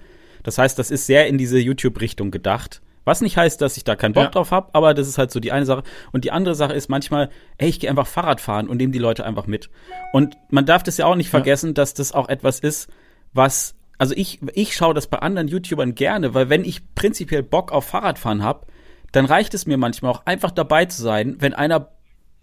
Das 0.43 0.57
heißt, 0.57 0.79
das 0.79 0.91
ist 0.91 1.05
sehr 1.05 1.27
in 1.27 1.37
diese 1.37 1.59
YouTube-Richtung 1.59 2.31
gedacht. 2.31 2.81
Was 3.05 3.21
nicht 3.21 3.37
heißt, 3.37 3.61
dass 3.61 3.77
ich 3.77 3.83
da 3.83 3.95
keinen 3.95 4.13
Bock 4.13 4.25
ja. 4.25 4.29
drauf 4.29 4.51
habe, 4.51 4.69
aber 4.73 4.93
das 4.93 5.07
ist 5.07 5.17
halt 5.17 5.31
so 5.31 5.39
die 5.39 5.51
eine 5.51 5.65
Sache. 5.65 5.83
Und 6.11 6.25
die 6.25 6.31
andere 6.31 6.55
Sache 6.55 6.73
ist 6.73 6.89
manchmal, 6.89 7.29
ey, 7.57 7.69
ich 7.69 7.79
gehe 7.79 7.89
einfach 7.89 8.07
Fahrrad 8.07 8.41
fahren 8.41 8.67
und 8.67 8.77
nehme 8.77 8.91
die 8.91 8.99
Leute 8.99 9.25
einfach 9.25 9.47
mit. 9.47 9.69
Und 10.13 10.37
man 10.49 10.65
darf 10.65 10.83
das 10.83 10.97
ja 10.97 11.05
auch 11.05 11.15
nicht 11.15 11.29
vergessen, 11.29 11.69
ja. 11.69 11.73
dass 11.73 11.93
das 11.93 12.11
auch 12.11 12.29
etwas 12.29 12.59
ist, 12.59 12.89
was, 13.33 13.75
also 13.97 14.13
ich, 14.15 14.39
ich 14.53 14.75
schaue 14.75 14.93
das 14.93 15.07
bei 15.07 15.19
anderen 15.19 15.47
YouTubern 15.47 15.95
gerne, 15.95 16.33
weil 16.33 16.49
wenn 16.49 16.65
ich 16.65 16.93
prinzipiell 16.95 17.43
Bock 17.43 17.71
auf 17.71 17.85
Fahrradfahren 17.85 18.43
habe, 18.43 18.67
dann 19.11 19.25
reicht 19.25 19.53
es 19.53 19.65
mir 19.65 19.77
manchmal 19.77 20.11
auch 20.11 20.25
einfach 20.25 20.51
dabei 20.51 20.85
zu 20.85 21.01
sein, 21.01 21.37
wenn 21.39 21.53
einer 21.53 21.89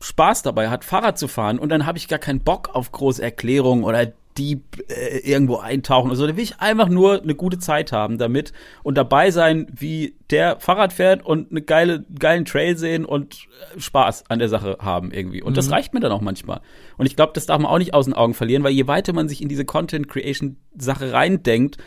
Spaß 0.01 0.43
dabei 0.43 0.69
hat, 0.69 0.85
Fahrrad 0.85 1.19
zu 1.19 1.29
fahren 1.29 1.59
und 1.59 1.69
dann 1.71 1.87
habe 1.87 1.99
ich 1.99 2.09
gar 2.09 2.19
keinen 2.19 2.41
Bock 2.41 2.71
auf 2.75 2.93
große 2.93 3.23
Erklärungen 3.23 3.85
oder 3.85 4.13
Dieb 4.39 4.85
äh, 4.89 5.19
irgendwo 5.19 5.57
eintauchen 5.57 6.09
oder 6.09 6.17
so. 6.17 6.27
Da 6.27 6.37
will 6.37 6.43
ich 6.43 6.61
einfach 6.61 6.89
nur 6.89 7.23
eine 7.23 7.35
gute 7.35 7.59
Zeit 7.59 7.93
haben 7.93 8.19
damit 8.19 8.53
und 8.83 8.97
dabei 8.97 9.31
sein, 9.31 9.67
wie 9.73 10.17
der 10.31 10.61
Fahrrad 10.61 10.93
fährt 10.93 11.25
und 11.25 11.51
eine 11.51 11.63
geile, 11.63 12.05
geilen 12.19 12.45
Trail 12.45 12.77
sehen 12.77 13.05
und 13.05 13.47
äh, 13.75 13.81
Spaß 13.81 14.25
an 14.29 14.39
der 14.39 14.49
Sache 14.49 14.79
haben 14.81 15.13
irgendwie. 15.13 15.43
Und 15.43 15.53
mhm. 15.53 15.57
das 15.57 15.71
reicht 15.71 15.95
mir 15.95 16.01
dann 16.01 16.13
auch 16.13 16.21
manchmal. 16.21 16.61
Und 16.97 17.07
ich 17.07 17.17
glaube, 17.17 17.33
das 17.35 17.47
darf 17.47 17.61
man 17.61 17.71
auch 17.71 17.79
nicht 17.79 17.95
aus 17.95 18.05
den 18.05 18.15
Augen 18.15 18.35
verlieren, 18.35 18.63
weil 18.65 18.73
je 18.73 18.87
weiter 18.87 19.13
man 19.13 19.29
sich 19.29 19.43
in 19.43 19.49
diese 19.49 19.65
Content 19.65 20.09
Creation 20.09 20.57
Sache 20.77 21.13
reindenkt, 21.13 21.79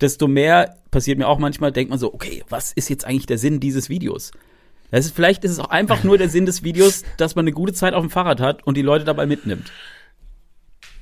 desto 0.00 0.28
mehr 0.28 0.76
passiert 0.90 1.18
mir 1.18 1.28
auch 1.28 1.38
manchmal, 1.38 1.72
denkt 1.72 1.90
man 1.90 1.98
so, 1.98 2.12
okay, 2.12 2.44
was 2.48 2.72
ist 2.72 2.88
jetzt 2.88 3.06
eigentlich 3.06 3.26
der 3.26 3.38
Sinn 3.38 3.60
dieses 3.60 3.88
Videos? 3.88 4.32
Das 4.90 5.04
ist, 5.04 5.14
vielleicht 5.14 5.44
ist 5.44 5.50
es 5.50 5.58
auch 5.58 5.70
einfach 5.70 6.04
nur 6.04 6.16
der 6.16 6.28
Sinn 6.28 6.46
des 6.46 6.62
Videos, 6.62 7.02
dass 7.16 7.34
man 7.34 7.44
eine 7.44 7.52
gute 7.52 7.72
Zeit 7.72 7.94
auf 7.94 8.02
dem 8.02 8.10
Fahrrad 8.10 8.40
hat 8.40 8.66
und 8.66 8.76
die 8.76 8.82
Leute 8.82 9.04
dabei 9.04 9.26
mitnimmt. 9.26 9.72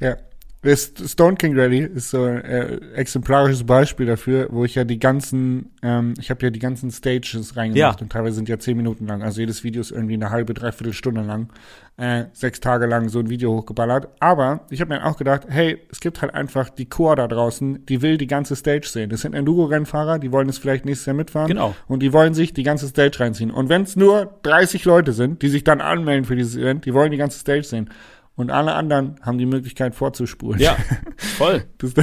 Ja, 0.00 0.16
das 0.64 0.92
Stone 1.06 1.36
King 1.36 1.58
Rally 1.58 1.80
ist 1.80 2.10
so 2.10 2.24
ein 2.24 2.42
äh, 2.42 2.76
exemplarisches 2.94 3.64
Beispiel 3.64 4.06
dafür, 4.06 4.48
wo 4.50 4.64
ich 4.64 4.74
ja 4.74 4.84
die 4.84 4.98
ganzen, 4.98 5.72
ähm, 5.82 6.14
ich 6.18 6.30
habe 6.30 6.46
ja 6.46 6.50
die 6.50 6.58
ganzen 6.58 6.90
Stages 6.90 7.54
reingemacht 7.54 8.00
ja. 8.00 8.02
und 8.02 8.10
teilweise 8.10 8.36
sind 8.36 8.48
ja 8.48 8.58
zehn 8.58 8.76
Minuten 8.76 9.06
lang. 9.06 9.22
Also 9.22 9.40
jedes 9.40 9.62
Video 9.62 9.82
ist 9.82 9.90
irgendwie 9.90 10.14
eine 10.14 10.30
halbe, 10.30 10.54
dreiviertel 10.54 10.94
Stunde 10.94 11.20
lang, 11.20 11.50
äh, 11.98 12.24
sechs 12.32 12.60
Tage 12.60 12.86
lang 12.86 13.10
so 13.10 13.18
ein 13.18 13.28
Video 13.28 13.52
hochgeballert. 13.52 14.08
Aber 14.20 14.60
ich 14.70 14.80
habe 14.80 14.94
mir 14.94 15.04
auch 15.04 15.18
gedacht, 15.18 15.42
hey, 15.48 15.78
es 15.92 16.00
gibt 16.00 16.22
halt 16.22 16.32
einfach 16.32 16.70
die 16.70 16.86
Core 16.86 17.16
da 17.16 17.28
draußen, 17.28 17.84
die 17.84 18.00
will 18.00 18.16
die 18.16 18.26
ganze 18.26 18.56
Stage 18.56 18.88
sehen. 18.88 19.10
Das 19.10 19.20
sind 19.20 19.34
Enduro-Rennfahrer, 19.34 20.18
die 20.18 20.32
wollen 20.32 20.48
es 20.48 20.56
vielleicht 20.56 20.86
nächstes 20.86 21.06
Jahr 21.06 21.16
mitfahren. 21.16 21.48
Genau. 21.48 21.74
Und 21.88 22.00
die 22.02 22.14
wollen 22.14 22.32
sich 22.32 22.54
die 22.54 22.62
ganze 22.62 22.88
Stage 22.88 23.20
reinziehen. 23.20 23.50
Und 23.50 23.68
wenn 23.68 23.82
es 23.82 23.96
nur 23.96 24.38
30 24.44 24.86
Leute 24.86 25.12
sind, 25.12 25.42
die 25.42 25.48
sich 25.48 25.62
dann 25.62 25.82
anmelden 25.82 26.24
für 26.24 26.36
dieses 26.36 26.56
Event, 26.56 26.86
die 26.86 26.94
wollen 26.94 27.10
die 27.10 27.18
ganze 27.18 27.38
Stage 27.38 27.64
sehen 27.64 27.90
und 28.36 28.50
alle 28.50 28.74
anderen 28.74 29.16
haben 29.22 29.38
die 29.38 29.46
Möglichkeit 29.46 29.94
vorzuspulen. 29.94 30.60
Ja, 30.60 30.76
voll. 31.16 31.64
Das, 31.78 31.94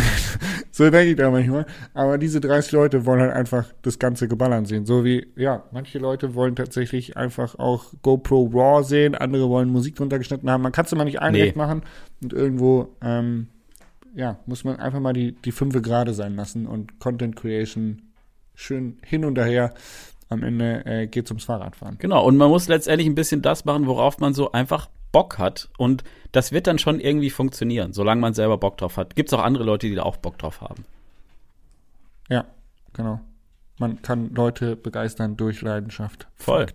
so 0.72 0.90
denke 0.90 1.12
ich 1.12 1.16
da 1.18 1.30
manchmal. 1.30 1.66
Aber 1.94 2.18
diese 2.18 2.40
30 2.40 2.72
Leute 2.72 3.06
wollen 3.06 3.20
halt 3.20 3.34
einfach 3.34 3.66
das 3.82 4.00
ganze 4.00 4.30
Geballern 4.30 4.66
sehen. 4.66 4.86
So 4.86 5.04
wie, 5.04 5.28
ja, 5.36 5.64
manche 5.72 6.00
Leute 6.00 6.34
wollen 6.34 6.56
tatsächlich 6.56 7.18
einfach 7.18 7.60
auch 7.60 7.94
GoPro 8.02 8.50
Raw 8.54 8.84
sehen, 8.84 9.16
andere 9.16 9.50
wollen 9.50 9.70
Musik 9.70 9.96
drunter 9.96 10.20
geschnitten 10.20 10.50
haben. 10.50 10.62
Man 10.62 10.72
kann 10.72 10.86
es 10.86 10.94
immer 10.94 11.04
nicht 11.04 11.20
einrecht 11.20 11.56
nee. 11.56 11.62
machen 11.62 11.82
und 12.24 12.32
irgendwo, 12.32 12.96
ähm, 13.02 13.48
ja, 14.16 14.40
muss 14.46 14.64
man 14.64 14.78
einfach 14.78 15.02
mal 15.02 15.14
die, 15.14 15.34
die 15.34 15.52
Fünfe 15.52 15.82
gerade 15.82 16.14
sein 16.14 16.36
lassen 16.36 16.66
und 16.66 17.00
Content 17.00 17.36
Creation 17.36 18.04
schön 18.56 18.98
hin 19.04 19.26
und 19.26 19.38
her 19.38 19.74
am 20.30 20.44
Ende 20.44 20.86
äh, 20.86 21.08
geht 21.08 21.30
ums 21.30 21.44
Fahrradfahren. 21.44 21.98
Genau, 21.98 22.26
und 22.26 22.38
man 22.38 22.50
muss 22.50 22.70
letztendlich 22.70 23.08
ein 23.08 23.16
bisschen 23.16 23.42
das 23.42 23.66
machen, 23.66 23.86
worauf 23.86 24.20
man 24.20 24.34
so 24.34 24.54
einfach 24.54 24.90
Bock 25.12 25.38
hat. 25.38 25.70
Und 25.78 26.04
das 26.32 26.52
wird 26.52 26.68
dann 26.68 26.80
schon 26.80 27.00
irgendwie 27.00 27.30
funktionieren, 27.30 27.94
solange 27.94 28.22
man 28.22 28.34
selber 28.34 28.58
Bock 28.58 28.78
drauf 28.78 28.98
hat. 28.98 29.16
Gibt 29.16 29.30
es 29.30 29.34
auch 29.34 29.44
andere 29.44 29.64
Leute, 29.64 29.88
die 29.88 29.96
da 29.96 30.04
auch 30.04 30.18
Bock 30.18 30.38
drauf 30.38 30.62
haben. 30.62 30.86
Ja, 32.30 32.46
genau. 32.94 33.20
Man 33.78 34.02
kann 34.02 34.34
Leute 34.34 34.76
begeistern 34.76 35.38
durch 35.38 35.62
Leidenschaft. 35.62 36.28
Voll. 36.36 36.68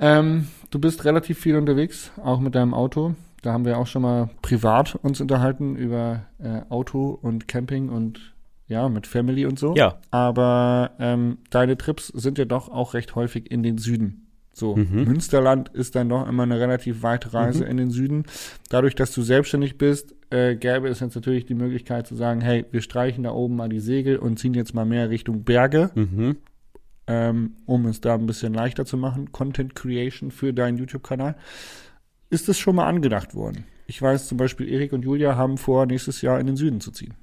Ähm, 0.00 0.48
du 0.70 0.78
bist 0.78 1.04
relativ 1.04 1.38
viel 1.38 1.56
unterwegs, 1.56 2.10
auch 2.22 2.40
mit 2.40 2.54
deinem 2.54 2.74
Auto. 2.74 3.14
Da 3.42 3.52
haben 3.52 3.64
wir 3.64 3.78
auch 3.78 3.86
schon 3.86 4.02
mal 4.02 4.30
privat 4.42 4.94
uns 4.96 5.20
unterhalten 5.20 5.76
über 5.76 6.22
äh, 6.38 6.62
Auto 6.70 7.10
und 7.20 7.46
Camping 7.46 7.90
und 7.90 8.34
ja, 8.66 8.88
mit 8.88 9.06
Family 9.06 9.44
und 9.44 9.58
so. 9.58 9.74
Ja. 9.74 9.98
Aber 10.10 10.92
ähm, 10.98 11.38
deine 11.50 11.76
Trips 11.76 12.08
sind 12.08 12.38
ja 12.38 12.46
doch 12.46 12.70
auch 12.70 12.94
recht 12.94 13.14
häufig 13.14 13.50
in 13.50 13.62
den 13.62 13.76
Süden. 13.78 14.23
So, 14.56 14.76
Mhm. 14.76 15.04
Münsterland 15.04 15.68
ist 15.70 15.94
dann 15.96 16.08
doch 16.08 16.28
immer 16.28 16.44
eine 16.44 16.60
relativ 16.60 17.02
weite 17.02 17.34
Reise 17.34 17.64
Mhm. 17.64 17.70
in 17.70 17.76
den 17.76 17.90
Süden. 17.90 18.24
Dadurch, 18.70 18.94
dass 18.94 19.12
du 19.12 19.22
selbstständig 19.22 19.78
bist, 19.78 20.14
äh, 20.30 20.54
gäbe 20.56 20.88
es 20.88 21.00
jetzt 21.00 21.14
natürlich 21.16 21.44
die 21.44 21.54
Möglichkeit 21.54 22.06
zu 22.06 22.14
sagen, 22.14 22.40
hey, 22.40 22.64
wir 22.70 22.80
streichen 22.80 23.24
da 23.24 23.32
oben 23.32 23.56
mal 23.56 23.68
die 23.68 23.80
Segel 23.80 24.16
und 24.16 24.38
ziehen 24.38 24.54
jetzt 24.54 24.72
mal 24.74 24.84
mehr 24.84 25.10
Richtung 25.10 25.42
Berge, 25.44 25.90
Mhm. 25.94 26.36
ähm, 27.06 27.56
um 27.66 27.86
es 27.86 28.00
da 28.00 28.14
ein 28.14 28.26
bisschen 28.26 28.54
leichter 28.54 28.84
zu 28.86 28.96
machen. 28.96 29.32
Content 29.32 29.74
Creation 29.74 30.30
für 30.30 30.52
deinen 30.52 30.78
YouTube-Kanal. 30.78 31.36
Ist 32.30 32.48
das 32.48 32.58
schon 32.58 32.76
mal 32.76 32.86
angedacht 32.86 33.34
worden? 33.34 33.64
Ich 33.86 34.00
weiß 34.00 34.28
zum 34.28 34.38
Beispiel, 34.38 34.68
Erik 34.68 34.92
und 34.92 35.02
Julia 35.04 35.36
haben 35.36 35.58
vor, 35.58 35.84
nächstes 35.86 36.22
Jahr 36.22 36.40
in 36.40 36.46
den 36.46 36.56
Süden 36.56 36.80
zu 36.80 36.90
ziehen. 36.90 37.14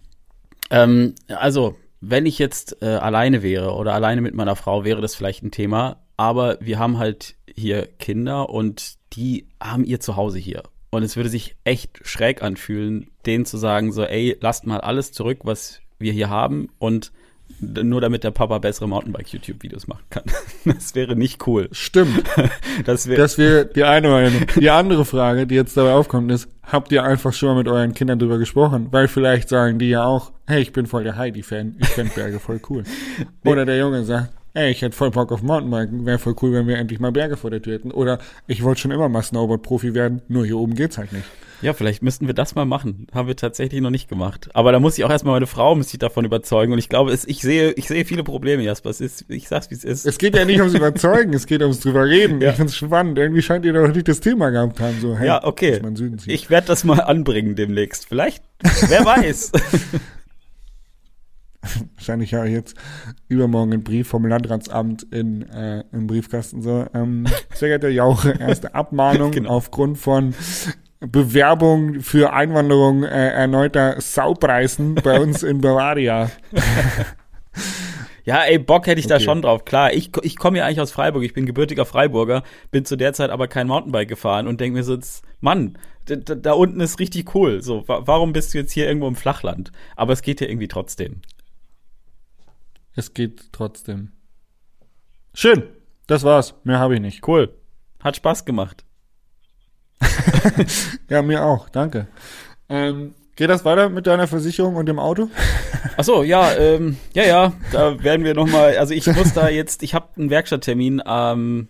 Ähm, 0.69 1.15
also, 1.27 1.75
wenn 2.01 2.25
ich 2.25 2.37
jetzt 2.39 2.81
äh, 2.81 2.85
alleine 2.85 3.41
wäre 3.41 3.73
oder 3.73 3.93
alleine 3.93 4.21
mit 4.21 4.35
meiner 4.35 4.55
Frau, 4.55 4.83
wäre 4.85 5.01
das 5.01 5.15
vielleicht 5.15 5.43
ein 5.43 5.51
Thema. 5.51 5.97
Aber 6.21 6.59
wir 6.61 6.77
haben 6.77 6.99
halt 6.99 7.33
hier 7.51 7.87
Kinder 7.97 8.51
und 8.51 8.97
die 9.13 9.47
haben 9.59 9.83
ihr 9.83 9.99
Zuhause 9.99 10.37
hier. 10.37 10.61
Und 10.91 11.01
es 11.01 11.15
würde 11.15 11.29
sich 11.29 11.55
echt 11.63 11.99
schräg 12.03 12.43
anfühlen, 12.43 13.09
denen 13.25 13.45
zu 13.45 13.57
sagen, 13.57 13.91
so, 13.91 14.03
ey, 14.03 14.37
lasst 14.39 14.67
mal 14.67 14.81
alles 14.81 15.13
zurück, 15.13 15.39
was 15.45 15.79
wir 15.97 16.13
hier 16.13 16.29
haben 16.29 16.69
und 16.77 17.11
nur 17.59 18.01
damit 18.01 18.23
der 18.23 18.29
Papa 18.29 18.59
bessere 18.59 18.87
Mountainbike-YouTube-Videos 18.87 19.87
machen 19.87 20.03
kann. 20.11 20.23
Das 20.63 20.93
wäre 20.93 21.15
nicht 21.15 21.47
cool. 21.47 21.69
Stimmt. 21.71 22.23
Das 22.85 23.07
wäre 23.07 23.19
Das 23.19 23.39
wäre 23.39 23.65
die 23.65 23.83
eine 23.83 24.09
Meinung. 24.09 24.45
Die 24.59 24.69
andere 24.69 25.05
Frage, 25.05 25.47
die 25.47 25.55
jetzt 25.55 25.75
dabei 25.75 25.93
aufkommt, 25.93 26.31
ist, 26.31 26.49
habt 26.61 26.91
ihr 26.91 27.03
einfach 27.03 27.33
schon 27.33 27.49
mal 27.49 27.55
mit 27.55 27.67
euren 27.67 27.95
Kindern 27.95 28.19
drüber 28.19 28.37
gesprochen? 28.37 28.89
Weil 28.91 29.07
vielleicht 29.07 29.49
sagen 29.49 29.79
die 29.79 29.89
ja 29.89 30.03
auch, 30.03 30.33
hey, 30.45 30.61
ich 30.61 30.71
bin 30.71 30.85
voll 30.85 31.03
der 31.03 31.17
Heidi-Fan, 31.17 31.77
ich 31.79 31.87
finde 31.87 32.13
Berge 32.13 32.39
voll 32.39 32.61
cool. 32.69 32.83
Oder 33.43 33.65
der 33.65 33.79
Junge 33.79 34.03
sagt, 34.03 34.33
ey, 34.53 34.71
ich 34.71 34.81
hätte 34.81 34.95
voll 34.95 35.11
Bock 35.11 35.31
auf 35.31 35.41
Mountainbiken, 35.41 36.05
wäre 36.05 36.19
voll 36.19 36.35
cool, 36.41 36.53
wenn 36.53 36.67
wir 36.67 36.77
endlich 36.77 36.99
mal 36.99 37.11
Berge 37.11 37.37
vor 37.37 37.49
der 37.49 37.61
Tür 37.61 37.73
hätten. 37.73 37.91
Oder 37.91 38.19
ich 38.47 38.63
wollte 38.63 38.81
schon 38.81 38.91
immer 38.91 39.09
mal 39.09 39.23
Snowboard-Profi 39.23 39.93
werden, 39.93 40.21
nur 40.27 40.45
hier 40.45 40.57
oben 40.57 40.75
geht's 40.75 40.97
halt 40.97 41.13
nicht. 41.13 41.25
Ja, 41.61 41.73
vielleicht 41.73 42.01
müssten 42.01 42.25
wir 42.25 42.33
das 42.33 42.55
mal 42.55 42.65
machen. 42.65 43.07
Haben 43.13 43.27
wir 43.27 43.35
tatsächlich 43.35 43.81
noch 43.81 43.91
nicht 43.91 44.09
gemacht. 44.09 44.49
Aber 44.53 44.71
da 44.71 44.79
muss 44.79 44.97
ich 44.97 45.03
auch 45.03 45.11
erstmal 45.11 45.33
meine 45.35 45.47
Frau 45.47 45.75
muss 45.75 45.93
ich 45.93 45.99
davon 45.99 46.25
überzeugen. 46.25 46.73
Und 46.73 46.79
ich 46.79 46.89
glaube, 46.89 47.11
es, 47.11 47.25
ich 47.27 47.41
sehe, 47.41 47.71
ich 47.73 47.87
sehe 47.87 48.03
viele 48.03 48.23
Probleme, 48.23 48.63
Jasper. 48.63 48.89
Es 48.89 48.99
ist, 48.99 49.25
ich 49.27 49.47
sag's, 49.47 49.69
wie 49.69 49.75
es 49.75 49.83
ist. 49.83 50.05
Es 50.07 50.17
geht 50.17 50.35
ja 50.35 50.43
nicht 50.43 50.59
ums 50.59 50.73
Überzeugen, 50.73 51.33
es 51.33 51.45
geht 51.45 51.61
ums 51.61 51.79
drüber 51.79 52.05
reden. 52.05 52.41
Ja. 52.41 52.49
Ich 52.49 52.55
find's 52.55 52.75
spannend. 52.75 53.17
Irgendwie 53.19 53.43
scheint 53.43 53.63
ihr 53.65 53.73
doch 53.73 53.87
nicht 53.93 54.07
das 54.07 54.19
Thema 54.21 54.49
gehabt 54.49 54.79
haben. 54.79 54.99
So, 54.99 55.15
hey, 55.15 55.27
ja, 55.27 55.43
okay. 55.43 55.79
Ich 56.25 56.49
werde 56.49 56.67
das 56.67 56.83
mal 56.83 56.99
anbringen 56.99 57.55
demnächst. 57.55 58.07
Vielleicht, 58.07 58.43
wer 58.87 59.05
weiß. 59.05 59.51
wahrscheinlich 61.95 62.31
ja 62.31 62.45
jetzt 62.45 62.75
übermorgen 63.27 63.73
einen 63.73 63.83
Brief 63.83 64.07
vom 64.07 64.25
Landratsamt 64.25 65.03
in, 65.11 65.43
äh, 65.49 65.83
im 65.91 66.07
Briefkasten 66.07 66.61
so. 66.61 66.85
Ähm, 66.93 67.25
sehr 67.53 67.69
geehrter 67.69 67.89
Jauche, 67.89 68.31
erste 68.39 68.73
Abmahnung 68.75 69.31
Genau. 69.31 69.51
aufgrund 69.51 69.97
von 69.97 70.33
Bewerbung 70.99 72.01
für 72.01 72.33
Einwanderung 72.33 73.03
äh, 73.03 73.29
erneuter 73.29 73.99
Saupreisen 73.99 74.95
bei 74.95 75.19
uns 75.19 75.43
in 75.43 75.61
Bavaria. 75.61 76.29
Ja, 78.23 78.43
ey, 78.43 78.59
Bock 78.59 78.85
hätte 78.85 78.99
ich 78.99 79.07
da 79.07 79.15
Okay. 79.15 79.23
schon 79.23 79.41
drauf. 79.41 79.65
Klar, 79.65 79.93
ich, 79.93 80.11
ich 80.21 80.37
komme 80.37 80.59
ja 80.59 80.65
eigentlich 80.65 80.79
aus 80.79 80.91
Freiburg. 80.91 81.23
Ich 81.23 81.33
bin 81.33 81.47
gebürtiger 81.47 81.85
Freiburger, 81.85 82.43
bin 82.69 82.85
zu 82.85 82.95
der 82.95 83.13
Zeit 83.13 83.31
aber 83.31 83.47
kein 83.47 83.67
Mountainbike 83.67 84.07
gefahren 84.09 84.47
und 84.47 84.61
denke 84.61 84.77
mir 84.77 84.83
so, 84.83 84.93
jetzt, 84.93 85.23
Mann, 85.39 85.77
da, 86.05 86.15
da 86.17 86.35
da 86.35 86.53
unten 86.53 86.79
ist 86.81 86.99
richtig 86.99 87.33
cool. 87.33 87.63
So, 87.63 87.87
wa 87.87 88.03
warum 88.05 88.31
bist 88.31 88.53
du 88.53 88.59
jetzt 88.59 88.71
hier 88.73 88.87
irgendwo 88.87 89.07
im 89.07 89.15
Flachland? 89.15 89.71
Aber 89.95 90.13
es 90.13 90.21
geht 90.21 90.39
ja 90.39 90.47
irgendwie 90.47 90.67
trotzdem. 90.67 91.21
Es 92.95 93.13
geht 93.13 93.53
trotzdem. 93.53 94.11
Schön, 95.33 95.63
das 96.07 96.23
war's. 96.23 96.55
Mehr 96.63 96.79
habe 96.79 96.95
ich 96.95 97.01
nicht. 97.01 97.27
Cool. 97.27 97.53
Hat 98.03 98.15
Spaß 98.15 98.45
gemacht. 98.45 98.83
Ja, 101.09 101.21
mir 101.21 101.43
auch. 101.43 101.69
Danke. 101.69 102.07
Ähm, 102.69 103.13
geht 103.35 103.49
das 103.49 103.65
weiter 103.65 103.89
mit 103.89 104.07
deiner 104.07 104.27
Versicherung 104.27 104.75
und 104.75 104.87
dem 104.87 104.97
Auto? 104.97 105.29
Ach 105.97 106.03
so, 106.03 106.23
ja, 106.23 106.53
ähm, 106.55 106.97
ja, 107.13 107.23
ja, 107.23 107.53
da 107.71 108.01
werden 108.03 108.23
wir 108.23 108.33
noch 108.33 108.47
mal, 108.47 108.77
also 108.77 108.93
ich 108.93 109.05
muss 109.07 109.33
da 109.33 109.49
jetzt, 109.49 109.83
ich 109.83 109.93
habe 109.93 110.07
einen 110.15 110.29
Werkstatttermin 110.29 111.01
ähm, 111.05 111.67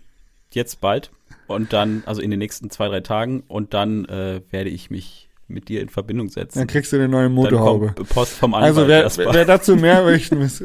jetzt 0.52 0.80
bald 0.80 1.12
und 1.48 1.74
dann, 1.74 2.04
also 2.06 2.22
in 2.22 2.30
den 2.30 2.40
nächsten 2.40 2.70
zwei, 2.70 2.88
drei 2.88 3.02
Tagen 3.02 3.44
und 3.48 3.74
dann 3.74 4.06
äh, 4.06 4.42
werde 4.52 4.70
ich 4.70 4.92
mich 4.92 5.31
mit 5.54 5.70
dir 5.70 5.82
in 5.82 5.90
Verbindung 5.90 6.30
setzen. 6.30 6.60
Dann 6.60 6.68
kriegst 6.68 6.92
du 6.92 6.98
eine 6.98 7.08
neue 7.08 7.30
Motorhaube. 7.30 7.94
Post 8.10 8.34
vom 8.34 8.54
Anwalt. 8.54 8.78
Also 8.78 8.88
wer, 8.88 9.34
wer 9.34 9.46
dazu 9.46 9.76
mehr 9.76 10.04
möchten 10.06 10.40
muss, 10.40 10.64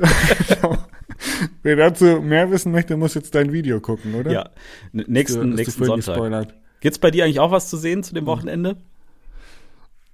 wer 1.62 1.76
dazu 1.76 2.04
mehr 2.22 2.50
wissen 2.50 2.72
möchte, 2.72 2.96
muss 2.96 3.14
jetzt 3.14 3.34
dein 3.34 3.52
Video 3.52 3.80
gucken, 3.80 4.14
oder? 4.14 4.30
ja, 4.30 4.50
nächsten, 4.92 5.40
du 5.40 5.56
nächsten 5.56 5.84
Sonntag. 5.84 6.14
gespoilert. 6.14 6.54
Gibt's 6.80 6.98
bei 6.98 7.10
dir 7.10 7.24
eigentlich 7.24 7.40
auch 7.40 7.50
was 7.50 7.68
zu 7.68 7.76
sehen 7.76 8.02
zu 8.02 8.14
dem 8.14 8.26
Wochenende? 8.26 8.76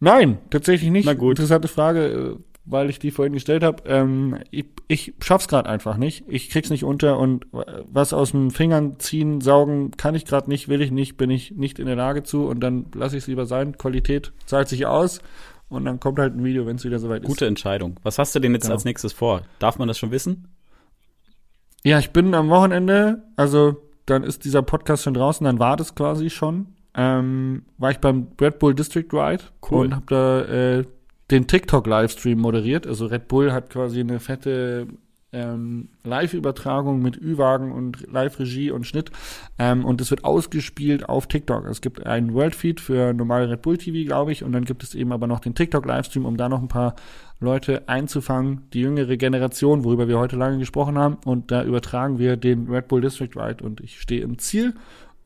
Nein, 0.00 0.38
tatsächlich 0.50 0.90
nicht. 0.90 1.06
Na 1.06 1.14
gut. 1.14 1.38
Interessante 1.38 1.68
Frage, 1.68 2.38
weil 2.64 2.90
ich 2.90 2.98
die 2.98 3.10
vorhin 3.10 3.32
gestellt 3.32 3.62
habe. 3.64 3.82
Ähm, 3.86 4.38
ich, 4.50 4.66
ich 4.88 5.14
schaff's 5.20 5.48
gerade 5.48 5.68
einfach 5.68 5.96
nicht. 5.96 6.24
Ich 6.28 6.48
krieg's 6.50 6.70
nicht 6.70 6.84
unter 6.84 7.18
und 7.18 7.44
äh, 7.54 7.82
was 7.90 8.12
aus 8.12 8.32
den 8.32 8.50
Fingern 8.50 8.98
ziehen, 8.98 9.40
saugen 9.40 9.90
kann 9.92 10.14
ich 10.14 10.24
gerade 10.24 10.48
nicht, 10.48 10.68
will 10.68 10.80
ich 10.82 10.90
nicht, 10.90 11.16
bin 11.16 11.30
ich 11.30 11.52
nicht 11.52 11.78
in 11.78 11.86
der 11.86 11.96
Lage 11.96 12.22
zu 12.22 12.46
und 12.46 12.60
dann 12.60 12.86
lasse 12.94 13.16
ich 13.16 13.24
es 13.24 13.26
lieber 13.26 13.46
sein. 13.46 13.76
Qualität 13.78 14.32
zahlt 14.46 14.68
sich 14.68 14.86
aus 14.86 15.20
und 15.68 15.84
dann 15.84 15.98
kommt 15.98 16.18
halt 16.18 16.36
ein 16.36 16.44
Video, 16.44 16.66
wenn 16.66 16.76
es 16.76 16.84
wieder 16.84 16.98
soweit 16.98 17.24
Gute 17.24 17.46
Entscheidung. 17.46 17.96
Was 18.02 18.18
hast 18.18 18.34
du 18.34 18.40
denn 18.40 18.52
jetzt 18.52 18.62
Genau. 18.64 18.74
als 18.74 18.84
nächstes 18.84 19.12
vor? 19.12 19.42
Darf 19.58 19.78
man 19.78 19.88
das 19.88 19.98
schon 19.98 20.10
wissen? 20.10 20.32
ist. 20.32 21.84
Ja, 21.84 21.98
ich 21.98 22.10
bin 22.10 22.32
am 22.34 22.48
Wochenende, 22.48 23.24
also 23.36 23.76
dann 24.06 24.22
ist 24.22 24.44
dieser 24.44 24.62
Podcast 24.62 25.02
schon 25.02 25.14
draußen, 25.14 25.44
dann 25.44 25.58
war 25.58 25.76
das 25.76 25.94
quasi 25.96 26.30
schon. 26.30 26.68
Ähm, 26.94 27.64
war 27.78 27.90
ich 27.90 27.98
beim 27.98 28.28
Red 28.40 28.58
Bull 28.58 28.74
District 28.74 29.06
Ride 29.12 29.44
Cool. 29.68 29.86
und 29.86 29.96
habe 29.96 30.06
da 30.08 30.40
äh, 30.42 30.84
den 31.32 31.46
TikTok-Livestream 31.46 32.38
moderiert. 32.38 32.86
Also 32.86 33.06
Red 33.06 33.26
Bull 33.26 33.52
hat 33.52 33.70
quasi 33.70 34.00
eine 34.00 34.20
fette 34.20 34.86
ähm, 35.32 35.88
Live-Übertragung 36.04 37.00
mit 37.00 37.16
Ü-Wagen 37.16 37.72
und 37.72 38.06
Live-Regie 38.12 38.70
und 38.70 38.86
Schnitt. 38.86 39.10
Ähm, 39.58 39.84
und 39.84 40.00
es 40.02 40.10
wird 40.10 40.24
ausgespielt 40.24 41.08
auf 41.08 41.26
TikTok. 41.26 41.66
Es 41.66 41.80
gibt 41.80 42.06
einen 42.06 42.34
World-Feed 42.34 42.80
für 42.80 43.14
normale 43.14 43.50
Red 43.50 43.62
Bull 43.62 43.78
TV, 43.78 44.06
glaube 44.06 44.32
ich. 44.32 44.44
Und 44.44 44.52
dann 44.52 44.66
gibt 44.66 44.82
es 44.82 44.94
eben 44.94 45.10
aber 45.10 45.26
noch 45.26 45.40
den 45.40 45.54
TikTok-Livestream, 45.54 46.26
um 46.26 46.36
da 46.36 46.50
noch 46.50 46.60
ein 46.60 46.68
paar 46.68 46.94
Leute 47.40 47.88
einzufangen, 47.88 48.68
die 48.72 48.82
jüngere 48.82 49.16
Generation, 49.16 49.84
worüber 49.84 50.06
wir 50.06 50.18
heute 50.18 50.36
lange 50.36 50.58
gesprochen 50.58 50.98
haben. 50.98 51.16
Und 51.24 51.50
da 51.50 51.64
übertragen 51.64 52.18
wir 52.18 52.36
den 52.36 52.68
Red 52.68 52.88
Bull 52.88 53.00
District 53.00 53.30
Ride. 53.34 53.64
Und 53.64 53.80
ich 53.80 54.00
stehe 54.00 54.22
im 54.22 54.38
Ziel 54.38 54.74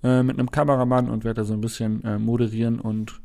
äh, 0.04 0.22
mit 0.22 0.38
einem 0.38 0.52
Kameramann 0.52 1.10
und 1.10 1.24
werde 1.24 1.40
da 1.40 1.44
so 1.44 1.52
ein 1.52 1.60
bisschen 1.60 2.04
äh, 2.04 2.18
moderieren 2.18 2.78
und 2.78 3.20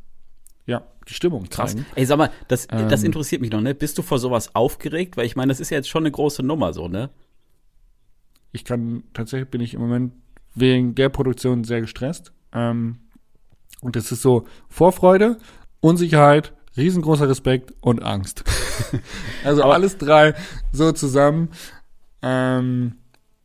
ja, 0.66 0.84
die 1.12 1.16
Stimmung 1.16 1.44
Krass. 1.50 1.72
zeigen. 1.74 1.86
Ey, 1.96 2.06
sag 2.06 2.18
mal, 2.18 2.32
das, 2.48 2.68
das 2.68 3.02
Ähm. 3.02 3.06
interessiert 3.08 3.42
mich 3.42 3.52
noch, 3.52 3.62
ne? 3.62 3.76
Bist 3.76 3.98
du 3.98 4.02
vor 4.02 4.18
sowas 4.20 4.56
aufgeregt? 4.56 5.18
Weil 5.18 5.26
ich 5.26 5.36
meine, 5.36 5.50
das 5.52 5.60
ist 5.60 5.70
ja 5.70 5.78
jetzt 5.78 5.90
schon 5.90 6.04
eine 6.04 6.12
große 6.12 6.42
Nummer, 6.44 6.74
so, 6.74 6.88
ne? 6.88 7.10
ich 8.54 8.66
kann 8.66 9.04
tatsächlich 9.14 9.50
bin 9.50 9.62
ich 9.62 9.74
im 9.74 9.80
Moment 9.82 10.14
wegen 10.56 10.94
der 10.96 11.08
Produktion 11.10 11.64
sehr 11.64 11.80
gestresst. 11.82 12.34
Ähm, 12.52 13.00
und 13.82 13.96
es 13.96 14.12
ist 14.12 14.22
so 14.22 14.46
Vorfreude, 14.68 15.38
Unsicherheit, 15.80 16.54
riesengroßer 16.76 17.30
Respekt 17.30 17.74
und 17.80 18.04
Angst. 18.04 18.44
also 19.46 19.64
Aber- 19.64 19.74
alles 19.74 19.98
drei 19.98 20.34
so 20.74 20.92
zusammen. 20.92 21.50
Ähm, 22.22 22.96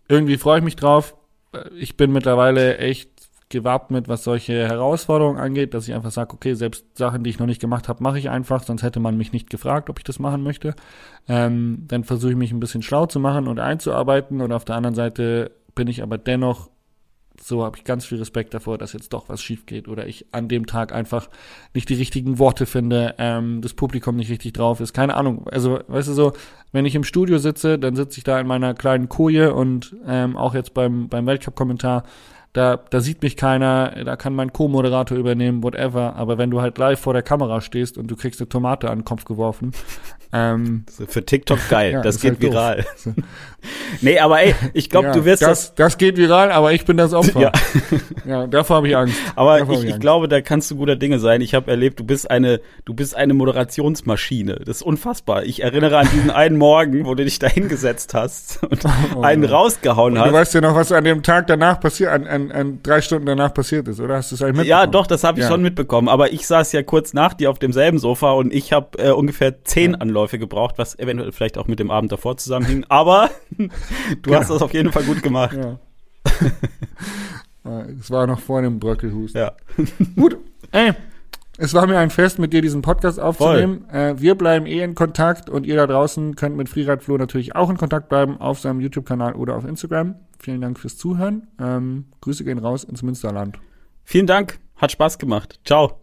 irgendwie 0.09 0.37
freue 0.39 0.59
ich 0.59 0.65
mich 0.65 0.77
drauf. 0.77 1.17
Äh, 1.53 1.69
Ich 1.79 1.97
bin 1.97 2.13
mittlerweile 2.13 2.79
echt 2.79 3.16
gewappnet, 3.49 4.09
was 4.09 4.25
solche 4.25 4.67
Herausforderungen 4.67 5.39
angeht, 5.39 5.73
dass 5.73 5.87
ich 5.87 5.95
einfach 5.95 6.11
sage, 6.11 6.35
okay, 6.35 6.55
selbst 6.55 6.85
Sachen, 6.99 7.23
die 7.23 7.31
ich 7.31 7.39
noch 7.39 7.47
nicht 7.47 7.61
gemacht 7.61 7.89
habe, 7.89 8.03
mache 8.03 8.19
ich 8.19 8.29
einfach, 8.29 8.65
sonst 8.65 8.83
hätte 8.83 8.99
man 8.99 9.17
mich 9.17 9.33
nicht 9.33 9.51
gefragt, 9.51 9.89
ob 9.89 9.99
ich 9.99 10.05
das 10.05 10.19
machen 10.19 10.43
möchte. 10.43 10.75
Ähm, 11.29 11.85
dann 11.87 12.03
versuche 12.03 12.33
ich 12.33 12.37
mich 12.37 12.53
ein 12.53 12.61
bisschen 12.61 12.83
schlau 12.83 13.07
zu 13.07 13.21
machen 13.21 13.47
und 13.47 13.61
einzuarbeiten 13.61 14.41
und 14.41 14.53
auf 14.53 14.65
der 14.65 14.75
anderen 14.75 14.97
Seite 14.97 15.53
bin 15.75 15.87
ich 15.87 16.03
aber 16.03 16.19
dennoch, 16.19 16.71
so 17.41 17.65
habe 17.65 17.77
ich 17.77 17.85
ganz 17.85 18.05
viel 18.07 18.19
Respekt 18.19 18.55
davor, 18.55 18.79
dass 18.79 18.95
jetzt 18.95 19.13
doch 19.13 19.29
was 19.29 19.43
schief 19.43 19.67
geht 19.67 19.89
oder 19.89 20.07
ich 20.07 20.27
an 20.33 20.49
dem 20.49 20.67
Tag 20.67 20.93
einfach 20.93 21.29
nicht 21.75 21.89
die 21.89 21.95
richtigen 21.95 22.39
Worte 22.39 22.67
finde, 22.67 23.15
ähm, 23.19 23.61
das 23.61 23.75
Publikum 23.75 24.17
nicht 24.17 24.31
richtig 24.31 24.55
drauf 24.55 24.81
ist, 24.81 24.93
keine 24.93 25.15
Ahnung. 25.15 25.47
Also, 25.49 25.81
weißt 25.87 26.09
du 26.09 26.13
so, 26.15 26.33
wenn 26.73 26.87
ich 26.87 26.95
im 26.95 27.05
Studio 27.05 27.39
sitze, 27.39 27.79
dann 27.79 27.95
sitze 27.95 28.19
ich 28.19 28.25
da 28.25 28.41
in 28.41 28.47
meiner 28.47 28.75
kleinen 28.75 29.09
Koje 29.09 29.55
und 29.55 29.95
ähm, 30.07 30.37
auch 30.37 30.55
jetzt 30.55 30.75
beim, 30.75 31.09
beim 31.09 31.27
Weltcup-Kommentar, 31.27 32.05
da, 32.57 32.79
da 32.79 33.01
sieht 33.01 33.23
mich 33.23 33.37
keiner, 33.37 34.03
da 34.05 34.17
kann 34.17 34.35
mein 34.35 34.51
Co-Moderator 34.51 35.19
übernehmen, 35.19 35.63
whatever. 35.63 36.17
Aber 36.17 36.39
wenn 36.39 36.51
du 36.51 36.63
halt 36.63 36.79
live 36.79 36.99
vor 36.99 37.13
der 37.13 37.23
Kamera 37.23 37.61
stehst 37.61 37.99
und 37.99 38.11
du 38.11 38.17
kriegst 38.17 38.41
eine 38.41 38.49
Tomate 38.49 38.89
an 38.91 39.01
den 39.01 39.05
Kopf 39.05 39.27
geworfen, 39.27 39.73
ähm, 40.33 40.85
Für 41.09 41.25
TikTok 41.25 41.59
geil, 41.69 41.93
Ja, 41.93 42.03
das 42.03 42.21
geht 42.21 42.33
halt 42.33 42.43
doof. 42.43 42.51
viral. 42.53 42.85
nee, 44.01 44.19
aber 44.19 44.41
ey, 44.43 44.55
ich 44.75 44.91
glaube, 44.91 45.09
Ja, 45.09 45.13
du 45.15 45.25
wirst 45.25 45.43
das, 45.43 45.75
das 45.75 45.99
geht 45.99 46.17
viral, 46.17 46.51
aber 46.53 46.73
ich 46.73 46.85
bin 46.85 46.97
das 46.97 47.13
Opfer. 47.15 47.41
Ja. 47.41 47.53
Ja, 48.27 48.47
davor 48.47 48.77
habe 48.77 48.89
ich 48.89 48.97
Angst. 48.97 49.15
Aber 49.37 49.61
ich, 49.61 49.69
ich 49.69 49.87
Angst. 49.87 50.01
glaube, 50.01 50.29
da 50.29 50.41
kannst 50.41 50.71
du 50.71 50.77
guter 50.77 50.97
Dinge 50.97 51.19
sein. 51.21 51.41
Ich 51.41 51.55
habe 51.55 51.71
erlebt, 51.71 52.01
du 52.01 52.05
bist 52.05 52.29
eine, 52.31 52.61
du 52.85 52.93
bist 52.95 53.15
eine 53.17 53.35
Moderationsmaschine. 53.35 54.57
Das 54.65 54.79
ist 54.79 54.83
unfassbar. 54.83 55.45
Ich 55.45 55.63
erinnere 55.63 55.99
an 55.99 56.09
diesen 56.13 56.31
einen 56.31 56.57
Morgen, 56.59 57.05
wo 57.07 57.15
du 57.15 57.25
dich 57.25 57.39
da 57.39 57.47
hingesetzt 57.49 58.15
hast 58.15 58.63
und 58.65 58.85
einen 59.23 59.45
rausgehauen 59.45 60.15
Du 60.15 60.21
hast. 60.21 60.33
weißt 60.33 60.55
ja 60.55 60.61
noch, 60.61 60.75
was 60.75 60.91
an 60.93 61.05
dem 61.05 61.23
Tag 61.23 61.47
danach 61.47 61.79
passiert, 61.81 62.11
an, 62.11 62.27
an, 62.27 62.51
an 62.51 62.81
drei 62.83 63.01
Stunden 63.01 63.27
danach 63.27 63.55
passiert 63.55 63.87
ist, 63.89 64.01
oder? 64.01 64.17
Hast 64.17 64.33
du 64.33 64.35
es 64.35 64.43
eigentlich 64.43 64.57
mitbekommen? 64.57 64.69
Ja, 64.83 64.87
doch, 64.87 65.07
das 65.07 65.23
habe 65.25 65.39
ich 65.39 65.45
Ja. 65.45 65.51
schon 65.51 65.63
mitbekommen. 65.63 66.09
Aber 66.09 66.33
ich 66.33 66.47
saß 66.47 66.73
ja 66.73 66.83
kurz 66.83 67.13
nach 67.13 67.35
dir 67.35 67.51
auf 67.51 67.59
demselben 67.59 67.99
Sofa 67.99 68.33
und 68.33 68.53
ich 68.53 68.73
habe 68.73 68.99
äh, 68.99 69.11
ungefähr 69.11 69.63
zehn 69.65 69.95
Anläufe 69.95 70.16
gebraucht, 70.39 70.79
was 70.79 70.99
eventuell 70.99 71.33
vielleicht 71.33 71.59
auch 71.59 71.67
mit 71.67 71.79
dem 71.79 71.91
Abend 71.91 72.13
davor 72.13 72.37
zusammenhing. 72.37 72.85
Aber 72.89 73.31
du 74.23 74.35
hast 74.35 74.51
das 74.51 74.63
auf 74.63 74.73
jeden 74.73 74.93
Fall 74.93 75.05
gut 75.05 75.23
gemacht. 75.23 75.57
Ja. 75.57 75.79
Es 78.01 78.11
war 78.11 78.27
noch 78.27 78.41
vor 78.41 78.63
dem 78.63 78.79
Bröckelhusten. 78.79 79.41
Ja. 79.41 79.53
Gut, 80.17 80.39
ey, 80.71 80.93
es 81.59 81.73
war 81.73 81.87
mir 81.87 81.99
ein 81.99 82.11
Fest, 82.11 82.39
mit 82.39 82.53
dir 82.53 82.61
diesen 82.61 82.83
Podcast 82.83 83.19
aufzunehmen. 83.19 83.89
Äh, 83.91 84.15
wir 84.19 84.35
bleiben 84.35 84.67
eh 84.67 84.83
in 84.83 84.95
Kontakt 84.95 85.49
und 85.49 85.65
ihr 85.65 85.77
da 85.77 85.87
draußen 85.87 86.37
könnt 86.37 86.57
mit 86.57 86.69
Freeride 86.69 87.03
Flo 87.03 87.17
natürlich 87.17 87.57
auch 87.57 87.71
in 87.71 87.77
Kontakt 87.77 88.09
bleiben 88.09 88.39
auf 88.41 88.61
seinem 88.61 88.81
YouTube-Kanal 88.81 89.35
oder 89.35 89.57
auf 89.57 89.65
Instagram. 89.65 90.17
Vielen 90.39 90.61
Dank 90.61 90.79
fürs 90.79 90.99
Zuhören. 90.99 91.49
Ähm, 91.59 92.07
Grüße 92.21 92.45
gehen 92.45 92.59
raus 92.59 92.85
ins 92.85 93.03
Münsterland. 93.03 93.59
Vielen 94.05 94.27
Dank. 94.27 94.59
Hat 94.77 94.93
Spaß 94.93 95.19
gemacht. 95.19 95.59
Ciao. 95.65 96.01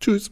Tschüss. 0.00 0.30